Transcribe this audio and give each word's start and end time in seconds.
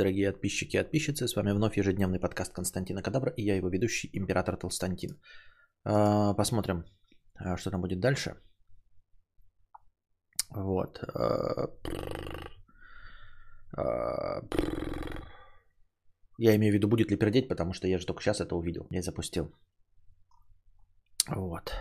дорогие 0.00 0.32
подписчики 0.32 0.76
и 0.76 0.82
подписчицы. 0.82 1.28
С 1.28 1.36
вами 1.36 1.52
вновь 1.52 1.76
ежедневный 1.76 2.18
подкаст 2.18 2.54
Константина 2.54 3.02
Кадабра 3.02 3.32
и 3.36 3.42
я 3.42 3.56
его 3.56 3.68
ведущий, 3.68 4.10
император 4.14 4.56
Толстантин. 4.56 5.20
А, 5.84 6.34
посмотрим, 6.34 6.84
а, 7.34 7.56
что 7.58 7.70
там 7.70 7.82
будет 7.82 8.00
дальше. 8.00 8.34
Вот. 10.56 10.98
А, 11.14 11.68
я 16.38 16.56
имею 16.56 16.72
в 16.72 16.74
виду, 16.74 16.88
будет 16.88 17.10
ли 17.10 17.18
пердеть, 17.18 17.48
потому 17.48 17.74
что 17.74 17.86
я 17.86 17.98
же 17.98 18.06
только 18.06 18.22
сейчас 18.22 18.40
это 18.40 18.56
увидел. 18.56 18.86
Я 18.90 19.02
запустил. 19.02 19.52
Вот. 21.28 21.74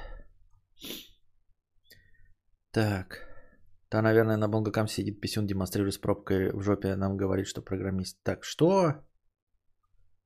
Так. 2.71 3.28
Да, 3.91 4.01
наверное, 4.01 4.37
на 4.37 4.47
Бонгакам 4.47 4.87
сидит 4.87 5.21
писюн, 5.21 5.47
демонстрирует 5.47 5.93
с 5.93 5.97
пробкой 5.97 6.51
в 6.51 6.61
жопе, 6.61 6.95
нам 6.95 7.17
говорит, 7.17 7.47
что 7.47 7.61
программист. 7.61 8.21
Так, 8.23 8.43
что? 8.43 8.93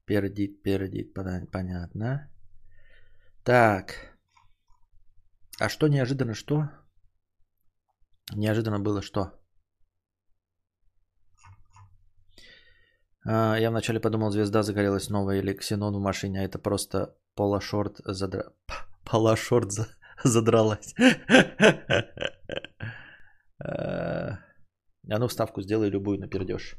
Пердит, 0.05 0.63
пердит, 0.63 1.13
понятно. 1.13 2.29
Так. 3.43 4.17
А 5.59 5.69
что 5.69 5.87
неожиданно 5.87 6.33
что? 6.33 6.69
Неожиданно 8.35 8.79
было 8.79 9.01
что? 9.01 9.31
А, 13.25 13.57
я 13.57 13.69
вначале 13.69 14.01
подумал, 14.01 14.31
звезда 14.31 14.63
загорелась 14.63 15.09
новая 15.09 15.39
или 15.39 15.53
ксенон 15.53 15.95
в 15.95 15.99
машине, 15.99 16.41
а 16.41 16.43
это 16.43 16.59
просто 16.59 17.15
полошорт 17.35 18.01
задра... 18.05 18.51
Полошорт 19.05 19.71
за... 19.71 19.87
задралась. 20.23 20.93
А 23.59 24.39
ну 25.19 25.27
вставку 25.27 25.61
сделай 25.61 25.89
любую 25.89 26.19
напердешь. 26.19 26.75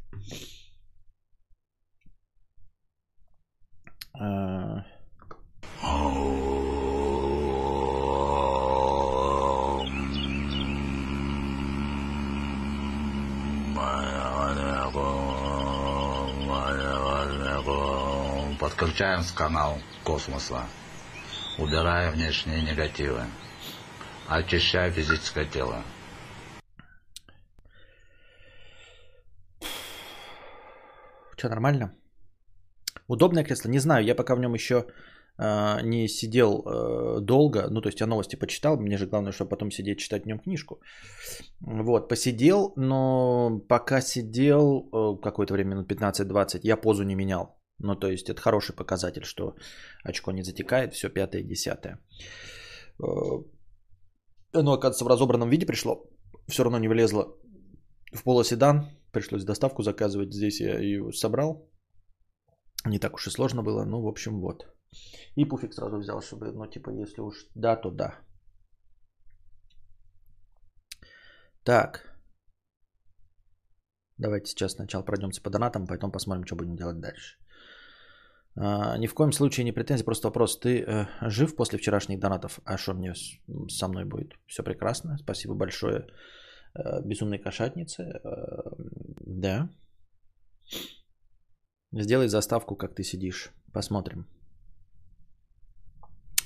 А... 4.18 4.84
Подключаем 18.60 19.22
с 19.22 19.30
канал 19.30 19.78
космоса. 20.04 20.66
Убирая 21.58 22.10
внешние 22.10 22.62
негативы. 22.62 23.22
Очищая 24.26 24.90
физическое 24.90 25.44
тело. 25.44 25.82
Что, 31.44 31.50
нормально? 31.50 31.92
Удобное 33.08 33.44
кресло? 33.44 33.70
Не 33.70 33.80
знаю, 33.80 34.04
я 34.04 34.14
пока 34.14 34.34
в 34.34 34.40
нем 34.40 34.54
еще 34.54 34.74
э, 35.38 35.82
не 35.82 36.08
сидел 36.08 36.62
э, 36.62 37.20
долго. 37.20 37.68
Ну, 37.70 37.82
то 37.82 37.88
есть 37.88 38.00
я 38.00 38.06
новости 38.06 38.36
почитал. 38.36 38.80
Мне 38.80 38.96
же 38.96 39.06
главное, 39.06 39.32
чтобы 39.32 39.50
потом 39.50 39.70
сидеть 39.70 39.98
читать 39.98 40.22
в 40.22 40.26
нем 40.26 40.38
книжку. 40.38 40.80
Вот, 41.60 42.08
посидел, 42.08 42.72
но 42.76 43.60
пока 43.68 44.00
сидел 44.00 44.88
э, 44.88 45.20
какое-то 45.22 45.52
время, 45.52 45.70
минут 45.74 45.92
15-20, 45.92 46.60
я 46.62 46.80
позу 46.80 47.04
не 47.04 47.14
менял. 47.14 47.60
Ну, 47.78 47.94
то 47.94 48.08
есть 48.08 48.30
это 48.30 48.40
хороший 48.40 48.74
показатель, 48.74 49.24
что 49.24 49.54
очко 50.02 50.32
не 50.32 50.42
затекает, 50.42 50.94
все 50.94 51.10
пятое, 51.10 51.42
десятое. 51.42 51.98
Э, 53.02 53.06
оно, 54.54 54.72
оказывается, 54.72 55.04
в 55.04 55.08
разобранном 55.08 55.50
виде 55.50 55.66
пришло. 55.66 56.08
Все 56.48 56.64
равно 56.64 56.78
не 56.78 56.88
влезло 56.88 57.36
в 58.14 58.22
полоседан. 58.24 58.86
Пришлось 59.14 59.44
доставку 59.44 59.82
заказывать. 59.82 60.34
Здесь 60.34 60.60
я 60.60 60.78
ее 60.78 61.12
собрал. 61.12 61.70
Не 62.86 62.98
так 62.98 63.14
уж 63.14 63.26
и 63.26 63.30
сложно 63.30 63.62
было. 63.62 63.84
Ну, 63.84 64.02
в 64.02 64.08
общем, 64.08 64.40
вот. 64.40 64.66
И 65.36 65.44
пуфик 65.44 65.72
сразу 65.72 65.98
взял, 65.98 66.20
чтобы, 66.20 66.52
ну, 66.52 66.66
типа, 66.66 66.90
если 66.90 67.20
уж 67.20 67.46
да, 67.54 67.76
то 67.76 67.90
да. 67.90 68.18
Так. 71.64 72.00
Давайте 74.18 74.46
сейчас 74.46 74.72
сначала 74.72 75.04
пройдемся 75.04 75.42
по 75.42 75.50
донатам, 75.50 75.86
потом 75.86 76.12
посмотрим, 76.12 76.44
что 76.44 76.56
будем 76.56 76.76
делать 76.76 77.00
дальше. 77.00 77.38
А, 78.56 78.98
ни 78.98 79.06
в 79.06 79.14
коем 79.14 79.32
случае 79.32 79.64
не 79.64 79.72
претензии, 79.72 80.04
просто 80.04 80.28
вопрос. 80.28 80.58
Ты 80.58 80.82
э, 80.82 81.06
жив 81.30 81.56
после 81.56 81.78
вчерашних 81.78 82.18
донатов? 82.18 82.60
А 82.64 82.78
что 82.78 82.94
мне 82.94 83.14
с, 83.14 83.38
со 83.68 83.88
мной 83.88 84.04
будет? 84.04 84.34
Все 84.46 84.62
прекрасно. 84.62 85.18
Спасибо 85.18 85.54
большое 85.54 86.06
безумной 87.04 87.38
кошатнице. 87.38 88.02
Э, 88.02 88.28
да. 89.26 89.68
Сделай 91.92 92.28
заставку, 92.28 92.76
как 92.76 92.94
ты 92.94 93.02
сидишь. 93.04 93.52
Посмотрим. 93.72 94.26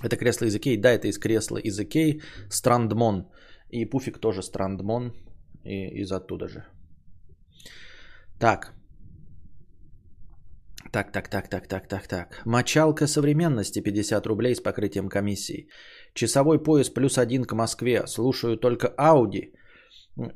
Это 0.03 0.17
кресло 0.17 0.47
из 0.47 0.55
Икеи. 0.55 0.77
Да, 0.77 0.91
это 0.91 1.09
из 1.09 1.19
кресла 1.19 1.59
из 1.59 1.79
Икеи. 1.79 2.21
Страндмон. 2.51 3.31
И 3.71 3.85
пуфик 3.85 4.19
тоже 4.19 4.43
Страндмон. 4.43 5.13
И 5.65 6.03
из 6.03 6.13
оттуда 6.13 6.49
же. 6.49 6.65
Так. 8.39 8.75
Так, 10.93 11.13
так, 11.13 11.29
так, 11.29 11.49
так, 11.49 11.69
так, 11.69 11.89
так, 11.89 12.09
так. 12.09 12.43
Мочалка 12.47 13.07
современности 13.07 13.83
50 13.83 14.27
рублей 14.27 14.55
с 14.55 14.61
покрытием 14.61 15.09
комиссии. 15.09 15.69
Часовой 16.15 16.63
пояс 16.63 16.91
плюс 16.91 17.19
один 17.19 17.45
к 17.45 17.53
Москве. 17.55 18.07
Слушаю 18.07 18.57
только 18.57 18.89
Ауди. 18.97 19.53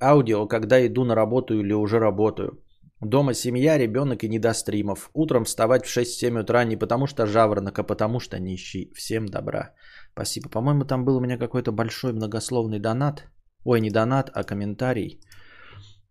Аудио, 0.00 0.46
когда 0.46 0.86
иду 0.86 1.04
на 1.04 1.14
работу 1.14 1.54
или 1.54 1.72
уже 1.72 1.98
работаю. 1.98 2.62
Дома 3.00 3.34
семья, 3.34 3.78
ребенок 3.78 4.22
и 4.22 4.28
не 4.28 4.38
до 4.38 4.54
стримов. 4.54 5.10
Утром 5.14 5.44
вставать 5.44 5.86
в 5.86 5.96
6-7 5.96 6.40
утра 6.40 6.64
не 6.64 6.76
потому 6.76 7.06
что 7.06 7.26
жаворонок, 7.26 7.78
а 7.78 7.82
потому 7.82 8.20
что 8.20 8.38
нищий. 8.38 8.92
Всем 8.94 9.26
добра. 9.26 9.74
Спасибо. 10.12 10.48
По-моему, 10.48 10.84
там 10.84 11.04
был 11.04 11.16
у 11.16 11.20
меня 11.20 11.38
какой-то 11.38 11.72
большой 11.72 12.12
многословный 12.12 12.78
донат. 12.78 13.28
Ой, 13.64 13.80
не 13.80 13.90
донат, 13.90 14.30
а 14.34 14.44
комментарий 14.44 15.20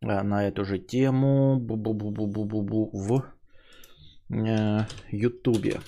а, 0.01 0.23
на 0.23 0.47
эту 0.47 0.65
же 0.65 0.79
тему. 0.79 1.59
Бу-бу-бу-бу-бу-бу 1.59 2.89
в 2.93 3.23
Э, 4.31 4.85
Ютубе. 5.11 5.79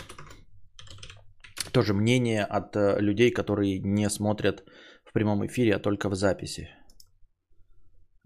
Тоже 1.71 1.93
мнение 1.93 2.43
от 2.43 2.75
э, 2.75 2.99
людей, 2.99 3.31
которые 3.31 3.79
не 3.79 4.09
смотрят 4.09 4.63
в 5.05 5.13
прямом 5.13 5.45
эфире, 5.45 5.75
а 5.75 5.79
только 5.79 6.09
в 6.09 6.15
записи. 6.15 6.69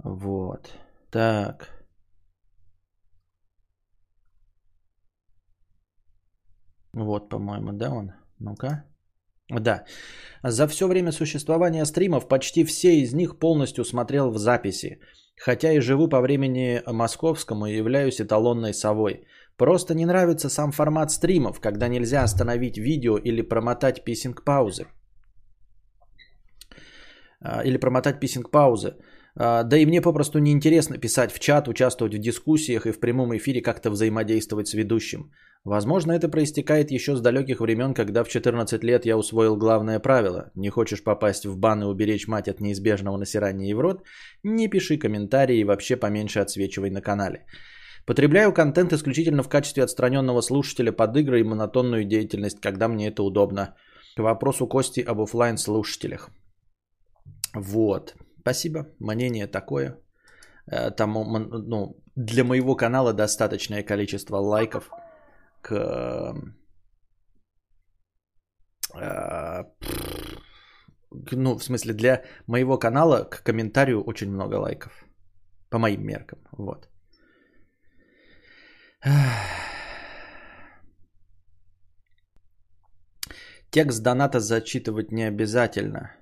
Вот. 0.07 0.73
Так. 1.12 1.69
Вот, 6.94 7.29
по-моему, 7.29 7.73
да, 7.73 7.91
он? 7.91 8.12
Ну-ка. 8.40 8.85
Да. 9.50 9.84
За 10.44 10.68
все 10.68 10.88
время 10.88 11.12
существования 11.12 11.85
стримов 11.85 12.28
почти 12.28 12.63
все 12.63 13.00
из 13.01 13.13
них 13.13 13.40
полностью 13.40 13.84
смотрел 13.84 14.31
в 14.31 14.38
записи. 14.38 15.00
Хотя 15.45 15.72
и 15.73 15.81
живу 15.81 16.07
по 16.07 16.22
времени 16.22 16.81
московскому 16.85 17.68
и 17.68 17.78
являюсь 17.78 18.22
эталонной 18.22 18.74
совой. 18.74 19.28
Просто 19.57 19.94
не 19.94 20.06
нравится 20.06 20.50
сам 20.50 20.72
формат 20.72 21.12
стримов, 21.12 21.59
когда 21.59 21.88
нельзя 21.89 22.24
остановить 22.24 22.78
видео 22.78 23.18
или 23.18 23.41
промотать 23.41 24.03
писинг-паузы. 24.03 24.85
А, 27.41 27.62
или 27.63 27.78
промотать 27.78 28.19
писинг-паузы. 28.19 28.89
А, 28.89 29.16
да 29.38 29.78
и 29.78 29.86
мне 29.86 30.02
попросту 30.02 30.40
неинтересно 30.40 30.98
писать 30.98 31.31
в 31.31 31.40
чат, 31.40 31.68
участвовать 31.68 32.16
в 32.16 32.20
дискуссиях 32.20 32.86
и 32.86 32.92
в 32.92 33.00
прямом 33.00 33.36
эфире 33.38 33.62
как-то 33.62 33.92
взаимодействовать 33.92 34.68
с 34.68 34.74
ведущим. 34.74 35.31
Возможно, 35.64 36.14
это 36.14 36.30
проистекает 36.30 36.92
еще 36.92 37.16
с 37.16 37.22
далеких 37.22 37.59
времен, 37.59 37.94
когда 37.94 38.24
в 38.24 38.30
14 38.30 38.84
лет 38.84 39.06
я 39.06 39.18
усвоил 39.18 39.58
главное 39.58 40.00
правило. 40.00 40.52
Не 40.56 40.70
хочешь 40.70 41.03
попасть 41.03 41.46
в 41.46 41.58
бан 41.58 41.84
и 41.84 41.86
уберечь 41.86 42.28
мать 42.28 42.48
от 42.48 42.62
неизбежного 42.62 43.18
насирания 43.18 43.70
и 43.70 43.74
в 43.74 43.80
рот? 43.80 44.03
Не 44.44 44.70
пиши 44.70 44.98
комментарии 44.98 45.59
и 45.59 45.66
вообще 45.66 45.98
поменьше 45.98 46.40
отсвечивай 46.40 46.90
на 46.90 47.02
канале. 47.02 47.46
Потребляю 48.06 48.54
контент 48.54 48.94
исключительно 48.94 49.44
в 49.44 49.50
качестве 49.50 49.84
отстраненного 49.84 50.42
слушателя 50.42 50.94
под 50.94 51.18
игры 51.18 51.42
и 51.42 51.44
монотонную 51.44 52.06
деятельность, 52.06 52.62
когда 52.62 52.88
мне 52.88 53.10
это 53.10 53.22
удобно. 53.22 53.75
К 54.16 54.22
вопросу 54.22 54.68
Кости 54.68 55.01
об 55.01 55.19
офлайн 55.19 55.57
слушателях. 55.57 56.30
Вот. 57.54 58.16
Спасибо. 58.47 58.85
Мнение 58.99 59.47
такое. 59.47 59.99
Э, 60.71 60.91
там, 60.91 61.13
ну, 61.13 62.01
для 62.15 62.44
моего 62.44 62.77
канала 62.77 63.13
достаточное 63.13 63.83
количество 63.83 64.38
лайков 64.38 64.89
к 65.61 65.73
э, 68.95 69.63
ну, 71.31 71.57
в 71.57 71.63
смысле, 71.63 71.94
для 71.94 72.23
моего 72.47 72.79
канала 72.79 73.25
к 73.25 73.44
комментарию 73.44 74.01
очень 74.01 74.31
много 74.31 74.55
лайков. 74.55 75.05
По 75.69 75.77
моим 75.77 76.05
меркам. 76.05 76.39
Вот. 76.57 76.88
Текст 83.71 84.03
доната 84.03 84.39
зачитывать 84.39 85.11
не 85.11 85.23
обязательно. 85.23 86.17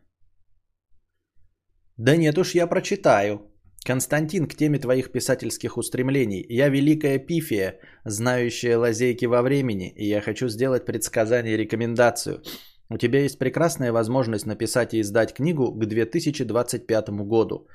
Да 1.98 2.18
нет 2.18 2.38
уж, 2.38 2.56
я 2.56 2.68
прочитаю. 2.68 3.40
Константин, 3.86 4.48
к 4.48 4.56
теме 4.56 4.80
твоих 4.80 5.12
писательских 5.12 5.78
устремлений. 5.78 6.46
Я 6.50 6.70
великая 6.70 7.20
пифия, 7.20 7.80
знающая 8.04 8.78
лазейки 8.78 9.26
во 9.26 9.42
времени, 9.42 9.94
и 9.96 10.08
я 10.08 10.22
хочу 10.22 10.50
сделать 10.50 10.86
предсказание 10.86 11.54
и 11.54 11.58
рекомендацию. 11.58 12.42
У 12.90 12.98
тебя 12.98 13.20
есть 13.20 13.40
прекрасная 13.40 13.92
возможность 13.92 14.46
написать 14.46 14.94
и 14.94 15.02
издать 15.02 15.34
книгу 15.34 15.72
к 15.72 15.86
2025 15.86 17.10
году. 17.10 17.68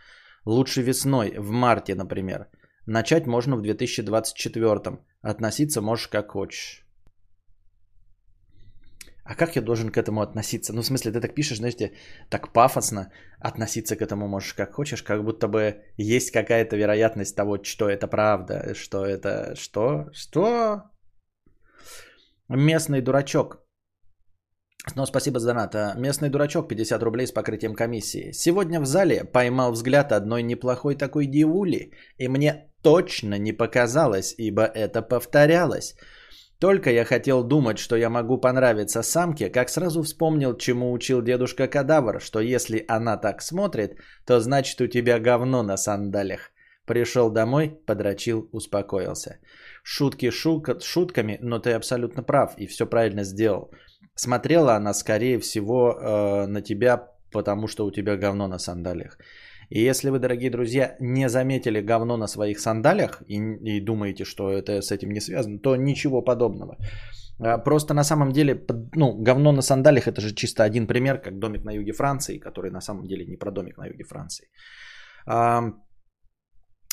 Лучше 0.45 0.83
весной, 0.83 1.35
в 1.39 1.51
марте, 1.51 1.95
например. 1.95 2.49
Начать 2.87 3.27
можно 3.27 3.57
в 3.57 3.63
2024. 3.63 4.99
Относиться 5.23 5.81
можешь 5.81 6.09
как 6.09 6.33
хочешь. 6.33 6.85
А 9.31 9.37
как 9.37 9.57
я 9.57 9.63
должен 9.63 9.91
к 9.91 9.97
этому 9.97 10.23
относиться? 10.23 10.73
Ну, 10.73 10.83
в 10.83 10.87
смысле, 10.87 11.13
ты 11.13 11.21
так 11.21 11.35
пишешь, 11.35 11.59
знаете, 11.59 11.93
так 12.31 12.53
пафосно 12.53 13.13
относиться 13.39 13.95
к 13.97 14.03
этому 14.03 14.27
можешь 14.27 14.55
как 14.55 14.73
хочешь, 14.73 15.03
как 15.05 15.25
будто 15.25 15.47
бы 15.47 15.75
есть 15.97 16.33
какая-то 16.33 16.77
вероятность 16.77 17.37
того, 17.37 17.63
что 17.63 17.89
это 17.89 18.09
правда, 18.09 18.75
что 18.75 19.07
это... 19.07 19.55
Что? 19.55 20.07
Что? 20.13 20.83
Местный 22.49 23.03
дурачок. 23.03 23.59
Но 24.97 25.07
спасибо 25.07 25.39
за 25.39 25.47
донат. 25.47 25.75
Местный 25.97 26.29
дурачок, 26.29 26.69
50 26.69 27.03
рублей 27.03 27.27
с 27.27 27.33
покрытием 27.33 27.75
комиссии. 27.75 28.33
Сегодня 28.33 28.81
в 28.81 28.87
зале 28.87 29.25
поймал 29.25 29.71
взгляд 29.73 30.11
одной 30.11 30.43
неплохой 30.43 30.97
такой 30.97 31.27
дивули, 31.27 31.93
и 32.19 32.29
мне 32.29 32.73
точно 32.83 33.39
не 33.39 33.53
показалось, 33.53 34.35
ибо 34.39 34.63
это 34.63 35.03
повторялось. 35.03 35.95
Только 36.61 36.91
я 36.91 37.05
хотел 37.05 37.43
думать, 37.43 37.79
что 37.79 37.97
я 37.97 38.11
могу 38.11 38.39
понравиться 38.39 39.03
самке, 39.03 39.49
как 39.49 39.71
сразу 39.71 40.03
вспомнил, 40.03 40.57
чему 40.59 40.93
учил 40.93 41.23
дедушка 41.23 41.69
Кадавр, 41.69 42.21
что 42.21 42.41
если 42.41 42.85
она 42.87 43.17
так 43.17 43.43
смотрит, 43.43 43.97
то 44.27 44.41
значит 44.41 44.81
у 44.81 44.87
тебя 44.87 45.19
говно 45.19 45.63
на 45.63 45.79
сандалях. 45.79 46.51
Пришел 46.85 47.31
домой, 47.31 47.79
подрочил, 47.87 48.49
успокоился. 48.53 49.39
Шутки 49.83 50.31
шутка, 50.31 50.79
шутками, 50.81 51.39
но 51.41 51.61
ты 51.61 51.73
абсолютно 51.73 52.23
прав 52.23 52.55
и 52.59 52.67
все 52.67 52.87
правильно 52.87 53.25
сделал. 53.25 53.71
Смотрела 54.15 54.75
она, 54.75 54.93
скорее 54.93 55.39
всего, 55.39 55.93
э, 55.93 56.47
на 56.47 56.61
тебя, 56.61 57.09
потому 57.33 57.69
что 57.69 57.87
у 57.87 57.91
тебя 57.91 58.17
говно 58.17 58.49
на 58.49 58.59
сандалях. 58.59 59.19
И 59.71 59.81
если 59.81 60.11
вы, 60.11 60.19
дорогие 60.19 60.51
друзья, 60.51 60.97
не 61.01 61.29
заметили 61.29 61.81
говно 61.81 62.17
на 62.17 62.27
своих 62.27 62.59
сандалях 62.59 63.23
и, 63.29 63.37
и 63.77 63.81
думаете, 63.81 64.25
что 64.25 64.51
это 64.51 64.83
с 64.83 64.91
этим 64.91 65.11
не 65.13 65.21
связано, 65.21 65.59
то 65.59 65.77
ничего 65.77 66.23
подобного. 66.23 66.77
А, 67.39 67.59
просто 67.59 67.95
на 67.95 68.05
самом 68.05 68.33
деле, 68.33 68.67
ну, 68.97 69.23
говно 69.23 69.53
на 69.53 69.63
сандалях 69.63 70.09
это 70.09 70.21
же 70.21 70.35
чисто 70.35 70.65
один 70.65 70.87
пример, 70.87 71.23
как 71.23 71.39
домик 71.39 71.65
на 71.65 71.73
юге 71.73 71.93
Франции, 71.93 72.39
который 72.39 72.71
на 72.71 72.81
самом 72.81 73.07
деле 73.07 73.25
не 73.27 73.37
про 73.37 73.53
домик 73.53 73.79
на 73.79 73.87
юге 73.87 74.05
Франции. 74.05 74.49
А, 75.27 75.63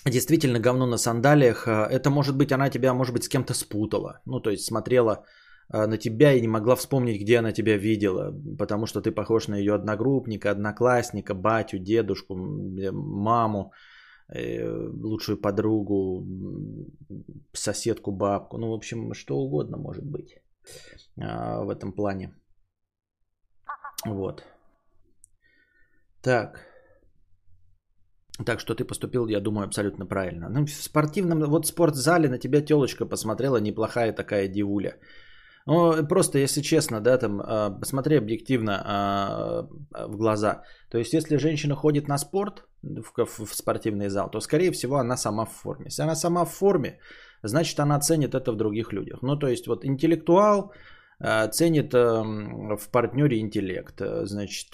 действительно, 0.06 0.60
говно 0.60 0.86
на 0.86 0.98
сандалиях, 0.98 1.68
а, 1.68 1.88
это 1.92 2.12
может 2.12 2.38
быть, 2.38 2.52
она 2.52 2.70
тебя, 2.70 2.94
может 2.94 3.14
быть, 3.14 3.24
с 3.24 3.30
кем-то 3.30 3.56
спутала. 3.56 4.22
Ну, 4.26 4.40
то 4.40 4.52
есть 4.52 4.66
смотрела 4.66 5.26
на 5.70 5.98
тебя 5.98 6.34
и 6.34 6.42
не 6.42 6.48
могла 6.48 6.76
вспомнить, 6.76 7.22
где 7.22 7.40
она 7.40 7.52
тебя 7.52 7.78
видела, 7.78 8.34
потому 8.58 8.86
что 8.86 9.02
ты 9.02 9.12
похож 9.12 9.48
на 9.48 9.56
ее 9.56 9.74
одногруппника, 9.74 10.52
одноклассника, 10.52 11.34
батю, 11.34 11.80
дедушку, 11.80 12.36
маму, 12.36 13.72
э, 14.30 14.66
лучшую 15.04 15.42
подругу, 15.42 16.26
соседку, 17.54 18.12
бабку, 18.12 18.58
ну, 18.58 18.70
в 18.70 18.74
общем, 18.74 19.14
что 19.14 19.38
угодно 19.38 19.78
может 19.78 20.06
быть 20.06 20.38
в 21.16 21.70
этом 21.70 21.92
плане. 21.94 22.34
Вот. 24.06 24.44
Так. 26.22 26.60
Так 28.46 28.60
что 28.60 28.76
ты 28.76 28.86
поступил, 28.86 29.28
я 29.28 29.40
думаю, 29.40 29.66
абсолютно 29.66 30.06
правильно. 30.06 30.50
Ну, 30.50 30.66
в 30.66 30.70
спортивном, 30.70 31.40
вот 31.50 31.66
в 31.66 31.70
спортзале 31.70 32.30
на 32.30 32.38
тебя 32.38 32.62
телочка 32.62 33.06
посмотрела, 33.06 33.58
неплохая 33.58 34.14
такая 34.14 34.48
дивуля. 34.48 34.98
Ну, 35.68 36.08
просто, 36.08 36.40
если 36.40 36.62
честно, 36.62 37.02
да, 37.02 37.18
там, 37.18 37.42
посмотри 37.82 38.18
объективно 38.18 38.82
а, 38.86 39.68
в 40.08 40.16
глаза. 40.16 40.64
То 40.90 40.98
есть, 40.98 41.14
если 41.14 41.38
женщина 41.38 41.76
ходит 41.76 42.08
на 42.08 42.18
спорт, 42.18 42.64
в, 42.82 43.46
в 43.46 43.54
спортивный 43.54 44.08
зал, 44.08 44.30
то, 44.32 44.40
скорее 44.40 44.72
всего, 44.72 44.96
она 44.96 45.18
сама 45.18 45.46
в 45.46 45.52
форме. 45.52 45.88
Если 45.88 46.04
она 46.04 46.16
сама 46.16 46.46
в 46.46 46.52
форме, 46.52 47.00
значит, 47.44 47.80
она 47.80 48.00
ценит 48.00 48.34
это 48.34 48.54
в 48.54 48.56
других 48.56 48.94
людях. 48.94 49.22
Ну, 49.22 49.36
то 49.36 49.48
есть, 49.48 49.68
вот 49.68 49.84
интеллектуал 49.84 50.72
а, 51.20 51.50
ценит 51.50 51.94
в 51.94 52.92
партнере 52.92 53.40
интеллект. 53.40 54.02
Значит, 54.24 54.74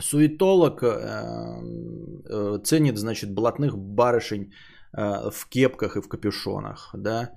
суетолог 0.00 0.82
э, 0.82 2.58
ценит, 2.64 2.96
значит, 2.96 3.34
блатных 3.34 3.76
барышень 3.76 4.52
в 4.94 5.48
кепках 5.50 5.96
и 5.96 6.00
в 6.00 6.08
капюшонах, 6.08 6.94
да, 6.94 7.30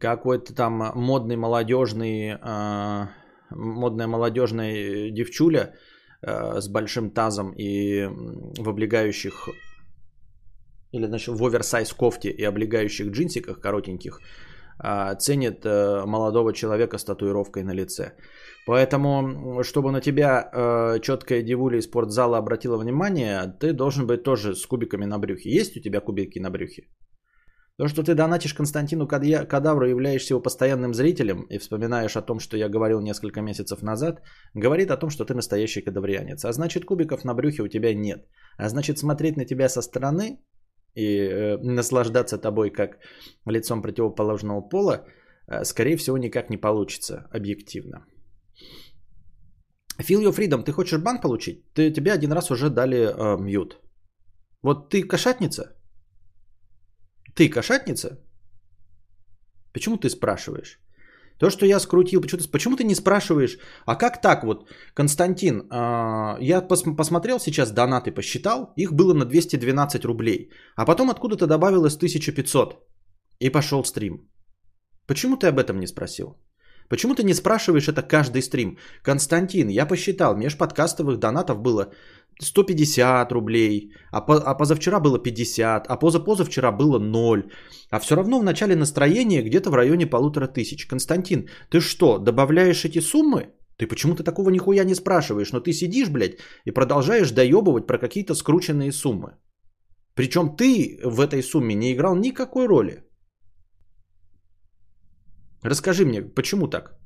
какой-то 0.00 0.54
там 0.54 0.92
модный 0.94 1.36
молодежный, 1.36 2.38
э, 2.40 3.06
модная 3.50 4.06
молодежная 4.06 5.10
девчуля 5.10 5.74
э, 6.22 6.60
с 6.60 6.68
большим 6.68 7.10
тазом 7.10 7.52
и 7.52 8.06
в 8.58 8.68
облегающих 8.68 9.48
или 10.92 11.06
значит, 11.06 11.34
в 11.34 11.44
оверсайз 11.44 11.92
кофте 11.92 12.30
и 12.30 12.44
облегающих 12.44 13.10
джинсиках 13.10 13.60
коротеньких 13.60 14.20
э, 14.84 15.14
ценит 15.18 15.64
э, 15.64 16.04
молодого 16.06 16.52
человека 16.52 16.98
с 16.98 17.04
татуировкой 17.04 17.62
на 17.62 17.74
лице. 17.74 18.12
Поэтому, 18.66 19.62
чтобы 19.64 19.90
на 19.90 20.00
тебя 20.00 20.50
э, 20.52 21.00
четкая 21.00 21.42
девуля 21.42 21.78
из 21.78 21.84
спортзала 21.84 22.38
обратила 22.38 22.76
внимание, 22.76 23.56
ты 23.60 23.72
должен 23.72 24.06
быть 24.06 24.22
тоже 24.22 24.54
с 24.54 24.66
кубиками 24.66 25.06
на 25.06 25.18
брюхе. 25.18 25.50
Есть 25.50 25.76
у 25.76 25.80
тебя 25.80 26.00
кубики 26.00 26.38
на 26.38 26.50
брюхе? 26.50 26.82
То, 27.78 27.88
что 27.88 28.02
ты 28.02 28.14
донатишь 28.14 28.54
Константину 28.54 29.08
Кадавру, 29.08 29.86
являешься 29.86 30.34
его 30.34 30.42
постоянным 30.42 30.92
зрителем 30.94 31.46
и 31.48 31.58
вспоминаешь 31.58 32.16
о 32.16 32.22
том, 32.22 32.38
что 32.38 32.56
я 32.56 32.68
говорил 32.68 33.00
несколько 33.00 33.40
месяцев 33.40 33.82
назад, 33.82 34.20
говорит 34.54 34.90
о 34.90 34.96
том, 34.96 35.10
что 35.10 35.24
ты 35.24 35.34
настоящий 35.34 35.80
кадаврианец. 35.80 36.44
А 36.44 36.52
значит, 36.52 36.84
кубиков 36.84 37.24
на 37.24 37.34
брюхе 37.34 37.62
у 37.62 37.68
тебя 37.68 37.94
нет. 37.94 38.28
А 38.58 38.68
значит, 38.68 38.98
смотреть 38.98 39.36
на 39.36 39.46
тебя 39.46 39.68
со 39.68 39.80
стороны 39.82 40.38
и 40.94 41.18
э, 41.18 41.56
наслаждаться 41.62 42.38
тобой 42.38 42.70
как 42.70 42.98
лицом 43.46 43.82
противоположного 43.82 44.60
пола, 44.68 45.06
э, 45.48 45.64
скорее 45.64 45.96
всего, 45.96 46.18
никак 46.18 46.50
не 46.50 46.58
получится 46.58 47.26
объективно. 47.32 48.04
Feel 49.98 50.22
your 50.22 50.36
freedom. 50.36 50.62
Ты 50.62 50.72
хочешь 50.72 51.00
бан 51.00 51.20
получить? 51.20 51.64
Ты, 51.72 51.90
тебе 51.90 52.12
один 52.12 52.32
раз 52.32 52.50
уже 52.50 52.68
дали 52.68 52.98
э, 52.98 53.38
мьют. 53.40 53.80
Вот 54.62 54.90
ты 54.90 55.02
кошатница, 55.02 55.74
ты 57.34 57.48
кошатница? 57.48 58.18
Почему 59.72 59.96
ты 59.96 60.10
спрашиваешь? 60.10 60.78
То, 61.38 61.50
что 61.50 61.66
я 61.66 61.80
скрутил, 61.80 62.20
почему 62.20 62.40
ты, 62.40 62.50
почему 62.50 62.76
ты 62.76 62.84
не 62.84 62.94
спрашиваешь, 62.94 63.58
а 63.84 63.96
как 63.96 64.20
так 64.20 64.44
вот, 64.44 64.68
Константин, 64.94 65.62
э, 65.62 66.36
я 66.40 66.60
пос, 66.68 66.84
посмотрел 66.96 67.40
сейчас 67.40 67.72
донаты, 67.72 68.12
посчитал, 68.12 68.72
их 68.76 68.92
было 68.92 69.14
на 69.14 69.24
212 69.24 70.04
рублей, 70.04 70.50
а 70.76 70.86
потом 70.86 71.10
откуда-то 71.10 71.46
добавилось 71.46 71.96
1500 71.96 72.74
и 73.40 73.50
пошел 73.50 73.84
стрим. 73.84 74.30
Почему 75.06 75.36
ты 75.36 75.48
об 75.48 75.58
этом 75.58 75.80
не 75.80 75.86
спросил? 75.86 76.36
Почему 76.92 77.14
ты 77.14 77.22
не 77.24 77.34
спрашиваешь 77.34 77.88
это 77.88 78.02
каждый 78.02 78.42
стрим? 78.42 78.76
Константин, 79.02 79.68
я 79.68 79.86
посчитал, 79.86 80.36
межподкастовых 80.36 81.18
донатов 81.18 81.58
было 81.62 81.86
150 82.38 83.32
рублей, 83.32 83.94
а, 84.10 84.20
по, 84.20 84.34
а 84.34 84.54
позавчера 84.54 85.00
было 85.00 85.18
50, 85.18 85.86
а 85.88 85.96
позапозавчера 85.96 86.70
было 86.70 86.98
0. 86.98 87.50
А 87.90 87.98
все 87.98 88.14
равно 88.14 88.38
в 88.38 88.44
начале 88.44 88.76
настроения 88.76 89.42
где-то 89.42 89.70
в 89.70 89.74
районе 89.74 90.06
полутора 90.06 90.48
тысяч. 90.48 90.86
Константин, 90.86 91.48
ты 91.70 91.80
что, 91.80 92.18
добавляешь 92.18 92.84
эти 92.84 93.00
суммы? 93.00 93.46
Ты 93.78 93.86
почему-то 93.86 94.22
такого 94.22 94.50
нихуя 94.50 94.84
не 94.84 94.94
спрашиваешь, 94.94 95.52
но 95.52 95.60
ты 95.60 95.72
сидишь, 95.72 96.10
блядь, 96.10 96.36
и 96.66 96.72
продолжаешь 96.72 97.30
доебывать 97.30 97.86
про 97.86 97.96
какие-то 97.96 98.34
скрученные 98.34 98.92
суммы. 98.92 99.38
Причем 100.14 100.56
ты 100.56 101.00
в 101.02 101.20
этой 101.20 101.42
сумме 101.42 101.74
не 101.74 101.94
играл 101.94 102.16
никакой 102.16 102.66
роли. 102.66 103.02
Расскажи 105.62 106.04
мне, 106.04 106.22
почему 106.22 106.68
так? 106.68 106.98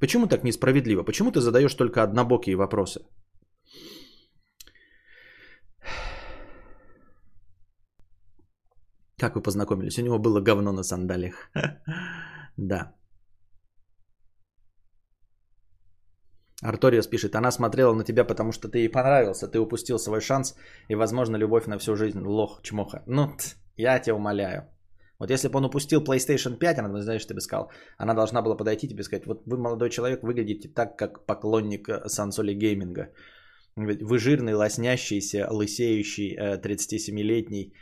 Почему 0.00 0.26
так 0.26 0.44
несправедливо? 0.44 1.04
Почему 1.04 1.30
ты 1.30 1.40
задаешь 1.40 1.74
только 1.74 2.02
однобокие 2.02 2.56
вопросы? 2.56 3.00
Как 9.18 9.36
вы 9.36 9.42
познакомились? 9.42 9.98
У 9.98 10.02
него 10.02 10.18
было 10.18 10.40
говно 10.40 10.72
на 10.72 10.82
сандалиях. 10.82 11.50
Да. 12.56 12.94
Арториус 16.62 17.06
пишет, 17.06 17.34
она 17.34 17.50
смотрела 17.50 17.94
на 17.94 18.04
тебя, 18.04 18.24
потому 18.24 18.52
что 18.52 18.68
ты 18.68 18.78
ей 18.78 18.90
понравился, 18.90 19.48
ты 19.48 19.58
упустил 19.58 19.98
свой 19.98 20.20
шанс 20.20 20.54
и, 20.88 20.94
возможно, 20.94 21.36
любовь 21.36 21.66
на 21.66 21.78
всю 21.78 21.96
жизнь. 21.96 22.20
Лох, 22.20 22.60
чмоха. 22.62 23.02
Ну, 23.06 23.36
я 23.76 23.98
тебя 24.00 24.16
умоляю. 24.16 24.68
Вот 25.22 25.30
если 25.30 25.48
бы 25.48 25.58
он 25.58 25.64
упустил 25.64 26.02
PlayStation 26.02 26.58
5, 26.58 26.78
она, 26.78 27.00
знаешь, 27.00 27.24
ты 27.24 27.34
бы 27.34 27.40
сказал, 27.40 27.70
она 27.96 28.14
должна 28.14 28.42
была 28.42 28.56
подойти 28.56 28.86
и 28.86 28.90
тебе 28.90 29.04
сказать, 29.04 29.26
вот 29.26 29.42
вы, 29.46 29.56
молодой 29.56 29.88
человек, 29.88 30.22
выглядите 30.22 30.68
так, 30.68 30.98
как 30.98 31.26
поклонник 31.26 31.88
э, 31.88 32.08
сансоли 32.08 32.54
гейминга. 32.54 33.06
Вы 33.76 34.18
жирный, 34.18 34.54
лоснящийся, 34.54 35.46
лысеющий, 35.48 36.36
37-летний. 36.36 37.72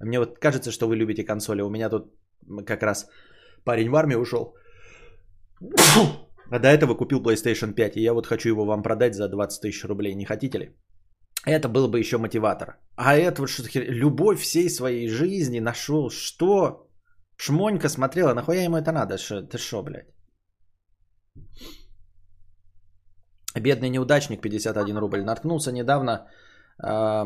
Мне 0.00 0.18
вот 0.18 0.40
кажется, 0.40 0.72
что 0.72 0.88
вы 0.88 0.96
любите 0.96 1.24
консоли. 1.24 1.62
У 1.62 1.70
меня 1.70 1.88
тут 1.88 2.12
как 2.66 2.82
раз 2.82 3.08
парень 3.64 3.90
в 3.90 3.94
армию 3.94 4.20
ушел. 4.20 4.56
А 6.50 6.58
до 6.58 6.68
этого 6.68 6.94
купил 6.94 7.22
PlayStation 7.22 7.74
5, 7.74 7.96
и 7.96 8.02
я 8.02 8.12
вот 8.12 8.26
хочу 8.26 8.48
его 8.48 8.64
вам 8.64 8.82
продать 8.82 9.14
за 9.14 9.28
20 9.28 9.60
тысяч 9.62 9.84
рублей. 9.84 10.14
Не 10.14 10.24
хотите 10.24 10.58
ли? 10.58 10.76
Это 11.46 11.68
был 11.68 11.88
бы 11.88 12.00
еще 12.00 12.18
мотиватор. 12.18 12.76
А 12.96 13.16
это 13.16 13.42
вот 13.42 13.50
что-то 13.50 13.68
хер... 13.68 13.84
Любовь 13.88 14.40
всей 14.40 14.68
своей 14.68 15.08
жизни 15.08 15.60
нашел. 15.60 16.10
Что? 16.10 16.87
Шмонька 17.40 17.88
смотрела, 17.88 18.34
нахуя 18.34 18.64
ему 18.64 18.76
это 18.76 18.92
надо? 18.92 19.16
Шо, 19.16 19.42
ты 19.42 19.58
шо, 19.58 19.82
блядь? 19.82 20.08
Бедный 23.54 23.90
неудачник, 23.90 24.40
51 24.40 24.98
рубль. 24.98 25.22
Наткнулся 25.22 25.72
недавно 25.72 26.26
э, 26.82 27.24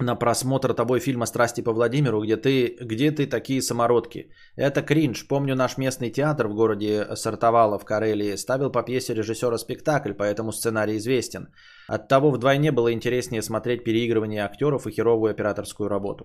на 0.00 0.16
просмотр 0.16 0.74
тобой 0.74 1.00
фильма 1.00 1.26
«Страсти 1.26 1.62
по 1.62 1.72
Владимиру», 1.72 2.20
где 2.20 2.36
ты, 2.36 2.76
где 2.80 3.12
ты 3.12 3.26
такие 3.26 3.62
самородки. 3.62 4.28
Это 4.56 4.82
кринж. 4.82 5.28
Помню, 5.28 5.54
наш 5.54 5.78
местный 5.78 6.10
театр 6.10 6.48
в 6.48 6.54
городе 6.54 7.06
Сартовало 7.14 7.78
в 7.78 7.84
Карелии 7.84 8.36
ставил 8.36 8.72
по 8.72 8.82
пьесе 8.82 9.14
режиссера 9.14 9.56
спектакль, 9.56 10.14
поэтому 10.14 10.52
сценарий 10.52 10.96
известен. 10.96 11.48
Оттого 11.88 12.32
вдвойне 12.32 12.72
было 12.72 12.92
интереснее 12.92 13.42
смотреть 13.42 13.84
переигрывание 13.84 14.44
актеров 14.44 14.86
и 14.86 14.90
херовую 14.90 15.30
операторскую 15.30 15.88
работу. 15.88 16.24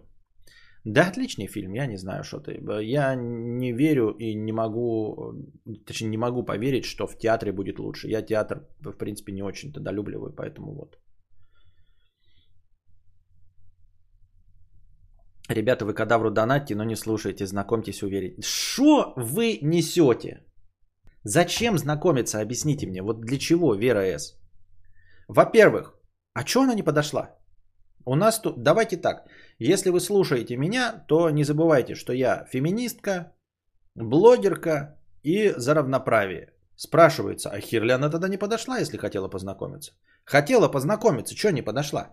Да, 0.86 1.08
отличный 1.08 1.48
фильм, 1.48 1.74
я 1.74 1.86
не 1.88 1.98
знаю, 1.98 2.24
что 2.24 2.40
ты. 2.40 2.60
Я 2.84 3.16
не 3.16 3.72
верю 3.72 4.16
и 4.20 4.34
не 4.36 4.52
могу, 4.52 5.34
точнее 5.86 6.10
не 6.10 6.18
могу 6.18 6.44
поверить, 6.44 6.86
что 6.86 7.08
в 7.08 7.18
театре 7.18 7.52
будет 7.52 7.80
лучше. 7.80 8.08
Я 8.08 8.24
театр, 8.24 8.68
в 8.80 8.98
принципе, 8.98 9.32
не 9.32 9.44
очень-то 9.44 9.80
долюбливаю, 9.80 10.34
поэтому 10.34 10.74
вот. 10.74 10.98
Ребята, 15.50 15.86
вы 15.86 15.94
кадавру 15.94 16.32
донатьте, 16.32 16.76
но 16.76 16.84
не 16.84 16.96
слушайте, 16.96 17.46
знакомьтесь, 17.46 18.04
уверить. 18.04 18.44
Что 18.44 19.14
вы 19.18 19.60
несете? 19.62 20.46
Зачем 21.24 21.78
знакомиться, 21.78 22.40
объясните 22.40 22.88
мне. 22.88 23.04
Вот 23.04 23.22
для 23.22 23.38
чего 23.38 23.76
Вера 23.76 24.02
С? 24.02 24.40
Во-первых, 25.28 25.94
а 26.34 26.46
что 26.46 26.62
она 26.62 26.74
не 26.74 26.84
подошла? 26.84 27.38
У 28.06 28.16
нас 28.16 28.42
тут, 28.42 28.64
давайте 28.64 28.98
так, 28.98 29.28
если 29.64 29.92
вы 29.92 30.00
слушаете 30.00 30.58
меня, 30.58 31.06
то 31.08 31.30
не 31.30 31.44
забывайте, 31.44 31.96
что 31.96 32.14
я 32.14 32.46
феминистка, 32.52 33.34
блогерка 33.96 35.00
и 35.24 35.54
за 35.56 35.74
равноправие. 35.74 36.54
Спрашивается, 36.76 37.50
а 37.52 37.60
Хирляна 37.60 38.10
тогда 38.10 38.28
не 38.28 38.38
подошла, 38.38 38.80
если 38.80 38.98
хотела 38.98 39.28
познакомиться? 39.28 39.94
Хотела 40.26 40.68
познакомиться, 40.68 41.38
что 41.38 41.52
не 41.52 41.62
подошла? 41.62 42.10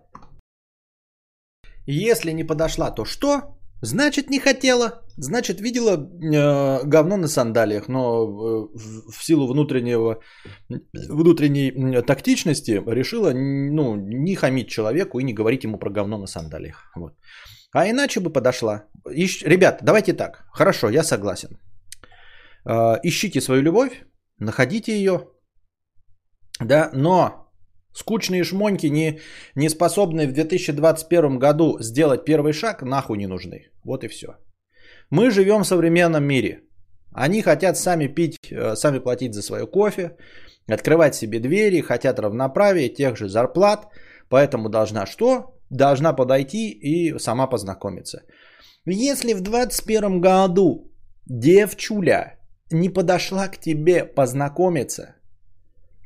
Если 1.87 2.33
не 2.33 2.45
подошла, 2.45 2.91
то 2.91 3.07
что? 3.07 3.58
Значит, 3.83 4.31
не 4.31 4.41
хотела. 4.41 5.03
Значит, 5.17 5.61
видела 5.61 5.97
э, 5.97 6.85
говно 6.85 7.17
на 7.17 7.29
сандалиях, 7.29 7.89
но 7.89 7.99
э, 7.99 8.69
в 9.13 9.25
силу 9.25 9.47
внутреннего, 9.47 10.21
внутренней 11.09 12.03
тактичности 12.03 12.83
решила 12.87 13.33
ну, 13.33 13.97
не 13.97 14.35
хамить 14.37 14.69
человеку 14.69 15.19
и 15.19 15.25
не 15.25 15.35
говорить 15.35 15.65
ему 15.65 15.79
про 15.79 15.91
говно 15.91 16.19
на 16.19 16.27
сандалиях. 16.27 16.93
Вот. 16.97 17.13
А 17.73 17.89
иначе 17.89 18.21
бы 18.21 18.33
подошла. 18.33 18.85
Ищ... 19.11 19.43
Ребят, 19.43 19.81
давайте 19.83 20.13
так. 20.13 20.47
Хорошо, 20.53 20.91
я 20.91 21.03
согласен. 21.03 21.59
Э, 22.65 22.99
ищите 23.03 23.41
свою 23.41 23.63
любовь, 23.63 24.05
находите 24.39 24.93
ее. 24.93 25.29
Да, 26.61 26.91
но 26.95 27.48
Скучные 27.99 28.45
шмоньки, 28.45 28.91
не, 28.91 29.21
не 29.57 29.69
способные 29.69 30.29
в 30.29 30.33
2021 30.33 31.39
году 31.39 31.79
сделать 31.81 32.25
первый 32.25 32.53
шаг, 32.53 32.83
нахуй 32.83 33.19
не 33.19 33.27
нужны. 33.27 33.71
Вот 33.85 34.05
и 34.05 34.09
все. 34.09 34.27
Мы 35.11 35.31
живем 35.31 35.63
в 35.63 35.67
современном 35.67 36.25
мире. 36.25 36.61
Они 37.13 37.43
хотят 37.43 37.77
сами 37.77 38.07
пить, 38.07 38.37
э, 38.53 38.77
сами 38.77 39.01
платить 39.01 39.35
за 39.35 39.43
свое 39.43 39.67
кофе, 39.67 40.17
открывать 40.69 41.15
себе 41.15 41.41
двери, 41.41 41.81
хотят 41.81 42.21
равноправия, 42.21 42.89
тех 42.89 43.17
же 43.17 43.29
зарплат. 43.29 43.89
Поэтому 44.29 44.69
должна 44.69 45.07
что? 45.07 45.57
Должна 45.71 46.13
подойти 46.13 46.71
и 46.71 47.19
сама 47.19 47.49
познакомиться. 47.49 48.23
Если 48.87 49.35
в 49.35 49.41
2021 49.41 50.21
году 50.21 50.93
девчуля 51.27 52.39
не 52.71 52.91
подошла 52.91 53.49
к 53.49 53.59
тебе 53.59 54.05
познакомиться, 54.05 55.18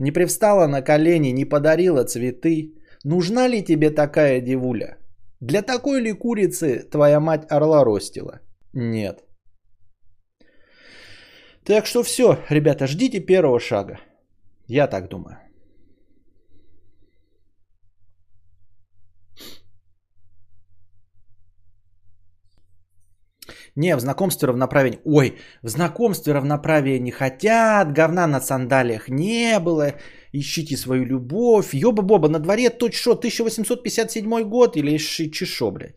не 0.03 0.11
привстала 0.11 0.67
на 0.67 0.83
колени, 0.83 1.33
не 1.33 1.45
подарила 1.45 2.05
цветы. 2.05 2.75
Нужна 3.05 3.49
ли 3.49 3.63
тебе 3.63 3.91
такая 3.91 4.41
девуля? 4.41 4.97
Для 5.41 5.63
такой 5.63 6.01
ли 6.01 6.13
курицы 6.13 6.91
твоя 6.91 7.21
мать 7.21 7.47
орла 7.51 7.85
ростила? 7.85 8.41
Нет. 8.73 9.25
Так 11.65 11.87
что 11.87 12.03
все, 12.03 12.37
ребята, 12.51 12.87
ждите 12.87 13.21
первого 13.21 13.61
шага. 13.61 14.01
Я 14.67 14.89
так 14.89 15.09
думаю. 15.09 15.39
Не, 23.77 23.97
в 23.97 24.01
знакомстве 24.01 24.49
равноправие... 24.49 25.01
Ой, 25.05 25.39
в 25.63 25.69
знакомстве 25.69 26.35
равноправия 26.35 26.99
не 26.99 27.11
хотят, 27.11 27.93
говна 27.93 28.27
на 28.27 28.41
сандалиях 28.41 29.09
не 29.09 29.59
было. 29.61 29.95
Ищите 30.33 30.77
свою 30.77 31.05
любовь. 31.05 31.75
Ёба-боба, 31.75 32.29
на 32.29 32.39
дворе 32.39 32.71
тут 32.71 32.93
что, 32.95 33.13
1857 33.13 34.43
год 34.43 34.77
или 34.77 34.99
чешо, 34.99 35.71
блядь? 35.71 35.97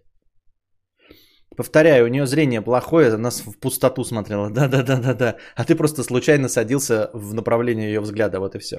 Повторяю, 1.57 2.05
у 2.05 2.09
нее 2.09 2.25
зрение 2.25 2.61
плохое, 2.61 3.13
она 3.13 3.29
в 3.29 3.59
пустоту 3.59 4.03
смотрела. 4.03 4.49
Да-да-да-да-да. 4.53 5.35
А 5.55 5.63
ты 5.63 5.75
просто 5.75 6.03
случайно 6.03 6.49
садился 6.49 7.09
в 7.13 7.33
направлении 7.33 7.87
ее 7.87 8.01
взгляда, 8.01 8.39
вот 8.39 8.55
и 8.55 8.59
все. 8.59 8.77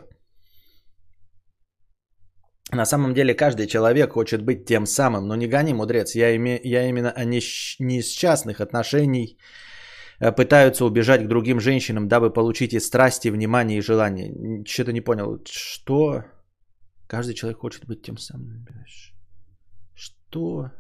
На 2.73 2.85
самом 2.85 3.15
деле 3.15 3.35
каждый 3.35 3.67
человек 3.67 4.13
хочет 4.13 4.43
быть 4.43 4.65
тем 4.65 4.87
самым, 4.87 5.29
но 5.29 5.37
не 5.37 5.47
гони, 5.47 5.73
мудрец. 5.73 6.15
Я, 6.15 6.35
име, 6.35 6.61
я 6.65 6.89
именно 6.89 7.11
о 7.11 7.25
несчастных 7.25 8.61
отношений 8.61 9.39
э, 10.19 10.33
пытаются 10.33 10.85
убежать 10.85 11.25
к 11.25 11.29
другим 11.29 11.61
женщинам, 11.61 12.09
дабы 12.09 12.33
получить 12.33 12.73
и 12.75 12.81
страсти, 12.81 13.29
внимание 13.29 13.79
и 13.79 13.83
желание. 13.83 14.65
Что-то 14.67 14.93
не 14.93 15.01
понял. 15.01 15.41
Что? 15.49 16.25
Каждый 17.07 17.35
человек 17.35 17.59
хочет 17.59 17.87
быть 17.87 18.03
тем 18.03 18.19
самым. 18.19 18.67
Что? 19.95 20.71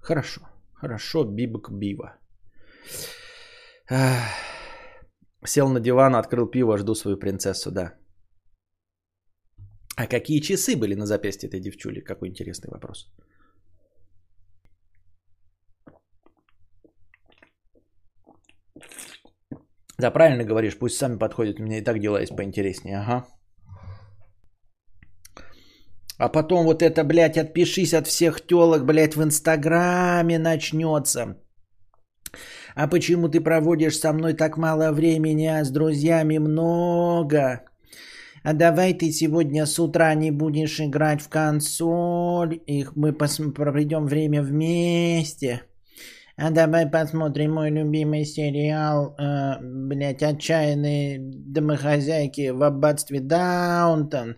Хорошо. 0.00 0.40
Хорошо, 0.74 1.24
бибок 1.24 1.70
бива. 1.72 2.14
Сел 5.44 5.68
на 5.68 5.80
диван, 5.80 6.14
открыл 6.14 6.46
пиво, 6.46 6.78
жду 6.78 6.94
свою 6.94 7.16
принцессу, 7.16 7.70
да. 7.72 7.97
А 9.98 10.06
какие 10.06 10.40
часы 10.40 10.76
были 10.76 10.94
на 10.94 11.06
запястье 11.06 11.48
этой 11.48 11.60
девчули? 11.60 12.00
Какой 12.00 12.28
интересный 12.28 12.70
вопрос. 12.70 13.08
Да, 19.98 20.12
правильно 20.12 20.44
говоришь, 20.44 20.78
пусть 20.78 20.96
сами 20.96 21.18
подходят, 21.18 21.58
у 21.58 21.64
меня 21.64 21.78
и 21.78 21.84
так 21.84 21.98
дела 21.98 22.20
есть 22.20 22.36
поинтереснее, 22.36 22.98
ага. 22.98 23.26
А 26.18 26.28
потом 26.28 26.64
вот 26.64 26.80
это, 26.80 27.02
блядь, 27.02 27.36
отпишись 27.36 27.92
от 27.92 28.06
всех 28.06 28.46
телок, 28.46 28.84
блядь, 28.84 29.16
в 29.16 29.22
Инстаграме 29.22 30.38
начнется. 30.38 31.42
А 32.76 32.86
почему 32.86 33.28
ты 33.28 33.40
проводишь 33.40 33.98
со 33.98 34.12
мной 34.12 34.34
так 34.34 34.56
мало 34.58 34.92
времени, 34.92 35.46
а 35.46 35.64
с 35.64 35.72
друзьями 35.72 36.38
много? 36.38 37.67
А 38.42 38.52
давай 38.52 38.94
ты 38.94 39.10
сегодня 39.12 39.66
с 39.66 39.78
утра 39.78 40.14
не 40.14 40.30
будешь 40.30 40.80
играть 40.80 41.22
в 41.22 41.28
консоль, 41.28 42.60
и 42.66 42.86
мы 42.96 43.10
пос- 43.10 43.52
проведем 43.52 44.06
время 44.06 44.42
вместе. 44.42 45.62
А 46.36 46.50
давай 46.50 46.86
посмотрим 46.86 47.54
мой 47.54 47.70
любимый 47.70 48.24
сериал, 48.24 49.16
э, 49.18 49.58
блядь, 49.60 50.22
«Отчаянные 50.22 51.18
домохозяйки 51.20 52.50
в 52.50 52.62
аббатстве 52.62 53.20
Даунтон». 53.20 54.36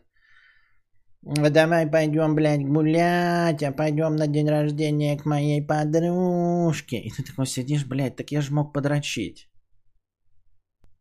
А 1.23 1.51
давай 1.51 1.87
пойдем, 1.87 2.35
блядь, 2.35 2.67
гулять, 2.67 3.63
а 3.63 3.73
пойдем 3.73 4.17
на 4.17 4.27
день 4.27 4.49
рождения 4.49 5.19
к 5.19 5.27
моей 5.27 5.61
подружке. 5.61 6.97
И 6.97 7.11
ты 7.11 7.23
такой 7.23 7.47
сидишь, 7.47 7.87
блядь, 7.87 8.17
так 8.17 8.33
я 8.33 8.41
ж 8.41 8.51
мог 8.51 8.73
подрочить. 8.73 9.51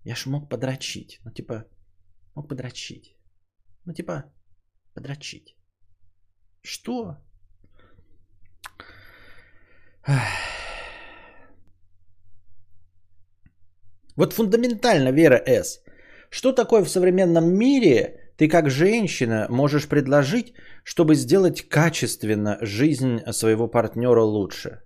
Я 0.03 0.15
ж 0.15 0.25
мог 0.25 0.50
подрочить. 0.50 1.20
Ну, 1.24 1.32
типа, 1.32 1.65
Мог 2.39 2.48
подрочить. 2.48 3.17
Ну, 3.86 3.93
типа, 3.93 4.24
подрочить. 4.93 5.58
Что? 6.63 7.17
Вот 14.15 14.34
фундаментально 14.34 15.12
Вера 15.12 15.43
С. 15.46 15.84
Что 16.29 16.53
такое 16.53 16.86
в 16.86 16.89
современном 16.89 17.53
мире 17.53 18.34
ты 18.38 18.48
как 18.48 18.69
женщина 18.69 19.48
можешь 19.50 19.89
предложить, 19.89 20.53
чтобы 20.86 21.15
сделать 21.15 21.67
качественно 21.67 22.58
жизнь 22.62 23.19
своего 23.34 23.67
партнера 23.67 24.24
лучше? 24.24 24.81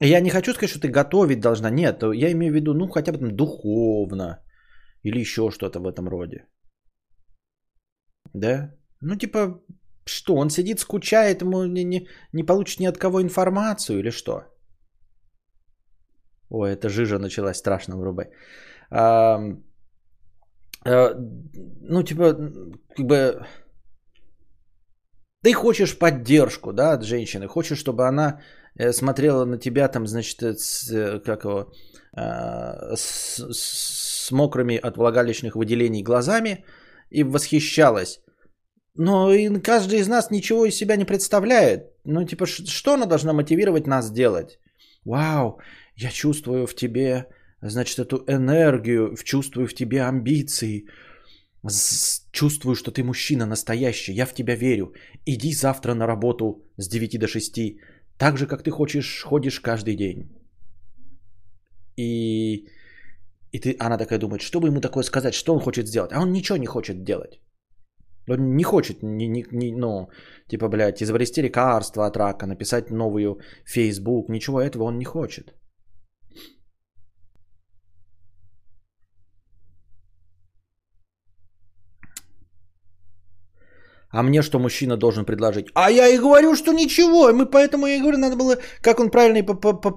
Я 0.00 0.20
не 0.20 0.30
хочу 0.30 0.54
сказать, 0.54 0.70
что 0.70 0.80
ты 0.80 0.88
готовить 0.88 1.40
должна. 1.40 1.68
Нет, 1.70 2.02
я 2.02 2.32
имею 2.32 2.52
в 2.52 2.56
виду, 2.56 2.72
ну, 2.72 2.88
хотя 2.88 3.12
бы 3.12 3.18
там 3.18 3.36
духовно. 3.36 4.45
Или 5.06 5.20
еще 5.20 5.50
что-то 5.50 5.78
в 5.80 5.86
этом 5.86 6.08
роде. 6.08 6.46
Да? 8.34 8.74
Ну, 9.00 9.16
типа, 9.16 9.60
что, 10.04 10.34
он 10.34 10.50
сидит, 10.50 10.80
скучает, 10.80 11.42
ему 11.42 11.64
не, 11.64 11.84
не, 11.84 12.08
не 12.32 12.46
получит 12.46 12.80
ни 12.80 12.88
от 12.88 12.98
кого 12.98 13.22
информацию 13.22 13.98
или 13.98 14.10
что? 14.10 14.32
Ой, 16.50 16.72
это 16.72 16.88
жижа 16.88 17.18
началась 17.18 17.58
страшно 17.58 17.96
врубай. 17.96 18.26
А, 18.90 19.38
а, 20.84 21.14
ну, 21.82 22.02
типа, 22.02 22.34
как 22.96 23.06
бы... 23.06 23.46
Ты 25.44 25.52
хочешь 25.52 25.98
поддержку, 25.98 26.72
да, 26.72 26.94
от 26.94 27.04
женщины. 27.04 27.46
Хочешь, 27.46 27.78
чтобы 27.78 28.08
она 28.08 28.40
э, 28.74 28.92
смотрела 28.92 29.44
на 29.44 29.58
тебя 29.58 29.88
там, 29.88 30.06
значит, 30.06 30.42
э, 30.42 30.54
с, 30.56 31.20
как 31.24 31.44
его, 31.44 31.72
с, 32.96 33.38
с 33.52 34.15
мокрыми 34.30 34.76
от 34.76 34.96
влагалищных 34.96 35.56
выделений 35.56 36.02
глазами 36.02 36.64
и 37.10 37.22
восхищалась. 37.22 38.20
Но 38.94 39.30
каждый 39.62 39.98
из 39.98 40.08
нас 40.08 40.30
ничего 40.30 40.64
из 40.64 40.74
себя 40.74 40.96
не 40.96 41.04
представляет. 41.04 41.82
Ну, 42.04 42.24
типа, 42.24 42.46
что 42.46 42.94
она 42.94 43.06
должна 43.06 43.32
мотивировать 43.32 43.86
нас 43.86 44.10
делать? 44.10 44.58
Вау, 45.04 45.60
я 45.96 46.10
чувствую 46.10 46.66
в 46.66 46.74
тебе, 46.74 47.26
значит, 47.60 47.98
эту 47.98 48.24
энергию, 48.26 49.14
чувствую 49.24 49.66
в 49.66 49.74
тебе 49.74 50.02
амбиции. 50.02 50.86
Чувствую, 52.32 52.74
что 52.74 52.90
ты 52.90 53.02
мужчина 53.02 53.46
настоящий, 53.46 54.14
я 54.14 54.26
в 54.26 54.34
тебя 54.34 54.54
верю. 54.54 54.94
Иди 55.26 55.52
завтра 55.52 55.94
на 55.94 56.06
работу 56.06 56.64
с 56.76 56.88
9 56.88 57.18
до 57.18 57.26
6, 57.28 57.76
так 58.18 58.38
же, 58.38 58.46
как 58.46 58.62
ты 58.62 58.70
хочешь, 58.70 59.22
ходишь 59.24 59.60
каждый 59.60 59.96
день. 59.96 60.30
И, 61.96 62.68
и 63.56 63.60
ты, 63.60 63.76
она 63.86 63.98
такая 63.98 64.18
думает, 64.18 64.42
что 64.42 64.60
бы 64.60 64.68
ему 64.68 64.80
такое 64.80 65.04
сказать, 65.04 65.34
что 65.34 65.54
он 65.54 65.60
хочет 65.60 65.88
сделать. 65.88 66.12
А 66.12 66.20
он 66.20 66.32
ничего 66.32 66.58
не 66.58 66.66
хочет 66.66 67.04
делать. 67.04 67.40
Он 68.28 68.56
не 68.56 68.64
хочет, 68.64 69.02
не, 69.02 69.28
не, 69.28 69.44
не, 69.52 69.72
ну, 69.72 70.08
типа, 70.48 70.68
блядь, 70.68 71.02
изобрести 71.02 71.42
лекарство 71.42 72.06
от 72.06 72.16
рака, 72.16 72.46
написать 72.46 72.90
новую 72.90 73.38
Facebook, 73.64 74.28
ничего 74.28 74.60
этого 74.60 74.84
он 74.84 74.98
не 74.98 75.04
хочет. 75.04 75.54
А 84.10 84.22
мне 84.22 84.42
что 84.42 84.58
мужчина 84.58 84.96
должен 84.96 85.24
предложить? 85.24 85.66
А 85.74 85.90
я 85.90 86.08
и 86.08 86.18
говорю, 86.18 86.54
что 86.56 86.72
ничего. 86.72 87.32
Мы 87.32 87.46
поэтому 87.46 87.86
и 87.86 88.00
говорю, 88.00 88.18
надо 88.18 88.36
было, 88.36 88.56
как 88.82 89.00
он 89.00 89.10
правильно 89.10 89.42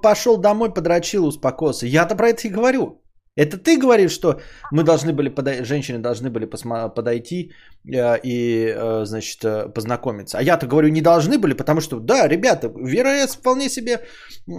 пошел 0.01 0.37
домой, 0.37 0.73
подрочил, 0.73 1.25
успокоился. 1.25 1.87
Я-то 1.87 2.15
про 2.15 2.29
это 2.29 2.47
и 2.47 2.51
говорю. 2.51 3.01
Это 3.35 3.57
ты 3.57 3.77
говоришь, 3.77 4.11
что 4.11 4.41
мы 4.71 4.83
должны 4.83 5.13
были, 5.13 5.29
подойти, 5.29 5.63
женщины 5.63 5.99
должны 5.99 6.29
были 6.29 6.45
посма- 6.45 6.93
подойти 6.93 7.51
э, 7.85 8.19
и, 8.23 8.73
э, 8.75 9.05
значит, 9.05 9.45
э, 9.45 9.69
познакомиться. 9.73 10.37
А 10.37 10.41
я-то 10.41 10.67
говорю, 10.67 10.89
не 10.89 11.01
должны 11.01 11.37
были, 11.37 11.53
потому 11.53 11.81
что, 11.81 11.99
да, 11.99 12.27
ребята, 12.27 12.71
Вера 12.75 13.27
вполне 13.27 13.69
себе 13.69 13.99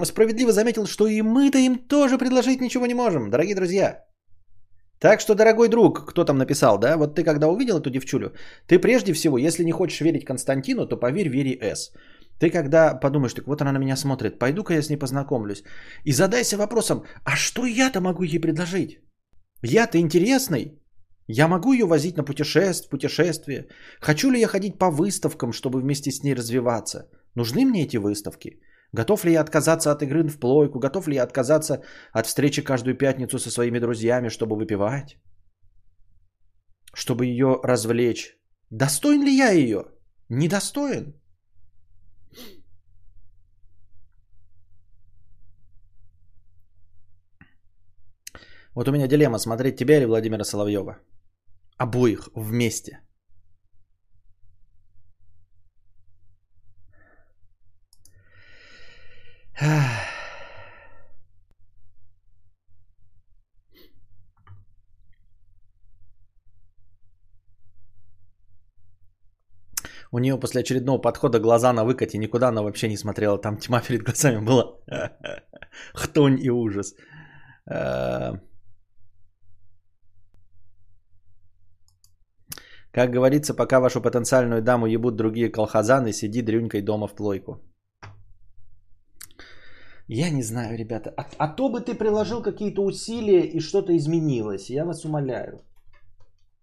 справедливо 0.05 0.53
заметил, 0.53 0.87
что 0.87 1.07
и 1.07 1.23
мы-то 1.23 1.59
им 1.59 1.79
тоже 1.79 2.19
предложить 2.19 2.61
ничего 2.61 2.87
не 2.87 2.95
можем, 2.95 3.31
дорогие 3.31 3.55
друзья. 3.55 4.05
Так 5.01 5.21
что, 5.21 5.35
дорогой 5.35 5.69
друг, 5.69 6.11
кто 6.11 6.25
там 6.25 6.39
написал, 6.39 6.79
да, 6.79 6.97
вот 6.97 7.15
ты 7.15 7.25
когда 7.25 7.49
увидел 7.49 7.79
эту 7.79 7.91
девчулю, 7.91 8.33
ты 8.67 8.79
прежде 8.79 9.13
всего, 9.13 9.39
если 9.39 9.65
не 9.65 9.73
хочешь 9.73 10.01
верить 10.01 10.25
Константину, 10.25 10.87
то 10.87 10.97
поверь 10.97 11.29
Вере 11.29 11.59
С. 11.61 11.93
Ты 12.41 12.51
когда 12.51 12.95
подумаешь, 13.01 13.35
так 13.35 13.47
вот 13.47 13.61
она 13.61 13.73
на 13.73 13.79
меня 13.79 13.97
смотрит, 13.97 14.39
пойду-ка 14.39 14.73
я 14.73 14.83
с 14.83 14.89
ней 14.89 14.97
познакомлюсь. 14.97 15.63
И 16.05 16.13
задайся 16.13 16.57
вопросом, 16.57 17.05
а 17.25 17.37
что 17.37 17.67
я-то 17.67 18.01
могу 18.01 18.23
ей 18.23 18.41
предложить? 18.41 18.99
Я-то 19.63 19.99
интересный. 19.99 20.81
Я 21.29 21.49
могу 21.49 21.73
ее 21.73 21.85
возить 21.85 22.17
на 22.17 22.25
путешествие, 22.25 22.91
путешествие. 22.91 23.69
Хочу 24.01 24.31
ли 24.31 24.41
я 24.41 24.49
ходить 24.49 24.79
по 24.79 24.91
выставкам, 24.91 25.53
чтобы 25.53 25.81
вместе 25.81 26.11
с 26.11 26.23
ней 26.23 26.35
развиваться? 26.35 27.11
Нужны 27.35 27.65
мне 27.67 27.83
эти 27.83 27.99
выставки? 27.99 28.61
Готов 28.93 29.25
ли 29.25 29.33
я 29.33 29.43
отказаться 29.43 29.93
от 29.93 30.03
игры 30.03 30.27
в 30.27 30.41
плойку? 30.41 30.79
Готов 30.79 31.09
ли 31.09 31.17
я 31.17 31.25
отказаться 31.25 31.83
от 32.13 32.27
встречи 32.27 32.63
каждую 32.63 32.97
пятницу 32.97 33.39
со 33.39 33.51
своими 33.51 33.79
друзьями, 33.79 34.31
чтобы 34.31 34.57
выпивать? 34.57 35.19
Чтобы 36.95 37.27
ее 37.27 37.61
развлечь? 37.63 38.39
Достоин 38.71 39.23
ли 39.23 39.37
я 39.37 39.51
ее? 39.51 39.85
Недостоин. 40.31 41.20
Вот 48.75 48.89
у 48.89 48.93
меня 48.93 49.09
дилемма, 49.09 49.39
смотреть 49.39 49.77
тебя 49.77 49.97
или 49.97 50.05
Владимира 50.05 50.45
Соловьева. 50.45 50.99
Обоих 51.77 52.29
вместе. 52.35 53.01
У 70.13 70.19
нее 70.19 70.39
после 70.41 70.61
очередного 70.61 70.99
подхода 70.99 71.39
глаза 71.39 71.73
на 71.73 71.85
выкате, 71.85 72.19
никуда 72.19 72.49
она 72.49 72.63
вообще 72.63 72.89
не 72.89 72.97
смотрела. 72.97 73.39
Там 73.39 73.59
тьма 73.59 73.81
перед 73.81 74.03
глазами 74.03 74.45
была. 74.45 74.77
Хтонь 75.95 76.39
и 76.41 76.51
ужас. 76.51 76.95
Э, 77.71 78.39
как 82.93 83.11
говорится, 83.11 83.55
пока 83.55 83.81
вашу 83.81 84.01
потенциальную 84.01 84.63
даму 84.63 84.87
ебут 84.87 85.17
другие 85.17 85.51
колхозаны, 85.51 86.13
сиди 86.13 86.43
дрюнькой 86.43 86.83
дома 86.83 87.07
в 87.07 87.15
плойку. 87.15 87.61
Я 90.09 90.31
не 90.31 90.43
знаю, 90.43 90.77
ребята. 90.77 91.15
А, 91.17 91.25
а 91.39 91.49
то 91.49 91.69
бы 91.69 91.81
ты 91.81 91.95
приложил 91.95 92.43
какие-то 92.43 92.83
усилия 92.83 93.47
и 93.47 93.61
что-то 93.61 93.97
изменилось. 93.97 94.71
Я 94.71 94.85
вас 94.85 95.05
умоляю. 95.05 95.61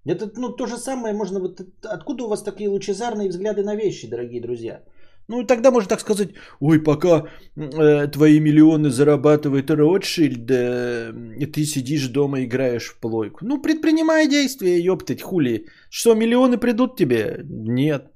Это 0.05 0.29
ну, 0.35 0.55
то 0.55 0.67
же 0.67 0.77
самое 0.77 1.13
можно... 1.13 1.39
Вот, 1.39 1.61
откуда 1.85 2.23
у 2.23 2.27
вас 2.27 2.43
такие 2.43 2.69
лучезарные 2.69 3.29
взгляды 3.29 3.63
на 3.63 3.75
вещи, 3.75 4.09
дорогие 4.09 4.41
друзья? 4.41 4.83
Ну 5.27 5.41
и 5.41 5.47
тогда 5.47 5.71
можно 5.71 5.89
так 5.89 5.99
сказать, 5.99 6.29
ой, 6.59 6.83
пока 6.83 7.23
э, 7.55 8.07
твои 8.07 8.39
миллионы 8.39 8.89
зарабатывает 8.89 9.69
Ротшильд, 9.69 10.49
э, 10.49 11.47
ты 11.53 11.65
сидишь 11.65 12.07
дома 12.07 12.39
и 12.39 12.45
играешь 12.45 12.89
в 12.89 12.99
плойку. 12.99 13.45
Ну 13.45 13.61
предпринимай 13.61 14.27
действия, 14.27 14.79
ёптать, 14.79 15.21
хули. 15.21 15.65
Что, 15.89 16.15
миллионы 16.15 16.57
придут 16.57 16.97
тебе? 16.97 17.41
Нет. 17.43 18.11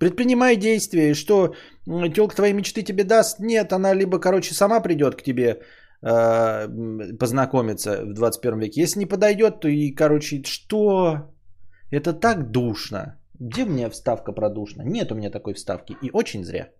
Предпринимай 0.00 0.56
действия, 0.56 1.14
что 1.14 1.54
телка 1.86 2.36
твоей 2.36 2.52
мечты 2.52 2.82
тебе 2.82 3.04
даст? 3.04 3.40
Нет, 3.40 3.72
она 3.72 3.94
либо, 3.94 4.18
короче, 4.18 4.54
сама 4.54 4.80
придет 4.80 5.14
к 5.14 5.22
тебе 5.22 5.62
э, 6.02 6.68
познакомиться 7.18 8.04
в 8.04 8.12
21 8.12 8.58
веке. 8.58 8.82
Если 8.82 8.98
не 8.98 9.06
подойдет, 9.06 9.60
то 9.60 9.68
и, 9.68 9.94
короче, 9.94 10.42
что? 10.44 11.32
Это 11.90 12.12
так 12.12 12.50
душно. 12.50 13.20
Где 13.38 13.64
у 13.64 13.66
меня 13.66 13.90
вставка 13.90 14.32
про 14.32 14.48
душно? 14.48 14.82
Нет 14.82 15.12
у 15.12 15.14
меня 15.14 15.30
такой 15.30 15.54
вставки. 15.54 15.96
И 16.02 16.10
очень 16.12 16.44
зря. 16.44 16.70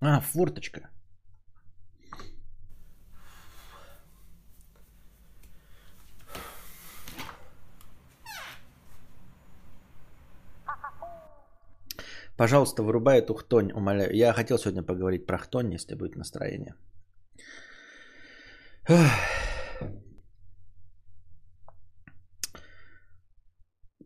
А, 0.00 0.20
форточка. 0.20 0.91
Пожалуйста, 12.42 12.82
вырубай 12.82 13.20
эту 13.20 13.34
хтонь, 13.34 13.70
умоляю. 13.72 14.16
Я 14.16 14.32
хотел 14.32 14.58
сегодня 14.58 14.82
поговорить 14.82 15.26
про 15.26 15.38
хтонь, 15.38 15.72
если 15.74 15.94
будет 15.94 16.16
настроение. 16.16 16.74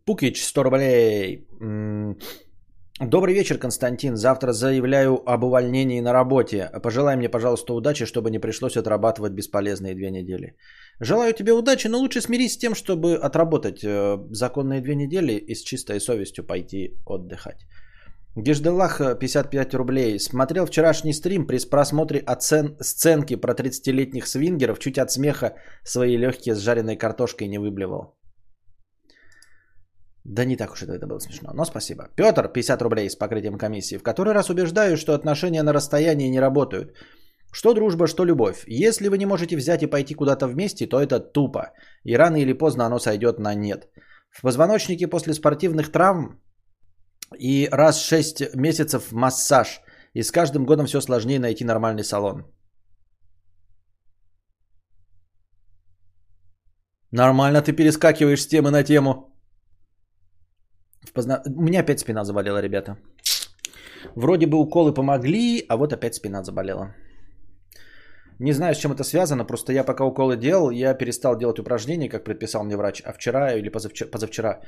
Пукич, 0.05 0.43
100 0.43 0.63
рублей. 0.63 1.47
Добрый 2.99 3.33
вечер, 3.33 3.57
Константин. 3.57 4.17
Завтра 4.17 4.53
заявляю 4.53 5.17
об 5.25 5.43
увольнении 5.43 5.99
на 6.01 6.13
работе. 6.13 6.69
Пожелай 6.83 7.15
мне, 7.15 7.29
пожалуйста, 7.29 7.73
удачи, 7.73 8.05
чтобы 8.05 8.29
не 8.29 8.39
пришлось 8.39 8.77
отрабатывать 8.77 9.33
бесполезные 9.33 9.95
две 9.95 10.11
недели. 10.11 10.55
Желаю 10.99 11.33
тебе 11.33 11.53
удачи, 11.53 11.87
но 11.87 11.97
лучше 11.97 12.21
смирись 12.21 12.53
с 12.53 12.59
тем, 12.59 12.75
чтобы 12.75 13.15
отработать 13.15 13.83
э, 13.83 14.17
законные 14.29 14.81
две 14.81 14.93
недели 14.93 15.33
и 15.33 15.55
с 15.55 15.63
чистой 15.63 15.99
совестью 15.99 16.45
пойти 16.45 16.99
отдыхать. 17.07 17.65
Гежделах 18.37 18.99
55 19.19 19.73
рублей. 19.73 20.19
Смотрел 20.19 20.65
вчерашний 20.65 21.13
стрим 21.13 21.47
при 21.47 21.57
просмотре 21.69 22.19
оцен... 22.19 22.77
сценки 22.79 23.35
про 23.35 23.53
30-летних 23.53 24.27
свингеров. 24.27 24.79
Чуть 24.79 24.99
от 24.99 25.11
смеха 25.11 25.55
свои 25.83 26.17
легкие 26.17 26.53
с 26.53 26.59
жареной 26.59 26.97
картошкой 26.97 27.47
не 27.47 27.57
выблевал. 27.57 28.15
Да 30.23 30.45
не 30.45 30.55
так 30.55 30.71
уж 30.71 30.83
это, 30.83 30.93
это 30.93 31.07
было 31.07 31.19
смешно, 31.19 31.51
но 31.53 31.65
спасибо. 31.65 32.09
Петр, 32.15 32.47
50 32.47 32.81
рублей 32.81 33.09
с 33.09 33.15
покрытием 33.15 33.57
комиссии. 33.57 33.97
В 33.97 34.03
который 34.03 34.33
раз 34.33 34.49
убеждаю, 34.49 34.97
что 34.97 35.13
отношения 35.13 35.63
на 35.63 35.73
расстоянии 35.73 36.29
не 36.29 36.39
работают. 36.39 36.93
Что 37.51 37.73
дружба, 37.73 38.07
что 38.07 38.25
любовь. 38.25 38.65
Если 38.67 39.07
вы 39.07 39.17
не 39.17 39.25
можете 39.25 39.55
взять 39.55 39.81
и 39.81 39.87
пойти 39.87 40.13
куда-то 40.13 40.47
вместе, 40.47 40.85
то 40.85 40.99
это 40.99 41.19
тупо. 41.19 41.71
И 42.03 42.15
рано 42.15 42.35
или 42.35 42.53
поздно 42.53 42.85
оно 42.85 42.99
сойдет 42.99 43.39
на 43.39 43.55
нет. 43.55 43.87
В 44.29 44.41
позвоночнике 44.41 45.07
после 45.07 45.33
спортивных 45.33 45.91
травм 45.91 46.39
и 47.35 47.67
раз 47.71 47.97
в 47.97 48.05
6 48.05 48.55
месяцев 48.55 49.11
массаж. 49.11 49.81
И 50.13 50.23
с 50.23 50.31
каждым 50.31 50.65
годом 50.65 50.85
все 50.85 51.01
сложнее 51.01 51.39
найти 51.39 51.63
нормальный 51.63 52.03
салон. 52.03 52.45
Нормально 57.11 57.61
ты 57.61 57.73
перескакиваешь 57.73 58.41
с 58.41 58.47
темы 58.47 58.71
на 58.71 58.83
тему. 58.83 59.33
Позна... 61.13 61.41
У 61.45 61.61
меня 61.61 61.79
опять 61.81 61.99
спина 61.99 62.23
заболела, 62.23 62.61
ребята. 62.61 62.97
Вроде 64.15 64.47
бы 64.47 64.57
уколы 64.57 64.93
помогли, 64.93 65.65
а 65.69 65.77
вот 65.77 65.93
опять 65.93 66.15
спина 66.15 66.43
заболела. 66.43 66.95
Не 68.39 68.53
знаю, 68.53 68.75
с 68.75 68.77
чем 68.77 68.91
это 68.91 69.03
связано, 69.03 69.45
просто 69.45 69.73
я 69.73 69.83
пока 69.83 70.05
уколы 70.05 70.37
делал, 70.37 70.69
я 70.69 70.93
перестал 70.93 71.37
делать 71.37 71.59
упражнения, 71.59 72.09
как 72.09 72.23
предписал 72.23 72.63
мне 72.63 72.77
врач, 72.77 73.01
а 73.05 73.13
вчера 73.13 73.53
или 73.53 73.69
позавчера, 73.69 74.11
позавчера 74.11 74.61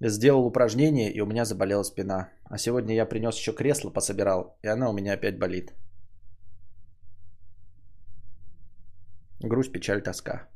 сделал 0.00 0.44
упражнение, 0.44 1.10
и 1.10 1.22
у 1.22 1.26
меня 1.26 1.44
заболела 1.44 1.84
спина. 1.84 2.28
А 2.44 2.58
сегодня 2.58 2.94
я 2.94 3.06
принес 3.06 3.38
еще 3.38 3.52
кресло, 3.54 3.90
пособирал, 3.90 4.58
и 4.62 4.68
она 4.68 4.90
у 4.90 4.92
меня 4.92 5.14
опять 5.14 5.38
болит. 5.38 5.72
Грусть, 9.40 9.72
печаль, 9.72 10.02
тоска. 10.02 10.48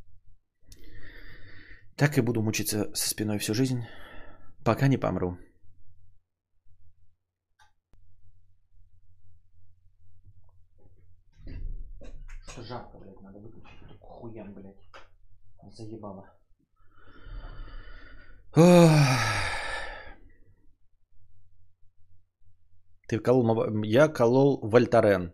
Так 1.97 2.19
и 2.19 2.23
буду 2.23 2.43
мучиться 2.43 2.91
со 2.95 3.09
спиной 3.09 3.39
всю 3.39 3.55
жизнь, 3.55 3.87
пока 4.65 4.89
не 4.89 4.99
помру. 4.99 5.39
Что 12.59 12.67
жарко, 12.67 12.99
блядь, 12.99 13.21
надо 13.23 13.39
выключить 13.39 13.83
эту 13.83 13.95
хуям, 14.01 14.53
блядь. 14.55 14.77
Заебало. 15.73 16.25
Ты 23.09 23.19
колол... 23.21 23.83
Я 23.85 24.09
колол 24.09 24.61
Вольтарен. 24.63 25.33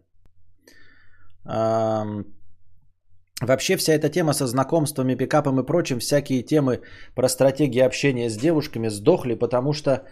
Вообще 3.41 3.77
вся 3.77 3.95
эта 3.95 4.11
тема 4.11 4.33
со 4.35 4.47
знакомствами, 4.47 5.15
пикапом 5.15 5.61
и 5.61 5.67
прочим, 5.67 6.01
всякие 6.01 6.43
темы 6.43 6.83
про 7.15 7.29
стратегии 7.29 7.81
общения 7.81 8.29
с 8.29 8.37
девушками 8.37 8.89
сдохли, 8.89 9.35
потому 9.35 9.73
что 9.73 10.07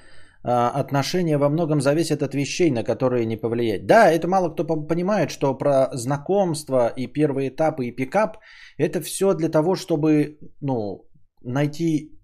отношения 0.44 1.38
во 1.38 1.48
многом 1.48 1.80
зависят 1.80 2.22
от 2.22 2.34
вещей, 2.34 2.70
на 2.70 2.82
которые 2.82 3.26
не 3.26 3.36
повлиять. 3.36 3.86
Да, 3.86 4.10
это 4.10 4.28
мало 4.28 4.50
кто 4.50 4.64
понимает, 4.64 5.30
что 5.30 5.54
про 5.54 5.88
знакомство 5.92 6.88
и 6.88 7.06
первые 7.06 7.48
этапы 7.48 7.86
и 7.86 7.92
пикап 7.92 8.38
это 8.76 9.00
все 9.00 9.34
для 9.34 9.48
того, 9.48 9.76
чтобы 9.76 10.38
ну, 10.60 11.08
найти 11.44 12.18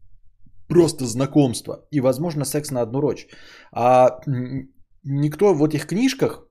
просто 0.69 1.05
знакомство 1.05 1.87
и, 1.91 2.01
возможно, 2.01 2.45
секс 2.45 2.71
на 2.71 2.83
одну 2.83 3.01
ночь. 3.01 3.27
А 3.73 4.21
никто 5.05 5.55
в 5.55 5.65
этих 5.65 5.87
книжках, 5.87 6.47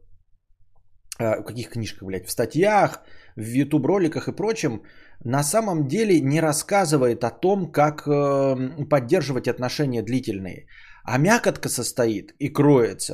а, 1.19 1.41
в 1.41 1.43
каких 1.43 1.69
книжках, 1.69 2.07
блядь, 2.07 2.27
в 2.27 2.31
статьях, 2.31 3.01
в 3.35 3.53
YouTube 3.53 3.85
роликах 3.85 4.27
и 4.27 4.35
прочем, 4.35 4.81
на 5.23 5.43
самом 5.43 5.87
деле 5.87 6.21
не 6.21 6.41
рассказывает 6.41 7.23
о 7.23 7.31
том, 7.31 7.71
как 7.71 8.07
э, 8.07 8.85
поддерживать 8.89 9.47
отношения 9.47 10.03
длительные. 10.03 10.67
А 11.07 11.17
мякотка 11.17 11.69
состоит 11.69 12.33
и 12.39 12.49
кроется 12.49 13.13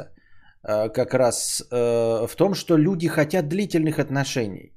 э, 0.64 0.90
как 0.90 1.14
раз 1.14 1.62
э, 1.62 2.28
в 2.28 2.36
том, 2.36 2.56
что 2.56 2.76
люди 2.76 3.08
хотят 3.08 3.48
длительных 3.48 4.00
отношений. 4.00 4.74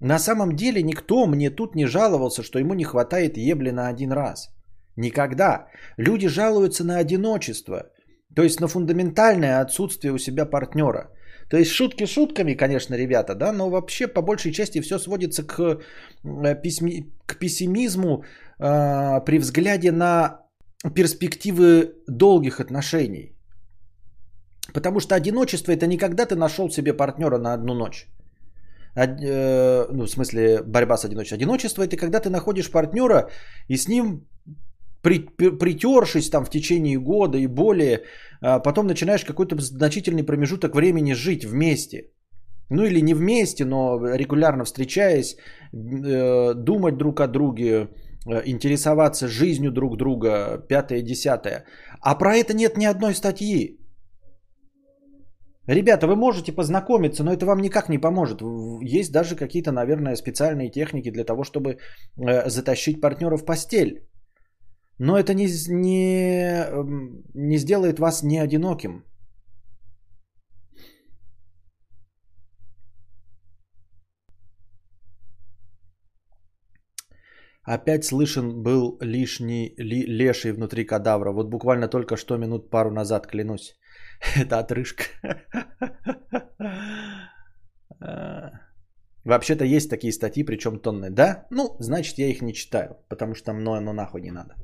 На 0.00 0.18
самом 0.18 0.54
деле 0.54 0.82
никто 0.82 1.26
мне 1.26 1.50
тут 1.50 1.74
не 1.74 1.86
жаловался, 1.86 2.42
что 2.42 2.58
ему 2.58 2.74
не 2.74 2.84
хватает 2.84 3.38
ебли 3.38 3.70
на 3.70 3.88
один 3.88 4.12
раз. 4.12 4.50
Никогда. 4.96 5.66
Люди 5.96 6.28
жалуются 6.28 6.84
на 6.84 6.98
одиночество, 6.98 7.90
то 8.36 8.42
есть 8.42 8.60
на 8.60 8.68
фундаментальное 8.68 9.62
отсутствие 9.62 10.12
у 10.12 10.18
себя 10.18 10.44
партнера. 10.44 11.10
То 11.50 11.56
есть 11.56 11.70
шутки 11.70 12.04
шутками, 12.06 12.52
конечно, 12.52 12.96
ребята, 12.96 13.34
да, 13.34 13.52
но 13.52 13.70
вообще 13.70 14.08
по 14.08 14.20
большей 14.20 14.52
части 14.52 14.82
все 14.82 14.98
сводится 14.98 15.42
к, 15.42 15.58
э, 16.22 16.54
письми, 16.62 17.14
к 17.26 17.38
пессимизму 17.38 18.24
э, 18.58 19.24
при 19.24 19.38
взгляде 19.38 19.90
на 19.90 20.47
перспективы 20.94 21.94
долгих 22.06 22.60
отношений. 22.60 23.34
Потому 24.72 25.00
что 25.00 25.14
одиночество 25.14 25.72
это 25.72 25.86
не 25.86 25.98
когда 25.98 26.26
ты 26.26 26.36
нашел 26.36 26.70
себе 26.70 26.92
партнера 26.92 27.38
на 27.38 27.54
одну 27.54 27.74
ночь. 27.74 28.06
Э, 28.96 29.86
ну, 29.92 30.04
в 30.04 30.10
смысле, 30.10 30.62
борьба 30.62 30.96
с 30.96 31.04
одиночеством. 31.04 31.38
Одиночество 31.38 31.82
это 31.82 31.96
когда 31.96 32.20
ты 32.20 32.30
находишь 32.30 32.70
партнера 32.70 33.30
и 33.68 33.76
с 33.76 33.88
ним 33.88 34.26
при, 35.02 35.18
притершись 35.58 36.30
там 36.30 36.44
в 36.44 36.50
течение 36.50 36.98
года 36.98 37.38
и 37.38 37.46
более, 37.46 38.02
а 38.40 38.58
потом 38.60 38.86
начинаешь 38.86 39.24
какой-то 39.24 39.56
значительный 39.60 40.24
промежуток 40.24 40.74
времени 40.74 41.14
жить 41.14 41.44
вместе. 41.44 42.10
Ну 42.70 42.84
или 42.84 43.00
не 43.00 43.14
вместе, 43.14 43.64
но 43.64 43.98
регулярно 44.14 44.64
встречаясь, 44.64 45.36
э, 45.72 46.54
думать 46.54 46.98
друг 46.98 47.20
о 47.20 47.26
друге, 47.26 47.88
интересоваться 48.44 49.28
жизнью 49.28 49.72
друг 49.72 49.96
друга, 49.96 50.58
пятое, 50.68 51.02
десятое. 51.02 51.64
А 52.00 52.14
про 52.14 52.36
это 52.36 52.54
нет 52.54 52.76
ни 52.76 52.84
одной 52.84 53.14
статьи. 53.14 53.78
Ребята, 55.68 56.06
вы 56.06 56.16
можете 56.16 56.52
познакомиться, 56.52 57.22
но 57.22 57.32
это 57.32 57.44
вам 57.44 57.58
никак 57.60 57.88
не 57.88 57.98
поможет. 57.98 58.40
Есть 58.80 59.12
даже 59.12 59.36
какие-то, 59.36 59.70
наверное, 59.70 60.16
специальные 60.16 60.70
техники 60.70 61.10
для 61.10 61.24
того, 61.24 61.44
чтобы 61.44 61.76
э, 62.16 62.48
затащить 62.48 63.00
партнера 63.02 63.36
в 63.36 63.44
постель. 63.44 64.08
Но 64.98 65.18
это 65.18 65.34
не, 65.34 65.46
не, 65.68 66.64
эм, 66.70 67.22
не 67.34 67.58
сделает 67.58 67.98
вас 67.98 68.22
не 68.22 68.38
одиноким. 68.38 69.04
Опять 77.74 78.04
слышен 78.04 78.62
был 78.62 78.96
лишний 79.02 79.74
ли, 79.76 80.06
леший 80.06 80.52
внутри 80.52 80.86
кадавра. 80.86 81.32
Вот 81.32 81.50
буквально 81.50 81.88
только 81.88 82.16
что 82.16 82.38
минут 82.38 82.70
пару 82.70 82.90
назад, 82.90 83.26
клянусь. 83.26 83.76
Это 84.36 84.58
отрыжка. 84.58 85.04
Вообще-то 89.24 89.64
есть 89.64 89.90
такие 89.90 90.12
статьи, 90.12 90.44
причем 90.44 90.78
тонны. 90.78 91.10
Да? 91.10 91.46
Ну, 91.50 91.76
значит, 91.80 92.18
я 92.18 92.28
их 92.28 92.40
не 92.40 92.54
читаю, 92.54 92.96
потому 93.08 93.34
что 93.34 93.52
мною 93.52 93.78
оно 93.78 93.92
нахуй 93.92 94.22
не 94.22 94.30
надо. 94.30 94.54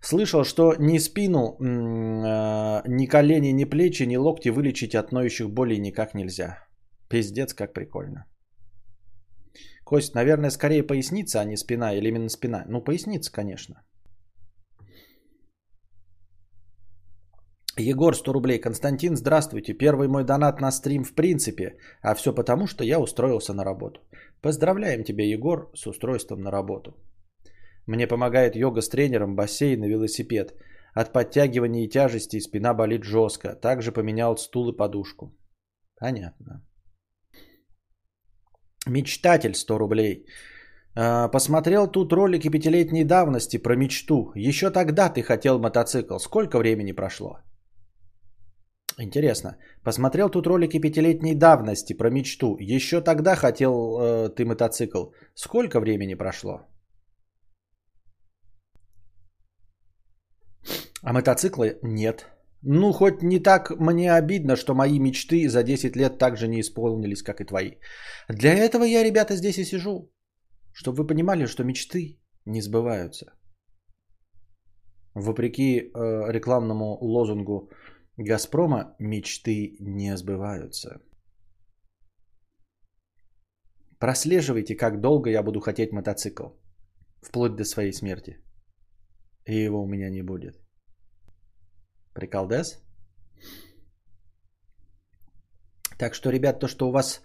Слышал, 0.00 0.44
что 0.44 0.74
ни 0.78 0.98
спину, 0.98 1.56
а, 1.60 2.82
ни 2.86 3.06
колени, 3.06 3.48
ни 3.52 3.64
плечи, 3.64 4.04
ни 4.04 4.16
локти 4.16 4.50
вылечить 4.50 4.94
от 4.94 5.10
ноющих 5.10 5.50
болей 5.50 5.80
никак 5.80 6.14
нельзя. 6.14 6.58
Пиздец, 7.08 7.54
как 7.54 7.72
прикольно. 7.72 8.24
Кость, 9.92 10.14
наверное, 10.14 10.50
скорее 10.50 10.82
поясница, 10.82 11.40
а 11.40 11.44
не 11.44 11.56
спина, 11.56 11.92
или 11.92 12.08
именно 12.08 12.30
спина. 12.30 12.64
Ну, 12.66 12.80
поясница, 12.80 13.30
конечно. 13.30 13.74
Егор, 17.78 18.14
100 18.14 18.32
рублей. 18.32 18.58
Константин, 18.58 19.16
здравствуйте. 19.16 19.74
Первый 19.74 20.08
мой 20.08 20.24
донат 20.24 20.60
на 20.60 20.72
стрим 20.72 21.04
в 21.04 21.14
принципе. 21.14 21.76
А 22.00 22.14
все 22.14 22.32
потому, 22.34 22.66
что 22.66 22.84
я 22.84 23.00
устроился 23.00 23.52
на 23.52 23.64
работу. 23.64 24.00
Поздравляем 24.40 25.04
тебя, 25.04 25.26
Егор, 25.26 25.70
с 25.74 25.86
устройством 25.86 26.40
на 26.40 26.50
работу. 26.50 26.96
Мне 27.86 28.06
помогает 28.06 28.56
йога 28.56 28.80
с 28.80 28.88
тренером, 28.88 29.36
бассейн 29.36 29.84
и 29.84 29.90
велосипед. 29.90 30.54
От 30.94 31.12
подтягивания 31.12 31.84
и 31.84 31.90
тяжести 31.90 32.40
спина 32.40 32.72
болит 32.72 33.04
жестко. 33.04 33.54
Также 33.60 33.92
поменял 33.92 34.38
стул 34.38 34.70
и 34.70 34.76
подушку. 34.76 35.36
Понятно. 36.00 36.62
Мечтатель 38.86 39.54
100 39.54 39.78
рублей. 39.78 40.26
А, 40.94 41.28
посмотрел 41.28 41.86
тут 41.86 42.12
ролики 42.12 42.48
пятилетней 42.50 43.04
давности 43.04 43.58
про 43.58 43.76
мечту. 43.76 44.32
Еще 44.34 44.70
тогда 44.70 45.08
ты 45.08 45.22
хотел 45.22 45.58
мотоцикл. 45.58 46.18
Сколько 46.18 46.58
времени 46.58 46.92
прошло? 46.92 47.38
Интересно. 48.98 49.56
Посмотрел 49.84 50.28
тут 50.28 50.46
ролики 50.46 50.80
пятилетней 50.80 51.34
давности 51.34 51.94
про 51.94 52.10
мечту. 52.10 52.56
Еще 52.60 53.00
тогда 53.00 53.36
хотел 53.36 53.72
э, 54.00 54.28
ты 54.30 54.44
мотоцикл. 54.44 55.12
Сколько 55.34 55.80
времени 55.80 56.14
прошло? 56.14 56.66
А 61.02 61.12
мотоцикла 61.12 61.74
нет. 61.82 62.31
Ну, 62.64 62.92
хоть 62.92 63.22
не 63.22 63.40
так 63.40 63.70
мне 63.80 64.12
обидно, 64.12 64.56
что 64.56 64.74
мои 64.74 64.98
мечты 64.98 65.48
за 65.48 65.62
10 65.64 65.96
лет 65.96 66.18
также 66.18 66.48
не 66.48 66.60
исполнились, 66.60 67.22
как 67.22 67.40
и 67.40 67.44
твои. 67.44 67.72
Для 68.28 68.54
этого 68.54 68.84
я, 68.84 69.02
ребята, 69.02 69.34
здесь 69.36 69.58
и 69.58 69.64
сижу. 69.64 70.12
Чтобы 70.72 71.02
вы 71.02 71.06
понимали, 71.06 71.46
что 71.46 71.64
мечты 71.64 72.20
не 72.46 72.62
сбываются. 72.62 73.32
Вопреки 75.14 75.78
э, 75.80 76.32
рекламному 76.32 76.98
лозунгу 77.00 77.70
Газпрома, 78.16 78.94
мечты 78.98 79.76
не 79.80 80.16
сбываются. 80.16 81.00
Прослеживайте, 83.98 84.76
как 84.76 85.00
долго 85.00 85.30
я 85.30 85.42
буду 85.42 85.60
хотеть 85.60 85.92
мотоцикл. 85.92 86.48
Вплоть 87.22 87.56
до 87.56 87.64
своей 87.64 87.92
смерти. 87.92 88.38
И 89.46 89.64
его 89.64 89.82
у 89.82 89.86
меня 89.86 90.10
не 90.10 90.22
будет. 90.22 90.61
Приколдес? 92.14 92.82
Так 95.98 96.14
что, 96.14 96.30
ребят, 96.30 96.60
то, 96.60 96.68
что 96.68 96.88
у 96.88 96.92
вас 96.92 97.22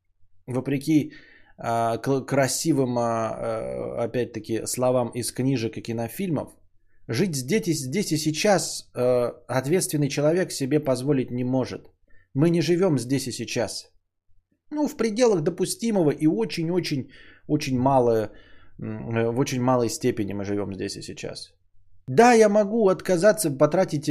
Вопреки 0.48 1.14
э, 1.58 1.98
красивым, 2.28 2.98
э, 2.98 4.04
опять-таки, 4.04 4.66
словам 4.66 5.10
из 5.10 5.32
книжек 5.32 5.78
и 5.78 5.82
кинофильмов, 5.82 6.52
Жить 7.12 7.36
здесь, 7.36 7.80
здесь 7.80 8.12
и 8.12 8.18
сейчас 8.18 8.90
э, 8.96 9.32
ответственный 9.48 10.08
человек 10.08 10.52
себе 10.52 10.80
позволить 10.80 11.32
не 11.32 11.44
может. 11.44 11.92
Мы 12.34 12.50
не 12.50 12.62
живем 12.62 12.98
здесь 12.98 13.28
и 13.28 13.32
сейчас. 13.32 13.92
Ну, 14.72 14.88
в 14.88 14.96
пределах 14.96 15.42
допустимого 15.42 16.12
и 16.12 16.28
очень-очень, 16.28 17.10
очень 17.48 17.78
мало, 17.78 18.12
э, 18.80 19.32
в 19.32 19.40
очень 19.40 19.62
малой 19.62 19.90
степени 19.90 20.34
мы 20.34 20.46
живем 20.46 20.74
здесь 20.74 20.96
и 20.96 21.02
сейчас. 21.02 21.54
Да, 22.08 22.34
я 22.34 22.50
могу 22.50 22.88
отказаться, 22.88 23.58
потратить 23.58 24.10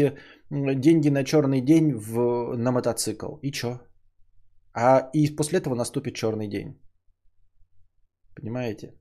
деньги 0.51 1.09
на 1.09 1.25
черный 1.25 1.63
день 1.63 1.95
в, 1.95 2.55
на 2.57 2.71
мотоцикл. 2.71 3.39
И 3.43 3.51
чё? 3.51 3.81
А 4.75 5.09
и 5.15 5.37
после 5.37 5.59
этого 5.59 5.75
наступит 5.75 6.15
черный 6.15 6.49
день. 6.49 6.79
Понимаете? 8.37 9.00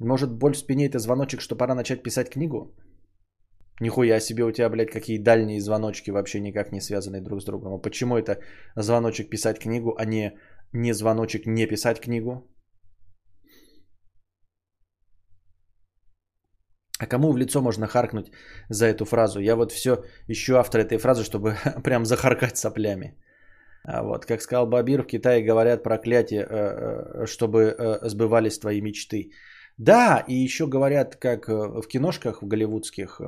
Может, 0.00 0.32
боль 0.32 0.54
в 0.54 0.58
спине 0.58 0.86
это 0.86 0.98
звоночек, 0.98 1.40
что 1.40 1.56
пора 1.56 1.74
начать 1.74 2.02
писать 2.02 2.30
книгу? 2.30 2.74
Нихуя 3.80 4.20
себе 4.20 4.44
у 4.44 4.52
тебя, 4.52 4.68
блядь, 4.70 4.90
какие 4.90 5.18
дальние 5.18 5.60
звоночки 5.60 6.10
вообще 6.10 6.40
никак 6.40 6.72
не 6.72 6.80
связаны 6.80 7.20
друг 7.20 7.40
с 7.40 7.44
другом. 7.44 7.74
А 7.74 7.78
почему 7.78 8.16
это 8.16 8.40
звоночек 8.76 9.30
писать 9.30 9.58
книгу, 9.58 9.94
а 9.98 10.04
не, 10.04 10.38
не 10.72 10.94
звоночек 10.94 11.46
не 11.46 11.66
писать 11.66 12.00
книгу? 12.00 12.46
А 16.98 17.06
кому 17.06 17.32
в 17.32 17.36
лицо 17.36 17.60
можно 17.60 17.86
харкнуть 17.86 18.30
за 18.70 18.86
эту 18.86 19.04
фразу? 19.04 19.40
Я 19.40 19.56
вот 19.56 19.72
все 19.72 20.04
ищу 20.28 20.56
автора 20.56 20.82
этой 20.82 20.98
фразы, 20.98 21.24
чтобы 21.24 21.56
прям 21.84 22.04
захаркать 22.06 22.56
соплями. 22.56 23.14
А 23.84 24.02
вот, 24.02 24.24
как 24.24 24.40
сказал 24.40 24.66
Бабир, 24.66 25.02
в 25.02 25.06
Китае 25.06 25.44
говорят 25.44 25.82
проклятие, 25.82 26.40
э, 26.40 27.22
э, 27.22 27.26
чтобы 27.26 27.58
э, 27.58 28.08
сбывались 28.08 28.58
твои 28.58 28.80
мечты. 28.80 29.30
Да, 29.78 30.24
и 30.28 30.34
еще 30.34 30.66
говорят, 30.66 31.16
как 31.16 31.48
э, 31.48 31.52
в 31.52 31.88
киношках 31.88 32.42
в 32.42 32.46
голливудских, 32.46 33.20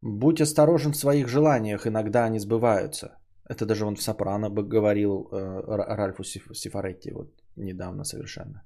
будь 0.00 0.40
осторожен 0.40 0.92
в 0.92 0.96
своих 0.96 1.28
желаниях, 1.28 1.86
иногда 1.86 2.24
они 2.24 2.38
сбываются. 2.38 3.18
Это 3.48 3.66
даже 3.66 3.84
он 3.84 3.96
в 3.96 4.02
«Сопрано» 4.02 4.50
бы 4.50 4.62
говорил 4.62 5.28
э, 5.32 5.60
Ральфу 5.96 6.22
Сифаретти 6.24 7.12
вот 7.12 7.28
недавно 7.56 8.04
совершенно. 8.04 8.62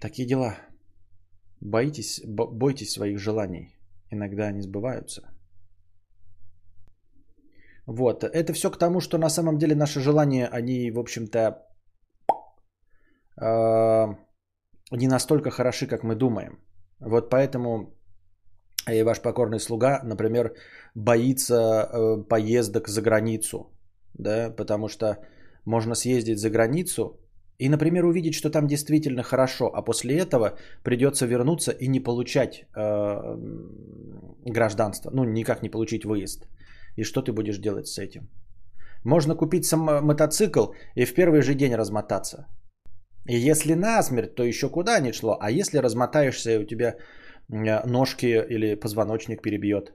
Такие 0.00 0.26
дела. 0.26 0.56
Боитесь, 1.60 2.20
бойтесь 2.26 2.92
своих 2.92 3.18
желаний. 3.18 3.76
Иногда 4.10 4.48
они 4.48 4.60
сбываются. 4.60 5.22
Вот. 7.86 8.24
Это 8.24 8.52
все 8.52 8.70
к 8.70 8.78
тому, 8.78 9.00
что 9.00 9.18
на 9.18 9.30
самом 9.30 9.58
деле 9.58 9.74
наши 9.74 10.00
желания, 10.00 10.48
они, 10.48 10.90
в 10.90 10.98
общем-то, 10.98 11.62
не 14.90 15.08
настолько 15.08 15.50
хороши, 15.50 15.86
как 15.86 16.02
мы 16.02 16.14
думаем. 16.14 16.58
Вот 17.00 17.30
поэтому 17.30 17.94
и 18.92 19.02
ваш 19.02 19.20
покорный 19.20 19.60
слуга, 19.60 20.00
например, 20.04 20.54
боится 20.94 21.54
э, 21.54 22.22
поездок 22.28 22.88
за 22.88 23.02
границу, 23.02 23.72
да, 24.14 24.50
потому 24.56 24.88
что 24.88 25.18
можно 25.64 25.94
съездить 25.94 26.38
за 26.38 26.50
границу 26.50 27.18
и, 27.58 27.68
например, 27.68 28.04
увидеть, 28.04 28.34
что 28.34 28.50
там 28.50 28.66
действительно 28.66 29.22
хорошо, 29.22 29.70
а 29.74 29.82
после 29.82 30.18
этого 30.18 30.58
придется 30.82 31.26
вернуться 31.26 31.72
и 31.72 31.88
не 31.88 32.00
получать 32.00 32.66
э, 32.76 33.38
гражданство, 34.44 35.10
ну 35.14 35.24
никак 35.24 35.62
не 35.62 35.70
получить 35.70 36.04
выезд. 36.04 36.46
И 36.96 37.04
что 37.04 37.22
ты 37.22 37.32
будешь 37.32 37.58
делать 37.58 37.86
с 37.86 37.98
этим? 37.98 38.28
Можно 39.04 39.34
купить 39.34 39.64
сам 39.64 39.80
мотоцикл 39.80 40.72
и 40.94 41.04
в 41.04 41.14
первый 41.14 41.42
же 41.42 41.54
день 41.54 41.74
размотаться. 41.74 42.46
И 43.26 43.36
если 43.36 43.74
насмерть, 43.74 44.34
то 44.34 44.44
еще 44.44 44.68
куда 44.68 45.00
ни 45.00 45.12
шло. 45.12 45.38
А 45.40 45.50
если 45.50 45.78
размотаешься, 45.78 46.50
и 46.52 46.58
у 46.58 46.66
тебя 46.66 46.96
ножки 47.48 48.26
или 48.26 48.74
позвоночник 48.74 49.42
перебьет. 49.42 49.94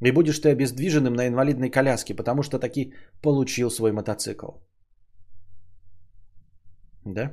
И 0.00 0.10
будешь 0.10 0.38
ты 0.38 0.50
обездвиженным 0.50 1.14
на 1.14 1.26
инвалидной 1.28 1.70
коляске, 1.70 2.14
потому 2.14 2.42
что 2.42 2.58
таки 2.58 2.92
получил 3.22 3.70
свой 3.70 3.92
мотоцикл. 3.92 4.50
Да? 7.06 7.30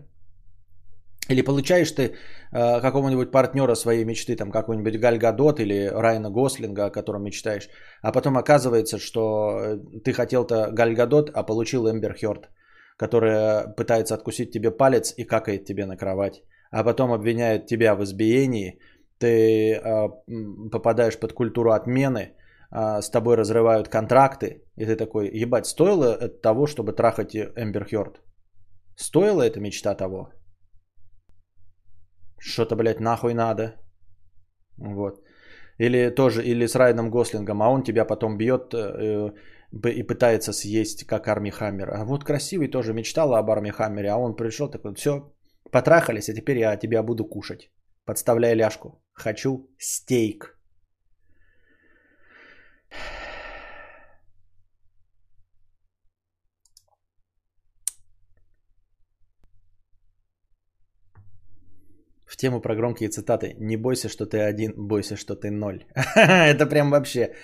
Или 1.29 1.43
получаешь 1.43 1.91
ты 1.91 2.03
э, 2.51 2.81
какого-нибудь 2.81 3.31
партнера 3.31 3.75
своей 3.75 4.05
мечты, 4.05 4.35
там 4.35 4.51
какой-нибудь 4.51 4.99
Галь 4.99 5.17
Гадот 5.17 5.59
или 5.59 5.87
Райана 5.87 6.29
Гослинга, 6.29 6.85
о 6.85 6.91
котором 6.91 7.23
мечтаешь, 7.23 7.69
а 8.01 8.11
потом 8.11 8.37
оказывается, 8.37 8.97
что 8.97 9.77
ты 10.03 10.13
хотел-то 10.13 10.71
Галь 10.71 10.93
Гадот, 10.93 11.29
а 11.33 11.43
получил 11.43 11.89
Эмбер 11.89 12.13
Хёрд 12.13 12.49
которая 12.97 13.67
пытается 13.67 14.15
откусить 14.15 14.51
тебе 14.51 14.71
палец 14.71 15.13
и 15.17 15.23
какает 15.23 15.65
тебе 15.65 15.85
на 15.85 15.97
кровать, 15.97 16.43
а 16.71 16.83
потом 16.83 17.11
обвиняет 17.11 17.65
тебя 17.65 17.95
в 17.95 18.03
избиении, 18.03 18.79
ты 19.19 19.73
э, 19.75 20.09
попадаешь 20.71 21.19
под 21.19 21.33
культуру 21.33 21.71
отмены, 21.71 22.33
э, 22.71 23.01
с 23.01 23.09
тобой 23.09 23.35
разрывают 23.35 23.87
контракты, 23.87 24.63
и 24.77 24.85
ты 24.85 24.95
такой, 24.95 25.29
ебать, 25.29 25.65
стоило 25.65 26.15
это 26.15 26.41
того, 26.41 26.67
чтобы 26.67 26.93
трахать 26.93 27.35
Эмбер 27.35 27.85
Хёрд? 27.85 28.21
Стоила 28.97 29.43
эта 29.43 29.59
мечта 29.59 29.95
того? 29.95 30.29
Что-то, 32.39 32.75
блядь, 32.75 32.99
нахуй 32.99 33.33
надо. 33.33 33.75
Вот. 34.77 35.21
Или 35.77 36.09
тоже, 36.09 36.43
или 36.43 36.67
с 36.67 36.75
Райаном 36.75 37.09
Гослингом, 37.09 37.61
а 37.61 37.69
он 37.69 37.83
тебя 37.83 38.05
потом 38.05 38.37
бьет, 38.37 38.73
э, 38.73 39.31
и 39.71 40.03
пытается 40.03 40.53
съесть, 40.53 41.05
как 41.05 41.27
Арми 41.27 41.49
Хаммер. 41.49 41.89
А 41.93 42.05
вот 42.05 42.23
красивый 42.23 42.67
тоже 42.67 42.93
мечтал 42.93 43.33
об 43.33 43.49
Арми 43.49 43.71
Хаммере, 43.71 44.09
а 44.09 44.17
он 44.17 44.35
пришел 44.35 44.69
такой, 44.69 44.93
все, 44.95 45.31
потрахались, 45.71 46.29
а 46.29 46.33
теперь 46.33 46.57
я 46.57 46.75
тебя 46.77 47.03
буду 47.03 47.25
кушать. 47.25 47.71
Подставляя 48.05 48.55
ляжку. 48.55 49.01
Хочу 49.13 49.69
стейк. 49.77 50.57
В 62.25 62.37
тему 62.37 62.61
про 62.61 62.75
громкие 62.75 63.09
цитаты. 63.09 63.55
Не 63.59 63.77
бойся, 63.77 64.09
что 64.09 64.25
ты 64.25 64.39
один, 64.39 64.73
бойся, 64.75 65.15
что 65.15 65.35
ты 65.35 65.51
ноль. 65.51 65.85
Это 66.15 66.65
прям 66.65 66.89
вообще 66.89 67.35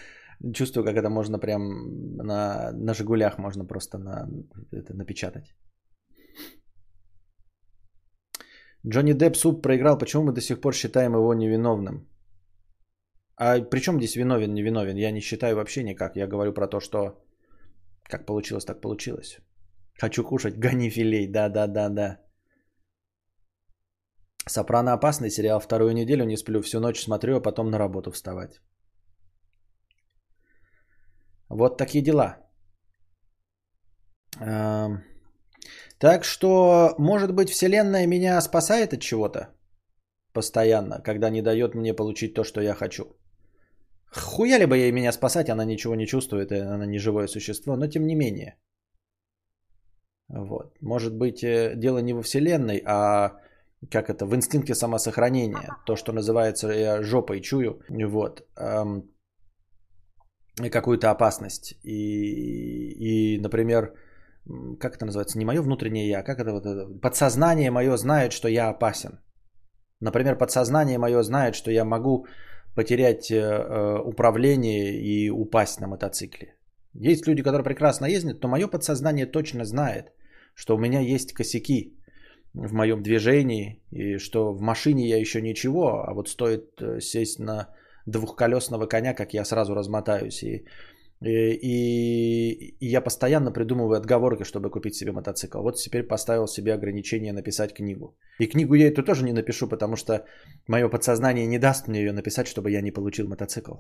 Чувствую, 0.54 0.86
как 0.86 0.96
это 0.96 1.10
можно 1.10 1.40
прям 1.40 2.16
на, 2.18 2.72
на 2.72 2.94
«Жигулях» 2.94 3.38
можно 3.40 3.66
просто 3.66 3.98
на, 3.98 4.30
это 4.72 4.94
напечатать. 4.94 5.56
Джонни 8.86 9.14
Депп 9.14 9.36
суд 9.36 9.62
проиграл. 9.62 9.98
Почему 9.98 10.24
мы 10.24 10.34
до 10.34 10.42
сих 10.42 10.62
пор 10.62 10.74
считаем 10.74 11.14
его 11.14 11.34
невиновным? 11.34 12.08
А 13.36 13.62
при 13.62 13.80
чем 13.80 13.98
здесь 13.98 14.16
виновен, 14.16 14.54
невиновен? 14.54 14.98
Я 14.98 15.12
не 15.12 15.22
считаю 15.22 15.56
вообще 15.56 15.84
никак. 15.84 16.16
Я 16.16 16.28
говорю 16.28 16.54
про 16.54 16.68
то, 16.68 16.80
что 16.80 17.24
как 18.04 18.26
получилось, 18.26 18.66
так 18.66 18.82
получилось. 18.82 19.40
Хочу 20.02 20.24
кушать, 20.24 20.60
гони 20.60 20.90
филей. 20.90 21.28
Да, 21.28 21.50
да, 21.50 21.68
да, 21.68 21.90
да. 21.90 22.20
Сопрано 24.48 24.94
опасный 24.94 25.30
сериал. 25.30 25.60
Вторую 25.60 25.94
неделю 25.94 26.26
не 26.26 26.38
сплю, 26.38 26.62
всю 26.62 26.80
ночь 26.80 27.04
смотрю, 27.04 27.38
а 27.38 27.42
потом 27.42 27.70
на 27.70 27.78
работу 27.80 28.12
вставать. 28.12 28.62
Вот 31.50 31.78
такие 31.78 32.04
дела. 32.04 32.38
Эм, 34.40 35.04
так 36.00 36.24
что, 36.24 36.96
может 36.98 37.34
быть, 37.34 37.50
Вселенная 37.50 38.08
меня 38.08 38.42
спасает 38.42 38.94
от 38.94 39.02
чего-то 39.02 39.50
постоянно, 40.34 41.02
когда 41.02 41.30
не 41.30 41.42
дает 41.42 41.76
мне 41.76 41.96
получить 41.96 42.34
то, 42.34 42.44
что 42.44 42.62
я 42.62 42.76
хочу. 42.76 43.04
Хуя 44.12 44.60
ли 44.60 44.66
бы 44.66 44.78
ей 44.78 44.92
меня 44.92 45.12
спасать, 45.12 45.50
она 45.50 45.66
ничего 45.66 45.96
не 45.96 46.06
чувствует, 46.06 46.52
она 46.52 46.86
не 46.86 47.00
живое 47.00 47.28
существо, 47.28 47.76
но 47.76 47.88
тем 47.88 48.06
не 48.06 48.16
менее. 48.16 48.56
Вот. 50.30 50.78
Может 50.82 51.18
быть, 51.18 51.44
э, 51.44 51.74
дело 51.76 52.00
не 52.00 52.14
во 52.14 52.22
Вселенной, 52.22 52.82
а 52.86 53.32
как 53.92 54.10
это, 54.10 54.26
в 54.26 54.36
инстинкте 54.36 54.76
самосохранения. 54.76 55.76
То, 55.86 55.96
что 55.96 56.14
называется, 56.14 56.68
я 56.68 57.04
жопой 57.04 57.42
чую. 57.42 57.82
Вот. 57.90 58.42
Эм, 58.58 59.10
какую-то 60.58 61.12
опасность. 61.12 61.76
И, 61.84 63.36
и, 63.36 63.40
например, 63.40 63.94
как 64.80 64.96
это 64.96 65.06
называется, 65.06 65.38
не 65.38 65.46
мое 65.46 65.62
внутреннее 65.62 66.10
я, 66.10 66.24
как 66.24 66.40
это 66.40 66.52
вот, 66.52 67.02
подсознание 67.02 67.72
мое 67.72 67.98
знает, 67.98 68.32
что 68.32 68.48
я 68.48 68.70
опасен. 68.70 69.20
Например, 70.00 70.38
подсознание 70.38 70.98
мое 70.98 71.24
знает, 71.24 71.56
что 71.56 71.72
я 71.72 71.86
могу 71.86 72.28
потерять 72.76 73.32
э, 73.32 73.36
э, 73.36 74.00
управление 74.06 75.02
и 75.02 75.32
упасть 75.32 75.82
на 75.82 75.88
мотоцикле. 75.88 76.56
Есть 76.94 77.28
люди, 77.28 77.44
которые 77.44 77.64
прекрасно 77.64 78.06
ездят, 78.06 78.44
но 78.44 78.50
мое 78.50 78.68
подсознание 78.68 79.26
точно 79.26 79.66
знает, 79.66 80.12
что 80.56 80.76
у 80.76 80.80
меня 80.80 81.00
есть 81.00 81.34
косяки 81.34 81.98
в 82.54 82.74
моем 82.74 83.02
движении, 83.02 83.82
и 83.92 84.18
что 84.18 84.54
в 84.54 84.62
машине 84.62 85.08
я 85.08 85.20
еще 85.20 85.42
ничего, 85.42 86.04
а 86.08 86.14
вот 86.14 86.30
стоит 86.30 86.82
э, 86.82 87.00
сесть 87.02 87.40
на 87.40 87.68
двухколесного 88.08 88.88
коня, 88.88 89.14
как 89.14 89.34
я 89.34 89.46
сразу 89.46 89.76
размотаюсь. 89.76 90.44
И, 90.44 90.66
и, 91.22 92.76
и, 92.80 92.88
я 92.88 93.02
постоянно 93.02 93.52
придумываю 93.52 93.98
отговорки, 93.98 94.44
чтобы 94.44 94.70
купить 94.70 94.96
себе 94.96 95.12
мотоцикл. 95.12 95.62
Вот 95.62 95.76
теперь 95.76 96.08
поставил 96.08 96.48
себе 96.48 96.74
ограничение 96.74 97.34
написать 97.34 97.74
книгу. 97.74 98.18
И 98.40 98.48
книгу 98.48 98.76
я 98.76 98.88
эту 98.88 99.04
тоже 99.04 99.24
не 99.24 99.34
напишу, 99.34 99.68
потому 99.68 99.96
что 99.96 100.26
мое 100.68 100.90
подсознание 100.90 101.48
не 101.48 101.60
даст 101.60 101.88
мне 101.88 102.00
ее 102.00 102.14
написать, 102.14 102.48
чтобы 102.48 102.72
я 102.72 102.82
не 102.82 102.92
получил 102.92 103.28
мотоцикл. 103.28 103.74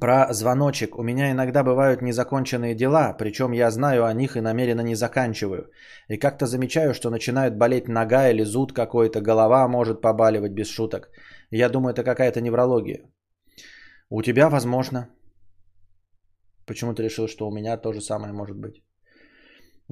Про 0.00 0.32
звоночек. 0.32 0.98
У 0.98 1.02
меня 1.02 1.30
иногда 1.30 1.62
бывают 1.62 2.02
незаконченные 2.02 2.74
дела, 2.74 3.12
причем 3.12 3.52
я 3.52 3.70
знаю 3.70 4.04
о 4.04 4.14
них 4.14 4.36
и 4.36 4.40
намеренно 4.40 4.80
не 4.80 4.94
заканчиваю. 4.94 5.70
И 6.08 6.16
как-то 6.16 6.46
замечаю, 6.46 6.94
что 6.94 7.10
начинает 7.10 7.58
болеть 7.58 7.88
нога 7.88 8.30
или 8.30 8.42
зуд 8.44 8.72
какой-то, 8.72 9.20
голова 9.20 9.68
может 9.68 10.00
побаливать 10.00 10.52
без 10.52 10.68
шуток. 10.68 11.10
Я 11.50 11.68
думаю, 11.68 11.92
это 11.92 12.04
какая-то 12.04 12.40
неврология. 12.40 13.02
У 14.08 14.22
тебя 14.22 14.48
возможно. 14.48 15.08
Почему 16.66 16.94
ты 16.94 17.02
решил, 17.02 17.28
что 17.28 17.46
у 17.46 17.52
меня 17.52 17.76
то 17.76 17.92
же 17.92 18.00
самое 18.00 18.32
может 18.32 18.56
быть? 18.56 18.82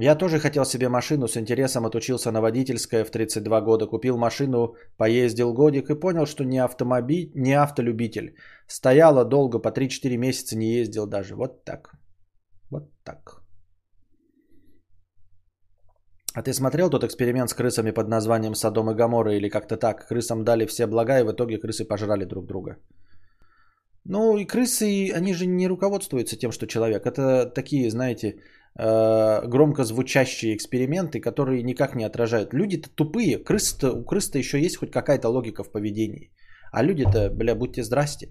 Я 0.02 0.14
тоже 0.14 0.38
хотел 0.38 0.64
себе 0.64 0.88
машину, 0.88 1.28
с 1.28 1.36
интересом 1.36 1.84
отучился 1.84 2.30
на 2.32 2.40
водительское 2.40 3.04
в 3.04 3.10
32 3.10 3.60
года, 3.60 3.86
купил 3.86 4.16
машину, 4.16 4.74
поездил 4.96 5.52
годик 5.52 5.90
и 5.90 6.00
понял, 6.00 6.26
что 6.26 6.44
не 6.44 6.58
автомобиль, 6.58 7.30
не 7.34 7.52
автолюбитель. 7.52 8.34
Стояла 8.66 9.26
долго, 9.26 9.58
по 9.58 9.68
3-4 9.68 10.16
месяца 10.16 10.56
не 10.56 10.72
ездил 10.72 11.06
даже. 11.06 11.34
Вот 11.36 11.64
так. 11.64 11.90
Вот 12.70 12.90
так. 13.04 13.42
А 16.32 16.42
ты 16.42 16.54
смотрел 16.54 16.88
тот 16.88 17.04
эксперимент 17.04 17.50
с 17.50 17.54
крысами 17.54 17.90
под 17.90 18.08
названием 18.08 18.54
Содом 18.54 18.90
и 18.90 18.94
Гамора 18.94 19.34
или 19.34 19.50
как-то 19.50 19.76
так? 19.76 20.08
Крысам 20.08 20.44
дали 20.44 20.64
все 20.66 20.86
блага 20.86 21.20
и 21.20 21.24
в 21.24 21.32
итоге 21.32 21.58
крысы 21.58 21.84
пожрали 21.84 22.24
друг 22.24 22.46
друга. 22.46 22.76
Ну 24.04 24.38
и 24.38 24.46
крысы, 24.46 25.10
они 25.12 25.34
же 25.34 25.46
не 25.46 25.68
руководствуются 25.68 26.38
тем, 26.38 26.52
что 26.52 26.66
человек. 26.66 27.04
Это 27.04 27.44
такие, 27.54 27.90
знаете, 27.90 28.36
громко 28.76 29.85
звучащие 29.85 30.54
эксперименты, 30.54 31.20
которые 31.20 31.62
никак 31.62 31.94
не 31.96 32.04
отражают. 32.04 32.54
Люди-то 32.54 32.88
тупые, 32.88 33.38
крысы-то, 33.38 33.92
у 33.92 34.04
крыс-то 34.04 34.38
еще 34.38 34.61
есть 34.61 34.76
хоть 34.76 34.90
какая-то 34.90 35.28
логика 35.28 35.64
в 35.64 35.72
поведении. 35.72 36.30
А 36.72 36.83
люди-то, 36.85 37.30
бля, 37.30 37.54
будьте 37.54 37.83
здрасте. 37.83 38.28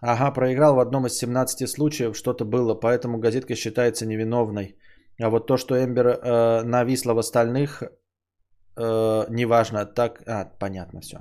Ага, 0.00 0.30
проиграл 0.30 0.74
в 0.74 0.78
одном 0.78 1.06
из 1.06 1.18
17 1.18 1.68
случаев, 1.68 2.16
что-то 2.16 2.44
было, 2.44 2.74
поэтому 2.74 3.18
газетка 3.18 3.56
считается 3.56 4.06
невиновной. 4.06 4.76
А 5.20 5.30
вот 5.30 5.46
то, 5.46 5.56
что 5.56 5.74
Эмбер 5.74 6.06
э, 6.06 6.62
нависла 6.62 7.14
в 7.14 7.18
остальных, 7.18 7.82
э, 7.82 9.26
неважно, 9.30 9.86
так... 9.86 10.22
А, 10.26 10.44
понятно 10.60 11.00
все. 11.00 11.16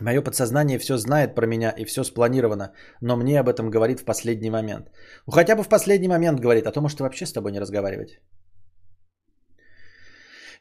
Мое 0.00 0.22
подсознание 0.22 0.78
все 0.78 0.96
знает 0.96 1.34
про 1.34 1.46
меня 1.46 1.74
и 1.78 1.84
все 1.84 2.04
спланировано, 2.04 2.72
но 3.02 3.16
мне 3.16 3.40
об 3.40 3.48
этом 3.48 3.70
говорит 3.70 4.00
в 4.00 4.04
последний 4.04 4.50
момент. 4.50 4.90
Ну, 5.26 5.32
хотя 5.32 5.56
бы 5.56 5.62
в 5.62 5.68
последний 5.68 6.08
момент 6.08 6.40
говорит, 6.40 6.66
а 6.66 6.72
то 6.72 6.80
может 6.80 7.00
вообще 7.00 7.26
с 7.26 7.32
тобой 7.32 7.52
не 7.52 7.60
разговаривать. 7.60 8.20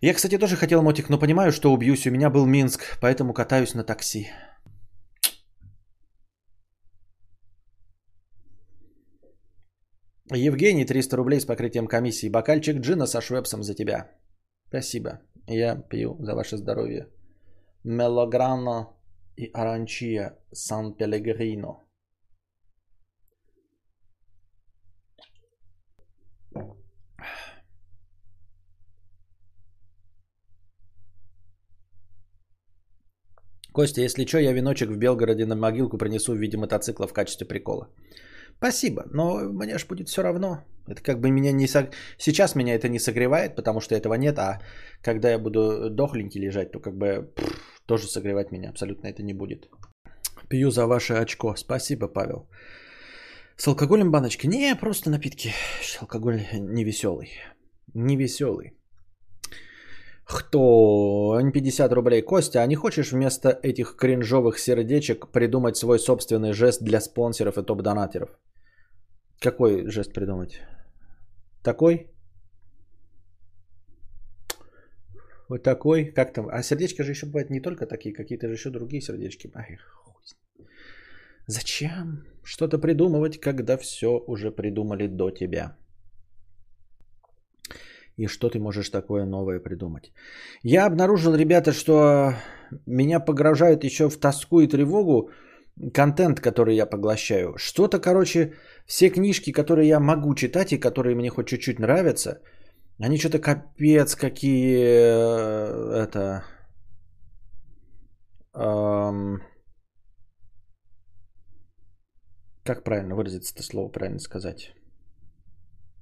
Я, 0.02 0.14
кстати, 0.14 0.38
тоже 0.38 0.56
хотел 0.56 0.82
мотик, 0.82 1.10
но 1.10 1.20
понимаю, 1.20 1.52
что 1.52 1.74
убьюсь. 1.74 2.08
У 2.08 2.12
меня 2.12 2.30
был 2.30 2.46
Минск, 2.46 2.82
поэтому 3.02 3.34
катаюсь 3.34 3.74
на 3.74 3.84
такси. 3.84 4.28
Евгений, 10.32 10.86
300 10.86 11.18
рублей 11.18 11.40
с 11.40 11.46
покрытием 11.46 11.88
комиссии. 11.88 12.30
Бокальчик 12.30 12.80
джина 12.80 13.08
со 13.08 13.22
швепсом 13.22 13.64
за 13.64 13.74
тебя. 13.74 14.12
Спасибо. 14.68 15.22
Я 15.48 15.76
пью 15.76 16.18
за 16.20 16.36
ваше 16.36 16.58
здоровье. 16.58 17.08
Мелограно 17.84 18.99
и 19.40 19.50
Аранчия 19.54 20.38
Сан 20.52 20.94
Пелегрино. 20.98 21.80
Костя, 33.72 34.02
если 34.02 34.26
что, 34.26 34.40
я 34.40 34.52
веночек 34.52 34.90
в 34.90 34.98
Белгороде 34.98 35.46
на 35.46 35.56
могилку 35.56 35.98
принесу 35.98 36.34
в 36.34 36.38
виде 36.38 36.58
мотоцикла 36.58 37.08
в 37.08 37.14
качестве 37.14 37.48
прикола. 37.48 37.88
Спасибо, 38.58 39.04
но 39.14 39.40
мне 39.54 39.78
ж 39.78 39.88
будет 39.88 40.10
все 40.10 40.22
равно. 40.22 40.66
Это 40.88 41.02
как 41.02 41.22
бы 41.22 41.32
меня 41.32 41.54
не... 41.54 41.68
Сог... 41.68 41.86
Сейчас 42.18 42.56
меня 42.56 42.76
это 42.76 42.90
не 42.90 43.00
согревает, 43.00 43.56
потому 43.56 43.80
что 43.80 43.96
этого 43.96 44.16
нет, 44.16 44.38
а 44.38 44.60
когда 45.02 45.30
я 45.30 45.40
буду 45.40 45.90
дохленький 45.90 46.42
лежать, 46.42 46.72
то 46.72 46.82
как 46.82 46.98
бы 46.98 47.32
пфф, 47.36 47.79
тоже 47.90 48.08
согревать 48.08 48.52
меня 48.52 48.70
абсолютно 48.70 49.08
это 49.08 49.24
не 49.24 49.34
будет. 49.34 49.70
Пью 50.50 50.72
за 50.72 50.86
ваше 50.86 51.14
очко. 51.14 51.56
Спасибо, 51.56 52.08
Павел. 52.08 52.48
С 53.58 53.68
алкоголем 53.68 54.12
баночки? 54.12 54.48
Не, 54.48 54.76
просто 54.76 55.10
напитки. 55.10 55.50
Алкоголь 56.02 56.40
не 56.54 56.86
веселый. 56.86 57.30
Не 57.96 58.16
веселый. 58.16 58.74
Кто? 60.24 61.40
50 61.54 61.94
рублей. 61.94 62.22
Костя, 62.22 62.62
а 62.62 62.68
не 62.68 62.76
хочешь 62.76 63.12
вместо 63.12 63.50
этих 63.64 63.96
кринжовых 63.96 64.60
сердечек 64.60 65.32
придумать 65.32 65.78
свой 65.78 66.00
собственный 66.00 66.54
жест 66.54 66.84
для 66.84 67.02
спонсоров 67.02 67.58
и 67.58 67.64
топ-донатеров? 67.64 68.30
Какой 69.42 69.88
жест 69.88 70.14
придумать? 70.14 70.62
Такой? 71.64 72.08
Вот 75.50 75.64
такой? 75.64 76.06
Как 76.06 76.34
там? 76.34 76.48
А 76.52 76.64
сердечки 76.64 77.02
же 77.04 77.12
еще 77.12 77.26
бывают 77.26 77.50
не 77.50 77.60
только 77.60 77.88
такие, 77.88 78.14
какие-то 78.14 78.48
же 78.48 78.54
еще 78.54 78.70
другие 78.70 79.02
сердечки. 79.02 79.52
Ай. 79.56 79.78
Зачем 81.48 82.24
что-то 82.44 82.78
придумывать, 82.78 83.40
когда 83.40 83.78
все 83.78 84.24
уже 84.28 84.52
придумали 84.52 85.08
до 85.08 85.32
тебя? 85.32 85.76
И 88.18 88.28
что 88.28 88.50
ты 88.50 88.60
можешь 88.60 88.90
такое 88.90 89.26
новое 89.26 89.60
придумать? 89.60 90.12
Я 90.62 90.86
обнаружил, 90.86 91.36
ребята, 91.36 91.72
что 91.72 92.34
меня 92.86 93.20
погружают 93.20 93.84
еще 93.84 94.10
в 94.10 94.20
тоску 94.20 94.60
и 94.60 94.68
тревогу 94.68 95.32
контент, 95.94 96.40
который 96.40 96.76
я 96.76 96.86
поглощаю. 96.86 97.54
Что-то, 97.58 98.00
короче, 98.00 98.54
все 98.86 99.10
книжки, 99.10 99.52
которые 99.52 99.88
я 99.88 100.00
могу 100.00 100.36
читать 100.36 100.74
и 100.74 100.78
которые 100.78 101.16
мне 101.16 101.30
хоть 101.30 101.48
чуть-чуть 101.48 101.80
нравятся, 101.80 102.42
они 103.06 103.18
что-то 103.18 103.40
капец 103.40 104.16
какие 104.16 104.78
э, 104.78 106.04
это... 106.04 106.44
Эм, 108.54 109.42
как 112.64 112.84
правильно 112.84 113.16
выразиться 113.16 113.54
это 113.54 113.64
слово, 113.64 113.90
правильно 113.90 114.20
сказать? 114.20 114.74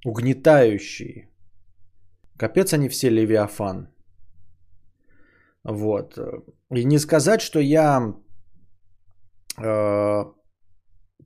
Угнетающие. 0.05 1.29
Капец 2.37 2.73
они 2.73 2.89
все 2.89 3.09
Левиафан. 3.09 3.89
Вот. 5.63 6.17
И 6.75 6.83
не 6.85 6.99
сказать, 6.99 7.41
что 7.41 7.59
я 7.59 8.13
э, 9.57 10.23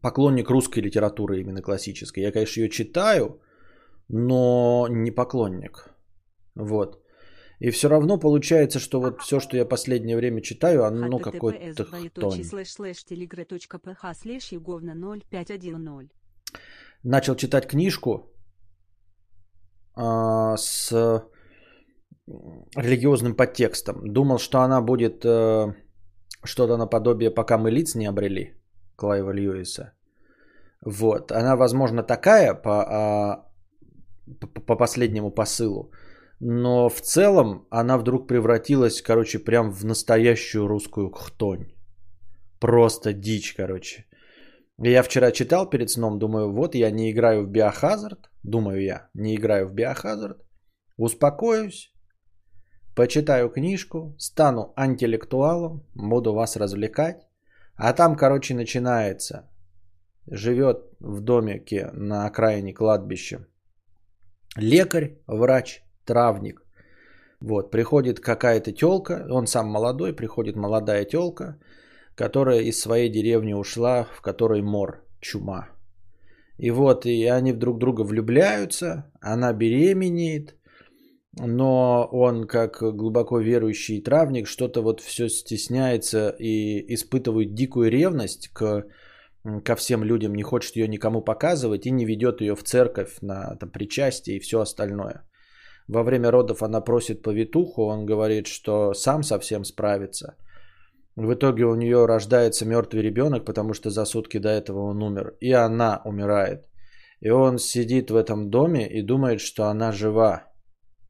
поклонник 0.02 0.50
русской 0.50 0.80
литературы, 0.80 1.40
именно 1.40 1.62
классической. 1.62 2.24
Я, 2.24 2.32
конечно, 2.32 2.62
ее 2.62 2.70
читаю, 2.70 3.42
но 4.12 4.88
не 4.90 5.12
поклонник. 5.12 5.90
Вот. 6.56 7.02
И 7.60 7.72
все 7.72 7.90
равно 7.90 8.20
получается, 8.20 8.80
что 8.80 9.00
вот 9.00 9.22
все, 9.22 9.40
что 9.40 9.56
я 9.58 9.66
последнее 9.66 10.18
время 10.18 10.42
читаю, 10.42 10.84
оно 10.84 11.08
ну, 11.08 11.20
какой-то 11.20 11.86
хтонь. 11.86 12.44
Начал 17.04 17.36
читать 17.36 17.68
книжку 17.68 18.32
а, 19.96 20.58
с 20.58 20.92
религиозным 22.76 23.36
подтекстом. 23.36 24.14
Думал, 24.14 24.40
что 24.40 24.60
она 24.60 24.82
будет 24.82 25.24
э, 25.26 25.74
что-то 26.44 26.78
наподобие 26.78 27.32
«Пока 27.32 27.58
мы 27.58 27.72
лиц 27.72 27.96
не 27.96 28.08
обрели» 28.08 28.56
Клайва 28.96 29.32
Льюиса. 29.32 29.94
Вот. 30.86 31.32
Она, 31.32 31.56
возможно, 31.56 32.04
такая 32.04 32.54
по, 32.54 32.82
а, 32.82 33.51
по, 34.40 34.48
по 34.48 34.76
последнему 34.76 35.32
посылу. 35.32 35.92
Но 36.40 36.90
в 36.90 37.02
целом 37.02 37.68
она 37.70 37.98
вдруг 37.98 38.28
превратилась, 38.28 39.02
короче, 39.02 39.40
прям 39.40 39.72
в 39.72 39.86
настоящую 39.86 40.68
русскую 40.68 41.12
хтонь. 41.12 41.74
Просто 42.60 43.14
дичь, 43.14 43.54
короче. 43.56 44.06
Я 44.78 45.04
вчера 45.04 45.32
читал 45.32 45.70
перед 45.70 45.90
сном, 45.90 46.18
думаю, 46.18 46.52
вот 46.52 46.76
я 46.76 46.92
не 46.92 47.12
играю 47.12 47.46
в 47.46 47.50
биохазард, 47.50 48.32
думаю 48.44 48.82
я, 48.82 49.10
не 49.14 49.36
играю 49.36 49.68
в 49.68 49.74
биохазард, 49.74 50.38
успокоюсь, 50.98 51.94
почитаю 52.96 53.50
книжку, 53.50 54.16
стану 54.18 54.74
антилектуалом, 54.76 55.86
буду 55.94 56.34
вас 56.34 56.56
развлекать. 56.56 57.28
А 57.76 57.94
там, 57.94 58.16
короче, 58.16 58.56
начинается. 58.56 59.50
Живет 60.28 60.78
в 61.00 61.22
домике 61.22 61.90
на 61.94 62.26
окраине 62.26 62.74
кладбища. 62.74 63.48
Лекарь, 64.58 65.18
врач, 65.28 65.84
травник. 66.06 66.62
Вот, 67.40 67.72
приходит 67.72 68.20
какая-то 68.20 68.72
телка, 68.72 69.26
он 69.30 69.48
сам 69.48 69.68
молодой, 69.68 70.14
приходит 70.14 70.56
молодая 70.56 71.06
телка, 71.06 71.58
которая 72.16 72.60
из 72.62 72.80
своей 72.80 73.10
деревни 73.10 73.54
ушла, 73.54 74.08
в 74.14 74.22
которой 74.22 74.62
мор, 74.62 75.04
чума. 75.22 75.70
И 76.58 76.70
вот, 76.70 77.06
и 77.06 77.26
они 77.26 77.54
друг 77.54 77.80
друга 77.80 78.02
влюбляются, 78.04 79.12
она 79.22 79.54
беременеет, 79.54 80.56
но 81.40 82.08
он, 82.12 82.46
как 82.46 82.82
глубоко 82.82 83.40
верующий 83.40 84.02
травник, 84.02 84.48
что-то 84.48 84.82
вот 84.82 85.00
все 85.00 85.30
стесняется 85.30 86.36
и 86.40 86.94
испытывает 86.94 87.56
дикую 87.56 87.90
ревность 87.90 88.50
к, 88.50 88.86
ко 89.66 89.76
всем 89.76 90.04
людям, 90.04 90.36
не 90.36 90.44
хочет 90.44 90.76
ее 90.76 90.88
никому 90.88 91.22
показывать 91.22 91.86
и 91.86 91.92
не 91.92 92.06
ведет 92.06 92.42
ее 92.42 92.56
в 92.56 92.64
церковь 92.64 93.18
на 93.22 93.56
там, 93.56 93.70
причастие 93.70 94.38
и 94.38 94.40
все 94.40 94.60
остальное. 94.60 95.24
Во 95.88 96.04
время 96.04 96.32
родов 96.32 96.64
она 96.64 96.82
просит 96.82 97.22
повитуху, 97.22 97.86
он 97.86 98.06
говорит, 98.06 98.48
что 98.48 98.94
сам 98.94 99.24
совсем 99.24 99.66
справится. 99.66 100.36
В 101.16 101.34
итоге 101.34 101.66
у 101.66 101.76
нее 101.76 102.06
рождается 102.06 102.66
мертвый 102.66 103.04
ребенок, 103.04 103.46
потому 103.46 103.74
что 103.74 103.90
за 103.90 104.06
сутки 104.06 104.40
до 104.40 104.50
этого 104.50 104.80
он 104.90 105.04
умер. 105.04 105.36
И 105.42 105.52
она 105.52 106.02
умирает. 106.06 106.70
И 107.20 107.30
он 107.30 107.58
сидит 107.58 108.10
в 108.10 108.16
этом 108.16 108.50
доме 108.50 108.88
и 108.88 109.02
думает, 109.02 109.42
что 109.42 109.66
она 109.66 109.92
жива 109.92 110.52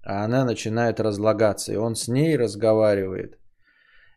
а 0.03 0.25
она 0.25 0.45
начинает 0.45 0.99
разлагаться, 0.99 1.73
и 1.73 1.75
он 1.75 1.95
с 1.95 2.07
ней 2.07 2.35
разговаривает, 2.35 3.37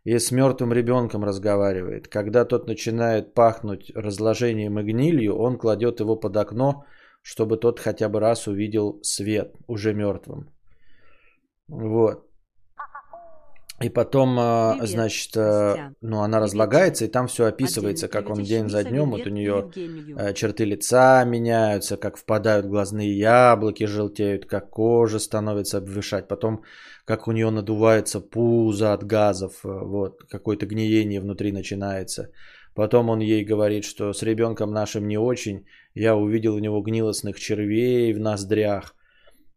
и 0.04 0.18
с 0.18 0.30
мертвым 0.30 0.72
ребенком 0.72 1.24
разговаривает. 1.24 2.08
Когда 2.08 2.44
тот 2.44 2.66
начинает 2.66 3.34
пахнуть 3.34 3.90
разложением 3.94 4.78
и 4.78 4.82
гнилью, 4.82 5.34
он 5.36 5.58
кладет 5.58 6.00
его 6.00 6.16
под 6.16 6.36
окно, 6.36 6.84
чтобы 7.22 7.56
тот 7.56 7.80
хотя 7.80 8.08
бы 8.08 8.20
раз 8.20 8.46
увидел 8.46 9.00
свет 9.02 9.56
уже 9.66 9.94
мертвым. 9.94 10.50
Вот. 11.68 12.28
И 13.82 13.88
потом, 13.88 14.36
а, 14.38 14.74
Привет, 14.74 14.88
значит, 14.88 15.36
а, 15.36 15.72
Костя. 15.72 15.94
ну, 16.00 16.20
она 16.20 16.38
разлагается, 16.38 17.04
и 17.04 17.08
там 17.08 17.26
все 17.26 17.46
описывается, 17.46 18.06
как 18.06 18.30
он 18.30 18.44
день 18.44 18.68
за 18.68 18.84
днем, 18.84 19.10
вот 19.10 19.26
у 19.26 19.30
нее. 19.30 19.68
А, 20.16 20.32
черты 20.32 20.64
лица 20.64 21.24
меняются, 21.24 21.96
как 21.96 22.16
впадают 22.16 22.66
глазные 22.66 23.18
яблоки, 23.18 23.86
желтеют, 23.86 24.46
как 24.46 24.70
кожа 24.70 25.18
становится 25.18 25.78
обвешать, 25.78 26.28
потом 26.28 26.62
как 27.04 27.26
у 27.26 27.32
нее 27.32 27.50
надувается 27.50 28.20
пузо 28.20 28.92
от 28.92 29.04
газов, 29.04 29.64
вот, 29.64 30.22
какое-то 30.30 30.66
гниение 30.66 31.20
внутри 31.20 31.50
начинается. 31.50 32.30
Потом 32.74 33.10
он 33.10 33.20
ей 33.20 33.44
говорит, 33.44 33.84
что 33.84 34.12
с 34.12 34.22
ребенком 34.22 34.72
нашим 34.72 35.08
не 35.08 35.18
очень, 35.18 35.66
я 35.94 36.14
увидел 36.16 36.54
у 36.54 36.60
него 36.60 36.80
гнилостных 36.80 37.40
червей 37.40 38.12
в 38.14 38.20
ноздрях. 38.20 38.94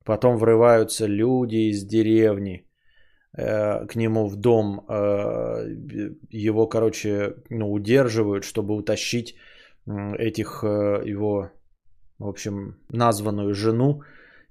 Потом 0.03 0.38
врываются 0.38 1.05
люди 1.05 1.70
из 1.70 1.84
деревни– 1.86 2.63
Э, 2.66 2.66
к 3.36 3.96
нему 3.96 4.28
в 4.28 4.36
дом, 4.36 4.86
э, 4.90 5.68
его, 6.30 6.68
короче, 6.68 7.36
ну, 7.50 7.72
удерживают, 7.72 8.44
чтобы 8.44 8.76
утащить 8.76 9.36
этих 10.18 10.64
э, 10.64 11.04
его, 11.06 11.52
в 12.20 12.28
общем, 12.28 12.78
названную 12.90 13.54
жену 13.54 14.02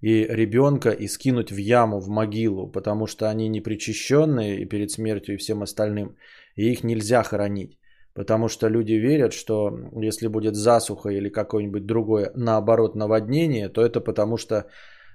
и 0.01 0.25
ребенка 0.25 0.91
и 0.91 1.09
скинуть 1.09 1.51
в 1.51 1.57
яму, 1.57 2.01
в 2.01 2.09
могилу, 2.09 2.69
потому 2.69 3.07
что 3.07 3.29
они 3.29 3.49
непричащенные 3.49 4.61
и 4.61 4.69
перед 4.69 4.91
смертью 4.91 5.35
и 5.35 5.39
всем 5.39 5.63
остальным, 5.63 6.17
и 6.55 6.71
их 6.71 6.85
нельзя 6.85 7.23
хоронить. 7.23 7.79
Потому 8.15 8.49
что 8.49 8.69
люди 8.69 8.95
верят, 8.95 9.33
что 9.33 9.79
если 10.03 10.29
будет 10.29 10.55
засуха 10.55 11.11
или 11.11 11.29
какое-нибудь 11.29 11.87
другое, 11.87 12.31
наоборот, 12.35 12.95
наводнение, 12.95 13.69
то 13.69 13.83
это 13.83 14.01
потому 14.01 14.39
что 14.39 14.55
Э, 14.55 14.65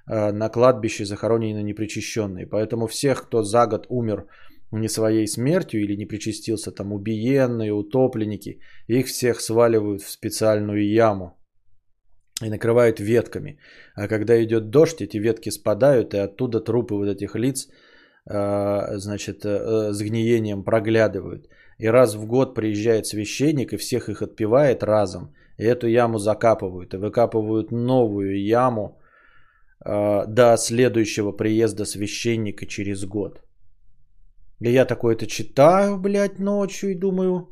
на 0.08 0.50
кладбище 0.50 1.06
захоронены 1.06 1.64
непричащенные. 1.64 2.48
Поэтому 2.48 2.88
всех, 2.88 3.24
кто 3.24 3.44
за 3.44 3.68
год 3.68 3.86
умер 3.90 4.26
не 4.72 4.90
своей 4.90 5.28
смертью 5.28 5.82
или 5.82 5.96
не 5.96 6.06
причастился, 6.06 6.72
там 6.72 6.94
убиенные, 6.94 7.74
утопленники, 7.74 8.60
их 8.88 9.08
всех 9.08 9.42
сваливают 9.42 10.02
в 10.02 10.10
специальную 10.10 10.90
яму 10.90 11.38
и 12.44 12.50
накрывают 12.50 13.00
ветками. 13.00 13.60
А 13.96 14.08
когда 14.08 14.42
идет 14.44 14.70
дождь, 14.70 15.02
эти 15.02 15.18
ветки 15.18 15.52
спадают, 15.52 16.14
и 16.14 16.18
оттуда 16.18 16.60
трупы 16.60 16.96
вот 16.96 17.08
этих 17.08 17.36
лиц, 17.36 17.68
э, 18.30 18.98
значит, 18.98 19.46
э, 19.46 19.92
с 19.92 20.02
гниением 20.02 20.64
проглядывают. 20.64 21.48
И 21.78 21.88
раз 21.88 22.16
в 22.16 22.26
год 22.26 22.56
приезжает 22.56 23.06
священник 23.06 23.74
и 23.74 23.78
всех 23.78 24.10
их 24.10 24.22
отпевает 24.22 24.84
разом. 24.84 25.34
И 25.58 25.64
эту 25.64 25.88
яму 25.88 26.18
закапывают. 26.18 26.94
И 26.94 26.98
выкапывают 26.98 27.72
новую 27.72 28.42
яму, 28.42 28.98
э, 28.98 29.01
до 29.86 30.58
следующего 30.58 31.32
приезда 31.32 31.86
священника 31.86 32.66
через 32.66 33.06
год. 33.06 33.42
И 34.60 34.72
я 34.72 34.86
такой 34.86 35.16
это 35.16 35.26
читаю, 35.26 35.98
блядь, 35.98 36.40
ночью 36.40 36.92
и 36.92 37.00
думаю, 37.00 37.48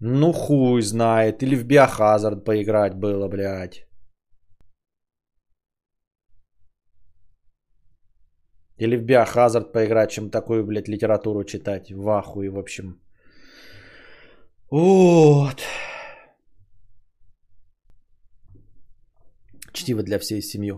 ну 0.00 0.32
хуй 0.32 0.82
знает, 0.82 1.42
или 1.42 1.56
в 1.56 1.64
Биохазард 1.64 2.44
поиграть 2.44 2.94
было, 2.94 3.28
блядь. 3.28 3.86
Или 8.76 8.96
в 8.96 9.04
Биохазард 9.04 9.72
поиграть, 9.72 10.10
чем 10.10 10.30
такую, 10.30 10.64
блядь, 10.66 10.88
литературу 10.88 11.44
читать. 11.44 11.90
В 11.90 12.08
ахуе, 12.08 12.50
в 12.50 12.58
общем. 12.58 13.00
Вот. 14.70 15.62
Чтиво 19.72 20.02
для 20.02 20.18
всей 20.18 20.42
семьи. 20.42 20.72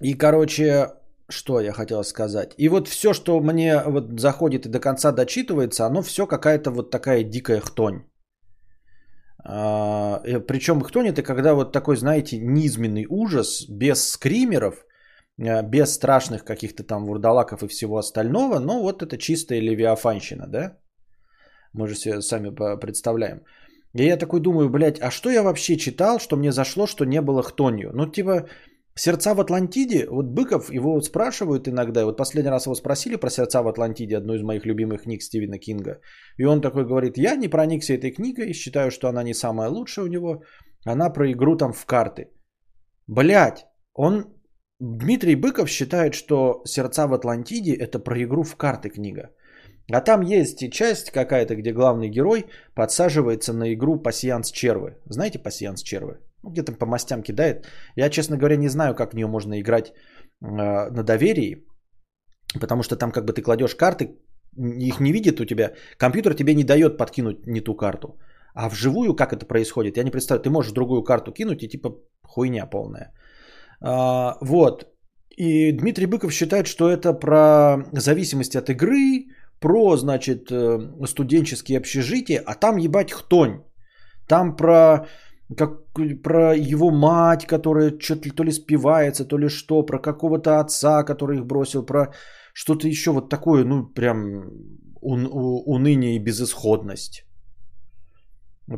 И, 0.00 0.14
короче, 0.14 0.86
что 1.28 1.60
я 1.60 1.72
хотел 1.72 2.04
сказать. 2.04 2.54
И 2.58 2.68
вот 2.68 2.88
все, 2.88 3.12
что 3.12 3.40
мне 3.40 3.82
вот 3.86 4.20
заходит 4.20 4.66
и 4.66 4.70
до 4.70 4.80
конца 4.80 5.12
дочитывается, 5.12 5.86
оно 5.86 6.02
все 6.02 6.26
какая-то 6.26 6.70
вот 6.70 6.90
такая 6.90 7.24
дикая 7.24 7.60
хтонь. 7.60 8.02
А, 9.44 10.20
Причем 10.46 10.82
хтонь 10.82 11.08
это 11.08 11.22
когда 11.22 11.54
вот 11.54 11.72
такой, 11.72 11.96
знаете, 11.96 12.38
низменный 12.38 13.06
ужас, 13.08 13.66
без 13.68 14.08
скримеров, 14.08 14.84
а, 15.40 15.62
без 15.62 15.94
страшных 15.94 16.44
каких-то 16.44 16.82
там 16.82 17.06
вурдалаков 17.06 17.62
и 17.62 17.68
всего 17.68 17.98
остального, 17.98 18.58
но 18.58 18.82
вот 18.82 19.02
это 19.02 19.18
чистая 19.18 19.60
левиафанщина, 19.60 20.46
да? 20.46 20.78
Мы 21.72 21.88
же 21.88 21.94
себе 21.94 22.22
сами 22.22 22.50
представляем. 22.80 23.42
И 23.94 24.04
я 24.04 24.16
такой 24.16 24.40
думаю, 24.40 24.68
блядь, 24.68 25.00
а 25.00 25.10
что 25.10 25.30
я 25.30 25.42
вообще 25.42 25.76
читал, 25.76 26.18
что 26.20 26.36
мне 26.36 26.52
зашло, 26.52 26.86
что 26.86 27.04
не 27.04 27.20
было 27.20 27.42
хтонью? 27.42 27.90
Ну, 27.94 28.06
типа, 28.06 28.48
«Сердца 28.94 29.34
в 29.34 29.40
Атлантиде», 29.40 30.06
вот 30.10 30.26
Быков, 30.26 30.72
его 30.72 31.00
спрашивают 31.00 31.68
иногда, 31.68 32.04
вот 32.04 32.16
последний 32.16 32.50
раз 32.50 32.66
его 32.66 32.74
спросили 32.74 33.16
про 33.16 33.30
«Сердца 33.30 33.62
в 33.62 33.68
Атлантиде», 33.68 34.16
одну 34.16 34.34
из 34.34 34.42
моих 34.42 34.66
любимых 34.66 35.02
книг 35.02 35.22
Стивена 35.22 35.58
Кинга, 35.58 36.00
и 36.36 36.44
он 36.44 36.60
такой 36.60 36.84
говорит, 36.84 37.16
я 37.16 37.36
не 37.36 37.48
проникся 37.48 37.94
этой 37.94 38.10
книгой, 38.10 38.52
считаю, 38.52 38.90
что 38.90 39.08
она 39.08 39.22
не 39.22 39.34
самая 39.34 39.68
лучшая 39.68 40.06
у 40.06 40.08
него, 40.08 40.42
она 40.84 41.10
про 41.10 41.30
игру 41.30 41.56
там 41.56 41.72
в 41.72 41.86
карты. 41.86 42.26
Блядь, 43.06 43.66
он 43.94 44.24
Дмитрий 44.80 45.36
Быков 45.36 45.68
считает, 45.68 46.14
что 46.14 46.62
«Сердца 46.64 47.06
в 47.06 47.14
Атлантиде»– 47.14 47.74
это 47.80 47.98
про 48.00 48.22
игру 48.22 48.42
в 48.42 48.56
карты 48.56 48.90
книга. 48.90 49.30
А 49.92 50.00
там 50.00 50.20
есть 50.20 50.70
часть 50.70 51.10
какая-то, 51.10 51.54
где 51.54 51.72
главный 51.72 52.10
герой 52.10 52.44
подсаживается 52.74 53.52
на 53.52 53.72
игру 53.72 54.02
«Пассианс 54.02 54.50
червы». 54.52 54.96
Знаете 55.06 55.38
«Пассианс 55.38 55.82
червы»? 55.82 56.18
Ну, 56.42 56.50
где-то 56.50 56.72
по 56.72 56.86
мастям 56.86 57.22
кидает. 57.22 57.66
Я, 57.96 58.10
честно 58.10 58.36
говоря, 58.36 58.56
не 58.56 58.68
знаю, 58.68 58.94
как 58.94 59.12
в 59.12 59.16
нее 59.16 59.26
можно 59.26 59.60
играть 59.60 59.88
э, 59.88 59.92
на 60.40 61.02
доверии, 61.02 61.64
потому 62.60 62.82
что 62.82 62.96
там 62.96 63.10
как 63.10 63.24
бы 63.24 63.32
ты 63.32 63.42
кладешь 63.42 63.74
карты, 63.74 64.18
их 64.56 65.00
не 65.00 65.12
видит 65.12 65.40
у 65.40 65.44
тебя, 65.44 65.72
компьютер 65.96 66.34
тебе 66.34 66.54
не 66.54 66.64
дает 66.64 66.98
подкинуть 66.98 67.46
не 67.46 67.60
ту 67.60 67.74
карту. 67.74 68.18
А 68.54 68.68
вживую 68.68 69.14
как 69.14 69.32
это 69.32 69.46
происходит, 69.46 69.96
я 69.96 70.04
не 70.04 70.10
представляю. 70.10 70.42
Ты 70.42 70.50
можешь 70.50 70.72
другую 70.72 71.04
карту 71.04 71.32
кинуть 71.32 71.62
и 71.62 71.68
типа 71.68 71.90
хуйня 72.22 72.66
полная. 72.66 73.12
А, 73.80 74.36
вот. 74.40 74.86
И 75.36 75.72
Дмитрий 75.72 76.06
Быков 76.06 76.32
считает, 76.32 76.66
что 76.66 76.90
это 76.90 77.12
про 77.12 77.84
зависимость 77.92 78.56
от 78.56 78.70
игры, 78.70 79.28
про, 79.60 79.96
значит, 79.96 80.50
э, 80.50 81.06
студенческие 81.06 81.78
общежития, 81.78 82.42
а 82.46 82.54
там 82.54 82.76
ебать 82.76 83.12
хтонь. 83.12 83.62
Там 84.28 84.56
про, 84.56 85.06
как, 85.56 85.92
про 86.22 86.54
его 86.54 86.90
мать, 86.90 87.46
которая 87.46 87.98
что-то 87.98 88.34
то 88.34 88.44
ли 88.44 88.52
спивается, 88.52 89.24
то 89.24 89.38
ли 89.38 89.48
что, 89.48 89.86
про 89.86 89.98
какого-то 89.98 90.60
отца, 90.60 91.02
который 91.04 91.38
их 91.38 91.46
бросил, 91.46 91.86
про 91.86 92.12
что-то 92.52 92.88
еще 92.88 93.10
вот 93.10 93.28
такое, 93.28 93.64
ну, 93.64 93.86
прям 93.86 94.44
ун, 95.00 95.28
уныние 95.66 96.16
и 96.16 96.24
безысходность. 96.24 97.24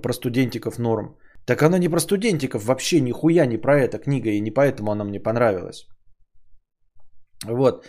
Про 0.03 0.13
студентиков 0.13 0.79
норм. 0.79 1.17
Так 1.47 1.63
она 1.63 1.79
не 1.79 1.89
про 1.89 2.01
студентиков, 2.01 2.65
вообще 2.65 3.01
нихуя 3.01 3.47
не 3.47 3.59
про 3.59 3.81
эта 3.81 3.99
книга, 3.99 4.31
и 4.31 4.41
не 4.41 4.51
поэтому 4.51 4.93
она 4.93 5.05
мне 5.05 5.19
понравилась. 5.19 5.89
Вот. 7.45 7.85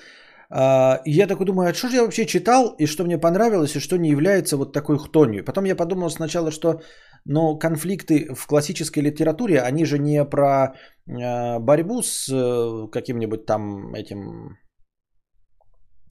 А, 0.54 1.02
и 1.06 1.12
я 1.12 1.28
такой 1.28 1.46
думаю, 1.46 1.70
а 1.70 1.74
что 1.74 1.88
же 1.88 1.96
я 1.96 2.04
вообще 2.04 2.26
читал, 2.26 2.76
и 2.78 2.86
что 2.86 3.06
мне 3.06 3.18
понравилось, 3.18 3.76
и 3.76 3.80
что 3.80 3.98
не 3.98 4.10
является 4.10 4.58
вот 4.58 4.74
такой 4.74 4.98
хтонью. 4.98 5.46
Потом 5.46 5.66
я 5.66 5.76
подумал 5.76 6.10
сначала, 6.10 6.52
что 6.52 6.82
но 7.26 7.60
конфликты 7.60 8.34
в 8.36 8.48
классической 8.48 9.04
литературе, 9.04 9.62
они 9.62 9.86
же 9.86 10.00
не 10.00 10.26
про 10.26 10.74
э, 11.08 11.60
борьбу 11.60 12.02
с 12.02 12.28
э, 12.30 12.88
каким-нибудь 12.92 13.46
там 13.46 13.94
этим 13.94 14.58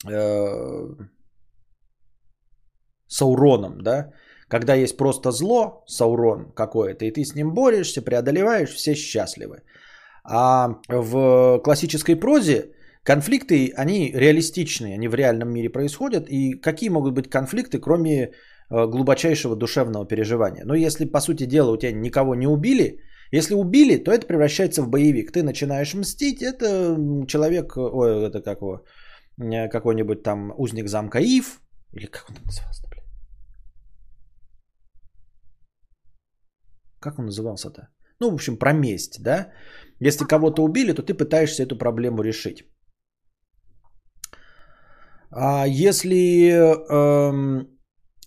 э, 0.09 0.87
Сауроном, 3.07 3.81
да, 3.81 4.11
когда 4.47 4.73
есть 4.73 4.97
просто 4.97 5.31
зло, 5.31 5.83
Саурон 5.87 6.51
какое-то, 6.55 7.05
и 7.05 7.11
ты 7.11 7.25
с 7.25 7.35
ним 7.35 7.53
борешься, 7.53 8.01
преодолеваешь, 8.01 8.73
все 8.73 8.95
счастливы. 8.95 9.63
А 10.23 10.79
в 10.87 11.59
классической 11.63 12.15
прозе 12.15 12.71
конфликты, 13.03 13.73
они 13.75 14.11
реалистичные, 14.13 14.95
они 14.95 15.07
в 15.07 15.15
реальном 15.15 15.49
мире 15.53 15.69
происходят. 15.69 16.29
И 16.29 16.53
какие 16.53 16.89
могут 16.89 17.13
быть 17.13 17.29
конфликты, 17.29 17.79
кроме 17.79 18.23
э, 18.23 18.29
глубочайшего 18.69 19.55
душевного 19.55 20.07
переживания? 20.07 20.65
Но 20.65 20.75
если, 20.75 21.05
по 21.05 21.21
сути 21.21 21.45
дела, 21.45 21.71
у 21.71 21.77
тебя 21.77 21.91
никого 21.91 22.35
не 22.35 22.47
убили, 22.47 22.99
если 23.31 23.55
убили, 23.55 23.97
то 23.97 24.11
это 24.11 24.27
превращается 24.27 24.83
в 24.83 24.89
боевик. 24.89 25.31
Ты 25.31 25.43
начинаешь 25.43 25.93
мстить, 25.93 26.41
это 26.41 26.97
человек, 27.27 27.77
ой, 27.77 28.27
это 28.27 28.41
как 28.41 28.61
его, 28.61 28.83
э, 29.37 29.69
какой-нибудь 29.69 30.23
там 30.23 30.53
узник 30.57 30.87
замка 30.87 31.19
Ив, 31.19 31.61
или 31.93 32.05
как 32.05 32.29
он 32.29 32.35
назывался, 32.45 32.87
блин? 32.89 33.03
Как 36.99 37.19
он 37.19 37.25
назывался-то? 37.25 37.89
Ну, 38.19 38.29
в 38.29 38.33
общем, 38.33 38.57
про 38.57 38.73
месть, 38.73 39.23
да? 39.23 39.51
Если 39.99 40.25
кого-то 40.25 40.63
убили, 40.63 40.93
то 40.93 41.01
ты 41.01 41.13
пытаешься 41.13 41.63
эту 41.63 41.77
проблему 41.77 42.21
решить. 42.21 42.70
А 45.31 45.65
если 45.65 46.51
эм, 46.51 47.67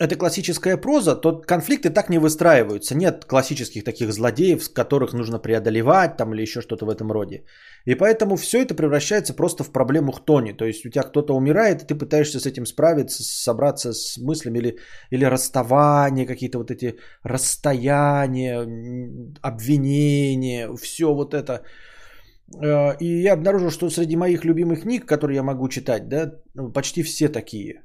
это 0.01 0.17
классическая 0.17 0.77
проза, 0.77 1.15
то 1.15 1.41
конфликты 1.41 1.91
так 1.91 2.11
не 2.11 2.19
выстраиваются. 2.19 2.95
Нет 2.97 3.25
классических 3.25 3.85
таких 3.85 4.13
злодеев, 4.13 4.73
которых 4.73 5.13
нужно 5.13 5.39
преодолевать 5.39 6.17
там 6.17 6.35
или 6.35 6.43
еще 6.43 6.61
что-то 6.63 6.87
в 6.87 6.91
этом 6.91 7.13
роде. 7.13 7.45
И 7.87 7.95
поэтому 7.95 8.37
все 8.37 8.63
это 8.63 8.75
превращается 8.75 9.35
просто 9.35 9.63
в 9.63 9.71
проблему 9.71 10.13
хтони. 10.13 10.53
То 10.53 10.65
есть 10.65 10.85
у 10.85 10.91
тебя 10.91 11.03
кто-то 11.03 11.37
умирает, 11.37 11.83
и 11.83 11.87
ты 11.87 11.95
пытаешься 11.95 12.41
с 12.41 12.47
этим 12.47 12.67
справиться, 12.67 13.23
собраться 13.23 13.93
с 13.93 14.19
мыслями 14.19 14.59
или, 14.59 14.79
или 15.11 15.25
расставания, 15.25 16.27
какие-то 16.27 16.59
вот 16.59 16.71
эти 16.71 16.99
расстояния, 17.23 18.67
обвинения, 19.43 20.75
все 20.77 21.15
вот 21.15 21.35
это. 21.35 21.63
Э, 22.53 22.97
и 23.01 23.23
я 23.23 23.35
обнаружил, 23.35 23.71
что 23.71 23.91
среди 23.91 24.17
моих 24.17 24.45
любимых 24.45 24.83
книг, 24.83 25.07
которые 25.07 25.37
я 25.37 25.43
могу 25.43 25.69
читать, 25.69 26.09
да, 26.09 26.33
ну, 26.55 26.73
почти 26.73 27.03
все 27.03 27.29
такие. 27.29 27.83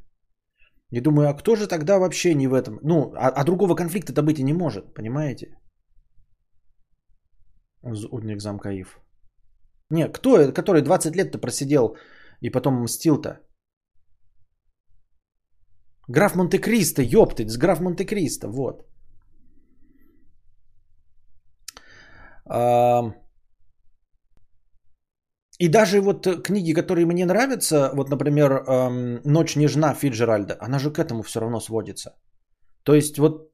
И 0.92 1.02
думаю, 1.02 1.30
а 1.30 1.34
кто 1.34 1.56
же 1.56 1.68
тогда 1.68 2.00
вообще 2.00 2.34
не 2.34 2.48
в 2.48 2.54
этом? 2.54 2.80
Ну, 2.84 3.14
а, 3.16 3.30
а 3.30 3.44
другого 3.44 3.76
конфликта-то 3.76 4.24
быть 4.24 4.40
и 4.40 4.44
не 4.44 4.54
может, 4.54 4.94
понимаете? 4.94 5.48
Удник 7.84 8.42
Замкаив. 8.42 9.00
Не, 9.92 10.08
кто, 10.08 10.52
который 10.52 10.82
20 10.82 11.16
лет-то 11.16 11.40
просидел 11.40 11.96
и 12.42 12.50
потом 12.50 12.82
мстил-то? 12.84 13.40
Граф 16.08 16.36
Монте-Кристо, 16.36 17.02
ёптать, 17.04 17.52
с 17.52 17.58
граф 17.58 17.80
Монте-Кристо, 17.80 18.48
вот. 18.50 18.84
А, 22.46 23.14
и 25.60 25.68
даже 25.68 26.02
вот 26.02 26.26
э, 26.26 26.42
книги, 26.42 26.74
которые 26.74 27.06
мне 27.06 27.26
нравятся, 27.26 27.92
вот, 27.94 28.10
например, 28.10 28.52
эм, 28.52 29.22
«Ночь 29.26 29.56
нежна» 29.56 29.94
Фиджеральда, 29.94 30.58
она 30.62 30.80
же 30.80 30.92
к 30.92 31.00
этому 31.00 31.22
все 31.24 31.40
равно 31.40 31.60
сводится. 31.60 32.16
То 32.84 32.96
есть 32.96 33.20
вот 33.20 33.52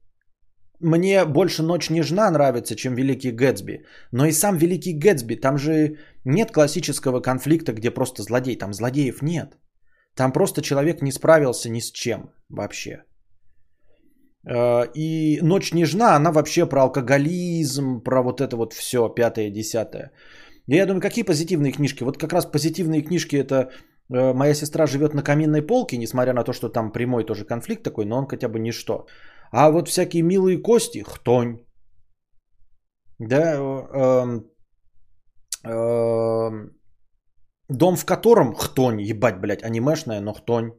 мне 0.79 1.25
больше 1.25 1.63
«Ночь 1.63 1.89
нежна» 1.89 2.29
нравится, 2.29 2.75
чем 2.75 2.95
«Великий 2.95 3.31
Гэтсби». 3.31 3.85
Но 4.11 4.25
и 4.25 4.31
сам 4.31 4.57
«Великий 4.57 4.93
Гэтсби», 4.93 5.35
там 5.35 5.57
же 5.57 5.97
нет 6.25 6.51
классического 6.51 7.21
конфликта, 7.21 7.73
где 7.73 7.91
просто 7.91 8.21
злодей. 8.21 8.57
Там 8.57 8.73
злодеев 8.73 9.21
нет. 9.21 9.57
Там 10.15 10.31
просто 10.31 10.61
человек 10.61 11.01
не 11.01 11.11
справился 11.11 11.69
ни 11.69 11.79
с 11.79 11.91
чем 11.91 12.29
вообще. 12.49 13.03
Э, 14.47 14.85
и 14.93 15.39
«Ночь 15.41 15.73
нежна», 15.73 16.15
она 16.15 16.31
вообще 16.31 16.69
про 16.69 16.83
алкоголизм, 16.83 18.01
про 18.03 18.21
вот 18.21 18.41
это 18.41 18.55
вот 18.57 18.73
все, 18.73 19.09
Я 20.67 20.85
думаю, 20.85 21.01
какие 21.01 21.25
позитивные 21.25 21.71
книжки? 21.71 22.03
Вот 22.03 22.17
как 22.17 22.33
раз 22.33 22.45
позитивные 22.45 23.03
книжки 23.03 23.35
это 23.35 23.55
э, 24.09 24.33
моя 24.33 24.53
сестра 24.53 24.87
живет 24.87 25.13
на 25.13 25.23
каминной 25.23 25.61
полке, 25.61 25.97
несмотря 25.97 26.33
на 26.33 26.43
то, 26.43 26.53
что 26.53 26.69
там 26.69 26.91
прямой 26.91 27.23
тоже 27.23 27.45
конфликт 27.45 27.83
такой, 27.83 28.05
но 28.05 28.17
он 28.17 28.27
хотя 28.27 28.49
бы 28.49 28.59
ничто. 28.59 29.05
А 29.51 29.69
вот 29.69 29.87
всякие 29.87 30.23
милые 30.23 30.61
кости, 30.61 31.03
хтонь. 31.03 31.59
Да, 33.19 33.55
э, 33.55 34.39
э, 35.65 36.69
дом 37.69 37.95
в 37.95 38.05
котором 38.05 38.55
хтонь, 38.55 39.01
ебать, 39.01 39.39
блядь, 39.39 39.63
анимешная, 39.63 40.21
но 40.21 40.33
хтонь. 40.33 40.71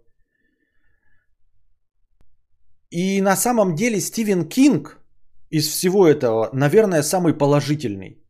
И 2.90 3.20
на 3.22 3.36
самом 3.36 3.74
деле 3.74 4.00
Стивен 4.00 4.48
Кинг 4.48 4.98
из 5.50 5.68
всего 5.68 6.06
этого, 6.06 6.50
наверное, 6.52 7.02
самый 7.02 7.34
положительный. 7.34 8.25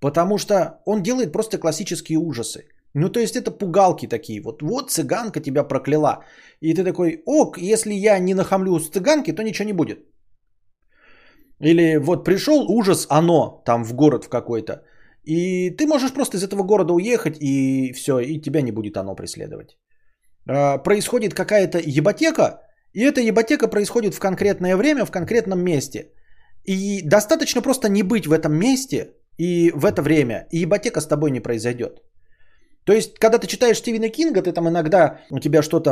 Потому 0.00 0.38
что 0.38 0.80
он 0.84 1.02
делает 1.02 1.32
просто 1.32 1.58
классические 1.58 2.18
ужасы. 2.18 2.68
Ну, 2.94 3.08
то 3.10 3.20
есть 3.20 3.36
это 3.36 3.50
пугалки 3.50 4.06
такие. 4.08 4.40
Вот, 4.42 4.62
вот 4.62 4.90
цыганка 4.90 5.40
тебя 5.40 5.64
прокляла. 5.64 6.24
И 6.60 6.74
ты 6.74 6.84
такой, 6.84 7.22
ок, 7.26 7.58
если 7.58 7.92
я 7.92 8.18
не 8.18 8.34
нахамлю 8.34 8.78
с 8.78 8.88
цыганки, 8.88 9.32
то 9.32 9.42
ничего 9.42 9.66
не 9.66 9.72
будет. 9.74 9.98
Или 11.60 11.98
вот 11.98 12.24
пришел 12.24 12.70
ужас, 12.70 13.06
оно 13.10 13.62
там 13.64 13.84
в 13.84 13.94
город 13.94 14.24
в 14.24 14.28
какой-то. 14.28 14.82
И 15.24 15.70
ты 15.70 15.86
можешь 15.86 16.12
просто 16.12 16.36
из 16.36 16.44
этого 16.44 16.62
города 16.62 16.92
уехать, 16.92 17.36
и 17.40 17.92
все, 17.92 18.18
и 18.20 18.40
тебя 18.40 18.62
не 18.62 18.72
будет 18.72 18.96
оно 18.96 19.14
преследовать. 19.16 19.76
А, 20.48 20.78
происходит 20.78 21.34
какая-то 21.34 21.78
еботека, 21.78 22.62
и 22.92 23.02
эта 23.02 23.20
еботека 23.20 23.68
происходит 23.68 24.14
в 24.14 24.20
конкретное 24.20 24.76
время, 24.76 25.04
в 25.04 25.10
конкретном 25.10 25.60
месте. 25.60 26.12
И 26.64 27.02
достаточно 27.02 27.62
просто 27.62 27.88
не 27.88 28.02
быть 28.02 28.26
в 28.26 28.32
этом 28.32 28.54
месте, 28.54 29.14
и 29.38 29.72
в 29.74 29.84
это 29.84 30.02
время 30.02 30.46
и 30.50 30.64
ипотека 30.64 31.00
с 31.00 31.06
тобой 31.06 31.30
не 31.30 31.40
произойдет. 31.40 32.02
То 32.84 32.92
есть, 32.92 33.18
когда 33.18 33.38
ты 33.38 33.46
читаешь 33.46 33.78
Стивена 33.78 34.08
Кинга, 34.08 34.42
ты 34.42 34.52
там 34.52 34.68
иногда 34.68 35.20
у 35.30 35.40
тебя 35.40 35.62
что-то 35.62 35.90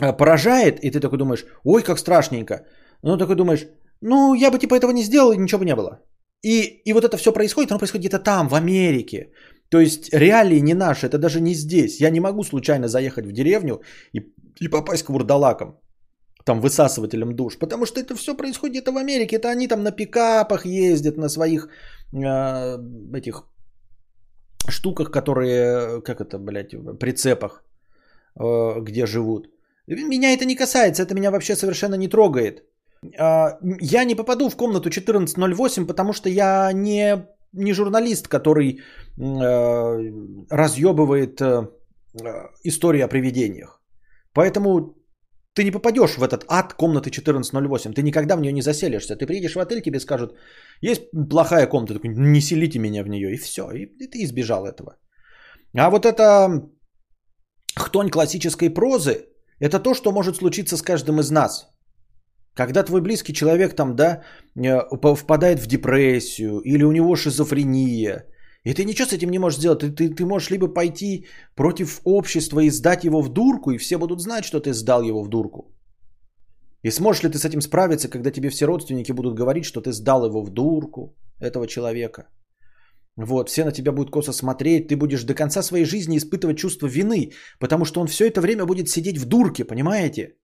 э, 0.00 0.12
поражает, 0.12 0.84
и 0.84 0.90
ты 0.90 1.00
такой 1.00 1.18
думаешь, 1.18 1.44
ой, 1.64 1.82
как 1.82 1.98
страшненько. 1.98 2.66
Ну, 3.02 3.16
такой 3.16 3.36
думаешь, 3.36 3.66
ну, 4.02 4.34
я 4.34 4.50
бы 4.50 4.58
типа 4.58 4.74
этого 4.74 4.92
не 4.92 5.02
сделал, 5.02 5.32
и 5.32 5.38
ничего 5.38 5.60
бы 5.60 5.64
не 5.64 5.74
было. 5.74 6.00
И, 6.42 6.82
и 6.84 6.92
вот 6.92 7.04
это 7.04 7.16
все 7.16 7.32
происходит, 7.32 7.70
оно 7.70 7.78
происходит 7.78 8.06
где-то 8.06 8.18
там, 8.18 8.48
в 8.48 8.54
Америке. 8.54 9.32
То 9.70 9.80
есть 9.80 10.12
реалии 10.12 10.60
не 10.60 10.74
наши, 10.74 11.06
это 11.06 11.18
даже 11.18 11.40
не 11.40 11.54
здесь. 11.54 12.00
Я 12.00 12.10
не 12.10 12.20
могу 12.20 12.44
случайно 12.44 12.88
заехать 12.88 13.26
в 13.26 13.32
деревню 13.32 13.82
и, 14.12 14.20
и 14.60 14.68
попасть 14.68 15.04
к 15.04 15.10
вурдалакам, 15.10 15.78
там 16.44 16.60
высасывателям 16.60 17.36
душ, 17.36 17.58
потому 17.58 17.86
что 17.86 18.00
это 18.00 18.16
все 18.16 18.36
происходит 18.36 18.72
где-то 18.72 18.92
в 18.92 18.96
Америке. 18.96 19.36
Это 19.36 19.50
они 19.50 19.68
там 19.68 19.82
на 19.82 19.92
пикапах 19.92 20.66
ездят, 20.66 21.16
на 21.16 21.28
своих 21.28 21.68
этих 22.12 23.44
штуках, 24.68 25.10
которые, 25.10 26.00
как 26.02 26.20
это, 26.20 26.38
блядь, 26.38 26.74
прицепах, 26.98 27.64
э, 28.38 28.80
где 28.80 29.06
живут. 29.06 29.48
Меня 29.86 30.32
это 30.32 30.44
не 30.44 30.56
касается, 30.56 31.02
это 31.02 31.14
меня 31.14 31.30
вообще 31.30 31.56
совершенно 31.56 31.96
не 31.96 32.08
трогает. 32.08 32.64
А, 33.18 33.58
я 33.80 34.04
не 34.04 34.14
попаду 34.14 34.48
в 34.48 34.56
комнату 34.56 34.88
1408, 34.88 35.86
потому 35.86 36.12
что 36.12 36.28
я 36.28 36.72
не, 36.72 37.26
не 37.52 37.72
журналист, 37.72 38.28
который 38.28 38.68
э, 38.72 38.82
разъебывает 40.50 41.40
э, 41.40 41.68
истории 42.64 43.00
о 43.00 43.08
привидениях. 43.08 43.80
Поэтому 44.32 44.94
ты 45.54 45.64
не 45.64 45.70
попадешь 45.72 46.16
в 46.16 46.22
этот 46.22 46.44
ад 46.48 46.74
комнаты 46.74 47.10
1408. 47.10 47.92
Ты 47.92 48.02
никогда 48.02 48.36
в 48.36 48.40
нее 48.40 48.52
не 48.52 48.62
заселишься. 48.62 49.16
Ты 49.16 49.26
приедешь 49.26 49.54
в 49.54 49.58
отель, 49.58 49.82
тебе 49.82 50.00
скажут, 50.00 50.36
есть 50.80 51.10
плохая 51.28 51.66
комната, 51.66 51.94
такой, 51.94 52.10
не 52.10 52.40
селите 52.40 52.78
меня 52.78 53.02
в 53.02 53.08
нее. 53.08 53.34
И 53.34 53.36
все. 53.36 53.62
И, 53.72 53.86
и 53.98 54.06
ты 54.06 54.22
избежал 54.22 54.66
этого. 54.66 54.96
А 55.76 55.90
вот 55.90 56.06
это 56.06 56.62
хтонь 57.76 58.10
классической 58.10 58.70
прозы, 58.70 59.26
это 59.60 59.78
то, 59.78 59.94
что 59.94 60.12
может 60.12 60.36
случиться 60.36 60.76
с 60.76 60.82
каждым 60.82 61.20
из 61.20 61.30
нас. 61.30 61.66
Когда 62.54 62.82
твой 62.82 63.00
близкий 63.00 63.32
человек 63.32 63.74
там, 63.74 63.96
да, 63.96 64.22
э, 64.56 64.80
впадает 65.16 65.60
в 65.60 65.66
депрессию, 65.66 66.60
или 66.60 66.84
у 66.84 66.92
него 66.92 67.16
шизофрения, 67.16 68.26
и 68.64 68.74
ты 68.74 68.84
ничего 68.84 69.08
с 69.08 69.12
этим 69.12 69.30
не 69.30 69.38
можешь 69.38 69.58
сделать. 69.58 69.80
Ты, 69.80 69.90
ты, 69.90 70.14
ты 70.14 70.24
можешь 70.24 70.50
либо 70.50 70.68
пойти 70.68 71.26
против 71.54 72.00
общества 72.04 72.60
и 72.60 72.70
сдать 72.70 73.04
его 73.04 73.22
в 73.22 73.28
дурку, 73.28 73.70
и 73.70 73.78
все 73.78 73.98
будут 73.98 74.20
знать, 74.20 74.44
что 74.44 74.60
ты 74.60 74.72
сдал 74.72 75.02
его 75.02 75.22
в 75.22 75.28
дурку. 75.28 75.74
И 76.82 76.90
сможешь 76.90 77.22
ли 77.22 77.30
ты 77.30 77.38
с 77.38 77.44
этим 77.44 77.60
справиться, 77.60 78.08
когда 78.08 78.30
тебе 78.30 78.50
все 78.50 78.66
родственники 78.66 79.12
будут 79.12 79.34
говорить, 79.34 79.64
что 79.64 79.80
ты 79.80 79.92
сдал 79.92 80.24
его 80.24 80.42
в 80.42 80.50
дурку, 80.50 81.14
этого 81.40 81.66
человека? 81.66 82.28
Вот, 83.16 83.48
все 83.48 83.64
на 83.64 83.72
тебя 83.72 83.92
будут 83.92 84.10
косо 84.10 84.32
смотреть, 84.32 84.88
ты 84.88 84.96
будешь 84.96 85.24
до 85.24 85.34
конца 85.34 85.62
своей 85.62 85.84
жизни 85.84 86.16
испытывать 86.16 86.58
чувство 86.58 86.86
вины, 86.86 87.32
потому 87.58 87.84
что 87.84 88.00
он 88.00 88.06
все 88.06 88.28
это 88.28 88.40
время 88.40 88.66
будет 88.66 88.88
сидеть 88.88 89.18
в 89.18 89.26
дурке, 89.26 89.64
понимаете? 89.64 90.36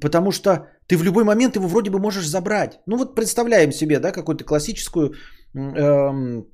Потому 0.00 0.32
что 0.32 0.50
ты 0.86 0.96
в 0.96 1.02
любой 1.02 1.24
момент 1.24 1.56
его 1.56 1.68
вроде 1.68 1.90
бы 1.90 1.98
можешь 1.98 2.26
забрать. 2.26 2.80
Ну 2.86 2.96
вот 2.96 3.14
представляем 3.14 3.72
себе, 3.72 3.98
да, 3.98 4.12
какую-то 4.12 4.44
классическую 4.44 5.14
эм, 5.54 6.46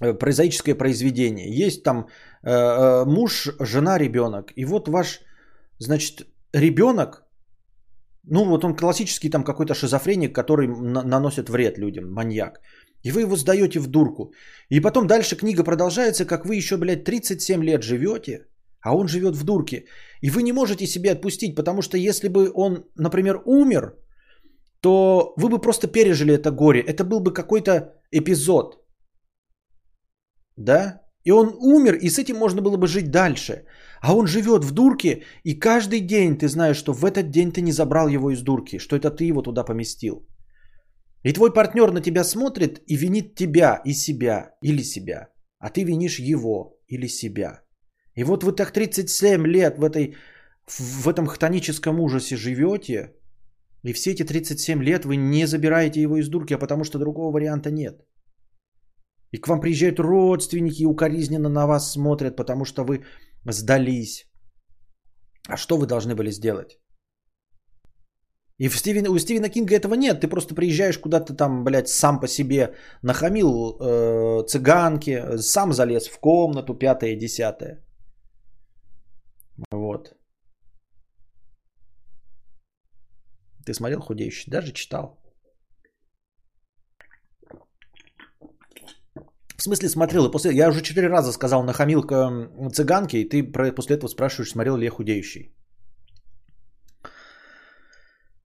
э, 0.00 0.14
прозаическое 0.14 0.74
произведение. 0.74 1.66
Есть 1.66 1.82
там 1.82 2.06
э, 2.42 2.50
э, 2.50 3.04
муж, 3.04 3.48
жена, 3.60 3.98
ребенок. 3.98 4.52
И 4.56 4.64
вот 4.64 4.88
ваш, 4.88 5.20
значит, 5.78 6.26
ребенок, 6.52 7.24
ну 8.24 8.44
вот 8.44 8.64
он 8.64 8.76
классический 8.76 9.30
там 9.30 9.44
какой-то 9.44 9.74
шизофреник, 9.74 10.34
который 10.34 10.68
на- 10.68 11.02
наносит 11.02 11.48
вред 11.48 11.78
людям, 11.78 12.12
маньяк. 12.12 12.60
И 13.04 13.10
вы 13.10 13.22
его 13.22 13.36
сдаете 13.36 13.80
в 13.80 13.86
дурку. 13.86 14.32
И 14.70 14.80
потом 14.80 15.06
дальше 15.06 15.36
книга 15.36 15.64
продолжается, 15.64 16.24
как 16.24 16.46
вы 16.46 16.56
еще, 16.56 16.76
блядь, 16.76 17.04
37 17.04 17.64
лет 17.64 17.82
живете, 17.82 18.46
а 18.82 18.94
он 18.96 19.08
живет 19.08 19.36
в 19.36 19.44
дурке. 19.44 19.84
И 20.20 20.30
вы 20.30 20.42
не 20.42 20.52
можете 20.52 20.86
себе 20.86 21.12
отпустить, 21.12 21.56
потому 21.56 21.82
что 21.82 21.96
если 21.96 22.28
бы 22.28 22.50
он, 22.54 22.84
например, 22.96 23.42
умер, 23.46 23.94
то 24.80 25.34
вы 25.36 25.48
бы 25.48 25.60
просто 25.60 25.86
пережили 25.86 26.34
это 26.34 26.50
горе. 26.50 26.80
Это 26.80 27.04
был 27.04 27.20
бы 27.20 27.32
какой-то 27.32 27.94
эпизод. 28.10 28.84
Да? 30.56 31.00
И 31.24 31.30
он 31.30 31.54
умер, 31.60 31.94
и 31.94 32.10
с 32.10 32.18
этим 32.18 32.36
можно 32.36 32.62
было 32.62 32.76
бы 32.76 32.88
жить 32.88 33.10
дальше. 33.10 33.64
А 34.00 34.14
он 34.14 34.26
живет 34.26 34.64
в 34.64 34.72
дурке, 34.72 35.22
и 35.44 35.54
каждый 35.54 36.00
день 36.00 36.36
ты 36.36 36.48
знаешь, 36.48 36.76
что 36.76 36.92
в 36.92 37.04
этот 37.04 37.30
день 37.30 37.52
ты 37.52 37.62
не 37.62 37.72
забрал 37.72 38.08
его 38.08 38.30
из 38.30 38.42
дурки, 38.42 38.78
что 38.78 38.96
это 38.96 39.10
ты 39.10 39.24
его 39.24 39.42
туда 39.42 39.62
поместил. 39.64 40.26
И 41.22 41.32
твой 41.32 41.52
партнер 41.52 41.92
на 41.92 42.00
тебя 42.00 42.24
смотрит 42.24 42.82
и 42.88 42.96
винит 42.96 43.36
тебя 43.36 43.80
и 43.84 43.94
себя 43.94 44.56
или 44.62 44.82
себя, 44.82 45.28
а 45.58 45.70
ты 45.70 45.84
винишь 45.84 46.18
его 46.18 46.80
или 46.88 47.06
себя. 47.06 47.62
И 48.16 48.24
вот 48.24 48.44
вы 48.44 48.52
так 48.52 48.72
37 48.72 49.46
лет 49.46 49.78
в, 49.78 49.84
этой, 49.84 50.16
в 50.66 51.08
этом 51.08 51.26
хтоническом 51.26 52.00
ужасе 52.00 52.36
живете, 52.36 53.14
и 53.84 53.92
все 53.92 54.10
эти 54.10 54.24
37 54.24 54.82
лет 54.82 55.04
вы 55.04 55.16
не 55.16 55.46
забираете 55.46 56.02
его 56.02 56.16
из 56.16 56.28
дурки, 56.28 56.54
а 56.54 56.58
потому 56.58 56.84
что 56.84 56.98
другого 56.98 57.32
варианта 57.32 57.70
нет. 57.70 58.04
И 59.32 59.38
к 59.38 59.48
вам 59.48 59.60
приезжают 59.60 59.98
родственники 59.98 60.82
и 60.82 60.86
укоризненно 60.86 61.48
на 61.48 61.66
вас 61.66 61.92
смотрят, 61.92 62.36
потому 62.36 62.64
что 62.64 62.84
вы 62.84 63.04
сдались. 63.50 64.26
А 65.48 65.56
что 65.56 65.78
вы 65.78 65.86
должны 65.86 66.14
были 66.14 66.30
сделать? 66.30 66.78
И 68.58 68.68
в 68.68 68.76
Стивен, 68.76 69.08
у 69.08 69.18
Стивена 69.18 69.48
Кинга 69.48 69.74
этого 69.74 69.94
нет. 69.94 70.20
Ты 70.20 70.28
просто 70.28 70.54
приезжаешь 70.54 70.98
куда-то 70.98 71.34
там, 71.34 71.64
блядь, 71.64 71.88
сам 71.88 72.20
по 72.20 72.28
себе 72.28 72.74
нахамил 73.02 73.48
э, 73.80 74.44
цыганки, 74.46 75.38
сам 75.38 75.72
залез 75.72 76.08
в 76.08 76.20
комнату, 76.20 76.74
пятое, 76.74 77.16
десятое. 77.16 77.82
Вот. 79.70 80.14
Ты 83.64 83.74
смотрел 83.74 84.00
худеющий? 84.00 84.50
Даже 84.50 84.72
читал. 84.72 85.18
В 89.56 89.62
смысле 89.62 89.88
смотрел? 89.88 90.26
И 90.26 90.30
после... 90.32 90.52
Я 90.52 90.68
уже 90.68 90.82
четыре 90.82 91.08
раза 91.08 91.32
сказал 91.32 91.62
нахамил 91.62 92.02
к 92.02 92.70
цыганке, 92.72 93.22
и 93.22 93.28
ты 93.28 93.44
после 93.76 93.96
этого 93.96 94.08
спрашиваешь, 94.08 94.50
смотрел 94.50 94.76
ли 94.76 94.84
я 94.84 94.90
худеющий. 94.90 95.54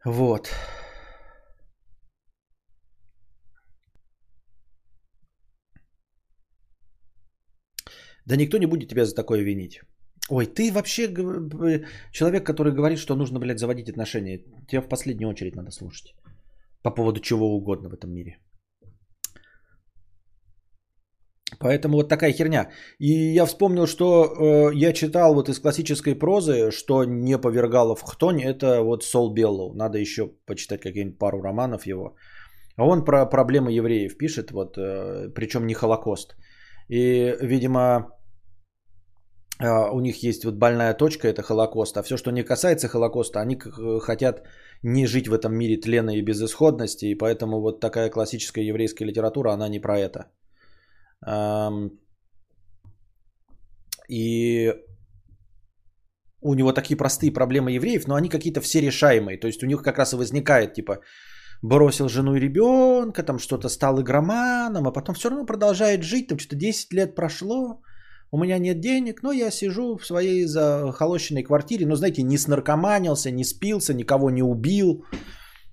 Вот. 0.06 0.52
Да 8.26 8.36
никто 8.36 8.58
не 8.58 8.68
будет 8.68 8.90
тебя 8.90 9.06
за 9.06 9.16
такое 9.16 9.42
винить. 9.42 9.82
Ой, 10.30 10.46
ты 10.46 10.72
вообще 10.72 11.08
человек, 12.12 12.46
который 12.46 12.74
говорит, 12.74 13.00
что 13.00 13.16
нужно, 13.16 13.40
блядь, 13.40 13.60
заводить 13.60 13.90
отношения. 13.90 14.44
Тебя 14.68 14.82
в 14.82 14.90
последнюю 14.90 15.30
очередь 15.30 15.56
надо 15.56 15.72
слушать. 15.72 16.16
По 16.84 16.92
поводу 16.92 17.20
чего 17.20 17.56
угодно 17.56 17.90
в 17.90 17.94
этом 17.94 18.12
мире. 18.14 18.38
Поэтому 21.60 21.98
вот 21.98 22.10
такая 22.10 22.34
херня. 22.34 22.70
И 23.00 23.34
я 23.34 23.46
вспомнил, 23.46 23.88
что 23.88 24.26
э, 24.26 24.76
я 24.76 24.94
читал 24.94 25.34
вот 25.34 25.50
из 25.50 25.60
классической 25.60 26.14
прозы, 26.14 26.72
что 26.72 27.06
не 27.06 27.38
повергало 27.38 27.96
в 27.96 28.02
хтонь, 28.02 28.42
это 28.42 28.84
вот 28.84 29.04
Сол 29.04 29.34
Беллоу. 29.34 29.74
Надо 29.74 29.98
еще 29.98 30.28
почитать 30.46 30.82
какие-нибудь 30.82 31.18
пару 31.18 31.42
романов 31.42 31.86
его. 31.88 32.16
А 32.76 32.86
он 32.86 33.06
про 33.06 33.26
проблемы 33.26 33.72
евреев 33.72 34.18
пишет, 34.18 34.52
вот, 34.52 34.78
э, 34.78 35.30
причем 35.34 35.66
не 35.66 35.74
Холокост. 35.74 36.36
И, 36.90 37.36
видимо, 37.42 38.17
у 39.60 40.00
них 40.00 40.24
есть 40.24 40.46
вот 40.46 40.56
больная 40.56 40.94
точка, 40.94 41.28
это 41.28 41.42
Холокост, 41.42 41.98
а 41.98 42.04
все, 42.04 42.18
что 42.18 42.32
не 42.32 42.44
касается 42.44 42.88
Холокоста, 42.88 43.40
они 43.42 43.58
хотят 44.00 44.46
не 44.84 45.08
жить 45.08 45.28
в 45.28 45.34
этом 45.34 45.56
мире 45.56 45.78
тлена 45.78 46.16
и 46.16 46.22
безысходности, 46.22 47.06
и 47.06 47.16
поэтому 47.16 47.62
вот 47.62 47.80
такая 47.80 48.10
классическая 48.10 48.64
еврейская 48.64 49.06
литература, 49.06 49.52
она 49.54 49.70
не 49.70 49.80
про 49.80 50.00
это. 50.00 50.26
И 54.10 54.74
у 56.42 56.54
него 56.54 56.72
такие 56.72 56.96
простые 56.96 57.34
проблемы 57.34 57.72
евреев, 57.72 58.08
но 58.08 58.16
они 58.16 58.30
какие-то 58.30 58.62
все 58.62 58.80
решаемые. 58.80 59.40
То 59.40 59.48
есть 59.48 59.64
у 59.64 59.66
них 59.66 59.82
как 59.82 59.98
раз 59.98 60.14
и 60.14 60.16
возникает, 60.16 60.76
типа, 60.76 61.00
бросил 61.64 62.08
жену 62.08 62.36
и 62.36 62.40
ребенка, 62.40 63.24
там 63.24 63.40
что-то 63.40 63.70
стал 63.70 64.00
игроманом, 64.00 64.88
а 64.88 64.92
потом 64.92 65.16
все 65.16 65.30
равно 65.30 65.46
продолжает 65.46 66.04
жить, 66.04 66.28
там 66.28 66.38
что-то 66.38 66.56
10 66.56 66.94
лет 66.94 67.16
прошло, 67.16 67.82
у 68.32 68.38
меня 68.38 68.60
нет 68.60 68.80
денег, 68.80 69.24
но 69.24 69.32
я 69.32 69.52
сижу 69.52 69.98
в 69.98 70.06
своей 70.06 70.46
захолощенной 70.46 71.44
квартире, 71.44 71.86
но, 71.86 71.96
знаете, 71.96 72.24
не 72.24 72.38
снаркоманился, 72.38 73.32
не 73.32 73.44
спился, 73.44 73.94
никого 73.94 74.30
не 74.30 74.44
убил. 74.44 75.06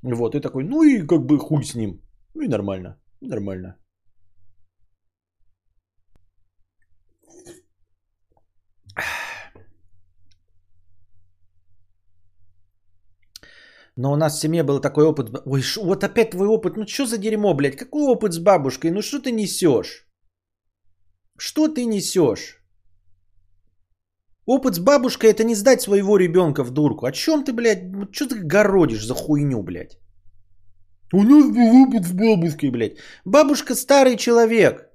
Вот, 0.02 0.34
и 0.34 0.40
такой, 0.40 0.64
ну 0.64 0.82
и 0.82 1.07
как 1.07 1.26
бы 1.26 1.38
хуй 1.38 1.64
с 1.64 1.74
ним. 1.74 2.00
Ну 2.34 2.42
и 2.42 2.48
нормально, 2.48 3.00
нормально. 3.20 3.76
Но 13.96 14.12
у 14.12 14.16
нас 14.16 14.36
в 14.36 14.40
семье 14.40 14.62
был 14.64 14.80
такой 14.80 15.05
опыт. 15.05 15.30
Ой, 15.46 15.62
шо, 15.62 15.84
вот 15.84 16.02
опять 16.02 16.30
твой 16.30 16.48
опыт. 16.48 16.76
Ну 16.76 16.86
что 16.86 17.07
за 17.07 17.18
дерьмо, 17.18 17.55
блядь? 17.55 17.76
Какой 17.76 18.02
опыт 18.02 18.32
с 18.32 18.38
бабушкой? 18.38 18.90
Ну 18.90 19.02
что 19.02 19.20
ты 19.20 19.30
несешь? 19.30 20.07
Что 21.39 21.68
ты 21.68 21.85
несешь? 21.85 22.61
Опыт 24.47 24.74
с 24.74 24.78
бабушкой 24.78 25.30
это 25.30 25.45
не 25.45 25.55
сдать 25.55 25.80
своего 25.80 26.16
ребенка 26.16 26.64
в 26.64 26.70
дурку. 26.70 27.07
О 27.07 27.12
чем 27.12 27.45
ты, 27.45 27.53
блядь, 27.53 27.85
что 28.12 28.26
ты 28.26 28.37
городишь 28.37 29.07
за 29.07 29.14
хуйню, 29.14 29.62
блядь? 29.62 29.99
У 31.12 31.22
нас 31.22 31.45
был 31.51 31.82
опыт 31.82 32.05
с 32.05 32.12
бабушкой, 32.12 32.70
блядь. 32.70 32.99
Бабушка 33.24 33.74
старый 33.74 34.16
человек. 34.16 34.91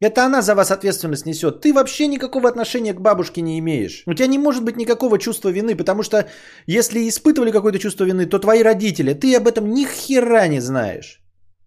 Это 0.00 0.24
она 0.24 0.42
за 0.42 0.54
вас 0.54 0.70
ответственность 0.70 1.26
несет. 1.26 1.60
Ты 1.60 1.72
вообще 1.72 2.08
никакого 2.08 2.48
отношения 2.48 2.92
к 2.92 3.00
бабушке 3.00 3.40
не 3.40 3.58
имеешь. 3.58 4.02
У 4.06 4.14
тебя 4.14 4.26
не 4.26 4.38
может 4.38 4.64
быть 4.64 4.76
никакого 4.76 5.18
чувства 5.18 5.50
вины, 5.50 5.76
потому 5.76 6.02
что 6.02 6.28
если 6.66 7.08
испытывали 7.08 7.52
какое-то 7.52 7.78
чувство 7.78 8.04
вины, 8.04 8.26
то 8.26 8.38
твои 8.38 8.62
родители, 8.62 9.14
ты 9.14 9.36
об 9.36 9.46
этом 9.46 9.70
ни 9.70 9.84
хера 9.84 10.48
не 10.48 10.60
знаешь. 10.60 11.21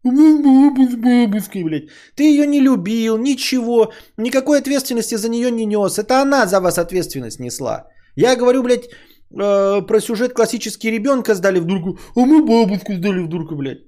Бабуской, 0.06 1.64
блядь. 1.64 1.89
Ты 2.16 2.24
ее 2.24 2.45
не 2.45 2.62
любил, 2.62 3.18
ничего, 3.18 3.91
никакой 4.18 4.60
ответственности 4.60 5.16
за 5.16 5.30
нее 5.30 5.51
не 5.51 5.66
нес. 5.66 5.97
Это 5.97 6.22
она 6.22 6.45
за 6.45 6.60
вас 6.60 6.78
ответственность 6.78 7.39
несла. 7.39 7.88
Я 8.16 8.36
говорю, 8.36 8.64
блядь, 8.64 8.86
э, 8.86 9.82
про 9.82 9.99
сюжет 9.99 10.34
классический 10.34 10.91
ребенка 10.91 11.34
сдали 11.34 11.60
в 11.60 11.66
дурку, 11.66 11.97
а 12.16 12.20
мы 12.20 12.45
бабушку 12.45 12.93
сдали 12.93 13.20
в 13.20 13.28
дурку, 13.28 13.56
блядь. 13.56 13.80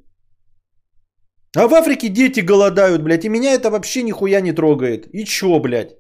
А 1.55 1.68
в 1.68 1.74
Африке 1.74 2.09
дети 2.09 2.41
голодают, 2.41 3.03
блядь, 3.03 3.26
и 3.26 3.30
меня 3.30 3.53
это 3.53 3.70
вообще 3.70 4.03
нихуя 4.03 4.41
не 4.41 4.53
трогает. 4.53 5.07
И 5.13 5.24
чё, 5.24 5.59
блядь? 5.59 5.95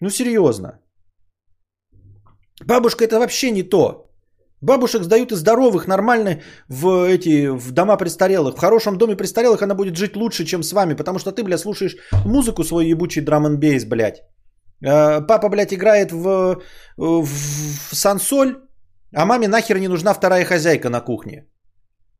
Ну 0.00 0.10
серьезно. 0.10 0.80
Бабушка 2.64 3.04
это 3.04 3.18
вообще 3.18 3.50
не 3.50 3.62
то. 3.62 4.09
Бабушек 4.62 5.02
сдают 5.02 5.32
и 5.32 5.36
здоровых, 5.36 5.86
нормально 5.86 6.40
в 6.68 7.08
эти 7.08 7.48
в 7.48 7.72
дома 7.72 7.96
престарелых. 7.96 8.56
В 8.56 8.60
хорошем 8.60 8.98
доме 8.98 9.16
престарелых 9.16 9.62
она 9.62 9.74
будет 9.74 9.96
жить 9.96 10.16
лучше, 10.16 10.44
чем 10.44 10.62
с 10.62 10.72
вами, 10.72 10.94
потому 10.94 11.18
что 11.18 11.32
ты, 11.32 11.42
блядь, 11.42 11.60
слушаешь 11.60 11.96
музыку 12.26 12.64
свой 12.64 12.86
ебучий 12.86 13.22
драм 13.22 13.46
н 13.46 13.58
бейс, 13.58 13.84
блядь. 13.84 14.22
Э, 14.84 15.26
папа, 15.26 15.48
блядь, 15.48 15.72
играет 15.72 16.12
в, 16.12 16.60
в, 16.96 17.24
в 17.24 17.94
сансоль, 17.94 18.56
а 19.14 19.24
маме 19.24 19.48
нахер 19.48 19.78
не 19.78 19.88
нужна 19.88 20.14
вторая 20.14 20.44
хозяйка 20.44 20.90
на 20.90 21.00
кухне. 21.00 21.46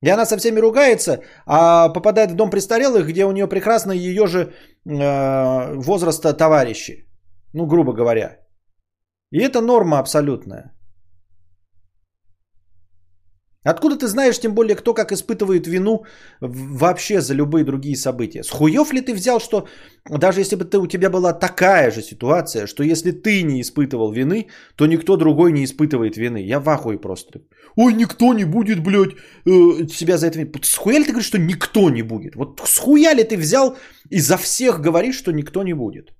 И 0.03 0.09
она 0.09 0.25
со 0.25 0.39
всеми 0.39 0.61
ругается, 0.61 1.21
а 1.47 1.91
попадает 1.91 2.31
в 2.31 2.37
дом 2.37 2.51
престарелых, 2.51 3.07
где 3.07 3.27
у 3.27 3.33
нее 3.33 3.47
прекрасно 3.47 3.93
ее 3.93 4.27
же 4.27 4.39
э, 4.87 5.75
возраста 5.75 6.33
товарищи. 6.33 7.07
Ну, 7.53 7.67
грубо 7.67 7.93
говоря. 7.93 8.39
И 9.31 9.39
это 9.43 9.61
норма 9.61 9.99
абсолютная. 9.99 10.73
Откуда 13.65 13.97
ты 13.97 14.07
знаешь, 14.07 14.41
тем 14.41 14.55
более, 14.55 14.75
кто 14.75 14.95
как 14.95 15.13
испытывает 15.13 15.67
вину 15.67 16.05
вообще 16.41 17.21
за 17.21 17.35
любые 17.35 17.65
другие 17.65 17.95
события? 17.95 18.43
С 18.43 18.51
хуев 18.51 18.93
ли 18.93 19.03
ты 19.03 19.13
взял, 19.13 19.39
что 19.39 19.67
даже 20.09 20.41
если 20.41 20.57
бы 20.57 20.65
ты, 20.65 20.79
у 20.79 20.87
тебя 20.87 21.11
была 21.11 21.35
такая 21.35 21.91
же 21.91 22.01
ситуация, 22.01 22.67
что 22.67 22.83
если 22.83 23.11
ты 23.13 23.43
не 23.43 23.61
испытывал 23.61 24.13
вины, 24.13 24.47
то 24.77 24.87
никто 24.87 25.17
другой 25.17 25.53
не 25.53 25.65
испытывает 25.65 26.17
вины? 26.17 26.39
Я 26.39 26.59
в 26.59 26.69
ахуе 26.71 26.99
просто. 26.99 27.41
Ой, 27.77 27.93
никто 27.93 28.33
не 28.33 28.45
будет, 28.45 28.83
блядь, 28.83 29.15
э, 29.45 29.89
себя 29.89 30.17
за 30.17 30.29
это... 30.29 30.39
С 30.63 30.77
хуя 30.79 30.99
ли 30.99 31.05
ты 31.05 31.11
говоришь, 31.11 31.29
что 31.29 31.39
никто 31.39 31.91
не 31.91 32.03
будет? 32.03 32.37
Вот 32.37 32.63
с 32.65 32.79
хуя 32.79 33.15
ли 33.15 33.25
ты 33.25 33.37
взял 33.37 33.77
и 34.09 34.21
за 34.21 34.39
всех 34.39 34.81
говоришь, 34.81 35.19
что 35.19 35.33
никто 35.33 35.63
не 35.63 35.75
будет? 35.75 36.15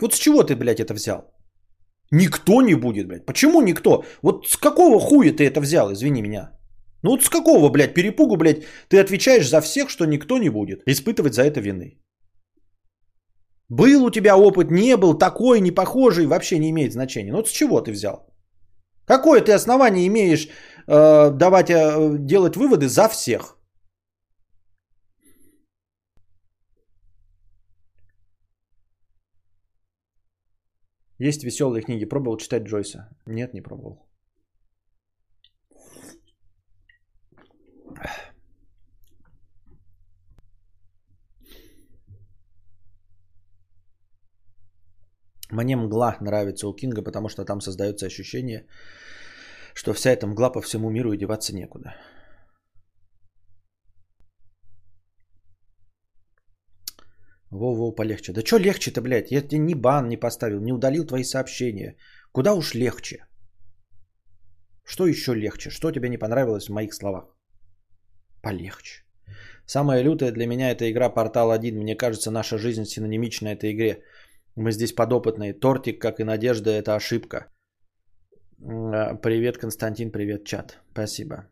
Вот 0.00 0.14
с 0.14 0.18
чего 0.18 0.42
ты, 0.42 0.56
блядь, 0.56 0.80
это 0.80 0.94
взял? 0.94 1.39
Никто 2.10 2.62
не 2.62 2.74
будет, 2.74 3.06
блядь. 3.06 3.26
Почему 3.26 3.62
никто? 3.62 4.04
Вот 4.22 4.46
с 4.48 4.56
какого 4.56 4.98
хуя 5.00 5.32
ты 5.32 5.44
это 5.44 5.60
взял, 5.60 5.92
извини 5.92 6.22
меня? 6.22 6.50
Ну 7.02 7.10
вот 7.10 7.22
с 7.22 7.28
какого, 7.28 7.70
блядь, 7.70 7.94
перепугу, 7.94 8.36
блядь, 8.36 8.64
ты 8.88 8.98
отвечаешь 8.98 9.48
за 9.48 9.60
всех, 9.60 9.88
что 9.90 10.06
никто 10.06 10.38
не 10.38 10.50
будет 10.50 10.82
испытывать 10.86 11.34
за 11.34 11.42
это 11.42 11.60
вины? 11.60 11.98
Был 13.68 14.04
у 14.04 14.10
тебя 14.10 14.36
опыт, 14.36 14.70
не 14.70 14.96
был, 14.96 15.18
такой, 15.18 15.60
не 15.60 15.70
похожий, 15.70 16.26
вообще 16.26 16.58
не 16.58 16.70
имеет 16.70 16.92
значения. 16.92 17.30
Ну 17.30 17.38
вот 17.38 17.48
с 17.48 17.52
чего 17.52 17.80
ты 17.80 17.92
взял? 17.92 18.26
Какое 19.06 19.40
ты 19.40 19.52
основание 19.52 20.06
имеешь 20.06 20.48
э, 20.88 21.30
давать, 21.30 21.70
э, 21.70 22.16
делать 22.18 22.56
выводы 22.56 22.88
за 22.88 23.08
всех? 23.08 23.59
Есть 31.20 31.44
веселые 31.44 31.82
книги. 31.82 32.08
Пробовал 32.08 32.38
читать 32.38 32.62
Джойса? 32.62 33.08
Нет, 33.26 33.52
не 33.52 33.60
пробовал. 33.60 34.06
Мне 45.52 45.76
мгла 45.76 46.16
нравится 46.20 46.68
у 46.68 46.72
Кинга, 46.74 47.02
потому 47.02 47.28
что 47.28 47.44
там 47.44 47.60
создается 47.60 48.06
ощущение, 48.06 48.66
что 49.74 49.92
вся 49.92 50.12
эта 50.12 50.26
мгла 50.26 50.50
по 50.50 50.62
всему 50.62 50.90
миру 50.90 51.12
и 51.12 51.18
деваться 51.18 51.54
некуда. 51.54 51.94
Во-во, 57.50 57.92
полегче. 57.92 58.32
Да 58.32 58.42
что 58.44 58.58
легче-то, 58.58 59.02
блядь? 59.02 59.32
Я 59.32 59.42
тебе 59.42 59.58
ни 59.58 59.74
бан 59.74 60.08
не 60.08 60.16
поставил, 60.16 60.60
не 60.60 60.72
удалил 60.72 61.06
твои 61.06 61.24
сообщения. 61.24 61.96
Куда 62.32 62.54
уж 62.54 62.74
легче? 62.74 63.26
Что 64.84 65.06
еще 65.06 65.34
легче? 65.34 65.70
Что 65.70 65.90
тебе 65.90 66.08
не 66.08 66.18
понравилось 66.18 66.68
в 66.68 66.72
моих 66.72 66.94
словах? 66.94 67.24
Полегче. 68.42 69.04
Самая 69.66 70.02
лютая 70.02 70.32
для 70.32 70.46
меня 70.46 70.70
это 70.70 70.90
игра 70.90 71.10
Портал 71.10 71.50
1. 71.50 71.76
Мне 71.76 71.96
кажется, 71.96 72.30
наша 72.30 72.58
жизнь 72.58 72.84
синонимична 72.84 73.48
этой 73.48 73.72
игре. 73.72 74.02
Мы 74.56 74.72
здесь 74.72 74.92
подопытные. 74.92 75.52
Тортик, 75.52 76.00
как 76.00 76.20
и 76.20 76.24
Надежда, 76.24 76.70
это 76.70 76.94
ошибка. 76.96 77.46
А, 78.62 79.14
привет, 79.14 79.58
Константин, 79.58 80.10
привет, 80.10 80.44
чат. 80.44 80.78
Спасибо. 80.92 81.48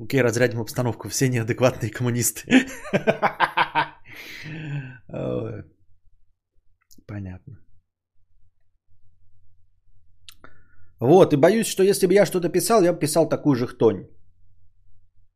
Окей, 0.00 0.22
разрядим 0.22 0.60
обстановку. 0.60 1.08
Все 1.08 1.28
неадекватные 1.28 1.90
коммунисты. 1.90 2.66
Понятно. 7.06 7.58
Вот, 11.00 11.32
и 11.32 11.36
боюсь, 11.36 11.66
что 11.66 11.82
если 11.82 12.06
бы 12.06 12.14
я 12.14 12.26
что-то 12.26 12.48
писал, 12.48 12.82
я 12.82 12.92
бы 12.92 12.98
писал 12.98 13.28
такую 13.28 13.54
же 13.56 13.66
хтонь. 13.66 14.08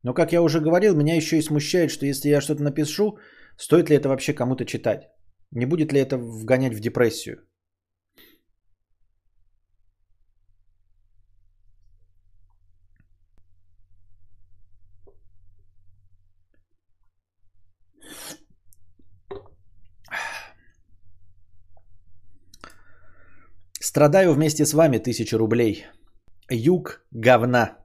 Но, 0.03 0.13
как 0.13 0.33
я 0.33 0.41
уже 0.41 0.59
говорил, 0.59 0.95
меня 0.95 1.15
еще 1.15 1.37
и 1.37 1.41
смущает, 1.41 1.89
что 1.89 2.05
если 2.05 2.29
я 2.29 2.41
что-то 2.41 2.63
напишу, 2.63 3.17
стоит 3.57 3.89
ли 3.89 3.95
это 3.95 4.09
вообще 4.09 4.33
кому-то 4.33 4.65
читать? 4.65 5.09
Не 5.51 5.65
будет 5.65 5.93
ли 5.93 5.99
это 5.99 6.17
вгонять 6.17 6.73
в 6.73 6.79
депрессию? 6.79 7.37
Страдаю 23.93 24.33
вместе 24.33 24.65
с 24.65 24.73
вами, 24.73 24.97
тысяча 24.97 25.37
рублей. 25.37 25.85
Юг 26.49 27.05
говна. 27.11 27.77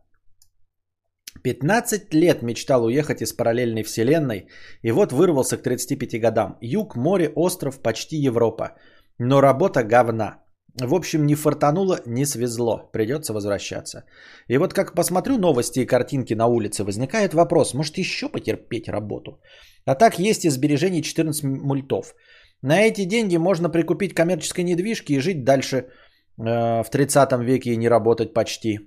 15 1.45 2.15
лет 2.15 2.43
мечтал 2.43 2.85
уехать 2.85 3.21
из 3.21 3.35
параллельной 3.35 3.83
вселенной, 3.83 4.47
и 4.81 4.91
вот 4.91 5.13
вырвался 5.13 5.59
к 5.59 5.63
35 5.63 6.19
годам. 6.21 6.57
Юг, 6.63 6.97
море, 6.97 7.29
остров, 7.37 7.83
почти 7.83 8.17
Европа. 8.17 8.71
Но 9.19 9.43
работа 9.43 9.85
говна. 9.85 10.39
В 10.81 10.95
общем, 10.95 11.27
не 11.27 11.35
фартануло, 11.35 12.01
не 12.07 12.25
свезло. 12.25 12.89
Придется 12.93 13.35
возвращаться. 13.35 14.05
И 14.49 14.57
вот 14.57 14.73
как 14.73 14.95
посмотрю 14.95 15.37
новости 15.37 15.81
и 15.81 15.87
картинки 15.87 16.33
на 16.33 16.47
улице, 16.47 16.85
возникает 16.85 17.35
вопрос, 17.35 17.75
может 17.75 17.99
еще 17.99 18.31
потерпеть 18.31 18.89
работу? 18.89 19.43
А 19.85 19.95
так 19.95 20.19
есть 20.19 20.47
и 20.47 20.51
сбережений 20.51 21.03
14 21.03 21.45
мультов. 21.45 22.15
На 22.63 22.81
эти 22.81 23.05
деньги 23.05 23.37
можно 23.37 23.71
прикупить 23.71 24.15
коммерческой 24.15 24.65
недвижки 24.65 25.13
и 25.13 25.21
жить 25.21 25.45
дальше 25.45 25.77
э, 25.77 26.83
в 26.83 26.91
30 26.91 27.33
веке 27.45 27.71
и 27.71 27.77
не 27.77 27.89
работать 27.89 28.35
почти. 28.35 28.79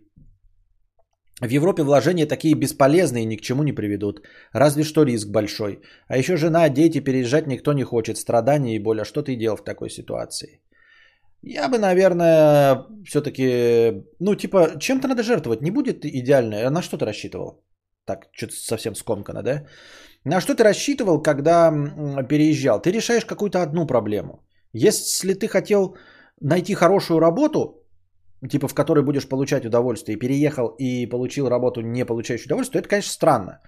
В 1.41 1.49
Европе 1.49 1.83
вложения 1.83 2.27
такие 2.27 2.53
бесполезные 2.53 3.23
и 3.23 3.27
ни 3.27 3.37
к 3.37 3.41
чему 3.41 3.63
не 3.63 3.73
приведут. 3.73 4.21
Разве 4.53 4.83
что 4.83 5.03
риск 5.03 5.27
большой. 5.29 5.81
А 6.07 6.17
еще 6.17 6.37
жена, 6.37 6.69
дети, 6.69 6.99
переезжать 6.99 7.47
никто 7.47 7.73
не 7.73 7.83
хочет. 7.83 8.17
Страдания 8.17 8.75
и 8.75 8.83
боль. 8.83 9.01
А 9.01 9.05
что 9.05 9.23
ты 9.23 9.35
делал 9.35 9.57
в 9.57 9.63
такой 9.63 9.89
ситуации? 9.89 10.61
Я 11.41 11.67
бы, 11.69 11.79
наверное, 11.79 12.85
все-таки, 13.05 14.03
ну, 14.19 14.35
типа, 14.35 14.79
чем-то 14.79 15.07
надо 15.07 15.23
жертвовать. 15.23 15.61
Не 15.61 15.71
будет 15.71 16.05
идеально. 16.05 16.67
А 16.67 16.69
на 16.69 16.81
что 16.83 16.97
ты 16.97 17.05
рассчитывал? 17.05 17.63
Так, 18.05 18.27
что-то 18.31 18.53
совсем 18.53 18.95
скомкано, 18.95 19.41
да? 19.41 19.65
На 20.25 20.39
что 20.39 20.53
ты 20.53 20.63
рассчитывал, 20.63 21.21
когда 21.21 21.71
переезжал? 22.29 22.79
Ты 22.81 22.91
решаешь 22.91 23.25
какую-то 23.25 23.61
одну 23.61 23.87
проблему. 23.87 24.43
Если 24.73 25.33
ты 25.33 25.47
хотел 25.47 25.95
найти 26.39 26.75
хорошую 26.75 27.19
работу, 27.19 27.83
типа 28.49 28.67
в 28.67 28.73
которой 28.73 29.03
будешь 29.03 29.27
получать 29.27 29.65
удовольствие, 29.65 30.15
и 30.15 30.19
переехал 30.19 30.75
и 30.77 31.07
получил 31.09 31.49
работу, 31.49 31.81
не 31.81 32.05
получающую 32.05 32.47
удовольствие, 32.47 32.81
то 32.81 32.85
это, 32.85 32.89
конечно, 32.89 33.11
странно. 33.11 33.59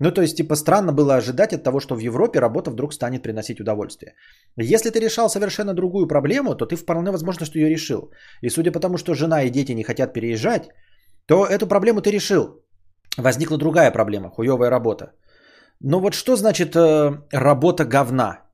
Ну, 0.00 0.12
то 0.12 0.22
есть, 0.22 0.36
типа, 0.36 0.54
странно 0.56 0.92
было 0.92 1.16
ожидать 1.16 1.52
от 1.52 1.64
того, 1.64 1.80
что 1.80 1.96
в 1.96 2.00
Европе 2.00 2.38
работа 2.38 2.70
вдруг 2.70 2.92
станет 2.92 3.22
приносить 3.22 3.60
удовольствие. 3.60 4.14
Если 4.56 4.90
ты 4.90 5.00
решал 5.00 5.28
совершенно 5.28 5.74
другую 5.74 6.06
проблему, 6.06 6.54
то 6.54 6.66
ты 6.66 6.76
вполне 6.76 7.10
возможно, 7.10 7.46
что 7.46 7.58
ее 7.58 7.68
решил. 7.68 8.12
И 8.42 8.50
судя 8.50 8.70
по 8.70 8.78
тому, 8.78 8.96
что 8.96 9.14
жена 9.14 9.42
и 9.42 9.50
дети 9.50 9.72
не 9.72 9.82
хотят 9.82 10.12
переезжать, 10.12 10.68
то 11.26 11.46
эту 11.46 11.66
проблему 11.66 12.00
ты 12.00 12.12
решил. 12.12 12.62
Возникла 13.16 13.58
другая 13.58 13.90
проблема, 13.90 14.30
хуевая 14.30 14.70
работа. 14.70 15.14
Но 15.80 16.00
вот 16.00 16.14
что 16.14 16.36
значит 16.36 16.74
э, 16.74 17.22
работа 17.32 17.84
говна? 17.84 18.44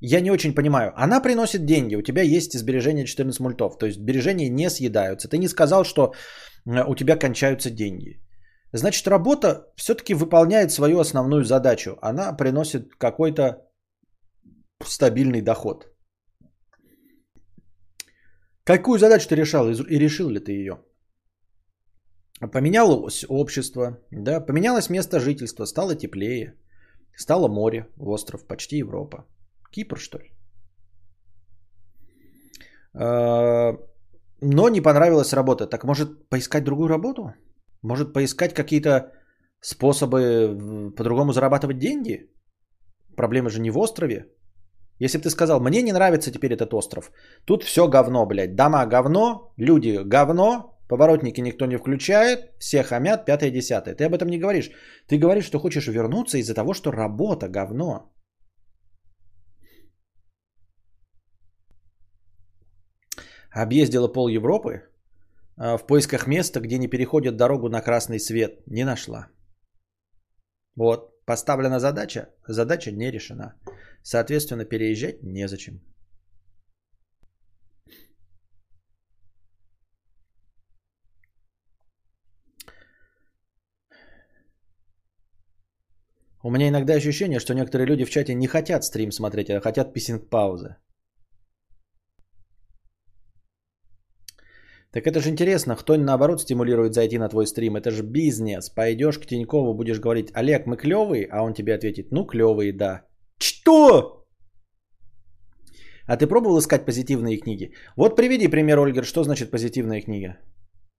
Я 0.00 0.20
не 0.20 0.30
очень 0.30 0.54
понимаю. 0.54 0.92
Она 0.96 1.20
приносит 1.20 1.66
деньги, 1.66 1.96
у 1.96 2.02
тебя 2.02 2.22
есть 2.22 2.58
сбережения 2.58 3.04
14 3.04 3.40
мультов, 3.40 3.78
то 3.78 3.86
есть 3.86 3.98
сбережения 3.98 4.48
не 4.50 4.70
съедаются. 4.70 5.28
Ты 5.28 5.38
не 5.38 5.48
сказал, 5.48 5.84
что 5.84 6.12
э, 6.66 6.84
у 6.86 6.94
тебя 6.94 7.16
кончаются 7.16 7.70
деньги. 7.70 8.20
Значит, 8.72 9.06
работа 9.06 9.66
все-таки 9.76 10.14
выполняет 10.14 10.70
свою 10.70 10.98
основную 10.98 11.44
задачу. 11.44 11.96
Она 12.02 12.32
приносит 12.32 12.94
какой-то 12.98 13.62
стабильный 14.84 15.42
доход. 15.42 15.86
Какую 18.64 18.98
задачу 18.98 19.28
ты 19.28 19.36
решал 19.36 19.68
и 19.68 19.98
решил 19.98 20.30
ли 20.30 20.40
ты 20.40 20.52
ее? 20.52 20.78
Поменялось 22.52 23.24
общество, 23.28 23.98
да, 24.10 24.40
поменялось 24.40 24.90
место 24.90 25.20
жительства, 25.20 25.66
стало 25.66 25.94
теплее, 25.94 26.54
стало 27.16 27.48
море, 27.48 27.86
остров, 27.98 28.46
почти 28.46 28.78
Европа. 28.78 29.24
Кипр, 29.70 29.98
что 29.98 30.18
ли? 30.18 30.30
А, 32.94 33.78
но 34.40 34.68
не 34.68 34.80
понравилась 34.80 35.32
работа. 35.32 35.66
Так 35.66 35.84
может 35.84 36.28
поискать 36.28 36.64
другую 36.64 36.88
работу? 36.88 37.34
Может 37.82 38.12
поискать 38.12 38.54
какие-то 38.54 39.12
способы 39.60 40.92
по-другому 40.96 41.32
зарабатывать 41.32 41.78
деньги? 41.78 42.30
Проблема 43.16 43.50
же 43.50 43.60
не 43.60 43.70
в 43.70 43.78
острове. 43.78 44.26
Если 45.00 45.18
бы 45.18 45.24
ты 45.24 45.30
сказал, 45.30 45.60
мне 45.60 45.82
не 45.82 45.92
нравится 45.92 46.30
теперь 46.30 46.52
этот 46.52 46.74
остров, 46.74 47.10
тут 47.44 47.62
все 47.62 47.88
говно, 47.88 48.26
блядь. 48.26 48.54
Дома 48.54 48.86
говно, 48.86 49.52
люди 49.56 50.00
говно, 50.04 50.73
поворотники 50.88 51.40
никто 51.40 51.66
не 51.66 51.76
включает, 51.76 52.52
все 52.58 52.82
хамят, 52.82 53.24
пятое, 53.26 53.50
десятое. 53.50 53.94
Ты 53.94 54.04
об 54.04 54.14
этом 54.14 54.28
не 54.28 54.38
говоришь. 54.38 54.70
Ты 55.06 55.18
говоришь, 55.18 55.46
что 55.46 55.58
хочешь 55.58 55.88
вернуться 55.88 56.38
из-за 56.38 56.54
того, 56.54 56.74
что 56.74 56.90
работа 56.92 57.48
говно. 57.48 58.12
Объездила 63.50 64.08
пол 64.08 64.28
Европы 64.28 64.82
а, 65.56 65.76
в 65.76 65.86
поисках 65.86 66.26
места, 66.26 66.60
где 66.60 66.78
не 66.78 66.88
переходят 66.88 67.36
дорогу 67.36 67.68
на 67.68 67.80
красный 67.80 68.18
свет. 68.18 68.66
Не 68.66 68.84
нашла. 68.84 69.28
Вот, 70.76 71.24
поставлена 71.24 71.78
задача, 71.78 72.28
задача 72.48 72.90
не 72.90 73.12
решена. 73.12 73.54
Соответственно, 74.02 74.64
переезжать 74.64 75.22
незачем. 75.22 75.80
У 86.46 86.50
меня 86.50 86.68
иногда 86.68 86.92
ощущение, 86.94 87.40
что 87.40 87.54
некоторые 87.54 87.86
люди 87.86 88.04
в 88.04 88.10
чате 88.10 88.34
не 88.34 88.46
хотят 88.46 88.84
стрим 88.84 89.12
смотреть, 89.12 89.48
а 89.48 89.62
хотят 89.62 89.94
писинг-паузы. 89.94 90.76
Так 94.92 95.06
это 95.06 95.20
же 95.20 95.30
интересно, 95.30 95.74
кто 95.74 95.96
наоборот 95.96 96.42
стимулирует 96.42 96.92
зайти 96.92 97.18
на 97.18 97.30
твой 97.30 97.46
стрим. 97.46 97.76
Это 97.76 97.90
же 97.90 98.02
бизнес. 98.02 98.68
Пойдешь 98.68 99.18
к 99.18 99.26
Тинькову, 99.26 99.74
будешь 99.74 100.00
говорить, 100.00 100.32
Олег, 100.34 100.66
мы 100.66 100.76
клевые, 100.76 101.26
а 101.32 101.42
он 101.42 101.54
тебе 101.54 101.74
ответит, 101.74 102.12
ну 102.12 102.26
клевые, 102.26 102.76
да. 102.76 103.06
Что? 103.38 104.26
А 106.06 106.18
ты 106.18 106.26
пробовал 106.26 106.58
искать 106.58 106.84
позитивные 106.84 107.38
книги? 107.38 107.72
Вот 107.96 108.16
приведи 108.16 108.48
пример, 108.48 108.78
Ольгер, 108.78 109.04
что 109.06 109.24
значит 109.24 109.50
позитивная 109.50 110.02
книга? 110.02 110.36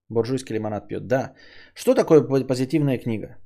Буржуйский 0.10 0.56
лимонад 0.56 0.88
пьет. 0.88 1.06
Да. 1.08 1.36
Что 1.76 1.94
такое 1.94 2.22
позитивная 2.48 2.98
книга? 2.98 3.38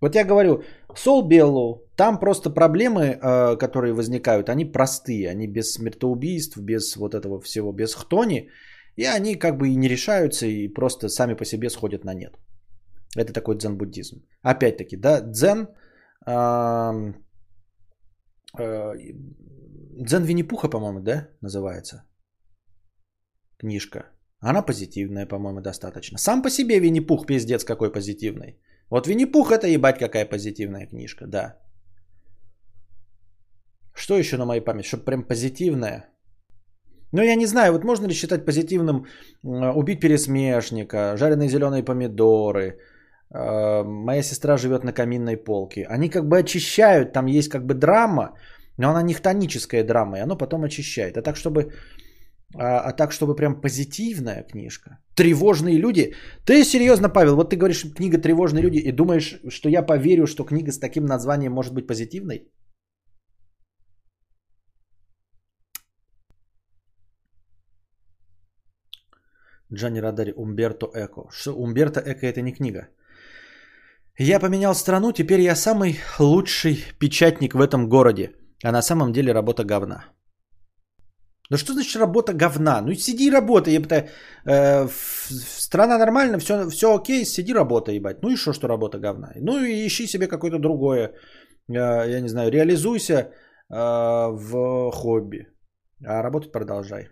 Вот 0.00 0.14
я 0.14 0.24
говорю, 0.24 0.62
Сол 0.94 1.22
Беллоу, 1.28 1.82
там 1.96 2.18
просто 2.18 2.50
проблемы, 2.50 3.00
э, 3.00 3.56
которые 3.56 3.94
возникают, 3.94 4.48
они 4.48 4.64
простые, 4.64 5.30
они 5.30 5.46
без 5.46 5.72
смертоубийств, 5.72 6.58
без 6.58 6.96
вот 6.96 7.14
этого 7.14 7.40
всего, 7.40 7.72
без 7.72 7.94
хтони. 7.94 8.50
И 8.96 9.04
они 9.04 9.36
как 9.36 9.58
бы 9.58 9.68
и 9.68 9.76
не 9.76 9.88
решаются, 9.88 10.46
и 10.46 10.68
просто 10.68 11.08
сами 11.08 11.34
по 11.34 11.44
себе 11.44 11.70
сходят 11.70 12.04
на 12.04 12.14
нет. 12.14 12.38
Это 13.16 13.32
такой 13.32 13.56
дзен-буддизм. 13.56 14.22
Опять-таки, 14.42 14.96
да, 14.96 15.20
дзен, 15.20 15.68
э, 16.26 17.12
дзен 18.58 20.24
Винни-Пуха, 20.24 20.68
по-моему, 20.68 21.00
да, 21.00 21.28
называется 21.40 22.04
книжка. 23.58 24.06
Она 24.40 24.62
позитивная, 24.62 25.26
по-моему, 25.26 25.60
достаточно. 25.60 26.18
Сам 26.18 26.42
по 26.42 26.50
себе 26.50 26.78
Винни-Пух 26.78 27.26
пиздец 27.26 27.64
какой 27.64 27.92
позитивный. 27.92 28.58
Вот 28.90 29.06
Винни-Пух 29.06 29.50
это 29.50 29.66
ебать 29.66 29.98
какая 29.98 30.24
позитивная 30.24 30.86
книжка, 30.86 31.26
да. 31.26 31.56
Что 33.94 34.16
еще 34.16 34.36
на 34.36 34.44
моей 34.44 34.60
памяти? 34.60 34.88
Чтобы 34.88 35.04
прям 35.04 35.22
позитивная. 35.22 36.04
Ну, 37.12 37.22
я 37.22 37.36
не 37.36 37.46
знаю, 37.46 37.72
вот 37.72 37.84
можно 37.84 38.06
ли 38.06 38.14
считать 38.14 38.44
позитивным 38.44 39.06
убить 39.42 40.00
пересмешника, 40.00 41.16
жареные 41.16 41.48
зеленые 41.48 41.82
помидоры, 41.84 42.78
э, 43.30 43.82
моя 43.84 44.22
сестра 44.22 44.56
живет 44.56 44.84
на 44.84 44.92
каминной 44.92 45.36
полке. 45.36 45.86
Они 45.88 46.10
как 46.10 46.28
бы 46.28 46.38
очищают, 46.38 47.12
там 47.12 47.26
есть 47.26 47.48
как 47.48 47.64
бы 47.64 47.74
драма, 47.74 48.34
но 48.78 48.90
она 48.90 49.02
не 49.02 49.14
хтоническая 49.14 49.84
драма, 49.84 50.18
и 50.18 50.20
оно 50.20 50.36
потом 50.36 50.64
очищает. 50.64 51.16
А 51.16 51.22
так, 51.22 51.36
чтобы, 51.36 51.72
а, 52.54 52.80
а 52.80 52.92
так, 52.92 53.12
чтобы 53.12 53.34
прям 53.36 53.60
позитивная 53.60 54.42
книжка. 54.42 54.98
Тревожные 55.14 55.78
люди. 55.78 56.14
Ты 56.44 56.64
серьезно, 56.64 57.08
Павел, 57.08 57.36
вот 57.36 57.50
ты 57.50 57.56
говоришь 57.56 57.84
книга 57.94 58.18
«Тревожные 58.18 58.62
люди» 58.62 58.78
и 58.78 58.92
думаешь, 58.92 59.40
что 59.48 59.68
я 59.68 59.82
поверю, 59.82 60.26
что 60.26 60.44
книга 60.44 60.72
с 60.72 60.78
таким 60.78 61.06
названием 61.06 61.52
может 61.52 61.74
быть 61.74 61.86
позитивной? 61.86 62.50
Джанни 69.72 70.00
Радари, 70.00 70.32
Умберто 70.36 70.86
Эко. 70.94 71.28
Что, 71.30 71.52
Умберто 71.52 72.00
Эко 72.00 72.26
это 72.26 72.40
не 72.42 72.52
книга. 72.52 72.88
Я 74.18 74.40
поменял 74.40 74.74
страну, 74.74 75.12
теперь 75.12 75.40
я 75.40 75.56
самый 75.56 75.98
лучший 76.18 76.84
печатник 76.98 77.54
в 77.54 77.60
этом 77.60 77.88
городе. 77.88 78.32
А 78.64 78.72
на 78.72 78.82
самом 78.82 79.12
деле 79.12 79.32
работа 79.32 79.64
говна. 79.64 80.15
Ну 81.50 81.56
что 81.56 81.72
значит 81.72 81.96
работа 81.96 82.32
говна? 82.32 82.82
Ну 82.82 82.94
сиди 82.94 83.26
и 83.26 83.30
работай, 83.30 83.74
ебать. 83.74 84.10
Э, 84.44 84.88
страна 85.58 85.98
нормально, 85.98 86.38
все, 86.38 86.68
все 86.70 86.86
окей, 86.86 87.24
сиди 87.24 87.54
работай, 87.54 87.96
ебать. 87.96 88.22
Ну 88.22 88.30
и 88.30 88.36
что, 88.36 88.52
что 88.52 88.68
работа 88.68 88.98
говна? 88.98 89.32
Ну 89.36 89.58
и 89.58 89.86
ищи 89.86 90.06
себе 90.06 90.26
какое-то 90.26 90.58
другое, 90.58 91.12
э, 91.68 91.74
я 91.74 92.20
не 92.20 92.28
знаю, 92.28 92.50
реализуйся 92.50 93.14
э, 93.14 93.30
в 93.70 94.90
хобби. 94.92 95.46
А 96.04 96.22
работать 96.22 96.52
продолжай. 96.52 97.08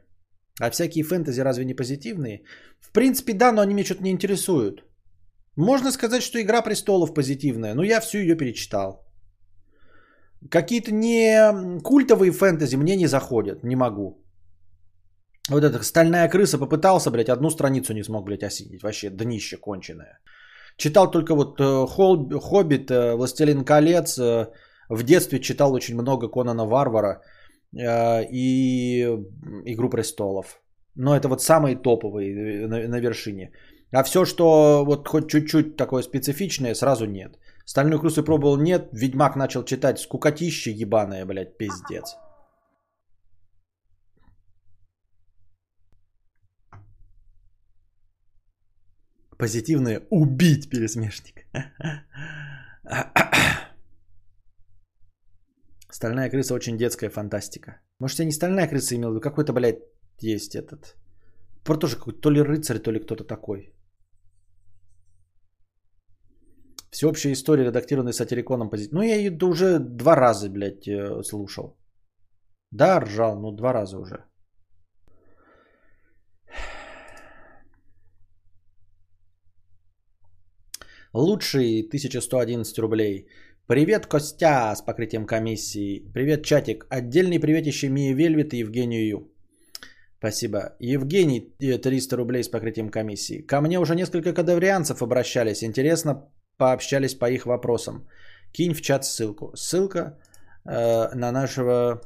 А 0.60 0.70
всякие 0.70 1.04
фэнтези 1.04 1.40
разве 1.40 1.64
не 1.64 1.74
позитивные? 1.74 2.44
В 2.80 2.92
принципе, 2.92 3.34
да, 3.34 3.52
но 3.52 3.60
они 3.60 3.74
меня 3.74 3.84
что-то 3.84 4.02
не 4.02 4.10
интересуют. 4.10 4.84
Можно 5.56 5.92
сказать, 5.92 6.22
что 6.22 6.40
Игра 6.40 6.62
престолов 6.62 7.14
позитивная, 7.14 7.74
но 7.74 7.84
я 7.84 8.00
всю 8.00 8.18
ее 8.18 8.36
перечитал. 8.36 9.04
Какие-то 10.50 10.92
не 10.92 11.80
культовые 11.82 12.32
фэнтези 12.32 12.76
мне 12.76 12.96
не 12.96 13.06
заходят, 13.06 13.64
не 13.64 13.76
могу. 13.76 14.23
Вот 15.50 15.62
эта 15.62 15.82
стальная 15.84 16.28
крыса 16.28 16.58
попытался, 16.58 17.10
блядь, 17.10 17.28
одну 17.28 17.50
страницу 17.50 17.92
не 17.92 18.02
смог, 18.02 18.24
блядь, 18.24 18.42
осилить. 18.42 18.82
Вообще 18.82 19.10
днище 19.10 19.56
конченое. 19.56 20.18
Читал 20.76 21.10
только 21.10 21.34
вот 21.34 21.60
э, 21.60 21.86
Хоббит, 22.40 22.90
э, 22.90 23.14
Властелин 23.14 23.64
колец. 23.64 24.18
Э, 24.18 24.48
в 24.88 25.02
детстве 25.02 25.40
читал 25.40 25.72
очень 25.72 25.94
много 25.94 26.28
Конана 26.28 26.66
Варвара 26.66 27.22
и 27.76 29.02
Игру 29.66 29.90
престолов. 29.90 30.60
Но 30.94 31.16
это 31.16 31.28
вот 31.28 31.42
самые 31.42 31.76
топовые 31.76 32.66
на, 32.68 32.88
на 32.88 33.00
вершине. 33.00 33.50
А 33.92 34.02
все, 34.04 34.24
что 34.24 34.84
вот 34.84 35.08
хоть 35.08 35.28
чуть-чуть 35.28 35.76
такое 35.76 36.02
специфичное, 36.02 36.74
сразу 36.74 37.06
нет. 37.06 37.38
Стальную 37.64 38.00
крысу 38.00 38.24
пробовал, 38.24 38.56
нет. 38.56 38.88
Ведьмак 38.92 39.36
начал 39.36 39.64
читать, 39.64 39.98
скукотище 39.98 40.70
ебаное, 40.70 41.26
блядь, 41.26 41.58
пиздец. 41.58 42.16
Позитивное 49.44 50.00
убить 50.10 50.70
пересмешник. 50.70 51.46
Стальная 55.90 56.30
крыса 56.30 56.54
очень 56.54 56.78
детская 56.78 57.10
фантастика. 57.10 57.70
Может, 58.00 58.20
я 58.20 58.24
не 58.24 58.32
стальная 58.32 58.66
крыса 58.68 58.94
имел 58.94 59.12
в 59.12 59.20
какой-то, 59.20 59.52
блядь, 59.52 59.82
есть 60.22 60.54
этот. 60.54 60.96
Про 61.62 61.76
тоже 61.76 61.96
какой-то 61.96 62.20
то 62.20 62.30
ли 62.30 62.40
рыцарь, 62.40 62.78
то 62.78 62.90
ли 62.90 63.00
кто-то 63.00 63.24
такой. 63.24 63.74
Всеобщая 66.90 67.32
история, 67.32 67.64
редактированная 67.64 68.14
сатириконом 68.14 68.70
позитив. 68.70 68.92
Ну, 68.92 69.02
я 69.02 69.16
ее 69.16 69.38
уже 69.42 69.78
два 69.78 70.16
раза, 70.16 70.48
блядь, 70.48 70.88
э, 70.88 71.22
слушал. 71.22 71.76
Да, 72.70 72.98
ржал, 73.00 73.38
ну, 73.38 73.52
два 73.52 73.74
раза 73.74 73.98
уже. 73.98 74.24
Лучший 81.14 81.82
1111 81.82 82.78
рублей. 82.78 83.28
Привет, 83.68 84.06
Костя, 84.06 84.74
с 84.74 84.82
покрытием 84.82 85.26
комиссии. 85.26 86.10
Привет, 86.12 86.44
чатик. 86.44 86.86
Отдельный 86.90 87.38
привет 87.38 87.66
еще 87.66 87.86
Вельвет 87.86 88.52
и 88.52 88.58
Евгению 88.58 89.06
Ю. 89.06 89.32
Спасибо. 90.18 90.58
Евгений, 90.80 91.54
300 91.60 92.16
рублей 92.16 92.42
с 92.42 92.48
покрытием 92.48 92.88
комиссии. 92.88 93.46
Ко 93.46 93.60
мне 93.60 93.78
уже 93.78 93.94
несколько 93.94 94.32
кадаврианцев 94.32 95.02
обращались. 95.02 95.62
Интересно, 95.62 96.28
пообщались 96.58 97.14
по 97.14 97.30
их 97.30 97.46
вопросам. 97.46 98.08
Кинь 98.52 98.74
в 98.74 98.82
чат 98.82 99.04
ссылку. 99.04 99.52
Ссылка 99.54 100.18
э, 100.64 101.14
на 101.14 101.30
нашего 101.30 102.00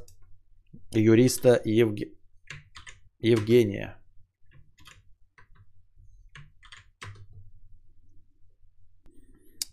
юриста 0.93 1.63
Евге... 1.65 2.13
Евгения. 3.21 3.97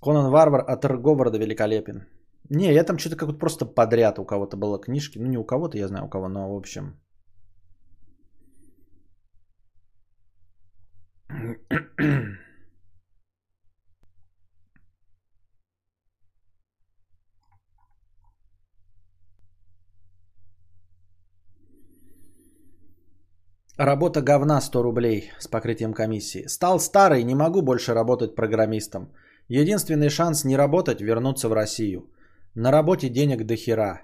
Конан 0.06 0.30
Варвар 0.30 0.64
от 0.68 0.86
Говарда 1.02 1.40
великолепен. 1.40 2.06
Не, 2.50 2.74
я 2.74 2.84
там 2.84 3.00
что-то 3.00 3.16
как-то 3.16 3.40
просто 3.40 3.66
подряд 3.66 4.20
у 4.20 4.26
кого-то 4.26 4.56
было 4.56 4.80
книжки. 4.80 5.18
Ну, 5.18 5.26
не 5.26 5.38
у 5.38 5.44
кого-то, 5.44 5.78
я 5.78 5.88
знаю 5.88 6.06
у 6.06 6.10
кого, 6.10 6.30
но 6.30 6.54
в 6.54 6.56
общем. 6.56 6.94
Работа 23.78 24.22
говна 24.22 24.62
100 24.62 24.84
рублей 24.84 25.32
с 25.40 25.48
покрытием 25.48 25.94
комиссии. 25.94 26.46
Стал 26.48 26.80
старый, 26.80 27.24
не 27.24 27.36
могу 27.36 27.64
больше 27.64 27.94
работать 27.96 28.36
программистом. 28.36 29.10
Единственный 29.50 30.10
шанс 30.10 30.44
не 30.44 30.58
работать– 30.58 31.02
вернуться 31.02 31.50
в 31.50 31.54
Россию. 31.54 32.10
На 32.56 32.72
работе 32.72 33.10
денег 33.10 33.46
до 33.46 33.56
хера. 33.56 34.02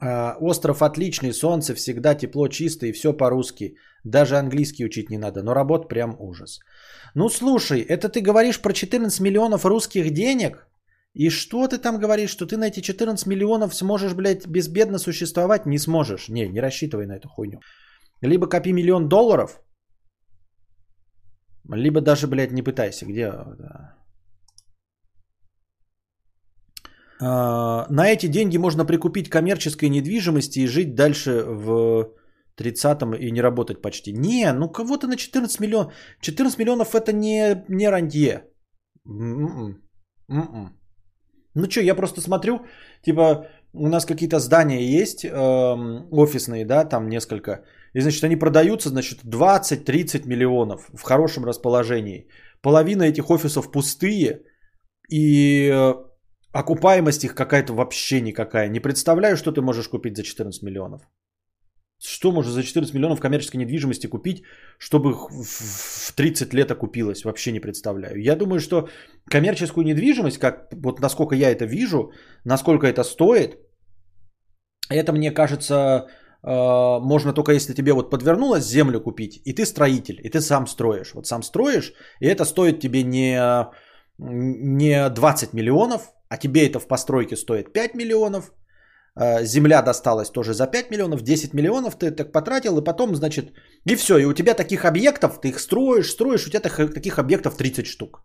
А, 0.00 0.36
остров 0.40 0.82
отличный, 0.82 1.32
солнце 1.32 1.74
всегда 1.74 2.14
тепло, 2.14 2.48
чисто 2.48 2.86
и 2.86 2.92
все 2.92 3.12
по-русски. 3.12 3.76
Даже 4.04 4.36
английский 4.36 4.84
учить 4.84 5.10
не 5.10 5.18
надо, 5.18 5.42
но 5.42 5.54
работ 5.54 5.88
прям 5.88 6.16
ужас. 6.18 6.60
Ну 7.14 7.28
слушай, 7.28 7.80
это 7.80 8.08
ты 8.08 8.20
говоришь 8.20 8.60
про 8.60 8.72
14 8.72 9.20
миллионов 9.20 9.64
русских 9.64 10.10
денег? 10.10 10.68
И 11.14 11.30
что 11.30 11.68
ты 11.68 11.78
там 11.78 11.98
говоришь, 11.98 12.30
что 12.30 12.44
ты 12.44 12.56
на 12.56 12.66
эти 12.66 12.80
14 12.80 13.26
миллионов 13.26 13.74
сможешь, 13.74 14.14
блядь, 14.14 14.46
безбедно 14.46 14.98
существовать? 14.98 15.64
Не 15.64 15.78
сможешь. 15.78 16.28
Не, 16.28 16.48
не 16.48 16.60
рассчитывай 16.60 17.06
на 17.06 17.16
эту 17.16 17.28
хуйню. 17.28 17.60
Либо 18.20 18.48
копи 18.48 18.72
миллион 18.72 19.08
долларов, 19.08 19.60
либо 21.72 22.00
даже, 22.00 22.26
блядь, 22.26 22.52
не 22.52 22.62
пытайся. 22.62 23.06
Где? 23.06 23.26
А, 23.26 23.94
на 27.24 28.08
эти 28.08 28.26
деньги 28.26 28.58
можно 28.58 28.84
прикупить 28.84 29.30
коммерческой 29.30 29.88
недвижимости 29.88 30.60
и 30.60 30.66
жить 30.66 30.94
дальше 30.94 31.44
в 31.46 32.14
30-м 32.58 33.14
и 33.14 33.30
не 33.30 33.42
работать 33.42 33.82
почти. 33.82 34.12
Не, 34.12 34.52
ну 34.52 34.68
кого-то 34.68 35.06
на 35.06 35.16
14 35.16 35.60
миллионов. 35.60 35.92
14 36.20 36.58
миллионов 36.58 36.94
это 36.94 37.12
не, 37.12 37.64
не 37.68 37.88
рантье. 37.88 38.44
М-м-м. 39.06 39.82
М-м. 40.28 40.78
Ну 41.54 41.70
что, 41.70 41.80
я 41.80 41.94
просто 41.94 42.20
смотрю, 42.20 42.66
типа 43.02 43.46
у 43.72 43.88
нас 43.88 44.04
какие-то 44.06 44.38
здания 44.38 45.02
есть 45.02 45.24
э, 45.24 45.30
офисные, 46.10 46.64
да, 46.64 46.84
там 46.84 47.08
несколько. 47.08 47.64
И 47.92 48.00
значит 48.00 48.24
они 48.24 48.36
продаются, 48.36 48.88
значит 48.88 49.24
20-30 49.24 50.26
миллионов 50.26 50.88
в 50.94 51.02
хорошем 51.02 51.44
расположении. 51.44 52.28
Половина 52.62 53.04
этих 53.04 53.30
офисов 53.30 53.70
пустые. 53.70 54.42
И 55.10 55.70
э, 55.72 55.94
Окупаемость 56.54 57.24
их 57.24 57.34
какая-то 57.34 57.72
вообще 57.74 58.20
никакая. 58.20 58.68
Не 58.68 58.80
представляю, 58.80 59.36
что 59.36 59.50
ты 59.52 59.60
можешь 59.60 59.88
купить 59.88 60.16
за 60.16 60.22
14 60.22 60.62
миллионов. 60.62 61.00
Что 62.00 62.32
можно 62.32 62.52
за 62.52 62.62
14 62.62 62.94
миллионов 62.94 63.20
коммерческой 63.20 63.56
недвижимости 63.56 64.06
купить, 64.06 64.44
чтобы 64.78 65.14
в 65.14 66.12
30 66.14 66.54
лет 66.54 66.70
окупилось? 66.70 67.24
Вообще 67.24 67.52
не 67.52 67.60
представляю. 67.60 68.22
Я 68.22 68.36
думаю, 68.36 68.60
что 68.60 68.88
коммерческую 69.28 69.84
недвижимость, 69.84 70.38
как 70.38 70.68
вот 70.72 71.00
насколько 71.00 71.34
я 71.34 71.50
это 71.50 71.64
вижу, 71.64 72.12
насколько 72.44 72.86
это 72.86 73.02
стоит, 73.02 73.58
это 74.90 75.12
мне 75.12 75.32
кажется, 75.32 76.06
э, 76.44 77.00
можно 77.00 77.32
только 77.32 77.52
если 77.52 77.74
тебе 77.74 77.92
вот 77.92 78.10
подвернулось 78.10 78.64
землю 78.64 79.00
купить, 79.00 79.40
и 79.44 79.54
ты 79.54 79.66
строитель, 79.66 80.20
и 80.22 80.28
ты 80.28 80.40
сам 80.40 80.68
строишь. 80.68 81.14
Вот 81.14 81.26
сам 81.26 81.42
строишь, 81.42 81.94
и 82.20 82.26
это 82.26 82.44
стоит 82.44 82.78
тебе 82.80 83.02
не, 83.02 83.40
не 84.18 85.08
20 85.08 85.52
миллионов, 85.52 86.12
а 86.34 86.36
тебе 86.36 86.66
это 86.66 86.78
в 86.80 86.88
постройке 86.88 87.36
стоит 87.36 87.72
5 87.72 87.94
миллионов, 87.94 88.52
а, 89.16 89.44
земля 89.44 89.82
досталась 89.82 90.30
тоже 90.30 90.52
за 90.52 90.66
5 90.66 90.90
миллионов, 90.90 91.22
10 91.22 91.54
миллионов 91.54 91.96
ты 91.96 92.10
так 92.10 92.32
потратил, 92.32 92.78
и 92.78 92.84
потом, 92.84 93.14
значит, 93.14 93.52
и 93.90 93.96
все, 93.96 94.18
и 94.18 94.24
у 94.24 94.32
тебя 94.32 94.54
таких 94.54 94.84
объектов, 94.84 95.40
ты 95.40 95.48
их 95.48 95.60
строишь, 95.60 96.10
строишь, 96.10 96.46
у 96.46 96.50
тебя 96.50 96.60
таких 96.60 97.18
объектов 97.18 97.56
30 97.56 97.86
штук. 97.86 98.24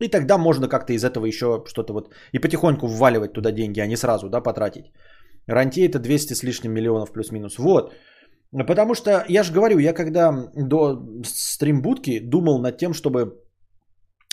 И 0.00 0.08
тогда 0.08 0.38
можно 0.38 0.68
как-то 0.68 0.92
из 0.92 1.04
этого 1.04 1.26
еще 1.26 1.62
что-то 1.66 1.92
вот 1.92 2.14
и 2.32 2.40
потихоньку 2.40 2.86
вваливать 2.86 3.32
туда 3.32 3.52
деньги, 3.52 3.80
а 3.80 3.86
не 3.86 3.96
сразу, 3.96 4.28
да, 4.28 4.40
потратить. 4.40 4.92
Ранти 5.46 5.88
это 5.88 5.98
200 5.98 6.34
с 6.34 6.42
лишним 6.42 6.72
миллионов 6.72 7.12
плюс-минус. 7.12 7.58
Вот. 7.58 7.92
Потому 8.66 8.94
что, 8.94 9.24
я 9.28 9.42
же 9.42 9.52
говорю, 9.52 9.78
я 9.78 9.92
когда 9.92 10.50
до 10.56 10.98
стримбудки 11.24 12.20
думал 12.20 12.60
над 12.60 12.78
тем, 12.78 12.94
чтобы 12.94 13.32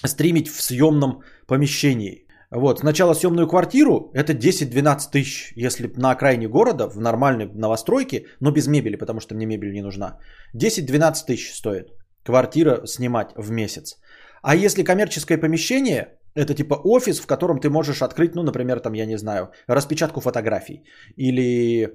стримить 0.06 0.48
в 0.48 0.62
съемном 0.62 1.22
помещении. 1.48 2.25
Вот, 2.56 2.80
сначала 2.80 3.14
съемную 3.14 3.48
квартиру, 3.48 4.12
это 4.14 4.32
10-12 4.32 5.12
тысяч, 5.12 5.54
если 5.58 5.92
на 5.98 6.12
окраине 6.12 6.48
города, 6.48 6.88
в 6.88 7.00
нормальной 7.00 7.48
новостройке, 7.54 8.28
но 8.40 8.52
без 8.52 8.68
мебели, 8.68 8.96
потому 8.96 9.20
что 9.20 9.36
мне 9.36 9.46
мебель 9.46 9.74
не 9.74 9.82
нужна. 9.82 10.20
10-12 10.56 11.26
тысяч 11.28 11.54
стоит 11.54 11.90
квартира 12.24 12.86
снимать 12.86 13.34
в 13.36 13.52
месяц. 13.52 14.00
А 14.42 14.56
если 14.56 14.84
коммерческое 14.84 15.38
помещение, 15.38 16.18
это 16.34 16.54
типа 16.54 16.76
офис, 16.86 17.20
в 17.20 17.28
котором 17.28 17.60
ты 17.60 17.70
можешь 17.70 18.02
открыть, 18.02 18.36
ну, 18.36 18.44
например, 18.44 18.80
там, 18.80 18.94
я 18.94 19.06
не 19.06 19.18
знаю, 19.18 19.52
распечатку 19.68 20.22
фотографий. 20.22 20.86
Или 21.18 21.90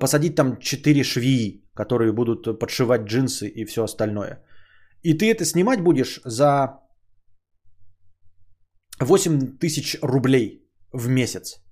посадить 0.00 0.34
там 0.34 0.58
4 0.58 1.04
швеи, 1.04 1.62
которые 1.74 2.12
будут 2.12 2.58
подшивать 2.58 3.02
джинсы 3.02 3.46
и 3.46 3.64
все 3.66 3.84
остальное. 3.84 4.42
И 5.02 5.14
ты 5.14 5.30
это 5.30 5.44
снимать 5.44 5.80
будешь 5.80 6.20
за 6.24 6.81
8 9.04 9.58
тысяч 9.58 9.98
рублей 10.02 10.62
в 10.92 11.08
месяц. 11.08 11.62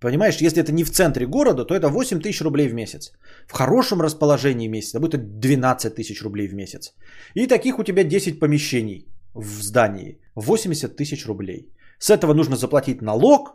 Понимаешь, 0.00 0.42
если 0.42 0.62
это 0.62 0.72
не 0.72 0.84
в 0.84 0.90
центре 0.90 1.26
города, 1.26 1.64
то 1.64 1.74
это 1.74 1.88
8 1.88 2.20
тысяч 2.20 2.42
рублей 2.42 2.68
в 2.68 2.74
месяц. 2.74 3.12
В 3.46 3.52
хорошем 3.52 4.02
расположении 4.02 4.68
месяца 4.68 5.00
будет 5.00 5.38
12 5.40 5.94
тысяч 5.94 6.22
рублей 6.22 6.48
в 6.48 6.54
месяц. 6.54 6.94
И 7.34 7.46
таких 7.46 7.78
у 7.78 7.84
тебя 7.84 8.04
10 8.04 8.38
помещений 8.38 9.06
в 9.34 9.62
здании. 9.62 10.20
80 10.36 10.96
тысяч 10.96 11.26
рублей. 11.26 11.72
С 11.98 12.10
этого 12.10 12.34
нужно 12.34 12.56
заплатить 12.56 13.02
налог 13.02 13.48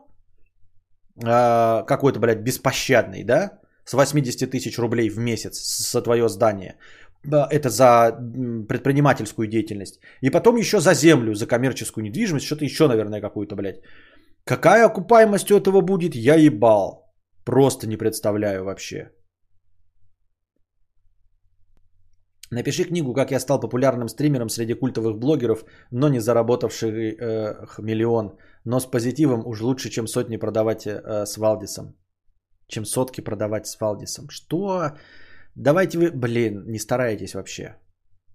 э, 1.17 1.85
какой-то, 1.85 2.19
блядь, 2.19 2.43
беспощадный, 2.43 3.23
да? 3.23 3.59
С 3.85 3.93
80 3.93 4.49
тысяч 4.49 4.79
рублей 4.79 5.09
в 5.09 5.19
месяц 5.19 5.59
со 5.59 6.01
твое 6.01 6.29
здание 6.29 6.77
это 7.23 7.69
за 7.69 8.11
предпринимательскую 8.67 9.47
деятельность. 9.47 9.99
И 10.21 10.29
потом 10.29 10.57
еще 10.57 10.79
за 10.79 10.93
землю, 10.93 11.33
за 11.33 11.47
коммерческую 11.47 12.03
недвижимость, 12.03 12.45
что-то 12.45 12.65
еще, 12.65 12.87
наверное, 12.87 13.21
какую-то, 13.21 13.55
блядь. 13.55 13.81
Какая 14.45 14.85
окупаемость 14.85 15.51
у 15.51 15.57
этого 15.57 15.81
будет, 15.81 16.15
я 16.15 16.35
ебал. 16.35 17.05
Просто 17.45 17.87
не 17.87 17.97
представляю 17.97 18.63
вообще. 18.63 19.11
Напиши 22.51 22.83
книгу, 22.83 23.13
как 23.13 23.31
я 23.31 23.39
стал 23.39 23.59
популярным 23.59 24.09
стримером 24.09 24.49
среди 24.49 24.73
культовых 24.73 25.19
блогеров, 25.19 25.65
но 25.91 26.09
не 26.09 26.19
заработавших 26.19 26.93
э, 26.93 27.67
миллион. 27.77 28.37
Но 28.65 28.79
с 28.79 28.85
позитивом 28.85 29.45
уж 29.45 29.61
лучше, 29.61 29.89
чем 29.89 30.07
сотни 30.07 30.37
продавать 30.37 30.87
э, 30.87 31.25
с 31.25 31.37
Валдисом. 31.37 31.95
Чем 32.67 32.85
сотки 32.85 33.21
продавать 33.21 33.67
с 33.67 33.79
Валдисом. 33.79 34.29
Что? 34.29 34.97
Давайте 35.59 35.97
вы, 35.97 36.11
блин, 36.11 36.63
не 36.67 36.79
старайтесь 36.79 37.33
вообще. 37.33 37.75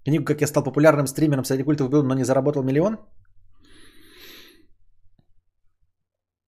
Книгу 0.04 0.24
«Как 0.24 0.40
я 0.42 0.46
стал 0.46 0.62
популярным 0.62 1.06
стримером 1.06 1.44
среди 1.44 1.62
культов 1.62 1.88
был, 1.88 2.02
но 2.02 2.14
не 2.14 2.24
заработал 2.24 2.62
миллион». 2.62 2.98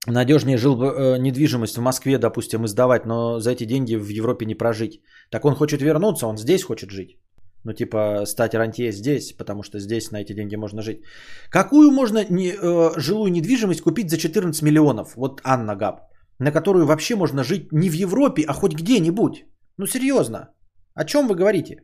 Надежнее 0.07 0.57
жил 0.57 0.75
бы 0.75 0.85
э, 0.85 1.17
недвижимость 1.17 1.77
в 1.77 1.81
Москве, 1.81 2.17
допустим, 2.19 2.65
издавать, 2.65 3.05
но 3.05 3.39
за 3.39 3.51
эти 3.51 3.65
деньги 3.65 3.95
в 3.95 4.07
Европе 4.07 4.45
не 4.45 4.55
прожить. 4.55 5.01
Так 5.31 5.45
он 5.45 5.55
хочет 5.55 5.81
вернуться, 5.81 6.27
он 6.27 6.37
здесь 6.37 6.63
хочет 6.63 6.91
жить. 6.91 7.17
Ну, 7.63 7.73
типа, 7.73 8.25
стать 8.25 8.53
рантье 8.53 8.91
здесь, 8.91 9.33
потому 9.37 9.63
что 9.63 9.79
здесь 9.79 10.11
на 10.11 10.21
эти 10.21 10.33
деньги 10.33 10.55
можно 10.55 10.81
жить. 10.81 11.01
Какую 11.49 11.91
можно 11.91 12.23
не, 12.29 12.53
э, 12.53 12.99
жилую 12.99 13.31
недвижимость 13.31 13.81
купить 13.81 14.11
за 14.11 14.17
14 14.17 14.61
миллионов? 14.61 15.15
Вот 15.15 15.41
Анна 15.43 15.75
Габ. 15.75 16.01
На 16.39 16.51
которую 16.51 16.85
вообще 16.85 17.15
можно 17.15 17.43
жить 17.43 17.71
не 17.71 17.89
в 17.89 17.93
Европе, 17.93 18.45
а 18.47 18.53
хоть 18.53 18.75
где-нибудь. 18.75 19.45
Ну, 19.77 19.87
серьезно. 19.87 20.49
О 20.97 21.05
чем 21.05 21.27
вы 21.27 21.35
говорите? 21.35 21.83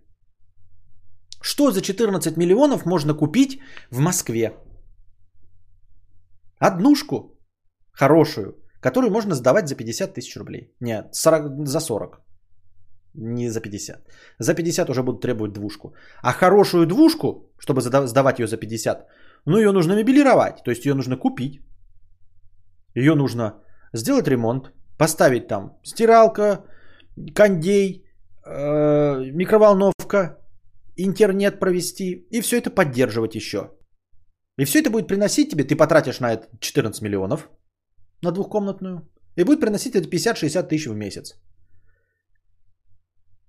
Что 1.41 1.71
за 1.71 1.81
14 1.81 2.37
миллионов 2.37 2.85
можно 2.85 3.13
купить 3.13 3.59
в 3.91 3.99
Москве? 3.99 4.53
Однушку 6.59 7.37
хорошую, 7.91 8.55
которую 8.81 9.11
можно 9.11 9.35
сдавать 9.35 9.67
за 9.67 9.75
50 9.75 10.13
тысяч 10.13 10.35
рублей. 10.37 10.75
Нет, 10.79 11.13
40, 11.13 11.67
за 11.67 11.79
40. 11.79 12.21
Не 13.13 13.49
за 13.49 13.61
50. 13.61 14.07
За 14.39 14.55
50 14.55 14.89
уже 14.89 15.03
будут 15.03 15.21
требовать 15.21 15.53
двушку. 15.53 15.93
А 16.23 16.31
хорошую 16.31 16.87
двушку, 16.87 17.51
чтобы 17.59 17.81
сдавать 17.81 18.39
ее 18.39 18.47
за 18.47 18.57
50, 18.57 19.05
ну 19.45 19.57
ее 19.57 19.71
нужно 19.71 19.93
мебелировать. 19.93 20.63
То 20.63 20.71
есть 20.71 20.85
ее 20.85 20.95
нужно 20.95 21.17
купить. 21.17 21.61
Ее 22.95 23.15
нужно 23.15 23.61
сделать 23.93 24.27
ремонт, 24.27 24.71
поставить 24.97 25.47
там 25.47 25.77
стиралка, 25.83 26.65
кондей, 27.35 28.03
э, 28.45 29.31
микроволновка, 29.31 30.37
интернет 30.95 31.59
провести 31.59 32.27
и 32.31 32.41
все 32.41 32.57
это 32.57 32.69
поддерживать 32.69 33.35
еще. 33.35 33.71
И 34.57 34.65
все 34.65 34.79
это 34.79 34.89
будет 34.89 35.07
приносить 35.07 35.49
тебе, 35.49 35.63
ты 35.63 35.75
потратишь 35.75 36.19
на 36.19 36.33
это 36.33 36.47
14 36.59 37.01
миллионов 37.01 37.49
на 38.21 38.31
двухкомнатную, 38.31 39.09
и 39.35 39.43
будет 39.43 39.59
приносить 39.59 39.95
это 39.95 40.07
50-60 40.07 40.67
тысяч 40.67 40.87
в 40.87 40.95
месяц. 40.95 41.35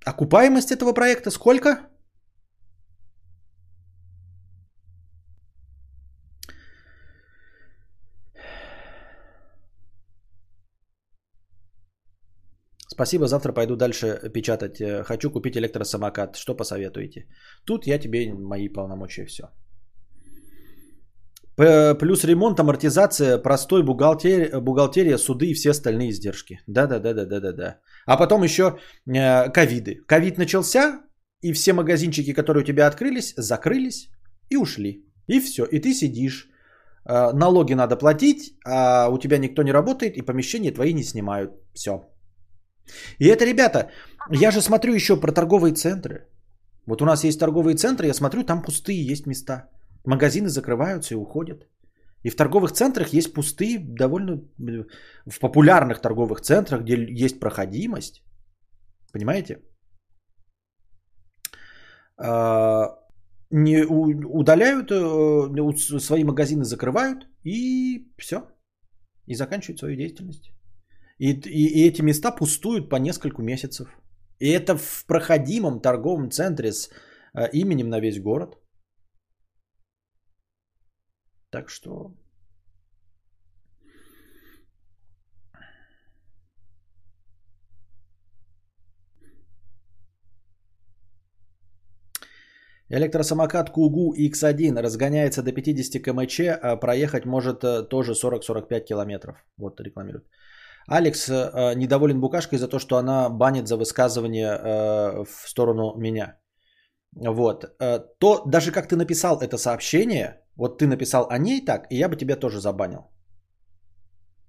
Окупаемость 0.05 0.72
этого 0.72 0.92
проекта 0.92 1.30
сколько? 1.30 1.88
Спасибо, 12.95 13.26
завтра 13.26 13.53
пойду 13.53 13.76
дальше 13.76 14.30
печатать. 14.32 14.80
Э, 14.80 15.05
хочу 15.05 15.30
купить 15.30 15.57
электросамокат. 15.57 16.36
Что 16.36 16.57
посоветуете? 16.57 17.26
Тут 17.64 17.86
я 17.86 17.99
тебе 17.99 18.32
мои 18.32 18.68
полномочия 18.68 19.26
все. 19.26 19.42
Плюс 21.57 22.24
ремонт, 22.24 22.59
амортизация, 22.59 23.38
простой 23.38 23.84
бухгалтерия, 23.84 24.61
бухгалтерия, 24.61 25.18
суды 25.18 25.47
и 25.47 25.55
все 25.55 25.70
остальные 25.70 26.11
издержки. 26.11 26.61
Да-да-да-да-да-да. 26.66 27.78
А 28.07 28.16
потом 28.16 28.42
еще 28.42 28.62
э, 29.07 29.51
ковиды. 29.53 30.03
Ковид 30.07 30.38
начался, 30.38 31.01
и 31.42 31.53
все 31.53 31.72
магазинчики, 31.72 32.32
которые 32.32 32.62
у 32.62 32.66
тебя 32.66 32.86
открылись, 32.88 33.34
закрылись 33.36 34.09
и 34.51 34.57
ушли. 34.57 35.05
И 35.28 35.40
все. 35.40 35.64
И 35.64 35.80
ты 35.80 35.95
сидишь. 35.95 36.49
Э, 37.09 37.32
налоги 37.32 37.74
надо 37.74 37.97
платить, 37.97 38.57
а 38.66 39.09
у 39.09 39.18
тебя 39.18 39.38
никто 39.38 39.62
не 39.62 39.72
работает, 39.72 40.16
и 40.16 40.22
помещения 40.22 40.72
твои 40.72 40.92
не 40.92 41.05
снимают. 41.05 41.53
Все. 41.72 42.13
И 43.18 43.26
это, 43.26 43.45
ребята, 43.45 43.91
я 44.30 44.51
же 44.51 44.61
смотрю 44.61 44.95
еще 44.95 45.20
про 45.20 45.32
торговые 45.32 45.74
центры. 45.74 46.28
Вот 46.87 47.03
у 47.03 47.05
нас 47.05 47.24
есть 47.24 47.41
торговые 47.41 47.76
центры, 47.76 48.07
я 48.07 48.14
смотрю, 48.14 48.45
там 48.45 48.62
пустые 48.62 49.07
есть 49.11 49.26
места. 49.26 49.70
Магазины 50.05 50.49
закрываются 50.49 51.14
и 51.14 51.16
уходят. 51.16 51.66
И 52.24 52.30
в 52.30 52.37
торговых 52.37 52.72
центрах 52.72 53.12
есть 53.12 53.35
пустые, 53.35 53.78
довольно 53.78 54.32
э, 54.32 54.85
в 55.26 55.39
популярных 55.41 56.01
торговых 56.01 56.41
центрах, 56.41 56.82
где 56.82 57.24
есть 57.24 57.41
проходимость. 57.41 58.22
Понимаете? 59.12 59.61
А, 62.16 62.99
не 63.51 63.85
удаляют, 63.85 64.91
э, 64.91 65.99
свои 66.01 66.24
магазины 66.24 66.64
закрывают 66.64 67.26
и 67.45 68.11
все. 68.18 68.49
И 69.26 69.35
заканчивают 69.35 69.78
свою 69.78 69.97
деятельность. 69.97 70.51
И, 71.24 71.32
и, 71.32 71.66
и 71.66 71.88
эти 71.88 72.02
места 72.02 72.30
пустуют 72.30 72.90
по 72.90 72.96
несколько 72.96 73.42
месяцев. 73.42 73.88
И 74.40 74.50
это 74.50 74.76
в 74.76 75.06
проходимом 75.06 75.80
торговом 75.80 76.30
центре 76.30 76.72
с 76.72 76.90
э, 77.34 77.48
именем 77.52 77.88
на 77.88 78.00
весь 78.00 78.20
город. 78.20 78.58
Так 81.50 81.70
что 81.70 82.12
Электросамокат 92.90 93.70
Кугу 93.70 94.14
X1 94.14 94.82
разгоняется 94.82 95.42
до 95.42 95.52
50 95.52 96.02
км/ч, 96.02 96.50
а 96.50 96.76
проехать 96.76 97.24
может 97.24 97.64
э, 97.64 97.88
тоже 97.88 98.12
40-45 98.12 98.84
километров. 98.84 99.36
Вот 99.56 99.80
рекламирует. 99.80 100.26
Алекс 100.87 101.28
э, 101.28 101.74
недоволен 101.74 102.20
букашкой 102.20 102.59
за 102.59 102.68
то, 102.68 102.78
что 102.78 102.97
она 102.97 103.28
банит 103.30 103.66
за 103.68 103.76
высказывание 103.76 104.49
э, 104.49 105.24
в 105.24 105.49
сторону 105.49 105.95
меня. 105.97 106.39
Вот. 107.16 107.64
Э, 107.80 108.01
то, 108.18 108.43
даже 108.47 108.72
как 108.72 108.89
ты 108.89 108.97
написал 108.97 109.41
это 109.41 109.59
сообщение, 109.59 110.41
вот 110.57 110.78
ты 110.78 110.87
написал 110.87 111.26
о 111.30 111.39
ней 111.39 111.64
так, 111.64 111.87
и 111.91 111.97
я 111.97 112.09
бы 112.09 112.16
тебя 112.16 112.37
тоже 112.37 112.61
забанил. 112.61 113.11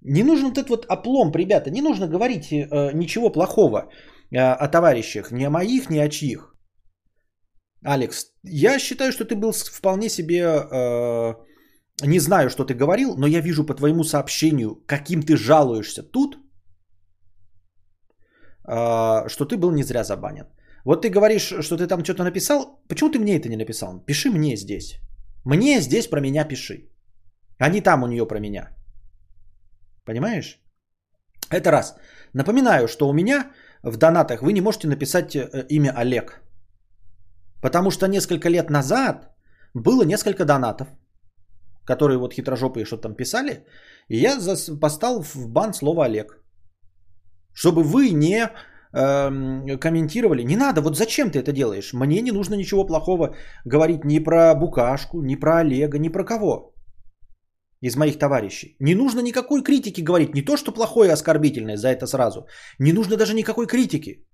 Не 0.02 0.22
нужен 0.22 0.48
вот 0.48 0.58
этот 0.58 0.70
вот 0.70 0.86
оплом, 0.86 1.32
ребята, 1.32 1.70
не 1.70 1.82
нужно 1.82 2.06
говорить 2.06 2.52
э, 2.52 2.92
ничего 2.94 3.30
плохого 3.30 3.88
э, 4.30 4.38
о 4.38 4.68
товарищах, 4.68 5.32
ни 5.32 5.44
о 5.44 5.50
моих, 5.50 5.90
ни 5.90 5.98
о 5.98 6.08
чьих. 6.08 6.54
Алекс, 7.82 8.32
я 8.42 8.78
считаю, 8.78 9.12
что 9.12 9.24
ты 9.24 9.34
был 9.34 9.52
вполне 9.52 10.08
себе, 10.08 10.42
э, 10.42 11.34
не 12.02 12.18
знаю, 12.18 12.50
что 12.50 12.64
ты 12.64 12.74
говорил, 12.74 13.16
но 13.16 13.26
я 13.26 13.40
вижу 13.40 13.64
по 13.64 13.74
твоему 13.74 14.04
сообщению, 14.04 14.82
каким 14.86 15.22
ты 15.22 15.36
жалуешься 15.36 16.02
тут, 16.02 16.36
э, 18.68 19.28
что 19.28 19.44
ты 19.44 19.56
был 19.56 19.70
не 19.70 19.82
зря 19.82 20.04
забанен. 20.04 20.46
Вот 20.84 21.02
ты 21.02 21.08
говоришь, 21.10 21.52
что 21.60 21.76
ты 21.76 21.86
там 21.86 22.04
что-то 22.04 22.24
написал, 22.24 22.82
почему 22.88 23.10
ты 23.10 23.18
мне 23.18 23.36
это 23.36 23.48
не 23.48 23.56
написал? 23.56 24.04
Пиши 24.06 24.30
мне 24.30 24.56
здесь. 24.56 25.00
Мне 25.44 25.80
здесь 25.80 26.06
про 26.06 26.20
меня 26.20 26.44
пиши. 26.44 26.88
А 27.58 27.70
не 27.70 27.80
там 27.80 28.02
у 28.02 28.06
нее 28.06 28.26
про 28.26 28.40
меня. 28.40 28.76
Понимаешь? 30.04 30.60
Это 31.50 31.70
раз. 31.70 31.96
Напоминаю, 32.34 32.88
что 32.88 33.08
у 33.08 33.12
меня 33.12 33.50
в 33.82 33.96
донатах 33.96 34.42
вы 34.42 34.52
не 34.52 34.60
можете 34.60 34.88
написать 34.88 35.34
э, 35.34 35.66
имя 35.70 35.92
Олег. 35.96 36.42
Потому 37.62 37.90
что 37.90 38.06
несколько 38.06 38.50
лет 38.50 38.70
назад 38.70 39.34
было 39.74 40.04
несколько 40.04 40.44
донатов, 40.44 40.88
которые 41.86 42.18
вот 42.18 42.34
хитрожопые 42.34 42.84
что-то 42.84 43.02
там 43.02 43.14
писали, 43.14 43.64
и 44.08 44.16
я 44.16 44.38
поставил 44.80 45.22
в 45.22 45.48
бан 45.48 45.72
слово 45.72 46.04
Олег. 46.04 46.42
Чтобы 47.54 47.82
вы 47.82 48.10
не 48.10 48.50
э, 48.92 49.78
комментировали. 49.78 50.42
Не 50.42 50.56
надо, 50.56 50.80
вот 50.80 50.96
зачем 50.96 51.30
ты 51.30 51.38
это 51.38 51.52
делаешь? 51.52 51.92
Мне 51.92 52.20
не 52.20 52.32
нужно 52.32 52.54
ничего 52.54 52.84
плохого 52.86 53.34
говорить 53.64 54.04
ни 54.04 54.18
про 54.18 54.54
Букашку, 54.54 55.22
ни 55.22 55.36
про 55.36 55.60
Олега, 55.60 55.98
ни 55.98 56.08
про 56.08 56.24
кого 56.24 56.74
из 57.80 57.96
моих 57.96 58.18
товарищей. 58.18 58.76
Не 58.80 58.94
нужно 58.94 59.20
никакой 59.20 59.62
критики 59.62 60.02
говорить, 60.02 60.34
не 60.34 60.42
то 60.42 60.56
что 60.56 60.72
плохое, 60.72 61.12
оскорбительное, 61.12 61.76
за 61.76 61.88
это 61.88 62.06
сразу. 62.06 62.46
Не 62.78 62.92
нужно 62.92 63.16
даже 63.16 63.34
никакой 63.34 63.66
критики. 63.66 64.26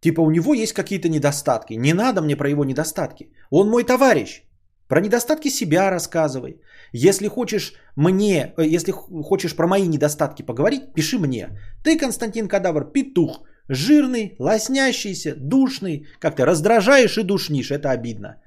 Типа 0.00 0.20
у 0.20 0.30
него 0.30 0.54
есть 0.54 0.72
какие-то 0.72 1.08
недостатки. 1.08 1.74
Не 1.74 1.92
надо 1.94 2.22
мне 2.22 2.36
про 2.36 2.48
его 2.48 2.64
недостатки. 2.64 3.32
Он 3.50 3.68
мой 3.68 3.84
товарищ. 3.84 4.47
Про 4.88 5.00
недостатки 5.00 5.50
себя 5.50 5.90
рассказывай. 5.90 6.60
Если 6.92 7.28
хочешь 7.28 7.74
мне, 7.96 8.54
э, 8.56 8.76
если 8.76 8.92
хочешь 8.92 9.54
про 9.54 9.66
мои 9.66 9.86
недостатки 9.86 10.42
поговорить, 10.42 10.94
пиши 10.94 11.18
мне. 11.18 11.48
Ты, 11.84 11.98
Константин 11.98 12.48
Кадавр, 12.48 12.92
петух. 12.92 13.44
Жирный, 13.68 14.34
лоснящийся, 14.38 15.34
душный. 15.36 16.06
Как 16.20 16.36
ты 16.36 16.44
раздражаешь 16.44 17.18
и 17.18 17.22
душнишь. 17.22 17.70
Это 17.70 17.90
обидно. 17.90 18.40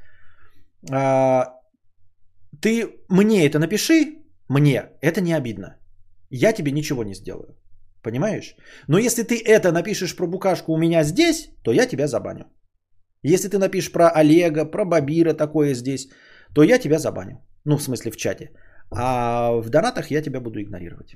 А, 0.92 1.46
ты 2.60 2.88
мне 3.10 3.46
это 3.46 3.60
напиши. 3.60 4.18
Мне. 4.50 4.90
Это 5.02 5.22
не 5.22 5.34
обидно. 5.34 5.78
Я 6.32 6.54
тебе 6.54 6.72
ничего 6.72 7.04
не 7.04 7.14
сделаю. 7.14 7.56
Понимаешь? 8.02 8.56
Но 8.88 8.98
если 8.98 9.22
ты 9.22 9.40
это 9.46 9.72
напишешь 9.72 10.16
про 10.16 10.26
букашку 10.26 10.74
у 10.74 10.78
меня 10.78 11.04
здесь, 11.04 11.50
то 11.64 11.72
я 11.72 11.86
тебя 11.86 12.08
забаню. 12.08 12.46
Если 13.24 13.50
ты 13.50 13.60
напишешь 13.60 13.92
про 13.92 14.10
Олега, 14.10 14.66
про 14.66 14.86
Бабира 14.86 15.34
такое 15.34 15.76
здесь, 15.76 16.10
то 16.54 16.64
я 16.64 16.80
тебя 16.80 17.00
забаню. 17.00 17.38
Ну, 17.66 17.78
в 17.78 17.84
смысле 17.84 18.12
в 18.12 18.18
чате. 18.18 18.52
А 18.92 19.52
в 19.62 19.70
донатах 19.70 20.12
я 20.12 20.22
тебя 20.22 20.40
буду 20.40 20.62
игнорировать. 20.62 21.16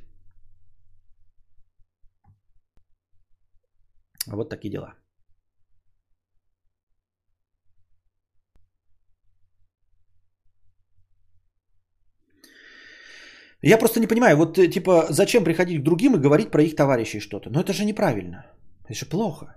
Вот 4.28 4.50
такие 4.50 4.72
дела. 4.72 4.96
Я 13.62 13.80
просто 13.80 14.00
не 14.00 14.08
понимаю, 14.08 14.38
вот 14.38 14.58
э, 14.60 14.68
типа, 14.68 15.08
зачем 15.10 15.44
приходить 15.44 15.80
к 15.82 15.84
другим 15.84 16.16
и 16.16 16.22
говорить 16.22 16.52
про 16.52 16.62
их 16.62 16.76
товарищей 16.76 17.20
что-то? 17.20 17.50
Ну 17.50 17.60
это 17.60 17.74
же 17.74 17.86
неправильно. 17.86 18.46
Это 18.84 18.94
же 18.94 19.06
плохо. 19.10 19.56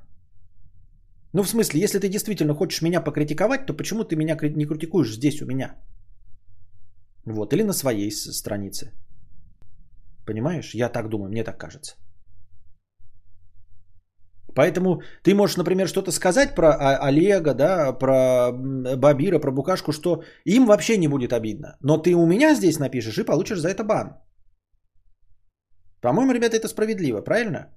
Ну 1.33 1.43
в 1.43 1.49
смысле, 1.49 1.81
если 1.81 1.99
ты 1.99 2.09
действительно 2.09 2.55
хочешь 2.55 2.83
меня 2.83 3.01
покритиковать, 3.01 3.67
то 3.67 3.75
почему 3.75 4.05
ты 4.05 4.17
меня 4.17 4.35
не 4.35 4.67
критикуешь 4.67 5.15
здесь 5.15 5.43
у 5.43 5.47
меня? 5.47 5.77
Вот, 7.27 7.53
или 7.53 7.63
на 7.63 7.73
своей 7.73 8.11
странице. 8.11 8.93
Понимаешь? 10.27 10.75
Я 10.75 10.89
так 10.89 11.09
думаю, 11.09 11.31
мне 11.31 11.45
так 11.45 11.59
кажется. 11.59 11.97
Поэтому 14.55 15.03
ты 15.23 15.35
можешь, 15.35 15.57
например, 15.57 15.89
что-то 15.89 16.11
сказать 16.11 16.55
про 16.55 16.75
Олега, 17.09 17.55
да, 17.55 17.93
про 17.93 18.51
Бабира, 18.97 19.39
про 19.39 19.53
Букашку, 19.53 19.93
что 19.93 20.23
им 20.45 20.67
вообще 20.67 20.97
не 20.97 21.09
будет 21.09 21.33
обидно. 21.33 21.77
Но 21.83 21.99
ты 21.99 22.15
у 22.15 22.27
меня 22.27 22.55
здесь 22.55 22.79
напишешь 22.79 23.19
и 23.19 23.25
получишь 23.25 23.61
за 23.61 23.69
это 23.69 23.85
бан. 23.85 24.17
По-моему, 26.01 26.33
ребята, 26.33 26.57
это 26.57 26.69
справедливо, 26.69 27.21
правильно? 27.21 27.69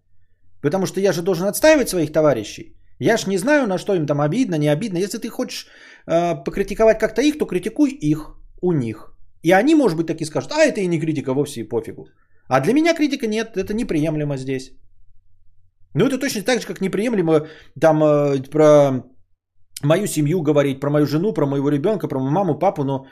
Потому 0.61 0.86
что 0.86 0.99
я 0.99 1.11
же 1.11 1.22
должен 1.22 1.48
отстаивать 1.48 1.90
своих 1.90 2.11
товарищей. 2.11 2.81
Я 3.02 3.18
ж 3.18 3.30
не 3.30 3.38
знаю, 3.38 3.68
на 3.68 3.78
что 3.78 3.95
им 3.95 4.06
там 4.06 4.22
обидно, 4.22 4.57
не 4.57 4.68
обидно. 4.68 4.99
Если 4.99 5.18
ты 5.18 5.30
хочешь 5.30 5.68
э, 6.07 6.44
покритиковать 6.44 6.99
как-то 6.99 7.22
их, 7.22 7.38
то 7.38 7.48
критикуй 7.48 7.90
их 7.90 8.36
у 8.61 8.73
них. 8.73 9.18
И 9.44 9.52
они, 9.52 9.76
может 9.76 9.98
быть, 9.98 10.07
таки 10.07 10.26
скажут, 10.26 10.52
а 10.52 10.64
это 10.64 10.82
и 10.82 10.88
не 10.88 10.99
критика, 10.99 11.34
вовсе 11.34 11.61
и 11.61 11.69
пофигу. 11.69 12.06
А 12.48 12.60
для 12.60 12.73
меня 12.73 12.94
критика 12.94 13.28
нет, 13.28 13.57
это 13.57 13.73
неприемлемо 13.73 14.38
здесь. 14.38 14.72
Ну, 15.95 16.06
это 16.06 16.19
точно 16.19 16.44
так 16.44 16.61
же, 16.61 16.68
как 16.68 16.82
неприемлемо 16.82 17.48
там 17.80 18.03
э, 18.03 18.44
про 18.52 19.03
мою 19.84 20.07
семью 20.07 20.44
говорить, 20.44 20.80
про 20.80 20.90
мою 20.91 21.06
жену, 21.07 21.34
про 21.34 21.48
моего 21.48 21.69
ребенка, 21.69 22.07
про 22.07 22.19
мою 22.19 22.32
маму, 22.32 22.60
папу, 22.60 22.84
но 22.84 23.07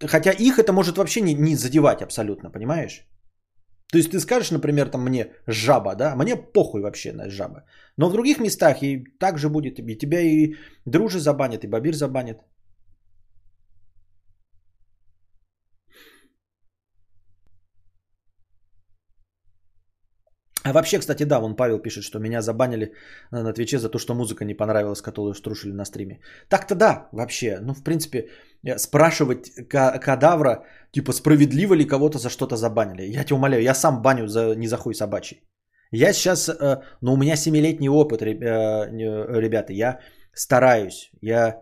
хотя 0.00 0.30
их 0.30 0.58
это 0.58 0.72
может 0.72 0.96
вообще 0.96 1.20
не, 1.20 1.34
не 1.34 1.56
задевать 1.56 2.02
абсолютно, 2.02 2.50
понимаешь? 2.50 3.04
То 3.94 3.98
есть 3.98 4.10
ты 4.10 4.18
скажешь, 4.18 4.50
например, 4.50 4.90
там 4.90 5.04
мне 5.04 5.26
жаба, 5.46 5.94
да, 5.94 6.16
мне 6.16 6.34
похуй 6.34 6.80
вообще 6.80 7.12
на 7.12 7.30
жаба. 7.30 7.62
Но 7.96 8.08
в 8.08 8.12
других 8.12 8.40
местах 8.40 8.82
и 8.82 9.04
так 9.20 9.38
же 9.38 9.48
будет, 9.48 9.78
и 9.78 9.96
тебя 9.96 10.20
и 10.20 10.56
дружи 10.84 11.20
забанят, 11.20 11.64
и 11.64 11.68
бабир 11.68 11.94
забанят. 11.94 12.38
А 20.64 20.72
вообще, 20.72 20.98
кстати, 20.98 21.24
да, 21.24 21.40
вон 21.40 21.56
Павел 21.56 21.78
пишет, 21.78 22.04
что 22.04 22.18
меня 22.18 22.40
забанили 22.40 22.94
на 23.30 23.52
Твиче 23.52 23.78
за 23.78 23.90
то, 23.90 23.98
что 23.98 24.14
музыка 24.14 24.44
не 24.44 24.54
понравилась, 24.54 25.02
которую 25.02 25.34
струшили 25.34 25.72
на 25.72 25.84
стриме. 25.84 26.20
Так-то 26.48 26.74
да, 26.74 27.08
вообще. 27.12 27.58
Ну, 27.60 27.74
в 27.74 27.82
принципе, 27.82 28.30
э, 28.66 28.78
спрашивать 28.78 29.50
кадавра, 29.68 30.64
типа, 30.90 31.12
справедливо 31.12 31.74
ли 31.74 31.84
кого-то 31.84 32.18
за 32.18 32.30
что-то 32.30 32.56
забанили. 32.56 33.02
Я 33.02 33.24
тебя 33.24 33.36
умоляю, 33.36 33.62
я 33.62 33.74
сам 33.74 34.00
баню 34.00 34.26
за, 34.26 34.54
не 34.54 34.66
за 34.66 34.78
хуй 34.78 34.94
собачий. 34.94 35.42
Я 35.92 36.12
сейчас, 36.14 36.48
э, 36.48 36.80
ну, 37.02 37.12
у 37.12 37.16
меня 37.16 37.36
семилетний 37.36 37.88
опыт, 37.88 38.22
э, 38.22 38.26
ребята, 39.40 39.72
я 39.74 39.98
стараюсь. 40.32 41.10
Я, 41.20 41.60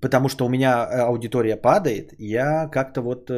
потому 0.00 0.28
что 0.28 0.46
у 0.46 0.48
меня 0.48 0.84
аудитория 0.84 1.56
падает, 1.56 2.14
я 2.18 2.68
как-то 2.68 3.02
вот 3.02 3.30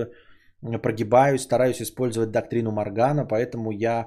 прогибаюсь, 0.82 1.42
стараюсь 1.42 1.82
использовать 1.82 2.30
доктрину 2.30 2.70
Моргана, 2.70 3.26
поэтому 3.26 3.72
я 3.72 4.06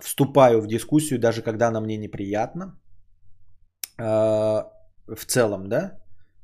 вступаю 0.00 0.60
в 0.60 0.66
дискуссию, 0.66 1.18
даже 1.18 1.42
когда 1.42 1.68
она 1.68 1.80
мне 1.80 1.96
неприятна, 1.96 2.80
э, 3.98 4.04
в 4.04 5.24
целом, 5.26 5.68
да, 5.68 5.98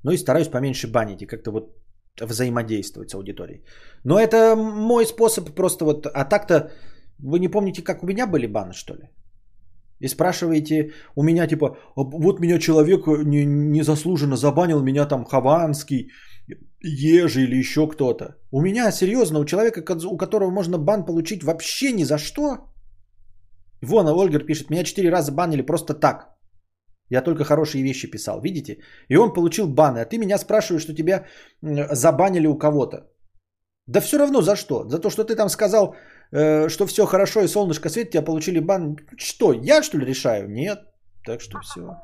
ну 0.04 0.12
и 0.12 0.16
стараюсь 0.18 0.48
поменьше 0.48 0.88
банить 0.88 1.22
и 1.22 1.26
как-то 1.26 1.50
вот 1.50 1.74
взаимодействовать 2.20 3.10
с 3.10 3.14
аудиторией. 3.14 3.64
Но 4.04 4.18
это 4.18 4.56
мой 4.56 5.06
способ 5.06 5.54
просто 5.54 5.84
вот, 5.84 6.06
а 6.06 6.24
так-то 6.24 6.70
вы 7.18 7.38
не 7.38 7.48
помните, 7.48 7.82
как 7.82 8.02
у 8.02 8.06
меня 8.06 8.26
были 8.26 8.46
баны, 8.46 8.72
что 8.72 8.94
ли? 8.94 9.10
И 10.00 10.08
спрашиваете 10.08 10.92
у 11.16 11.22
меня 11.22 11.46
типа, 11.46 11.76
«А 11.96 12.02
вот 12.02 12.40
меня 12.40 12.58
человек 12.58 13.06
незаслуженно 13.06 14.36
забанил, 14.36 14.82
меня 14.82 15.06
там 15.06 15.24
Хованский, 15.24 16.10
Ежи 16.80 17.42
или 17.42 17.56
еще 17.56 17.88
кто-то. 17.88 18.36
У 18.52 18.60
меня 18.60 18.92
серьезно, 18.92 19.40
у 19.40 19.44
человека, 19.44 19.82
у 20.06 20.16
которого 20.16 20.50
можно 20.50 20.78
бан 20.78 21.04
получить 21.04 21.42
вообще 21.42 21.92
ни 21.92 22.04
за 22.04 22.18
что, 22.18 22.68
Вон, 23.82 24.09
а 24.09 24.12
Ольгер 24.12 24.44
пишет, 24.44 24.70
меня 24.70 24.84
четыре 24.84 25.10
раза 25.10 25.32
банили 25.32 25.62
просто 25.62 25.94
так. 25.94 26.38
Я 27.10 27.22
только 27.22 27.44
хорошие 27.44 27.82
вещи 27.84 28.10
писал, 28.10 28.40
видите? 28.40 28.78
И 29.09 29.16
он 29.16 29.32
получил 29.32 29.66
баны, 29.68 30.00
а 30.00 30.05
ты 30.05 30.18
меня 30.18 30.38
спрашиваешь, 30.38 30.82
что 30.82 30.94
тебя 30.94 31.26
забанили 31.62 32.46
у 32.46 32.59
кого-то. 32.59 33.09
Да 33.86 34.00
все 34.00 34.18
равно 34.18 34.42
за 34.42 34.56
что? 34.56 34.88
За 34.88 34.98
то, 34.98 35.10
что 35.10 35.24
ты 35.24 35.34
там 35.34 35.48
сказал, 35.48 35.94
э, 36.32 36.68
что 36.68 36.86
все 36.86 37.06
хорошо 37.06 37.40
и 37.40 37.48
солнышко 37.48 37.88
светит, 37.88 38.10
тебя 38.10 38.24
получили 38.24 38.60
бан. 38.60 38.96
Что, 39.16 39.52
я 39.52 39.82
что 39.82 39.98
ли 39.98 40.05
решаю? 40.05 40.50
Нет. 40.50 40.78
Так 41.24 41.40
что 41.40 41.59
все. 41.60 41.96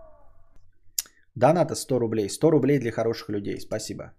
Доната 1.34 1.74
100 1.74 1.98
рублей. 1.98 2.30
100 2.30 2.50
рублей 2.50 2.78
для 2.78 2.90
хороших 2.90 3.28
людей. 3.28 3.60
Спасибо. 3.60 4.12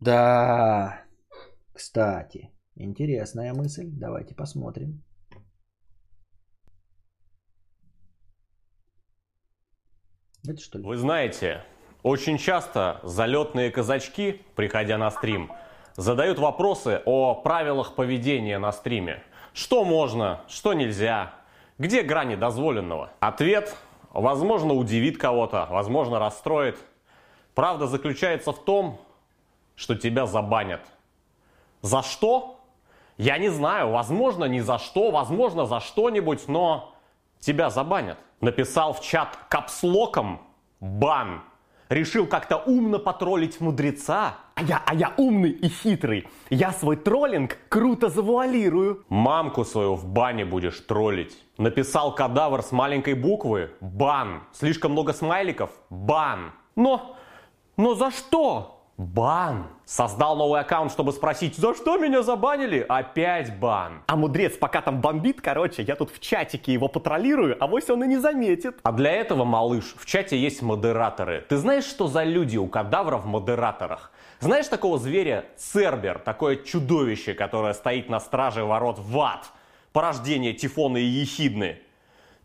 Да, 0.00 1.04
кстати, 1.72 2.50
интересная 2.74 3.54
мысль. 3.54 3.88
Давайте 3.92 4.34
посмотрим. 4.34 5.02
Это 10.46 10.60
что 10.60 10.78
ли? 10.78 10.84
Вы 10.84 10.96
знаете, 10.96 11.62
очень 12.02 12.38
часто 12.38 13.00
залетные 13.02 13.70
казачки, 13.70 14.42
приходя 14.54 14.96
на 14.96 15.10
стрим, 15.10 15.52
задают 15.96 16.38
вопросы 16.38 17.02
о 17.04 17.34
правилах 17.34 17.94
поведения 17.94 18.58
на 18.58 18.72
стриме. 18.72 19.22
Что 19.52 19.84
можно, 19.84 20.40
что 20.48 20.72
нельзя, 20.72 21.34
где 21.78 22.02
грани 22.02 22.36
дозволенного? 22.36 23.10
Ответ, 23.20 23.76
возможно, 24.10 24.72
удивит 24.72 25.18
кого-то, 25.18 25.66
возможно, 25.70 26.18
расстроит. 26.18 26.78
Правда 27.54 27.86
заключается 27.86 28.52
в 28.52 28.64
том, 28.64 28.98
что 29.76 29.94
тебя 29.94 30.24
забанят. 30.24 30.80
За 31.82 32.02
что? 32.02 32.60
Я 33.18 33.36
не 33.36 33.50
знаю, 33.50 33.90
возможно, 33.90 34.44
не 34.44 34.62
за 34.62 34.78
что, 34.78 35.10
возможно, 35.10 35.66
за 35.66 35.80
что-нибудь, 35.80 36.48
но 36.48 36.94
тебя 37.40 37.68
забанят. 37.68 38.16
Написал 38.40 38.94
в 38.94 39.02
чат 39.02 39.38
капслоком 39.48 40.40
бан. 40.80 41.42
Решил 41.90 42.26
как-то 42.26 42.56
умно 42.56 42.98
потроллить 42.98 43.60
мудреца. 43.60 44.36
А 44.54 44.62
я, 44.62 44.82
а 44.86 44.94
я 44.94 45.12
умный 45.16 45.50
и 45.50 45.68
хитрый. 45.68 46.28
Я 46.48 46.72
свой 46.72 46.96
троллинг 46.96 47.58
круто 47.68 48.08
завуалирую. 48.08 49.04
Мамку 49.08 49.64
свою 49.64 49.96
в 49.96 50.06
бане 50.06 50.44
будешь 50.44 50.78
троллить. 50.80 51.36
Написал 51.58 52.14
кадавр 52.14 52.62
с 52.62 52.72
маленькой 52.72 53.14
буквы. 53.14 53.72
Бан. 53.80 54.42
Слишком 54.52 54.92
много 54.92 55.12
смайликов. 55.12 55.70
Бан. 55.90 56.52
Но, 56.76 57.16
но 57.76 57.94
за 57.94 58.10
что? 58.10 58.79
Бан. 59.00 59.68
Создал 59.86 60.36
новый 60.36 60.60
аккаунт, 60.60 60.92
чтобы 60.92 61.12
спросить, 61.12 61.56
за 61.56 61.74
что 61.74 61.96
меня 61.96 62.22
забанили? 62.22 62.84
Опять 62.86 63.58
бан. 63.58 64.02
А 64.06 64.14
мудрец 64.14 64.58
пока 64.58 64.82
там 64.82 65.00
бомбит, 65.00 65.40
короче, 65.40 65.82
я 65.82 65.96
тут 65.96 66.12
в 66.12 66.20
чатике 66.20 66.74
его 66.74 66.86
патрулирую, 66.86 67.56
а 67.58 67.66
вось 67.66 67.88
он 67.88 68.04
и 68.04 68.06
не 68.06 68.18
заметит. 68.18 68.78
А 68.82 68.92
для 68.92 69.10
этого, 69.12 69.44
малыш, 69.44 69.94
в 69.96 70.04
чате 70.04 70.38
есть 70.38 70.60
модераторы. 70.60 71.46
Ты 71.48 71.56
знаешь, 71.56 71.84
что 71.84 72.08
за 72.08 72.24
люди 72.24 72.58
у 72.58 72.66
кадавра 72.66 73.16
в 73.16 73.24
модераторах? 73.24 74.12
Знаешь 74.38 74.68
такого 74.68 74.98
зверя 74.98 75.46
Цербер, 75.56 76.18
такое 76.18 76.56
чудовище, 76.56 77.32
которое 77.32 77.72
стоит 77.72 78.10
на 78.10 78.20
страже 78.20 78.64
ворот 78.64 78.98
в 78.98 79.18
ад? 79.18 79.50
Порождение 79.92 80.52
Тифона 80.52 80.98
и 80.98 81.04
Ехидны. 81.04 81.78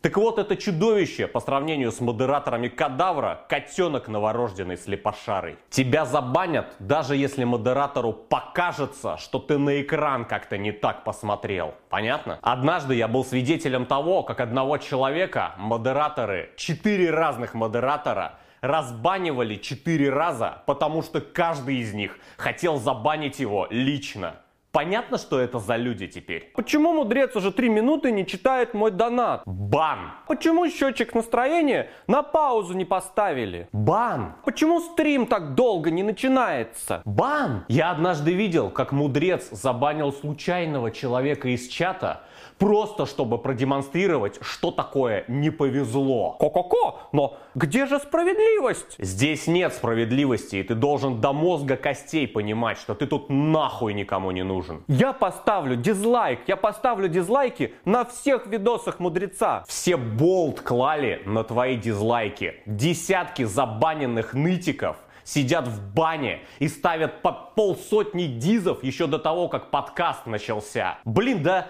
Так 0.06 0.18
вот, 0.18 0.38
это 0.38 0.54
чудовище 0.54 1.26
по 1.26 1.40
сравнению 1.40 1.90
с 1.90 2.00
модераторами 2.00 2.68
кадавра, 2.68 3.40
котенок 3.48 4.06
новорожденный 4.06 4.76
слепошарый. 4.76 5.56
Тебя 5.68 6.04
забанят, 6.04 6.76
даже 6.78 7.16
если 7.16 7.42
модератору 7.42 8.12
покажется, 8.12 9.16
что 9.16 9.40
ты 9.40 9.58
на 9.58 9.82
экран 9.82 10.24
как-то 10.24 10.58
не 10.58 10.70
так 10.70 11.02
посмотрел. 11.02 11.74
Понятно? 11.88 12.38
Однажды 12.40 12.94
я 12.94 13.08
был 13.08 13.24
свидетелем 13.24 13.84
того, 13.84 14.22
как 14.22 14.38
одного 14.38 14.78
человека 14.78 15.54
модераторы, 15.58 16.50
четыре 16.56 17.10
разных 17.10 17.54
модератора, 17.54 18.38
разбанивали 18.60 19.56
четыре 19.56 20.10
раза, 20.10 20.62
потому 20.66 21.02
что 21.02 21.20
каждый 21.20 21.78
из 21.78 21.92
них 21.94 22.16
хотел 22.36 22.76
забанить 22.76 23.40
его 23.40 23.66
лично. 23.70 24.36
Понятно, 24.76 25.16
что 25.16 25.40
это 25.40 25.58
за 25.58 25.76
люди 25.76 26.06
теперь? 26.06 26.52
Почему 26.54 26.92
мудрец 26.92 27.34
уже 27.34 27.50
три 27.50 27.70
минуты 27.70 28.10
не 28.12 28.26
читает 28.26 28.74
мой 28.74 28.90
донат? 28.90 29.40
Бан! 29.46 30.12
Почему 30.28 30.68
счетчик 30.68 31.14
настроения 31.14 31.88
на 32.06 32.22
паузу 32.22 32.74
не 32.74 32.84
поставили? 32.84 33.70
Бан! 33.72 34.34
Почему 34.44 34.80
стрим 34.80 35.28
так 35.28 35.54
долго 35.54 35.90
не 35.90 36.02
начинается? 36.02 37.00
Бан! 37.06 37.64
Я 37.68 37.90
однажды 37.90 38.34
видел, 38.34 38.68
как 38.68 38.92
мудрец 38.92 39.48
забанил 39.50 40.12
случайного 40.12 40.90
человека 40.90 41.48
из 41.48 41.68
чата, 41.68 42.20
Просто 42.58 43.04
чтобы 43.04 43.38
продемонстрировать, 43.38 44.38
что 44.40 44.70
такое 44.70 45.24
не 45.28 45.50
повезло. 45.50 46.36
Ко-ко-ко, 46.40 47.00
но 47.12 47.36
где 47.54 47.86
же 47.86 47.98
справедливость? 47.98 48.96
Здесь 48.98 49.46
нет 49.46 49.74
справедливости, 49.74 50.56
и 50.56 50.62
ты 50.62 50.74
должен 50.74 51.20
до 51.20 51.32
мозга 51.32 51.76
костей 51.76 52.26
понимать, 52.26 52.78
что 52.78 52.94
ты 52.94 53.06
тут 53.06 53.28
нахуй 53.28 53.92
никому 53.92 54.30
не 54.30 54.42
нужен. 54.42 54.84
Я 54.88 55.12
поставлю 55.12 55.76
дизлайк, 55.76 56.40
я 56.46 56.56
поставлю 56.56 57.08
дизлайки 57.08 57.74
на 57.84 58.04
всех 58.06 58.46
видосах 58.46 59.00
мудреца. 59.00 59.64
Все 59.68 59.96
болт 59.96 60.60
клали 60.60 61.22
на 61.26 61.44
твои 61.44 61.76
дизлайки. 61.76 62.54
Десятки 62.64 63.44
забаненных 63.44 64.32
нытиков 64.32 64.96
сидят 65.24 65.68
в 65.68 65.92
бане 65.92 66.40
и 66.58 66.68
ставят 66.68 67.20
по 67.20 67.32
полсотни 67.32 68.24
дизов 68.24 68.82
еще 68.82 69.06
до 69.06 69.18
того, 69.18 69.48
как 69.48 69.70
подкаст 69.70 70.24
начался. 70.26 70.98
Блин, 71.04 71.42
да 71.42 71.66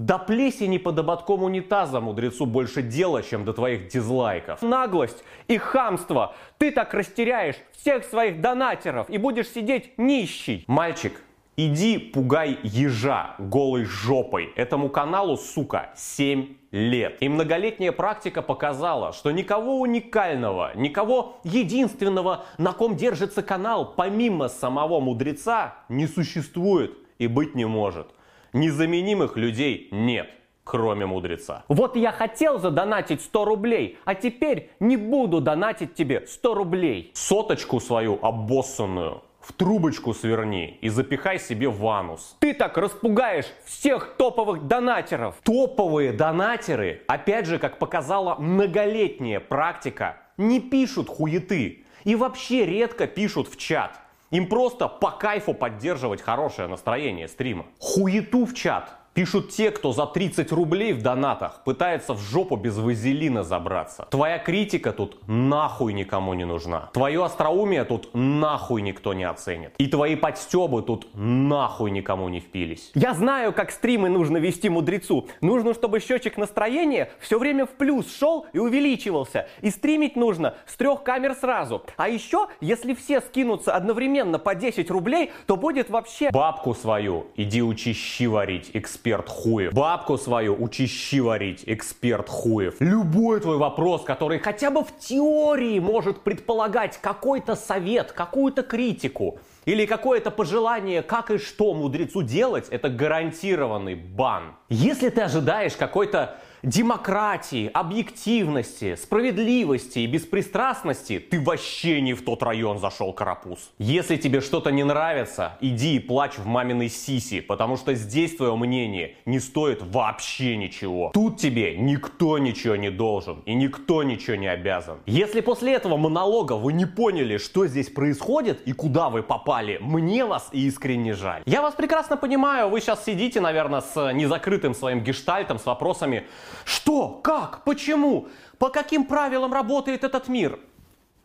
До 0.00 0.18
плесени 0.18 0.78
под 0.78 0.98
ободком 0.98 1.42
унитаза 1.42 2.00
мудрецу 2.00 2.46
больше 2.46 2.80
дела, 2.80 3.22
чем 3.22 3.44
до 3.44 3.52
твоих 3.52 3.88
дизлайков. 3.88 4.62
Наглость 4.62 5.22
и 5.46 5.58
хамство. 5.58 6.34
Ты 6.56 6.70
так 6.70 6.94
растеряешь 6.94 7.56
всех 7.72 8.04
своих 8.04 8.40
донатеров 8.40 9.10
и 9.10 9.18
будешь 9.18 9.50
сидеть 9.50 9.98
нищий. 9.98 10.64
Мальчик, 10.68 11.20
Иди 11.58 11.98
пугай 11.98 12.58
ежа 12.62 13.34
голой 13.38 13.84
жопой. 13.84 14.54
Этому 14.56 14.88
каналу, 14.88 15.36
сука, 15.36 15.90
7 15.94 16.48
лет. 16.70 17.18
И 17.20 17.28
многолетняя 17.28 17.92
практика 17.92 18.40
показала, 18.40 19.12
что 19.12 19.30
никого 19.30 19.80
уникального, 19.80 20.74
никого 20.76 21.40
единственного, 21.44 22.46
на 22.56 22.72
ком 22.72 22.96
держится 22.96 23.42
канал, 23.42 23.92
помимо 23.94 24.48
самого 24.48 25.00
мудреца, 25.00 25.74
не 25.90 26.06
существует 26.06 26.96
и 27.18 27.26
быть 27.26 27.54
не 27.54 27.66
может. 27.66 28.06
Незаменимых 28.52 29.36
людей 29.36 29.88
нет 29.90 30.30
кроме 30.62 31.04
мудреца. 31.04 31.64
Вот 31.66 31.96
я 31.96 32.12
хотел 32.12 32.60
задонатить 32.60 33.22
100 33.22 33.44
рублей, 33.44 33.98
а 34.04 34.14
теперь 34.14 34.70
не 34.78 34.96
буду 34.96 35.40
донатить 35.40 35.94
тебе 35.94 36.24
100 36.28 36.54
рублей. 36.54 37.10
Соточку 37.14 37.80
свою 37.80 38.20
обоссанную 38.22 39.22
в 39.40 39.52
трубочку 39.52 40.14
сверни 40.14 40.78
и 40.80 40.88
запихай 40.88 41.38
себе 41.40 41.68
в 41.68 41.84
анус. 41.88 42.36
Ты 42.38 42.54
так 42.54 42.76
распугаешь 42.78 43.46
всех 43.64 44.14
топовых 44.16 44.66
донатеров. 44.66 45.36
Топовые 45.42 46.12
донатеры, 46.12 47.02
опять 47.08 47.46
же, 47.46 47.58
как 47.58 47.78
показала 47.78 48.36
многолетняя 48.36 49.40
практика, 49.40 50.18
не 50.36 50.60
пишут 50.60 51.08
хуеты 51.08 51.84
и 52.04 52.14
вообще 52.14 52.66
редко 52.66 53.06
пишут 53.06 53.48
в 53.48 53.56
чат. 53.56 53.98
Им 54.30 54.48
просто 54.48 54.86
по 54.86 55.10
кайфу 55.10 55.54
поддерживать 55.54 56.22
хорошее 56.22 56.68
настроение 56.68 57.26
стрима. 57.26 57.66
Хуету 57.80 58.44
в 58.46 58.54
чат 58.54 58.99
Пишут 59.20 59.50
те, 59.50 59.70
кто 59.70 59.92
за 59.92 60.06
30 60.06 60.50
рублей 60.50 60.94
в 60.94 61.02
донатах 61.02 61.62
пытается 61.62 62.14
в 62.14 62.20
жопу 62.20 62.56
без 62.56 62.78
вазелина 62.78 63.44
забраться. 63.44 64.08
Твоя 64.10 64.38
критика 64.38 64.94
тут 64.94 65.18
нахуй 65.28 65.92
никому 65.92 66.32
не 66.32 66.46
нужна. 66.46 66.88
Твое 66.94 67.22
остроумие 67.22 67.84
тут 67.84 68.08
нахуй 68.14 68.80
никто 68.80 69.12
не 69.12 69.24
оценит. 69.24 69.74
И 69.76 69.88
твои 69.88 70.16
подстебы 70.16 70.80
тут 70.80 71.08
нахуй 71.12 71.90
никому 71.90 72.30
не 72.30 72.40
впились. 72.40 72.92
Я 72.94 73.12
знаю, 73.12 73.52
как 73.52 73.72
стримы 73.72 74.08
нужно 74.08 74.38
вести 74.38 74.70
мудрецу. 74.70 75.28
Нужно, 75.42 75.74
чтобы 75.74 76.00
счетчик 76.00 76.38
настроения 76.38 77.10
все 77.20 77.38
время 77.38 77.66
в 77.66 77.72
плюс 77.72 78.10
шел 78.10 78.46
и 78.54 78.58
увеличивался. 78.58 79.48
И 79.60 79.68
стримить 79.68 80.16
нужно 80.16 80.54
с 80.64 80.76
трех 80.76 81.02
камер 81.02 81.34
сразу. 81.34 81.82
А 81.98 82.08
еще, 82.08 82.48
если 82.62 82.94
все 82.94 83.20
скинутся 83.20 83.76
одновременно 83.76 84.38
по 84.38 84.54
10 84.54 84.90
рублей, 84.90 85.30
то 85.44 85.58
будет 85.58 85.90
вообще... 85.90 86.30
Бабку 86.30 86.72
свою 86.72 87.26
иди 87.36 87.62
учи 87.62 87.92
щи 87.92 88.26
варить, 88.26 88.70
эксперт 88.72 89.09
хуев. 89.18 89.72
Бабку 89.72 90.18
свою 90.18 90.56
учи 90.62 90.86
щи 90.86 91.20
варить, 91.20 91.64
эксперт 91.66 92.28
хуев. 92.28 92.76
Любой 92.80 93.40
твой 93.40 93.56
вопрос, 93.56 94.02
который 94.04 94.38
хотя 94.38 94.70
бы 94.70 94.84
в 94.84 94.98
теории 94.98 95.78
может 95.78 96.20
предполагать 96.20 96.98
какой-то 97.00 97.56
совет, 97.56 98.12
какую-то 98.12 98.62
критику, 98.62 99.38
или 99.64 99.86
какое-то 99.86 100.30
пожелание, 100.30 101.02
как 101.02 101.30
и 101.30 101.38
что 101.38 101.74
мудрецу 101.74 102.22
делать, 102.22 102.68
это 102.70 102.88
гарантированный 102.88 103.94
бан. 103.94 104.56
Если 104.68 105.08
ты 105.10 105.20
ожидаешь 105.20 105.76
какой-то 105.76 106.38
демократии, 106.62 107.70
объективности, 107.72 108.96
справедливости 108.96 110.00
и 110.00 110.06
беспристрастности, 110.06 111.18
ты 111.18 111.40
вообще 111.40 112.00
не 112.00 112.14
в 112.14 112.22
тот 112.22 112.42
район 112.42 112.78
зашел, 112.78 113.12
карапуз. 113.12 113.70
Если 113.78 114.16
тебе 114.16 114.40
что-то 114.40 114.70
не 114.70 114.84
нравится, 114.84 115.56
иди 115.60 115.96
и 115.96 115.98
плачь 115.98 116.38
в 116.38 116.46
маминой 116.46 116.88
сиси, 116.88 117.40
потому 117.40 117.76
что 117.76 117.94
здесь 117.94 118.36
твое 118.36 118.54
мнение 118.56 119.16
не 119.24 119.40
стоит 119.40 119.82
вообще 119.82 120.56
ничего. 120.56 121.10
Тут 121.14 121.38
тебе 121.38 121.76
никто 121.76 122.38
ничего 122.38 122.76
не 122.76 122.90
должен 122.90 123.40
и 123.46 123.54
никто 123.54 124.02
ничего 124.02 124.36
не 124.36 124.48
обязан. 124.48 124.98
Если 125.06 125.40
после 125.40 125.74
этого 125.74 125.96
монолога 125.96 126.54
вы 126.54 126.72
не 126.72 126.86
поняли, 126.86 127.38
что 127.38 127.66
здесь 127.66 127.88
происходит 127.88 128.62
и 128.66 128.72
куда 128.72 129.08
вы 129.10 129.22
попали, 129.22 129.78
мне 129.80 130.24
вас 130.24 130.48
искренне 130.52 131.14
жаль. 131.14 131.42
Я 131.46 131.62
вас 131.62 131.74
прекрасно 131.74 132.16
понимаю, 132.16 132.68
вы 132.68 132.80
сейчас 132.80 133.04
сидите, 133.04 133.40
наверное, 133.40 133.80
с 133.80 134.12
незакрытым 134.12 134.74
своим 134.74 135.02
гештальтом, 135.02 135.58
с 135.58 135.66
вопросами, 135.66 136.24
что? 136.64 137.20
Как? 137.22 137.64
Почему? 137.64 138.28
По 138.58 138.68
каким 138.68 139.04
правилам 139.04 139.52
работает 139.52 140.04
этот 140.04 140.28
мир? 140.28 140.58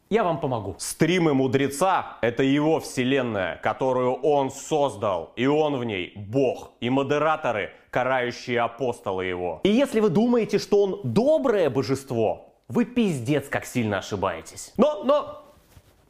Я 0.10 0.24
вам 0.24 0.40
помогу. 0.40 0.76
Стримы 0.78 1.34
мудреца– 1.34 2.18
это 2.22 2.44
его 2.44 2.80
вселенная, 2.80 3.58
которую 3.58 4.14
он 4.14 4.52
создал. 4.52 5.34
И 5.36 5.48
он 5.48 5.78
в 5.78 5.84
ней 5.84 6.14
Бог. 6.16 6.74
И 6.80 6.90
модераторы– 6.92 7.72
карающие 7.90 8.60
апостолы 8.60 9.26
его. 9.26 9.62
И 9.64 9.70
если 9.70 10.00
вы 10.02 10.10
думаете, 10.10 10.60
что 10.60 10.84
он 10.84 11.02
доброе 11.04 11.70
божество, 11.72 12.54
вы 12.68 12.86
пиздец 12.86 13.48
как 13.50 13.66
сильно 13.66 13.98
ошибаетесь. 13.98 14.74
Но, 14.78 15.04
но, 15.04 15.44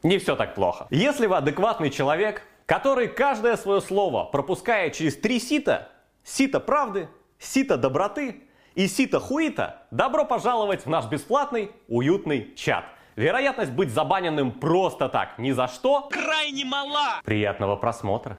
не 0.02 0.18
все 0.18 0.36
так 0.36 0.54
плохо. 0.54 0.86
Если 0.90 1.26
вы 1.26 1.36
адекватный 1.36 1.90
человек, 1.90 2.42
который 2.66 3.08
каждое 3.08 3.56
свое 3.56 3.80
слово 3.80 4.24
пропускает 4.24 4.94
через 4.94 5.16
три 5.16 5.38
сита, 5.38 5.88
сито 6.22 6.60
правды, 6.60 7.08
сито 7.38 7.76
доброты 7.76 8.42
и 8.76 8.88
сито-хуита, 8.88 9.86
добро 9.90 10.24
пожаловать 10.24 10.84
в 10.84 10.88
наш 10.90 11.06
бесплатный, 11.06 11.72
уютный 11.88 12.54
чат. 12.54 12.84
Вероятность 13.16 13.72
быть 13.72 13.90
забаненным 13.90 14.60
просто 14.60 15.08
так, 15.08 15.38
ни 15.38 15.50
за 15.52 15.66
что, 15.66 16.08
крайне 16.10 16.66
мала. 16.66 17.22
Приятного 17.24 17.76
просмотра. 17.76 18.38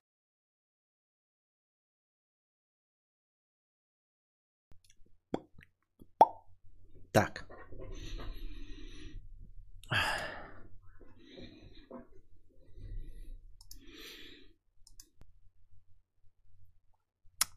Так. 7.12 7.48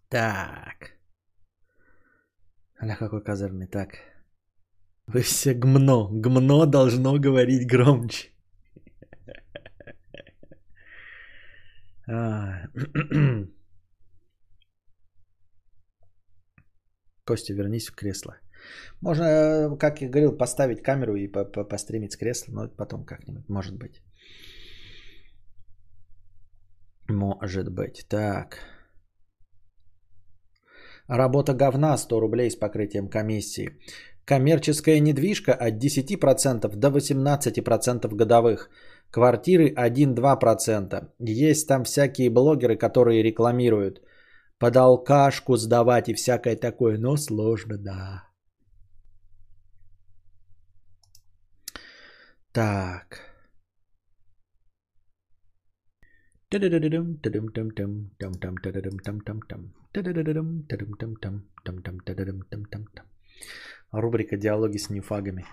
Так. 0.09 0.90
Аля 2.83 2.97
какой 2.97 3.23
козырный. 3.23 3.67
Так. 3.67 3.95
Вы 5.07 5.23
все 5.23 5.55
гмно. 5.55 6.09
Гмно 6.11 6.67
должно 6.67 7.19
говорить 7.19 7.67
громче. 7.67 8.31
А. 12.09 12.67
Костя, 17.27 17.55
вернись 17.55 17.89
в 17.89 17.95
кресло. 17.95 18.39
Можно, 19.01 19.77
как 19.79 20.01
я 20.01 20.09
говорил, 20.09 20.37
поставить 20.37 20.83
камеру 20.83 21.17
и 21.17 21.29
постримить 21.29 22.13
с 22.13 22.17
кресла, 22.17 22.53
но 22.53 22.69
потом 22.69 23.05
как-нибудь, 23.05 23.49
может 23.49 23.77
быть. 23.77 24.03
Может 27.09 27.69
быть. 27.69 28.07
Так. 28.09 28.80
Работа 31.11 31.55
говна 31.55 31.97
100 31.99 32.21
рублей 32.21 32.51
с 32.51 32.57
покрытием 32.57 33.09
комиссии. 33.09 33.71
Коммерческая 34.25 35.01
недвижка 35.01 35.53
от 35.53 35.75
10% 35.75 36.77
до 36.77 36.89
18% 36.89 38.15
годовых. 38.15 38.71
Квартиры 39.11 39.75
1-2%. 39.75 41.09
Есть 41.19 41.67
там 41.67 41.83
всякие 41.83 42.31
блогеры, 42.31 42.77
которые 42.77 43.25
рекламируют. 43.25 44.01
Под 44.61 44.77
алкашку 44.77 45.57
сдавать 45.57 46.09
и 46.09 46.15
всякое 46.15 46.55
такое, 46.55 46.97
но 46.97 47.17
сложно, 47.17 47.77
да. 47.77 48.23
Так. 52.53 53.19
Рубрика 63.93 64.37
«Диалоги 64.37 64.77
с 64.79 64.89
нефагами». 64.89 65.47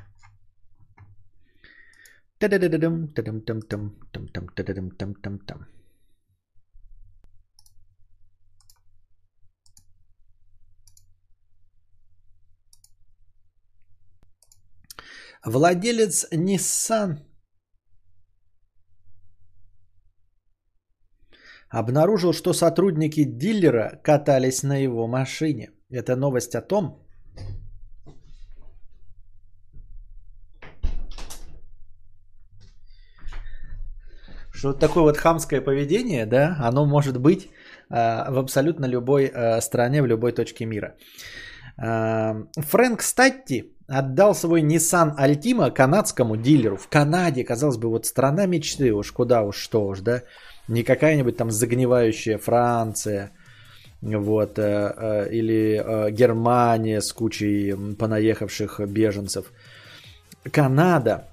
Владелец 15.44 16.28
Nissan 16.32 17.27
обнаружил, 21.70 22.34
что 22.34 22.54
сотрудники 22.54 23.24
дилера 23.24 24.00
катались 24.04 24.64
на 24.64 24.78
его 24.78 25.08
машине. 25.08 25.72
Это 25.90 26.16
новость 26.16 26.56
о 26.56 26.62
том, 26.62 27.04
что 34.52 34.70
вот 34.70 34.80
такое 34.80 35.04
вот 35.04 35.18
хамское 35.18 35.62
поведение, 35.62 36.26
да, 36.26 36.58
оно 36.60 36.86
может 36.86 37.18
быть 37.20 37.50
в 37.90 38.40
абсолютно 38.40 38.86
любой 38.86 39.32
стране, 39.62 40.02
в 40.02 40.08
любой 40.08 40.32
точке 40.32 40.66
мира. 40.66 40.96
Фрэнк 41.78 43.02
Статти 43.02 43.76
отдал 43.88 44.34
свой 44.34 44.62
Nissan 44.62 45.16
Altima 45.18 45.72
канадскому 45.72 46.36
дилеру. 46.36 46.76
В 46.76 46.90
Канаде, 46.90 47.44
казалось 47.46 47.78
бы, 47.78 47.88
вот 47.90 48.06
страна 48.06 48.48
мечты, 48.48 48.92
уж 48.94 49.12
куда 49.12 49.44
уж 49.44 49.58
что 49.58 49.88
уж, 49.88 50.02
да. 50.02 50.24
Не 50.68 50.84
какая-нибудь 50.84 51.38
там 51.38 51.52
загнивающая 51.52 52.38
Франция, 52.38 53.32
вот, 54.02 54.60
э, 54.60 54.94
э, 54.98 55.30
или 55.32 55.82
э, 55.84 56.12
Германия 56.12 57.02
с 57.02 57.12
кучей 57.14 57.76
понаехавших 57.96 58.80
беженцев. 58.82 59.46
Канада 60.52 61.28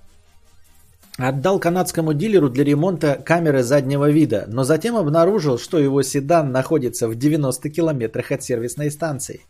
отдал 1.18 1.60
канадскому 1.60 2.14
дилеру 2.14 2.48
для 2.48 2.64
ремонта 2.64 3.20
камеры 3.24 3.62
заднего 3.62 4.10
вида, 4.10 4.46
но 4.48 4.64
затем 4.64 4.96
обнаружил, 4.96 5.58
что 5.58 5.78
его 5.78 6.02
седан 6.02 6.50
находится 6.52 7.08
в 7.08 7.14
90 7.14 7.70
километрах 7.70 8.32
от 8.32 8.42
сервисной 8.42 8.90
станции. 8.90 9.40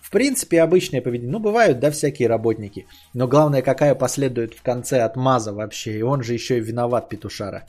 В 0.00 0.10
принципе, 0.10 0.60
обычное 0.60 1.00
поведение. 1.00 1.32
Ну, 1.32 1.38
бывают, 1.38 1.80
да, 1.80 1.90
всякие 1.90 2.28
работники. 2.28 2.86
Но 3.14 3.26
главное, 3.26 3.62
какая 3.62 3.94
последует 3.94 4.54
в 4.54 4.62
конце 4.62 5.00
отмаза 5.00 5.52
вообще. 5.52 5.98
И 5.98 6.02
он 6.02 6.22
же 6.22 6.34
еще 6.34 6.58
и 6.58 6.60
виноват, 6.60 7.08
петушара. 7.08 7.66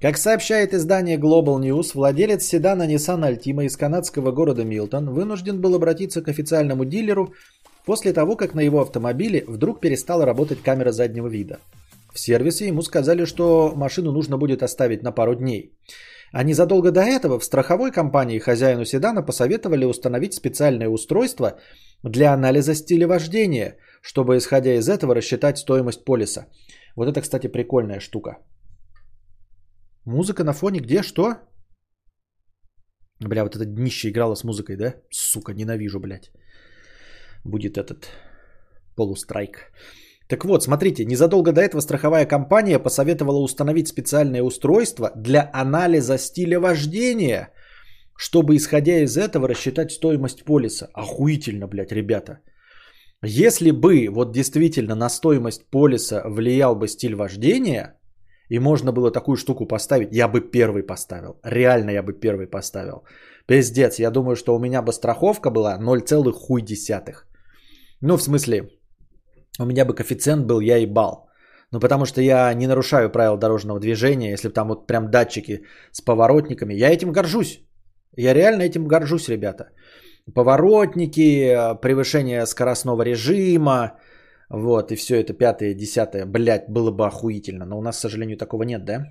Как 0.00 0.16
сообщает 0.16 0.72
издание 0.72 1.18
Global 1.18 1.60
News, 1.60 1.90
владелец 1.92 2.42
седана 2.44 2.88
Nissan 2.88 3.20
Altima 3.20 3.66
из 3.66 3.76
канадского 3.76 4.32
города 4.32 4.64
Милтон 4.64 5.10
вынужден 5.10 5.60
был 5.60 5.74
обратиться 5.74 6.22
к 6.22 6.28
официальному 6.28 6.86
дилеру 6.86 7.34
после 7.84 8.14
того, 8.14 8.34
как 8.36 8.54
на 8.54 8.60
его 8.60 8.80
автомобиле 8.80 9.44
вдруг 9.46 9.80
перестала 9.80 10.24
работать 10.24 10.62
камера 10.62 10.90
заднего 10.90 11.28
вида. 11.28 11.58
В 12.14 12.18
сервисе 12.18 12.66
ему 12.66 12.80
сказали, 12.80 13.26
что 13.26 13.74
машину 13.76 14.10
нужно 14.10 14.38
будет 14.38 14.62
оставить 14.62 15.02
на 15.02 15.12
пару 15.12 15.34
дней. 15.34 15.74
А 16.32 16.44
незадолго 16.44 16.92
до 16.92 17.00
этого 17.00 17.38
в 17.38 17.44
страховой 17.44 17.92
компании 17.92 18.38
хозяину 18.38 18.86
седана 18.86 19.22
посоветовали 19.22 19.84
установить 19.84 20.32
специальное 20.32 20.88
устройство 20.88 21.58
для 22.02 22.32
анализа 22.32 22.74
стиля 22.74 23.06
вождения, 23.06 23.76
чтобы, 24.00 24.38
исходя 24.38 24.76
из 24.76 24.88
этого, 24.88 25.14
рассчитать 25.14 25.58
стоимость 25.58 26.06
полиса. 26.06 26.46
Вот 26.96 27.06
это, 27.06 27.20
кстати, 27.20 27.48
прикольная 27.48 28.00
штука. 28.00 28.38
Музыка 30.06 30.44
на 30.44 30.52
фоне 30.52 30.80
где? 30.80 31.02
Что? 31.02 31.36
Бля, 33.20 33.44
вот 33.44 33.56
это 33.56 33.64
днище 33.66 34.08
играло 34.08 34.34
с 34.34 34.44
музыкой, 34.44 34.76
да? 34.76 34.94
Сука, 35.10 35.52
ненавижу, 35.52 36.00
блядь. 36.00 36.30
Будет 37.44 37.76
этот 37.76 38.08
полустрайк. 38.96 39.72
Так 40.28 40.44
вот, 40.44 40.62
смотрите, 40.62 41.04
незадолго 41.04 41.52
до 41.52 41.60
этого 41.60 41.80
страховая 41.80 42.24
компания 42.24 42.78
посоветовала 42.78 43.40
установить 43.40 43.88
специальное 43.88 44.42
устройство 44.42 45.12
для 45.16 45.50
анализа 45.52 46.18
стиля 46.18 46.60
вождения, 46.60 47.52
чтобы, 48.16 48.56
исходя 48.56 49.00
из 49.00 49.16
этого, 49.16 49.48
рассчитать 49.48 49.92
стоимость 49.92 50.44
полиса. 50.44 50.88
Охуительно, 50.94 51.66
блядь, 51.66 51.92
ребята. 51.92 52.38
Если 53.22 53.70
бы 53.70 54.08
вот 54.10 54.32
действительно 54.32 54.94
на 54.94 55.10
стоимость 55.10 55.70
полиса 55.70 56.22
влиял 56.26 56.74
бы 56.74 56.88
стиль 56.88 57.14
вождения, 57.14 57.99
и 58.50 58.58
можно 58.58 58.92
было 58.92 59.12
такую 59.12 59.36
штуку 59.36 59.66
поставить, 59.66 60.12
я 60.12 60.28
бы 60.28 60.40
первый 60.50 60.82
поставил. 60.82 61.40
Реально 61.44 61.90
я 61.90 62.02
бы 62.02 62.12
первый 62.20 62.46
поставил. 62.46 63.04
Пиздец, 63.46 63.98
я 63.98 64.10
думаю, 64.10 64.36
что 64.36 64.56
у 64.56 64.58
меня 64.58 64.82
бы 64.82 64.92
страховка 64.92 65.50
была 65.50 65.78
0, 65.78 66.32
хуй 66.32 66.62
десятых. 66.62 67.26
Ну, 68.00 68.16
в 68.16 68.22
смысле, 68.22 68.70
у 69.60 69.64
меня 69.64 69.84
бы 69.84 69.94
коэффициент 69.94 70.46
был 70.46 70.60
я 70.60 70.76
ебал. 70.78 71.28
Ну, 71.72 71.80
потому 71.80 72.06
что 72.06 72.20
я 72.20 72.52
не 72.54 72.66
нарушаю 72.66 73.10
правил 73.10 73.36
дорожного 73.36 73.78
движения, 73.78 74.32
если 74.32 74.48
там 74.48 74.68
вот 74.68 74.86
прям 74.86 75.10
датчики 75.10 75.62
с 75.92 76.00
поворотниками. 76.00 76.74
Я 76.74 76.90
этим 76.90 77.12
горжусь. 77.12 77.60
Я 78.16 78.34
реально 78.34 78.62
этим 78.62 78.88
горжусь, 78.88 79.28
ребята. 79.28 79.70
Поворотники, 80.34 81.56
превышение 81.80 82.46
скоростного 82.46 83.02
режима, 83.02 83.92
вот, 84.50 84.90
и 84.90 84.96
все 84.96 85.20
это 85.20 85.32
пятое, 85.32 85.74
десятое, 85.74 86.26
блядь, 86.26 86.68
было 86.68 86.90
бы 86.90 87.06
охуительно. 87.06 87.66
Но 87.66 87.78
у 87.78 87.82
нас, 87.82 87.96
к 87.96 88.00
сожалению, 88.00 88.36
такого 88.36 88.64
нет, 88.64 88.84
да? 88.84 89.06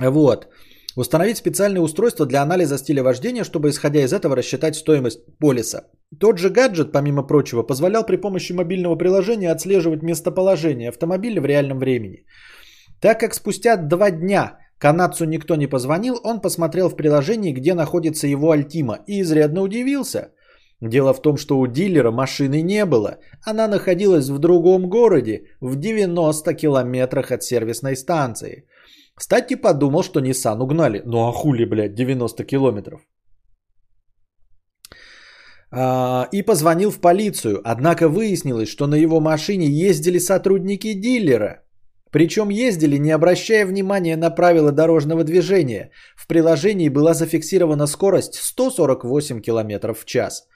Вот. 0.00 0.48
Установить 0.96 1.36
специальное 1.36 1.82
устройство 1.82 2.26
для 2.26 2.42
анализа 2.42 2.78
стиля 2.78 3.02
вождения, 3.02 3.44
чтобы, 3.44 3.68
исходя 3.68 4.00
из 4.00 4.12
этого, 4.12 4.36
рассчитать 4.36 4.74
стоимость 4.74 5.20
полиса. 5.38 5.90
Тот 6.18 6.38
же 6.38 6.50
гаджет, 6.50 6.92
помимо 6.92 7.26
прочего, 7.26 7.62
позволял 7.62 8.06
при 8.06 8.16
помощи 8.16 8.52
мобильного 8.52 8.96
приложения 8.96 9.50
отслеживать 9.50 10.02
местоположение 10.02 10.88
автомобиля 10.88 11.40
в 11.40 11.46
реальном 11.46 11.78
времени. 11.78 12.24
Так 13.00 13.20
как 13.20 13.34
спустя 13.34 13.76
два 13.76 14.10
дня 14.10 14.58
канадцу 14.78 15.24
никто 15.24 15.56
не 15.56 15.66
позвонил, 15.66 16.20
он 16.24 16.40
посмотрел 16.40 16.88
в 16.88 16.96
приложении, 16.96 17.52
где 17.52 17.74
находится 17.74 18.26
его 18.26 18.50
Альтима, 18.50 18.98
и 19.06 19.20
изрядно 19.20 19.62
удивился. 19.62 20.32
Дело 20.82 21.14
в 21.14 21.22
том, 21.22 21.36
что 21.36 21.60
у 21.60 21.66
дилера 21.68 22.10
машины 22.10 22.60
не 22.60 22.84
было. 22.84 23.18
Она 23.46 23.68
находилась 23.68 24.28
в 24.28 24.38
другом 24.38 24.88
городе, 24.88 25.44
в 25.60 25.76
90 25.76 26.54
километрах 26.54 27.30
от 27.30 27.44
сервисной 27.44 27.94
станции. 27.94 28.66
Кстати, 29.14 29.54
подумал, 29.54 30.02
что 30.02 30.20
Nissan 30.20 30.60
угнали. 30.60 31.02
Ну 31.06 31.28
а 31.28 31.32
хули, 31.32 31.64
блядь, 31.64 31.94
90 31.94 32.44
километров. 32.44 33.00
А, 35.70 36.28
и 36.32 36.42
позвонил 36.42 36.90
в 36.90 37.00
полицию. 37.00 37.60
Однако 37.64 38.08
выяснилось, 38.08 38.68
что 38.68 38.88
на 38.88 38.96
его 38.96 39.20
машине 39.20 39.68
ездили 39.68 40.18
сотрудники 40.18 40.94
дилера. 40.94 41.62
Причем 42.10 42.50
ездили, 42.50 42.98
не 42.98 43.12
обращая 43.12 43.66
внимания 43.66 44.16
на 44.16 44.30
правила 44.30 44.72
дорожного 44.72 45.22
движения. 45.22 45.90
В 46.16 46.26
приложении 46.26 46.88
была 46.88 47.14
зафиксирована 47.14 47.86
скорость 47.86 48.34
148 48.34 49.40
км 49.40 49.94
в 49.94 50.04
час. 50.04 50.48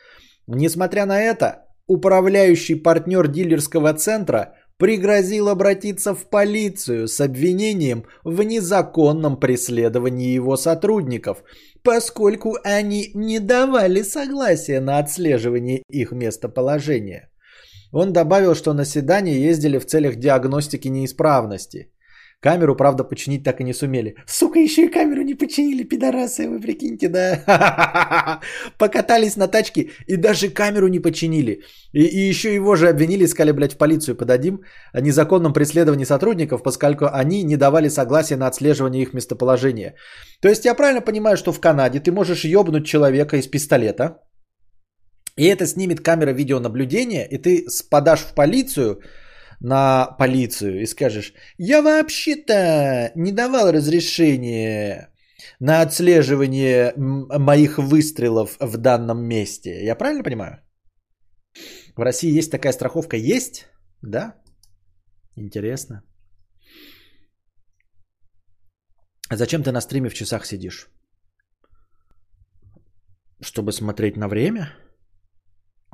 Несмотря 0.47 1.07
на 1.07 1.21
это, 1.21 1.67
управляющий 1.87 2.77
партнер 2.77 3.29
дилерского 3.29 3.93
центра 3.95 4.55
пригрозил 4.79 5.49
обратиться 5.49 6.15
в 6.15 6.29
полицию 6.29 7.09
с 7.09 7.21
обвинением 7.21 8.05
в 8.25 8.43
незаконном 8.43 9.41
преследовании 9.41 10.35
его 10.35 10.57
сотрудников, 10.57 11.43
поскольку 11.83 12.57
они 12.63 13.11
не 13.15 13.41
давали 13.41 14.03
согласия 14.03 14.81
на 14.81 14.99
отслеживание 14.99 15.83
их 15.89 16.13
местоположения. 16.13 17.31
Он 17.93 18.13
добавил, 18.13 18.55
что 18.55 18.75
на 18.75 18.85
седане 18.85 19.41
ездили 19.41 19.79
в 19.79 19.87
целях 19.87 20.17
диагностики 20.17 20.89
неисправности. 20.89 21.91
Камеру, 22.41 22.77
правда, 22.77 23.03
починить 23.03 23.45
так 23.45 23.61
и 23.61 23.65
не 23.65 23.73
сумели. 23.73 24.15
Сука, 24.27 24.59
еще 24.59 24.85
и 24.85 24.91
камеру 24.91 25.23
не 25.23 25.35
починили, 25.35 25.85
пидорасы, 25.85 26.49
вы 26.49 26.61
прикиньте, 26.61 27.09
да? 27.09 28.41
Покатались 28.79 29.37
на 29.37 29.49
тачке 29.49 29.91
и 30.07 30.17
даже 30.17 30.51
камеру 30.51 30.89
не 30.89 31.01
починили. 31.01 31.63
И, 31.93 32.05
и 32.05 32.29
еще 32.29 32.55
его 32.55 32.77
же 32.77 32.89
обвинили, 32.89 33.25
искали, 33.25 33.53
блядь, 33.53 33.73
в 33.73 33.79
полицию 33.79 34.17
подадим 34.17 34.61
о 34.93 35.01
незаконном 35.01 35.53
преследовании 35.55 36.05
сотрудников, 36.05 36.63
поскольку 36.63 37.07
они 37.11 37.43
не 37.43 37.57
давали 37.57 37.89
согласия 37.89 38.37
на 38.37 38.47
отслеживание 38.47 39.03
их 39.03 39.15
местоположения. 39.15 39.95
То 40.41 40.49
есть 40.49 40.65
я 40.67 40.75
правильно 40.75 41.01
понимаю, 41.01 41.37
что 41.37 41.53
в 41.53 41.61
Канаде 41.61 42.01
ты 42.01 42.13
можешь 42.13 42.45
ебнуть 42.45 42.87
человека 42.87 43.39
из 43.39 43.47
пистолета, 43.47 44.19
и 45.37 45.45
это 45.47 45.67
снимет 45.67 46.01
камера 46.01 46.33
видеонаблюдения, 46.33 47.25
и 47.25 47.39
ты 47.39 47.67
подашь 47.91 48.21
в 48.21 48.35
полицию, 48.35 49.01
на 49.61 50.07
полицию 50.19 50.83
и 50.83 50.87
скажешь, 50.87 51.33
я 51.59 51.83
вообще-то 51.83 53.13
не 53.15 53.33
давал 53.33 53.73
разрешения 53.73 55.11
на 55.61 55.83
отслеживание 55.83 56.93
моих 56.97 57.79
выстрелов 57.79 58.57
в 58.61 58.77
данном 58.77 59.25
месте. 59.25 59.85
Я 59.85 59.95
правильно 59.95 60.23
понимаю? 60.23 60.63
В 61.97 62.01
России 62.01 62.39
есть 62.39 62.51
такая 62.51 62.73
страховка? 62.73 63.17
Есть? 63.17 63.67
Да? 64.03 64.35
Интересно. 65.37 66.03
А 69.29 69.37
зачем 69.37 69.63
ты 69.63 69.73
на 69.73 69.81
стриме 69.81 70.09
в 70.09 70.15
часах 70.15 70.47
сидишь? 70.47 70.89
Чтобы 73.41 73.73
смотреть 73.73 74.17
на 74.17 74.29
время? 74.29 74.73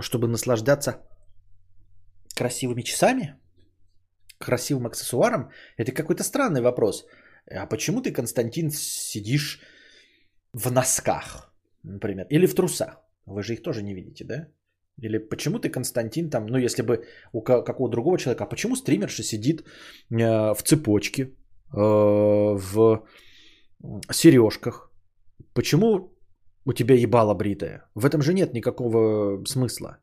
Чтобы 0.00 0.28
наслаждаться 0.28 1.02
красивыми 2.34 2.82
часами? 2.82 3.41
Красивым 4.44 4.86
аксессуаром, 4.86 5.50
это 5.76 5.92
какой-то 5.92 6.22
странный 6.22 6.60
вопрос. 6.60 7.06
А 7.50 7.66
почему 7.66 8.02
ты, 8.02 8.12
Константин, 8.12 8.70
сидишь 8.70 9.60
в 10.52 10.70
носках, 10.70 11.54
например, 11.82 12.26
или 12.30 12.46
в 12.46 12.54
трусах? 12.54 13.00
Вы 13.26 13.42
же 13.42 13.54
их 13.54 13.62
тоже 13.62 13.82
не 13.82 13.94
видите, 13.94 14.24
да? 14.24 14.48
Или 15.02 15.18
почему 15.18 15.58
ты, 15.58 15.70
Константин, 15.70 16.30
там, 16.30 16.46
ну, 16.46 16.58
если 16.58 16.82
бы 16.82 17.04
у 17.32 17.42
какого 17.42 17.90
другого 17.90 18.18
человека, 18.18 18.44
а 18.44 18.48
почему 18.48 18.76
стримерша 18.76 19.22
сидит 19.22 19.62
э, 19.62 20.54
в 20.54 20.62
цепочке, 20.62 21.22
э, 21.22 21.76
в 21.76 23.06
сережках? 24.10 24.92
Почему 25.54 26.12
у 26.66 26.72
тебя 26.72 26.94
ебало 26.94 27.34
бритое? 27.34 27.84
В 27.94 28.04
этом 28.04 28.22
же 28.22 28.34
нет 28.34 28.54
никакого 28.54 29.44
смысла. 29.44 29.98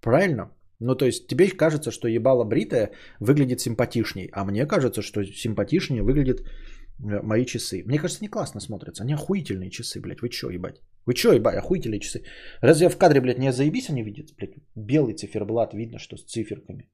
Правильно? 0.00 0.50
Ну, 0.80 0.94
то 0.94 1.06
есть 1.06 1.26
тебе 1.26 1.48
кажется, 1.48 1.90
что 1.90 2.08
ебало 2.08 2.44
бритое 2.44 2.92
выглядит 3.20 3.60
симпатичней, 3.60 4.28
а 4.32 4.44
мне 4.44 4.66
кажется, 4.66 5.02
что 5.02 5.24
симпатичнее 5.24 6.02
выглядит 6.02 6.40
э, 6.40 7.20
мои 7.22 7.44
часы. 7.44 7.82
Мне 7.84 7.98
кажется, 7.98 8.22
не 8.22 8.28
классно 8.28 8.60
смотрятся. 8.60 9.02
Они 9.02 9.14
охуительные 9.14 9.70
часы, 9.70 10.00
блядь. 10.00 10.22
Вы 10.22 10.28
чё, 10.28 10.50
ебать? 10.50 10.80
Вы 11.04 11.14
чё, 11.14 11.32
ебать, 11.32 11.56
охуительные 11.56 12.00
часы? 12.00 12.22
Разве 12.60 12.84
я 12.84 12.90
в 12.90 12.96
кадре, 12.96 13.20
блядь, 13.20 13.38
не 13.38 13.52
заебись 13.52 13.90
они 13.90 14.04
видят? 14.04 14.36
Блядь, 14.36 14.54
белый 14.76 15.14
циферблат, 15.14 15.74
видно, 15.74 15.98
что 15.98 16.16
с 16.16 16.24
циферками. 16.24 16.88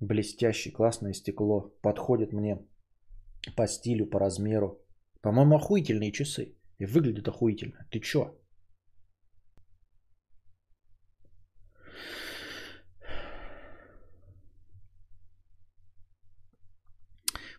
Блестящий, 0.00 0.70
классное 0.70 1.12
стекло. 1.12 1.74
Подходит 1.82 2.32
мне 2.32 2.58
по 3.56 3.66
стилю, 3.66 4.06
по 4.06 4.20
размеру. 4.20 4.80
По-моему, 5.22 5.56
охуительные 5.56 6.12
часы. 6.12 6.54
И 6.78 6.86
выглядят 6.86 7.26
охуительно. 7.26 7.86
Ты 7.90 7.98
чё? 7.98 8.41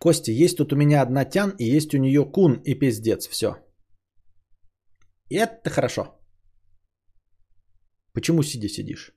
Костя, 0.04 0.32
есть 0.32 0.58
тут 0.58 0.72
у 0.72 0.76
меня 0.76 1.02
одна 1.02 1.24
тян, 1.24 1.54
и 1.58 1.76
есть 1.76 1.94
у 1.94 1.98
нее 1.98 2.30
кун 2.30 2.60
и 2.64 2.78
пиздец. 2.78 3.26
Все. 3.26 3.56
И 5.30 5.36
это 5.36 5.70
хорошо. 5.70 6.02
Почему 8.12 8.42
сидя 8.42 8.68
сидишь? 8.68 9.12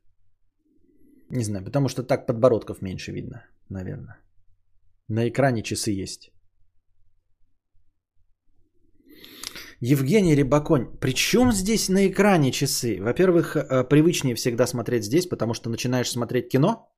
Не 1.30 1.44
знаю, 1.44 1.66
потому 1.66 1.90
что 1.90 2.04
так 2.04 2.26
подбородков 2.26 2.82
меньше 2.82 3.12
видно, 3.12 3.46
наверное. 3.70 4.16
На 5.10 5.28
экране 5.28 5.62
часы 5.62 5.92
есть. 6.04 6.32
Евгений 9.82 10.36
Рибаконь. 10.36 10.98
Причем 11.02 11.52
здесь 11.52 11.90
на 11.90 12.08
экране 12.08 12.52
часы? 12.52 13.02
Во-первых, 13.02 13.58
э, 13.58 13.84
привычнее 13.84 14.36
всегда 14.36 14.68
смотреть 14.68 15.04
здесь, 15.04 15.28
потому 15.28 15.54
что 15.54 15.70
начинаешь 15.70 16.10
смотреть 16.10 16.48
кино. 16.48 16.90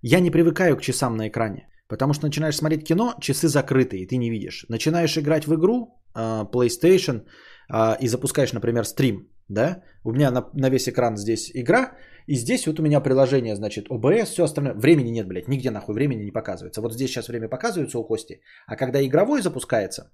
Я 0.00 0.20
не 0.20 0.30
привыкаю 0.30 0.76
к 0.76 0.82
часам 0.82 1.16
на 1.16 1.26
экране. 1.26 1.66
Потому 1.90 2.14
что 2.14 2.26
начинаешь 2.26 2.56
смотреть 2.56 2.86
кино, 2.86 3.14
часы 3.20 3.48
закрыты, 3.48 3.96
и 3.96 4.06
ты 4.06 4.16
не 4.16 4.30
видишь. 4.30 4.64
Начинаешь 4.68 5.18
играть 5.18 5.46
в 5.46 5.54
игру, 5.54 6.00
а, 6.14 6.44
PlayStation, 6.44 7.24
а, 7.68 7.96
и 8.00 8.08
запускаешь, 8.08 8.52
например, 8.52 8.84
стрим, 8.84 9.28
да, 9.48 9.82
у 10.04 10.12
меня 10.12 10.30
на, 10.30 10.48
на 10.54 10.70
весь 10.70 10.88
экран 10.88 11.16
здесь 11.16 11.50
игра, 11.54 11.92
и 12.28 12.36
здесь 12.36 12.66
вот 12.66 12.78
у 12.78 12.82
меня 12.82 13.00
приложение, 13.00 13.56
значит, 13.56 13.88
OBS, 13.90 14.26
все 14.26 14.44
остальное. 14.44 14.74
Времени 14.74 15.10
нет, 15.10 15.26
блядь, 15.26 15.48
нигде 15.48 15.70
нахуй 15.70 15.94
времени 15.94 16.22
не 16.24 16.30
показывается. 16.30 16.80
Вот 16.80 16.92
здесь 16.92 17.10
сейчас 17.10 17.28
время 17.28 17.48
показывается 17.48 17.98
у 17.98 18.04
Кости, 18.04 18.40
а 18.68 18.76
когда 18.76 19.04
игровой 19.04 19.42
запускается, 19.42 20.12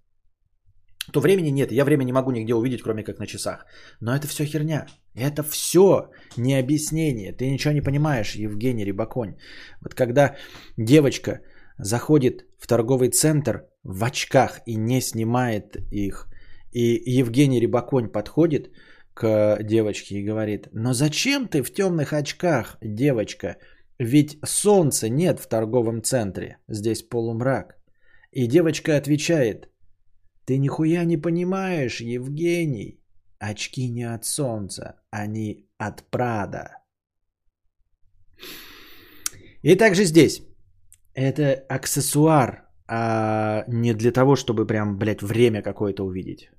то 1.12 1.20
времени 1.20 1.50
нет. 1.50 1.72
Я 1.72 1.84
время 1.84 2.04
не 2.04 2.12
могу 2.12 2.30
нигде 2.30 2.54
увидеть, 2.54 2.82
кроме 2.82 3.04
как 3.04 3.18
на 3.18 3.26
часах. 3.26 3.66
Но 4.00 4.16
это 4.16 4.26
все 4.26 4.44
херня. 4.44 4.86
Это 5.14 5.42
все 5.42 6.10
не 6.36 6.58
объяснение. 6.58 7.32
Ты 7.32 7.50
ничего 7.50 7.74
не 7.74 7.82
понимаешь, 7.82 8.34
Евгений 8.34 8.84
Рибаконь. 8.84 9.36
Вот 9.82 9.94
когда 9.94 10.36
девочка 10.76 11.42
заходит 11.78 12.46
в 12.58 12.66
торговый 12.66 13.08
центр 13.10 13.66
в 13.82 14.04
очках 14.04 14.60
и 14.66 14.76
не 14.76 15.00
снимает 15.00 15.76
их. 15.92 16.28
И 16.72 17.02
Евгений 17.18 17.60
Рибаконь 17.60 18.08
подходит 18.08 18.70
к 19.14 19.58
девочке 19.62 20.16
и 20.16 20.24
говорит, 20.24 20.68
но 20.72 20.92
зачем 20.92 21.48
ты 21.48 21.62
в 21.62 21.72
темных 21.72 22.12
очках, 22.12 22.76
девочка? 22.82 23.56
Ведь 23.98 24.38
солнца 24.44 25.08
нет 25.08 25.40
в 25.40 25.46
торговом 25.46 26.02
центре, 26.02 26.58
здесь 26.68 27.02
полумрак. 27.02 27.76
И 28.30 28.46
девочка 28.46 28.96
отвечает, 28.96 29.70
ты 30.44 30.58
нихуя 30.58 31.04
не 31.04 31.16
понимаешь, 31.16 32.00
Евгений. 32.00 33.00
Очки 33.38 33.88
не 33.88 34.04
от 34.04 34.24
солнца, 34.24 35.00
они 35.10 35.66
от 35.78 36.02
Прада. 36.10 36.78
И 39.62 39.74
также 39.76 40.04
здесь 40.04 40.42
это 41.16 41.64
аксессуар, 41.68 42.68
а 42.88 43.64
не 43.68 43.94
для 43.94 44.12
того, 44.12 44.36
чтобы 44.36 44.66
прям, 44.66 44.98
блядь, 44.98 45.22
время 45.22 45.62
какое-то 45.62 46.04
увидеть. 46.04 46.50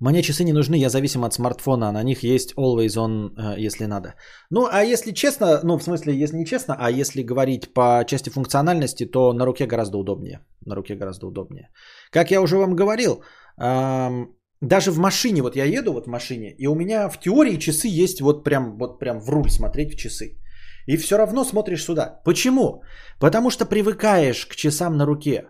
Мне 0.00 0.22
часы 0.22 0.44
не 0.44 0.52
нужны, 0.52 0.76
я 0.76 0.90
зависим 0.90 1.24
от 1.24 1.32
смартфона, 1.32 1.90
на 1.90 2.02
них 2.02 2.22
есть 2.22 2.52
always 2.58 2.96
on, 2.98 3.30
э, 3.38 3.66
если 3.66 3.86
надо. 3.86 4.14
Ну, 4.50 4.68
а 4.70 4.84
если 4.84 5.12
честно, 5.12 5.60
ну, 5.62 5.78
в 5.78 5.82
смысле, 5.82 6.12
если 6.12 6.36
не 6.36 6.44
честно, 6.44 6.76
а 6.78 6.90
если 6.90 7.22
говорить 7.22 7.72
по 7.72 8.04
части 8.06 8.28
функциональности, 8.28 9.06
то 9.06 9.32
на 9.32 9.46
руке 9.46 9.66
гораздо 9.66 9.96
удобнее. 9.96 10.40
На 10.66 10.74
руке 10.74 10.96
гораздо 10.96 11.26
удобнее. 11.26 11.70
Как 12.10 12.30
я 12.30 12.42
уже 12.42 12.58
вам 12.58 12.76
говорил, 12.76 13.22
даже 14.68 14.90
в 14.90 14.98
машине, 14.98 15.42
вот 15.42 15.56
я 15.56 15.64
еду 15.64 15.92
вот 15.92 16.06
в 16.06 16.10
машине, 16.10 16.54
и 16.58 16.66
у 16.66 16.74
меня 16.74 17.08
в 17.08 17.20
теории 17.20 17.58
часы 17.58 17.88
есть 17.88 18.20
вот 18.20 18.44
прям, 18.44 18.78
вот 18.78 18.98
прям 18.98 19.20
в 19.20 19.28
руль 19.28 19.50
смотреть 19.50 19.94
в 19.94 19.96
часы. 19.96 20.36
И 20.86 20.96
все 20.96 21.16
равно 21.16 21.44
смотришь 21.44 21.84
сюда. 21.84 22.20
Почему? 22.24 22.82
Потому 23.20 23.50
что 23.50 23.66
привыкаешь 23.66 24.46
к 24.46 24.54
часам 24.54 24.96
на 24.96 25.06
руке. 25.06 25.48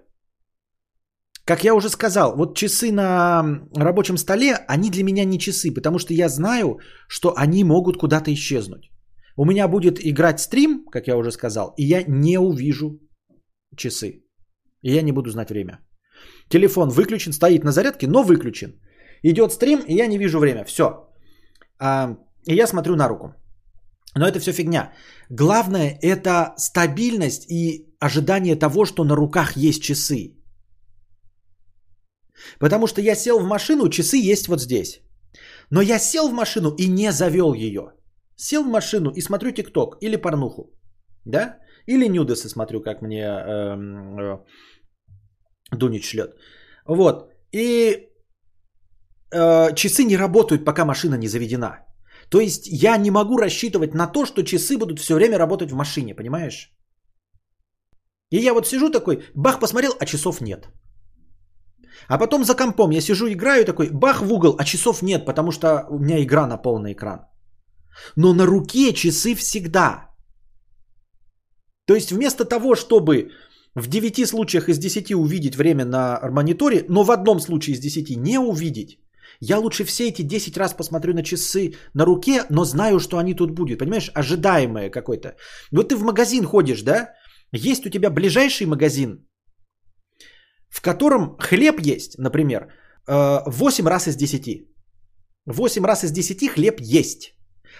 Как 1.44 1.62
я 1.64 1.74
уже 1.74 1.88
сказал, 1.88 2.36
вот 2.36 2.56
часы 2.56 2.90
на 2.90 3.60
рабочем 3.76 4.16
столе, 4.16 4.56
они 4.66 4.90
для 4.90 5.04
меня 5.04 5.24
не 5.24 5.38
часы, 5.38 5.72
потому 5.74 5.98
что 5.98 6.14
я 6.14 6.28
знаю, 6.28 6.78
что 7.08 7.34
они 7.36 7.64
могут 7.64 7.98
куда-то 7.98 8.32
исчезнуть. 8.32 8.90
У 9.36 9.44
меня 9.44 9.68
будет 9.68 9.98
играть 10.00 10.40
стрим, 10.40 10.84
как 10.90 11.06
я 11.06 11.16
уже 11.16 11.30
сказал, 11.30 11.74
и 11.76 11.84
я 11.84 12.02
не 12.08 12.38
увижу 12.38 12.98
часы. 13.76 14.24
И 14.82 14.90
я 14.90 15.02
не 15.02 15.12
буду 15.12 15.30
знать 15.30 15.50
время. 15.50 15.78
Телефон 16.48 16.88
выключен, 16.88 17.32
стоит 17.32 17.64
на 17.64 17.72
зарядке, 17.72 18.08
но 18.08 18.22
выключен. 18.22 18.80
Идет 19.22 19.52
стрим, 19.52 19.80
и 19.86 19.94
я 19.94 20.06
не 20.06 20.18
вижу 20.18 20.38
время. 20.38 20.64
Все. 20.64 20.84
А, 21.78 22.16
и 22.46 22.54
я 22.54 22.66
смотрю 22.66 22.96
на 22.96 23.08
руку. 23.08 23.34
Но 24.14 24.26
это 24.26 24.40
все 24.40 24.52
фигня. 24.52 24.92
Главное 25.30 25.98
это 26.02 26.54
стабильность 26.56 27.50
и 27.50 27.86
ожидание 28.00 28.56
того, 28.56 28.84
что 28.84 29.04
на 29.04 29.16
руках 29.16 29.56
есть 29.56 29.82
часы. 29.82 30.36
Потому 32.58 32.86
что 32.86 33.00
я 33.00 33.14
сел 33.14 33.38
в 33.40 33.46
машину, 33.46 33.88
часы 33.88 34.16
есть 34.16 34.48
вот 34.48 34.60
здесь. 34.60 35.00
Но 35.70 35.80
я 35.80 35.98
сел 35.98 36.28
в 36.28 36.32
машину 36.32 36.74
и 36.78 36.88
не 36.88 37.12
завел 37.12 37.54
ее. 37.54 37.92
Сел 38.36 38.64
в 38.64 38.68
машину 38.68 39.10
и 39.10 39.20
смотрю 39.20 39.52
ТикТок 39.52 39.96
или 40.00 40.16
порнуху. 40.16 40.70
Да? 41.24 41.58
Или 41.86 42.08
нюдесы 42.08 42.48
смотрю, 42.48 42.80
как 42.82 43.02
мне 43.02 43.22
э, 43.22 43.76
э, 44.20 44.38
Дунич 45.76 46.04
шлет. 46.04 46.36
Вот. 46.86 47.30
И 47.52 48.08
э, 49.32 49.74
часы 49.74 50.04
не 50.04 50.16
работают, 50.16 50.64
пока 50.64 50.84
машина 50.84 51.16
не 51.16 51.28
заведена. 51.28 51.86
То 52.30 52.40
есть 52.40 52.66
я 52.66 52.96
не 52.96 53.10
могу 53.10 53.36
рассчитывать 53.36 53.94
на 53.94 54.06
то, 54.06 54.26
что 54.26 54.42
часы 54.42 54.76
будут 54.78 54.98
все 54.98 55.14
время 55.14 55.38
работать 55.38 55.70
в 55.70 55.76
машине, 55.76 56.14
понимаешь? 56.14 56.72
И 58.30 58.38
я 58.38 58.54
вот 58.54 58.66
сижу 58.66 58.90
такой, 58.90 59.24
бах, 59.34 59.60
посмотрел, 59.60 59.92
а 60.00 60.06
часов 60.06 60.40
нет. 60.40 60.68
А 62.08 62.18
потом 62.18 62.44
за 62.44 62.54
компом 62.54 62.90
я 62.90 63.00
сижу, 63.00 63.26
играю 63.28 63.64
такой, 63.64 63.90
бах 63.90 64.22
в 64.22 64.32
угол, 64.32 64.56
а 64.58 64.64
часов 64.64 65.02
нет, 65.02 65.24
потому 65.24 65.52
что 65.52 65.86
у 65.90 65.98
меня 65.98 66.22
игра 66.22 66.46
на 66.46 66.56
полный 66.56 66.92
экран. 66.92 67.20
Но 68.16 68.34
на 68.34 68.46
руке 68.46 68.92
часы 68.92 69.34
всегда. 69.34 70.10
То 71.86 71.94
есть 71.94 72.10
вместо 72.10 72.44
того, 72.44 72.74
чтобы 72.74 73.30
в 73.74 73.88
9 73.88 74.26
случаях 74.26 74.68
из 74.68 74.78
10 74.78 75.14
увидеть 75.14 75.56
время 75.56 75.84
на 75.84 76.20
мониторе, 76.30 76.84
но 76.88 77.04
в 77.04 77.10
одном 77.10 77.40
случае 77.40 77.74
из 77.74 77.80
10 77.80 78.16
не 78.16 78.38
увидеть, 78.38 78.98
я 79.40 79.58
лучше 79.58 79.84
все 79.84 80.08
эти 80.08 80.22
10 80.22 80.56
раз 80.56 80.74
посмотрю 80.74 81.14
на 81.14 81.22
часы 81.22 81.74
на 81.94 82.04
руке, 82.04 82.44
но 82.50 82.64
знаю, 82.64 83.00
что 83.00 83.18
они 83.18 83.34
тут 83.34 83.50
будут. 83.50 83.78
Понимаешь, 83.78 84.10
ожидаемое 84.14 84.90
какое-то. 84.90 85.36
Вот 85.72 85.88
ты 85.88 85.96
в 85.96 86.02
магазин 86.02 86.44
ходишь, 86.44 86.82
да? 86.82 87.14
Есть 87.52 87.86
у 87.86 87.90
тебя 87.90 88.10
ближайший 88.10 88.66
магазин, 88.66 89.26
в 90.68 90.80
котором 90.80 91.36
хлеб 91.38 91.80
есть, 91.80 92.18
например, 92.18 92.68
8 93.06 93.84
э, 93.84 93.88
раз 93.88 94.08
из 94.08 94.16
10. 94.16 94.68
8 95.46 95.84
раз 95.84 96.04
из 96.04 96.12
10 96.12 96.48
хлеб 96.48 96.80
есть. 96.80 97.32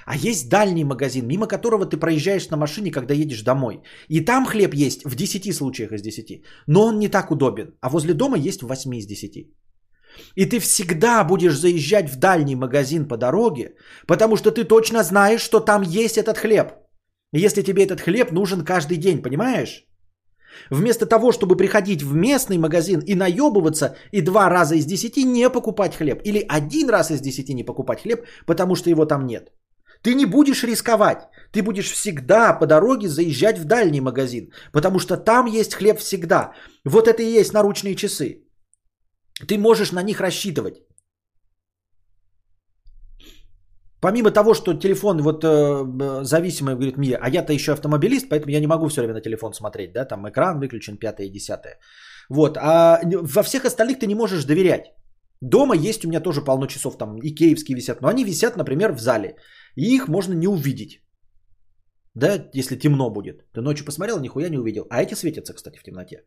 А 0.04 0.16
есть 0.16 0.48
дальний 0.48 0.84
магазин, 0.84 1.26
мимо 1.26 1.46
которого 1.46 1.86
ты 1.86 1.96
проезжаешь 1.96 2.50
на 2.50 2.56
машине, 2.56 2.90
когда 2.90 3.14
едешь 3.14 3.42
домой. 3.42 3.82
И 4.08 4.24
там 4.24 4.46
хлеб 4.46 4.74
есть 4.74 5.04
в 5.04 5.14
10 5.14 5.54
случаях 5.54 5.92
из 5.92 6.02
10. 6.02 6.42
Но 6.66 6.86
он 6.86 6.98
не 6.98 7.08
так 7.08 7.30
удобен. 7.30 7.74
А 7.80 7.88
возле 7.88 8.14
дома 8.14 8.38
есть 8.38 8.62
в 8.62 8.66
8 8.66 8.94
из 8.94 9.06
10. 9.06 9.48
И 10.34 10.46
ты 10.46 10.58
всегда 10.58 11.24
будешь 11.24 11.58
заезжать 11.58 12.10
в 12.10 12.16
дальний 12.18 12.56
магазин 12.56 13.08
по 13.08 13.16
дороге, 13.16 13.74
потому 14.06 14.36
что 14.36 14.50
ты 14.50 14.64
точно 14.64 15.02
знаешь, 15.02 15.40
что 15.40 15.60
там 15.60 15.82
есть 15.82 16.18
этот 16.18 16.38
хлеб. 16.38 16.72
Если 17.32 17.62
тебе 17.62 17.84
этот 17.84 18.00
хлеб 18.00 18.32
нужен 18.32 18.64
каждый 18.64 18.96
день, 18.96 19.22
понимаешь? 19.22 19.86
Вместо 20.70 21.06
того, 21.06 21.32
чтобы 21.32 21.56
приходить 21.56 22.02
в 22.02 22.14
местный 22.14 22.58
магазин 22.58 23.00
и 23.00 23.14
наебываться 23.14 23.96
и 24.12 24.22
два 24.22 24.48
раза 24.48 24.74
из 24.74 24.86
десяти 24.86 25.24
не 25.24 25.50
покупать 25.50 25.96
хлеб. 25.96 26.20
Или 26.24 26.44
один 26.48 26.88
раз 26.88 27.10
из 27.10 27.20
десяти 27.20 27.54
не 27.54 27.64
покупать 27.64 28.02
хлеб, 28.02 28.26
потому 28.46 28.74
что 28.76 28.90
его 28.90 29.04
там 29.06 29.26
нет. 29.26 29.52
Ты 30.02 30.14
не 30.14 30.26
будешь 30.26 30.64
рисковать. 30.64 31.28
Ты 31.52 31.62
будешь 31.62 31.90
всегда 31.90 32.52
по 32.52 32.66
дороге 32.66 33.08
заезжать 33.08 33.58
в 33.58 33.64
дальний 33.64 34.00
магазин, 34.00 34.52
потому 34.72 34.98
что 34.98 35.16
там 35.16 35.46
есть 35.46 35.74
хлеб 35.74 35.98
всегда. 35.98 36.52
Вот 36.84 37.08
это 37.08 37.22
и 37.22 37.40
есть 37.40 37.52
наручные 37.52 37.94
часы. 37.94 38.45
Ты 39.44 39.58
можешь 39.58 39.92
на 39.92 40.02
них 40.02 40.20
рассчитывать. 40.20 40.82
Помимо 44.00 44.30
того, 44.30 44.54
что 44.54 44.74
телефон 44.74 45.22
вот 45.22 45.44
э, 45.44 46.22
зависимый, 46.24 46.74
говорит 46.74 46.96
Мия, 46.96 47.18
а 47.20 47.28
я-то 47.28 47.52
еще 47.52 47.72
автомобилист, 47.72 48.28
поэтому 48.28 48.52
я 48.52 48.60
не 48.60 48.66
могу 48.66 48.88
все 48.88 49.00
время 49.00 49.14
на 49.14 49.20
телефон 49.20 49.54
смотреть, 49.54 49.92
да, 49.92 50.04
там 50.04 50.28
экран 50.28 50.60
выключен, 50.60 50.98
пятое 50.98 51.26
и 51.26 51.32
десятое. 51.32 51.78
Вот, 52.28 52.56
а 52.56 53.00
во 53.04 53.42
всех 53.42 53.64
остальных 53.64 53.98
ты 53.98 54.06
не 54.06 54.14
можешь 54.14 54.44
доверять. 54.44 54.92
Дома 55.40 55.74
есть 55.74 56.04
у 56.04 56.08
меня 56.08 56.20
тоже 56.20 56.44
полно 56.44 56.66
часов, 56.66 56.98
там 56.98 57.18
икеевские 57.20 57.76
висят, 57.76 58.00
но 58.00 58.08
они 58.08 58.24
висят, 58.24 58.56
например, 58.56 58.92
в 58.92 59.00
зале, 59.00 59.36
и 59.76 59.94
их 59.94 60.08
можно 60.08 60.34
не 60.34 60.48
увидеть. 60.48 61.02
Да, 62.14 62.48
если 62.54 62.76
темно 62.76 63.10
будет. 63.10 63.44
Ты 63.52 63.60
ночью 63.60 63.84
посмотрел, 63.84 64.18
нихуя 64.20 64.48
не 64.48 64.58
увидел. 64.58 64.86
А 64.88 65.02
эти 65.02 65.14
светятся, 65.14 65.52
кстати, 65.52 65.78
в 65.78 65.82
темноте. 65.82 66.24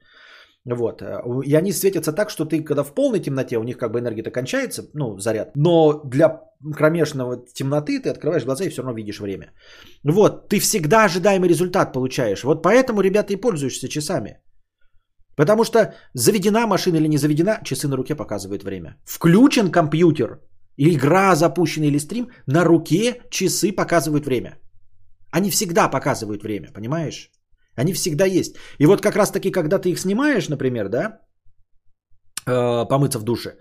Вот. 0.65 1.01
Э, 1.01 1.21
и 1.45 1.55
они 1.55 1.71
светятся 1.71 2.13
так, 2.13 2.29
что 2.29 2.45
ты, 2.45 2.63
когда 2.63 2.83
в 2.83 2.93
полной 2.93 3.19
темноте, 3.19 3.57
у 3.57 3.63
них 3.63 3.77
как 3.77 3.91
бы 3.91 3.99
энергия-то 3.99 4.31
кончается, 4.31 4.83
ну, 4.93 5.17
заряд. 5.19 5.51
Но 5.55 6.01
для 6.05 6.41
кромешного 6.75 7.45
темноты 7.53 7.99
ты 7.99 8.09
открываешь 8.09 8.45
глаза 8.45 8.65
и 8.65 8.69
все 8.69 8.81
равно 8.81 8.97
видишь 8.97 9.19
время. 9.19 9.51
Вот. 10.03 10.49
Ты 10.49 10.59
всегда 10.59 11.05
ожидаемый 11.05 11.49
результат 11.49 11.93
получаешь. 11.93 12.43
Вот 12.43 12.63
поэтому, 12.63 13.01
ребята, 13.01 13.33
и 13.33 13.41
пользуешься 13.41 13.87
часами. 13.87 14.41
Потому 15.35 15.63
что 15.63 15.93
заведена 16.13 16.67
машина 16.67 16.97
или 16.97 17.07
не 17.07 17.17
заведена, 17.17 17.61
часы 17.63 17.87
на 17.87 17.95
руке 17.95 18.15
показывают 18.15 18.63
время. 18.63 18.97
Включен 19.05 19.71
компьютер, 19.71 20.41
игра 20.77 21.35
запущена 21.35 21.85
или 21.85 21.99
стрим, 21.99 22.27
на 22.45 22.65
руке 22.65 23.21
часы 23.29 23.71
показывают 23.71 24.25
время. 24.25 24.59
Они 25.31 25.49
всегда 25.49 25.87
показывают 25.87 26.43
время, 26.43 26.73
понимаешь? 26.73 27.31
Они 27.79 27.93
всегда 27.93 28.25
есть. 28.25 28.55
И 28.79 28.85
вот 28.85 29.01
как 29.01 29.15
раз 29.15 29.31
таки, 29.31 29.51
когда 29.51 29.79
ты 29.79 29.89
их 29.89 29.99
снимаешь, 29.99 30.49
например, 30.49 30.89
да, 30.89 31.21
э, 32.45 32.85
помыться 32.89 33.19
в 33.19 33.23
душе, 33.23 33.57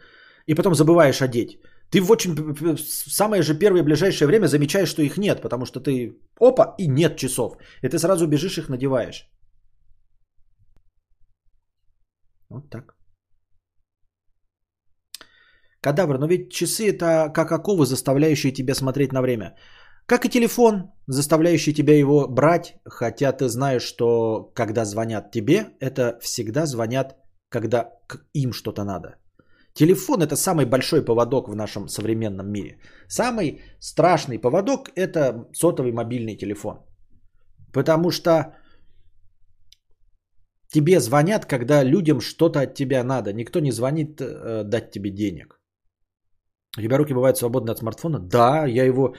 и 0.47 0.55
потом 0.55 0.75
забываешь 0.75 1.23
одеть, 1.23 1.61
ты 1.91 2.01
в 2.01 2.11
очень 2.11 2.35
в 2.35 2.79
самое 3.11 3.43
же 3.43 3.59
первое 3.59 3.85
ближайшее 3.85 4.27
время 4.27 4.49
замечаешь, 4.49 4.89
что 4.89 5.03
их 5.03 5.19
нет, 5.19 5.41
потому 5.41 5.67
что 5.67 5.81
ты 5.81 6.19
опа 6.41 6.75
и 6.79 6.89
нет 6.89 7.17
часов, 7.17 7.57
и 7.83 7.89
ты 7.89 7.99
сразу 7.99 8.27
бежишь 8.27 8.59
их 8.59 8.69
надеваешь. 8.69 9.31
Вот 12.51 12.71
так. 12.71 12.95
Кадавр, 15.81 16.19
но 16.19 16.27
ведь 16.27 16.51
часы 16.51 16.89
это 16.89 17.31
как 17.33 17.53
оковы, 17.53 17.87
заставляющие 17.87 18.53
тебя 18.53 18.75
смотреть 18.75 19.13
на 19.13 19.23
время. 19.23 19.57
Как 20.09 20.25
и 20.25 20.31
телефон, 20.31 20.93
заставляющий 21.07 21.75
тебя 21.75 21.99
его 21.99 22.27
брать, 22.29 22.81
хотя 22.87 23.33
ты 23.33 23.49
знаешь, 23.49 23.83
что 23.83 24.51
когда 24.55 24.85
звонят 24.85 25.31
тебе, 25.31 25.67
это 25.81 26.19
всегда 26.23 26.67
звонят, 26.67 27.17
когда 27.51 27.91
им 28.33 28.53
что-то 28.53 28.85
надо. 28.85 29.09
Телефон 29.75 30.23
это 30.23 30.35
самый 30.37 30.65
большой 30.65 31.05
поводок 31.05 31.49
в 31.49 31.55
нашем 31.55 31.89
современном 31.89 32.51
мире. 32.51 32.79
Самый 33.07 33.61
страшный 33.81 34.39
поводок 34.39 34.89
это 34.97 35.47
сотовый 35.53 35.93
мобильный 35.93 36.37
телефон. 36.37 36.79
Потому 37.73 38.11
что 38.11 38.55
тебе 40.73 41.01
звонят, 41.01 41.45
когда 41.45 41.85
людям 41.85 42.21
что-то 42.21 42.61
от 42.61 42.75
тебя 42.75 43.05
надо. 43.05 43.35
Никто 43.35 43.61
не 43.61 43.73
звонит 43.73 44.21
э, 44.21 44.65
дать 44.65 44.91
тебе 44.91 45.11
денег. 45.11 45.61
У 46.79 46.81
тебя 46.81 46.97
руки 46.97 47.13
бывают 47.13 47.37
свободны 47.37 47.73
от 47.73 47.79
смартфона? 47.79 48.19
Да, 48.19 48.65
я 48.67 48.87
его 48.87 49.15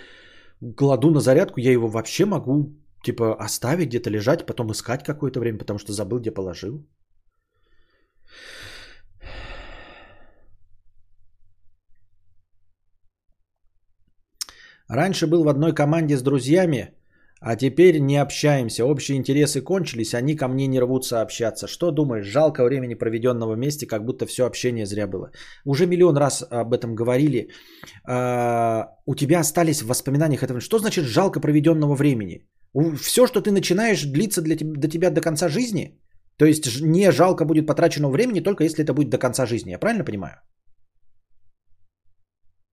кладу 0.75 1.11
на 1.11 1.19
зарядку, 1.19 1.59
я 1.59 1.71
его 1.71 1.87
вообще 1.87 2.25
могу 2.25 2.75
типа 3.03 3.35
оставить 3.35 3.89
где-то 3.89 4.09
лежать, 4.09 4.45
потом 4.45 4.71
искать 4.71 5.03
какое-то 5.03 5.39
время, 5.39 5.57
потому 5.57 5.79
что 5.79 5.93
забыл, 5.93 6.19
где 6.19 6.31
положил. 6.31 6.85
Раньше 14.89 15.27
был 15.27 15.43
в 15.43 15.49
одной 15.49 15.73
команде 15.73 16.17
с 16.17 16.23
друзьями, 16.23 16.98
а 17.41 17.55
теперь 17.55 17.99
не 17.99 18.17
общаемся. 18.21 18.85
Общие 18.85 19.17
интересы 19.17 19.61
кончились, 19.61 20.13
они 20.13 20.35
ко 20.35 20.47
мне 20.47 20.67
не 20.67 20.79
рвутся 20.79 21.21
общаться. 21.21 21.67
Что 21.67 21.91
думаешь? 21.91 22.25
Жалко 22.25 22.63
времени, 22.63 22.95
проведенного 22.95 23.55
вместе, 23.55 23.87
как 23.87 24.05
будто 24.05 24.25
все 24.25 24.45
общение 24.45 24.85
зря 24.85 25.07
было. 25.07 25.31
Уже 25.65 25.87
миллион 25.87 26.17
раз 26.17 26.45
об 26.49 26.73
этом 26.73 26.95
говорили. 26.95 27.49
А, 28.05 28.89
у 29.05 29.15
тебя 29.15 29.39
остались 29.39 29.81
в 29.81 29.87
воспоминаниях 29.87 30.43
этого. 30.43 30.59
Что 30.59 30.79
значит 30.79 31.05
жалко 31.05 31.39
проведенного 31.39 31.95
времени? 31.95 32.47
Все, 32.97 33.25
что 33.25 33.41
ты 33.41 33.51
начинаешь, 33.51 34.03
длится 34.03 34.41
для 34.41 34.55
тебя, 34.55 34.73
до 34.73 34.87
тебя 34.87 35.09
до 35.09 35.21
конца 35.21 35.49
жизни? 35.49 35.97
То 36.37 36.45
есть 36.45 36.81
не 36.81 37.11
жалко 37.11 37.45
будет 37.45 37.67
потраченного 37.67 38.11
времени, 38.11 38.41
только 38.41 38.63
если 38.63 38.83
это 38.83 38.93
будет 38.93 39.09
до 39.09 39.17
конца 39.17 39.45
жизни. 39.45 39.71
Я 39.71 39.79
правильно 39.79 40.03
понимаю? 40.03 40.35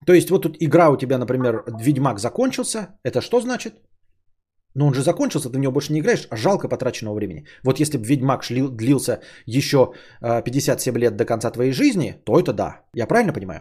То 0.07 0.13
есть 0.13 0.31
вот 0.31 0.43
тут 0.43 0.57
игра 0.61 0.91
у 0.91 0.97
тебя, 0.97 1.19
например, 1.19 1.65
Ведьмак 1.81 2.19
закончился. 2.19 2.99
Это 3.05 3.21
что 3.21 3.41
значит? 3.41 3.75
Но 4.77 4.87
он 4.87 4.95
же 4.95 5.03
закончился, 5.03 5.49
ты 5.49 5.57
в 5.57 5.61
него 5.61 5.73
больше 5.73 5.93
не 5.93 6.01
играешь, 6.01 6.27
а 6.31 6.37
жалко 6.37 6.69
потраченного 6.69 7.15
времени. 7.15 7.47
Вот 7.65 7.81
если 7.81 7.99
бы 7.99 8.05
Ведьмак 8.05 8.45
шлил, 8.45 8.69
длился 8.69 9.21
еще 9.47 9.79
57 10.21 10.99
лет 10.99 11.17
до 11.17 11.25
конца 11.25 11.51
твоей 11.51 11.73
жизни, 11.73 12.15
то 12.25 12.39
это 12.39 12.53
да. 12.53 12.83
Я 12.95 13.07
правильно 13.07 13.33
понимаю? 13.33 13.61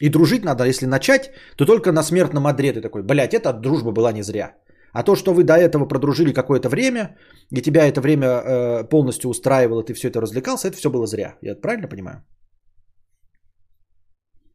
И 0.00 0.08
дружить 0.08 0.44
надо, 0.44 0.64
если 0.64 0.86
начать, 0.86 1.32
то 1.56 1.66
только 1.66 1.92
на 1.92 2.02
смертном 2.02 2.46
одре 2.46 2.72
ты 2.72 2.80
такой, 2.80 3.02
блядь, 3.02 3.34
эта 3.34 3.52
дружба 3.52 3.90
была 3.90 4.12
не 4.12 4.22
зря. 4.22 4.54
А 4.92 5.02
то, 5.02 5.16
что 5.16 5.34
вы 5.34 5.42
до 5.42 5.54
этого 5.54 5.88
продружили 5.88 6.32
какое-то 6.32 6.68
время, 6.68 7.16
и 7.50 7.62
тебя 7.62 7.88
это 7.88 8.00
время 8.00 8.26
э, 8.26 8.84
полностью 8.84 9.30
устраивало, 9.30 9.82
ты 9.82 9.92
все 9.94 10.08
это 10.08 10.20
развлекался, 10.20 10.68
это 10.68 10.76
все 10.76 10.90
было 10.90 11.06
зря. 11.06 11.36
Я 11.42 11.56
правильно 11.56 11.88
понимаю? 11.88 12.22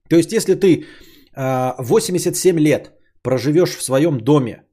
То 0.09 0.15
есть, 0.15 0.31
если 0.31 0.55
ты 0.55 0.85
э, 1.35 1.73
87 1.77 2.57
лет 2.57 2.91
проживешь 3.21 3.75
в 3.75 3.83
своем 3.83 4.17
доме, 4.21 4.63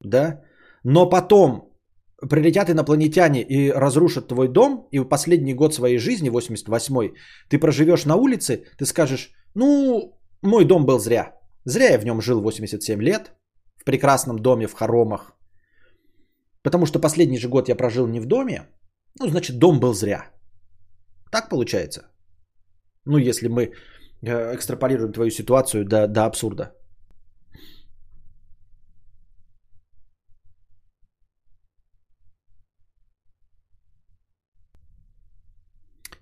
да, 0.00 0.40
но 0.84 1.08
потом 1.08 1.68
прилетят 2.28 2.70
инопланетяне 2.70 3.42
и 3.42 3.70
разрушат 3.70 4.28
твой 4.28 4.48
дом, 4.48 4.88
и 4.90 4.98
в 4.98 5.08
последний 5.08 5.54
год 5.54 5.74
своей 5.74 5.98
жизни, 5.98 6.30
88-й, 6.30 7.14
ты 7.48 7.58
проживешь 7.58 8.04
на 8.04 8.16
улице, 8.16 8.64
ты 8.78 8.86
скажешь, 8.86 9.32
ну, 9.54 10.18
мой 10.42 10.64
дом 10.64 10.84
был 10.86 10.98
зря. 10.98 11.34
Зря 11.64 11.90
я 11.90 11.98
в 11.98 12.04
нем 12.04 12.20
жил 12.20 12.40
87 12.40 13.02
лет, 13.02 13.32
в 13.76 13.84
прекрасном 13.84 14.38
доме, 14.38 14.66
в 14.66 14.74
хоромах. 14.74 15.32
Потому 16.62 16.86
что 16.86 17.00
последний 17.00 17.38
же 17.38 17.48
год 17.48 17.68
я 17.68 17.76
прожил 17.76 18.06
не 18.06 18.20
в 18.20 18.26
доме, 18.26 18.68
ну, 19.20 19.28
значит, 19.28 19.58
дом 19.58 19.80
был 19.80 19.94
зря. 19.94 20.30
Так 21.30 21.48
получается. 21.48 22.00
Ну, 23.04 23.18
если 23.18 23.48
мы 23.48 23.62
э, 24.22 24.54
экстраполируем 24.54 25.12
твою 25.12 25.30
ситуацию 25.30 25.84
до, 25.84 26.06
до 26.06 26.26
абсурда. 26.26 26.74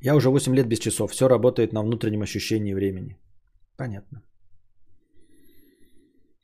Я 0.01 0.15
уже 0.15 0.31
8 0.31 0.55
лет 0.55 0.69
без 0.69 0.79
часов. 0.79 1.11
Все 1.11 1.29
работает 1.29 1.73
на 1.73 1.83
внутреннем 1.83 2.23
ощущении 2.23 2.75
времени. 2.75 3.17
Понятно. 3.77 4.23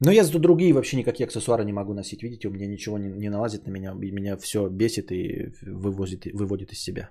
Но 0.05 0.11
я 0.11 0.25
зато 0.25 0.39
другие 0.39 0.73
вообще 0.73 0.97
никакие 0.97 1.27
аксессуары 1.27 1.65
не 1.65 1.73
могу 1.73 1.95
носить. 1.95 2.23
Видите, 2.23 2.49
у 2.49 2.51
меня 2.51 2.67
ничего 2.67 2.99
не, 2.99 3.09
не 3.09 3.31
налазит 3.31 3.67
на 3.67 3.71
меня. 3.71 3.95
Меня 3.95 4.37
все 4.37 4.69
бесит 4.69 5.13
и 5.13 5.53
вывозит, 5.63 6.27
выводит 6.35 6.73
из 6.73 6.83
себя. 6.83 7.11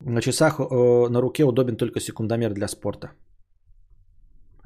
На 0.00 0.20
часах 0.20 0.58
э, 0.58 1.08
на 1.08 1.20
руке 1.20 1.44
удобен 1.44 1.76
только 1.76 2.00
секундомер 2.00 2.54
для 2.54 2.68
спорта. 2.68 3.12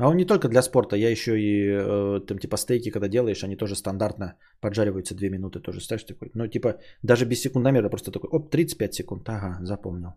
А 0.01 0.09
он 0.09 0.17
не 0.17 0.25
только 0.25 0.49
для 0.49 0.63
спорта, 0.63 0.97
я 0.97 1.11
еще 1.11 1.39
и 1.39 1.69
э, 1.69 2.21
там 2.27 2.39
типа 2.39 2.57
стейки, 2.57 2.91
когда 2.91 3.09
делаешь, 3.09 3.45
они 3.45 3.57
тоже 3.57 3.77
стандартно 3.77 4.35
поджариваются 4.61 5.15
2 5.15 5.29
минуты, 5.29 5.61
тоже 5.61 5.81
ставишь 5.81 6.05
такой. 6.05 6.31
Ну 6.35 6.49
типа 6.49 6.79
даже 7.03 7.27
без 7.27 7.41
секундомера, 7.43 7.91
просто 7.91 8.11
такой, 8.11 8.31
оп, 8.33 8.51
35 8.51 8.95
секунд, 8.95 9.29
ага, 9.29 9.59
запомнил. 9.63 10.15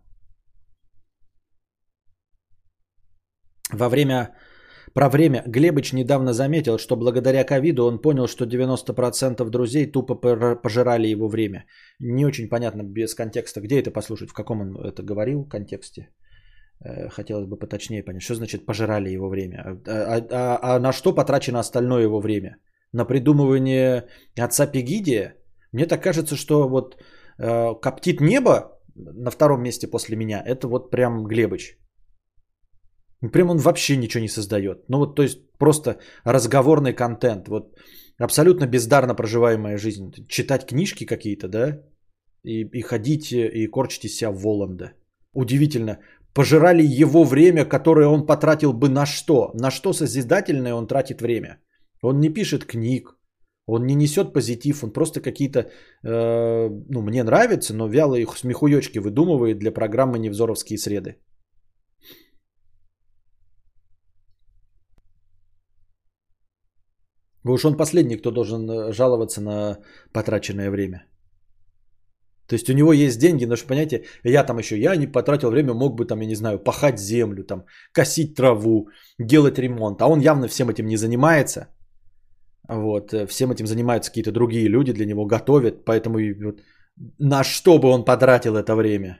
Во 3.72 3.88
время, 3.90 4.34
про 4.94 5.10
время, 5.10 5.42
Глебыч 5.46 5.92
недавно 5.92 6.32
заметил, 6.32 6.78
что 6.78 6.96
благодаря 6.96 7.44
ковиду 7.44 7.84
он 7.84 8.00
понял, 8.00 8.26
что 8.26 8.46
90% 8.46 9.50
друзей 9.50 9.92
тупо 9.92 10.14
пожирали 10.62 11.08
его 11.08 11.28
время. 11.28 11.66
Не 12.00 12.24
очень 12.24 12.48
понятно 12.48 12.82
без 12.84 13.14
контекста, 13.14 13.60
где 13.60 13.80
это 13.80 13.90
послушать, 13.90 14.30
в 14.30 14.34
каком 14.34 14.60
он 14.60 14.76
это 14.76 15.02
говорил 15.02 15.44
контексте. 15.44 16.08
Э, 16.80 17.08
хотелось 17.08 17.46
бы 17.46 17.56
поточнее 17.56 18.02
понять, 18.02 18.22
что 18.22 18.34
значит 18.34 18.66
пожирали 18.66 19.10
его 19.10 19.28
время. 19.28 19.62
А, 19.64 19.78
а, 19.86 20.26
а, 20.30 20.76
а 20.76 20.78
на 20.80 20.92
что 20.92 21.14
потрачено 21.14 21.60
остальное 21.60 22.02
его 22.02 22.20
время? 22.20 22.56
На 22.92 23.04
придумывание 23.04 24.08
отца 24.38 24.66
Пегидия? 24.66 25.34
Мне 25.72 25.86
так 25.86 26.02
кажется, 26.02 26.36
что 26.36 26.68
вот 26.68 26.96
э, 27.38 27.74
коптит 27.80 28.20
небо 28.20 28.80
на 28.94 29.30
втором 29.30 29.62
месте 29.62 29.86
после 29.86 30.16
меня, 30.16 30.42
это 30.46 30.68
вот 30.68 30.90
прям 30.90 31.24
Глебыч. 31.24 31.78
Прям 33.32 33.50
он 33.50 33.58
вообще 33.58 33.96
ничего 33.96 34.22
не 34.22 34.28
создает. 34.28 34.88
Ну 34.88 34.98
вот, 34.98 35.16
то 35.16 35.22
есть 35.22 35.38
просто 35.58 35.98
разговорный 36.24 36.92
контент. 36.92 37.48
Вот 37.48 37.74
абсолютно 38.18 38.66
бездарно 38.66 39.14
проживаемая 39.14 39.78
жизнь. 39.78 40.12
Читать 40.28 40.66
книжки 40.66 41.06
какие-то, 41.06 41.48
да? 41.48 41.82
И, 42.42 42.60
и 42.60 42.82
ходить 42.82 43.32
и 43.32 43.66
корчить 43.66 44.04
из 44.04 44.16
себя 44.16 44.30
Воланда. 44.30 44.92
Удивительно 45.32 45.98
пожирали 46.34 46.82
его 46.82 47.24
время, 47.24 47.64
которое 47.64 48.08
он 48.08 48.26
потратил 48.26 48.72
бы 48.72 48.88
на 48.88 49.06
что? 49.06 49.50
На 49.54 49.70
что 49.70 49.92
созидательное 49.92 50.74
он 50.74 50.86
тратит 50.86 51.20
время? 51.20 51.58
Он 52.02 52.20
не 52.20 52.28
пишет 52.28 52.64
книг, 52.64 53.16
он 53.66 53.86
не 53.86 53.94
несет 53.94 54.32
позитив, 54.32 54.84
он 54.84 54.92
просто 54.92 55.20
какие-то, 55.20 55.60
э, 55.60 56.68
ну, 56.90 57.02
мне 57.02 57.24
нравится, 57.24 57.74
но 57.74 57.88
вялые 57.88 58.26
смехуёчки 58.26 58.98
выдумывает 58.98 59.58
для 59.58 59.72
программы 59.72 60.18
«Невзоровские 60.18 60.78
среды». 60.78 61.16
Уж 67.46 67.64
он 67.64 67.76
последний, 67.76 68.16
кто 68.16 68.30
должен 68.30 68.70
э, 68.70 68.92
жаловаться 68.92 69.40
на 69.40 69.78
потраченное 70.12 70.70
время. 70.70 71.06
То 72.46 72.54
есть 72.54 72.70
у 72.70 72.74
него 72.74 72.92
есть 72.92 73.18
деньги, 73.18 73.46
но, 73.46 73.56
понимаете, 73.56 74.04
я 74.24 74.44
там 74.44 74.58
еще, 74.58 74.78
я 74.78 74.96
не 74.96 75.06
потратил 75.06 75.50
время, 75.50 75.74
мог 75.74 75.96
бы 75.96 76.04
там, 76.04 76.20
я 76.20 76.26
не 76.26 76.34
знаю, 76.34 76.58
пахать 76.58 76.98
землю, 76.98 77.44
там, 77.44 77.64
косить 77.92 78.34
траву, 78.34 78.88
делать 79.18 79.58
ремонт. 79.58 80.02
А 80.02 80.06
он 80.06 80.20
явно 80.20 80.48
всем 80.48 80.68
этим 80.68 80.86
не 80.86 80.96
занимается. 80.96 81.68
Вот, 82.68 83.12
э, 83.12 83.26
всем 83.26 83.50
этим 83.50 83.66
занимаются 83.66 84.10
какие-то 84.10 84.32
другие 84.32 84.68
люди, 84.68 84.92
для 84.92 85.06
него 85.06 85.26
готовят, 85.26 85.84
поэтому 85.84 86.18
вот, 86.44 86.60
на 87.18 87.44
что 87.44 87.78
бы 87.78 87.88
он 87.88 88.04
потратил 88.04 88.56
это 88.56 88.74
время? 88.74 89.18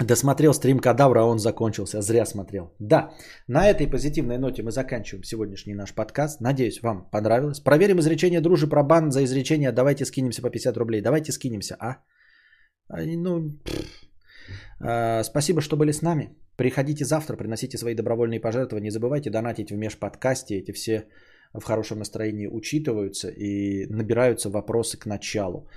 Досмотрел 0.00 0.54
стрим 0.54 0.78
Кадавра, 0.78 1.20
а 1.20 1.24
он 1.24 1.38
закончился. 1.38 2.00
Зря 2.00 2.24
смотрел. 2.24 2.74
Да, 2.78 3.10
на 3.48 3.68
этой 3.68 3.86
позитивной 3.86 4.38
ноте 4.38 4.62
мы 4.62 4.70
заканчиваем 4.70 5.24
сегодняшний 5.24 5.74
наш 5.74 5.94
подкаст. 5.94 6.40
Надеюсь, 6.40 6.80
вам 6.82 7.10
понравилось. 7.10 7.60
Проверим 7.60 7.98
изречение 7.98 8.40
дружи 8.40 8.66
про 8.66 8.82
бан 8.82 9.10
за 9.10 9.22
изречение. 9.24 9.72
Давайте 9.72 10.04
скинемся 10.04 10.42
по 10.42 10.50
50 10.50 10.76
рублей. 10.76 11.02
Давайте 11.02 11.32
скинемся, 11.32 11.76
а? 11.78 11.96
а 12.88 13.02
ну, 13.02 13.60
а, 14.80 15.22
спасибо, 15.22 15.60
что 15.60 15.76
были 15.76 15.92
с 15.92 16.02
нами. 16.02 16.30
Приходите 16.56 17.04
завтра, 17.04 17.36
приносите 17.36 17.76
свои 17.78 17.94
добровольные 17.94 18.40
пожертвования. 18.40 18.84
Не 18.84 18.90
забывайте 18.90 19.30
донатить 19.30 19.70
в 19.70 19.76
межподкасте. 19.76 20.58
Эти 20.58 20.72
все 20.72 21.04
в 21.52 21.62
хорошем 21.62 21.98
настроении 21.98 22.46
учитываются 22.46 23.28
и 23.28 23.86
набираются 23.90 24.48
вопросы 24.48 24.98
к 24.98 25.06
началу. 25.06 25.68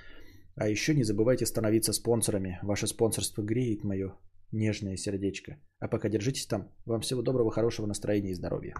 А 0.56 0.68
еще 0.68 0.94
не 0.94 1.04
забывайте 1.04 1.46
становиться 1.46 1.92
спонсорами. 1.92 2.58
Ваше 2.62 2.86
спонсорство 2.86 3.42
греет 3.42 3.84
мое 3.84 4.14
нежное 4.52 4.96
сердечко. 4.96 5.58
А 5.80 5.88
пока 5.88 6.08
держитесь 6.08 6.46
там. 6.46 6.70
Вам 6.86 7.00
всего 7.00 7.22
доброго, 7.22 7.50
хорошего 7.50 7.86
настроения 7.86 8.30
и 8.30 8.34
здоровья. 8.34 8.74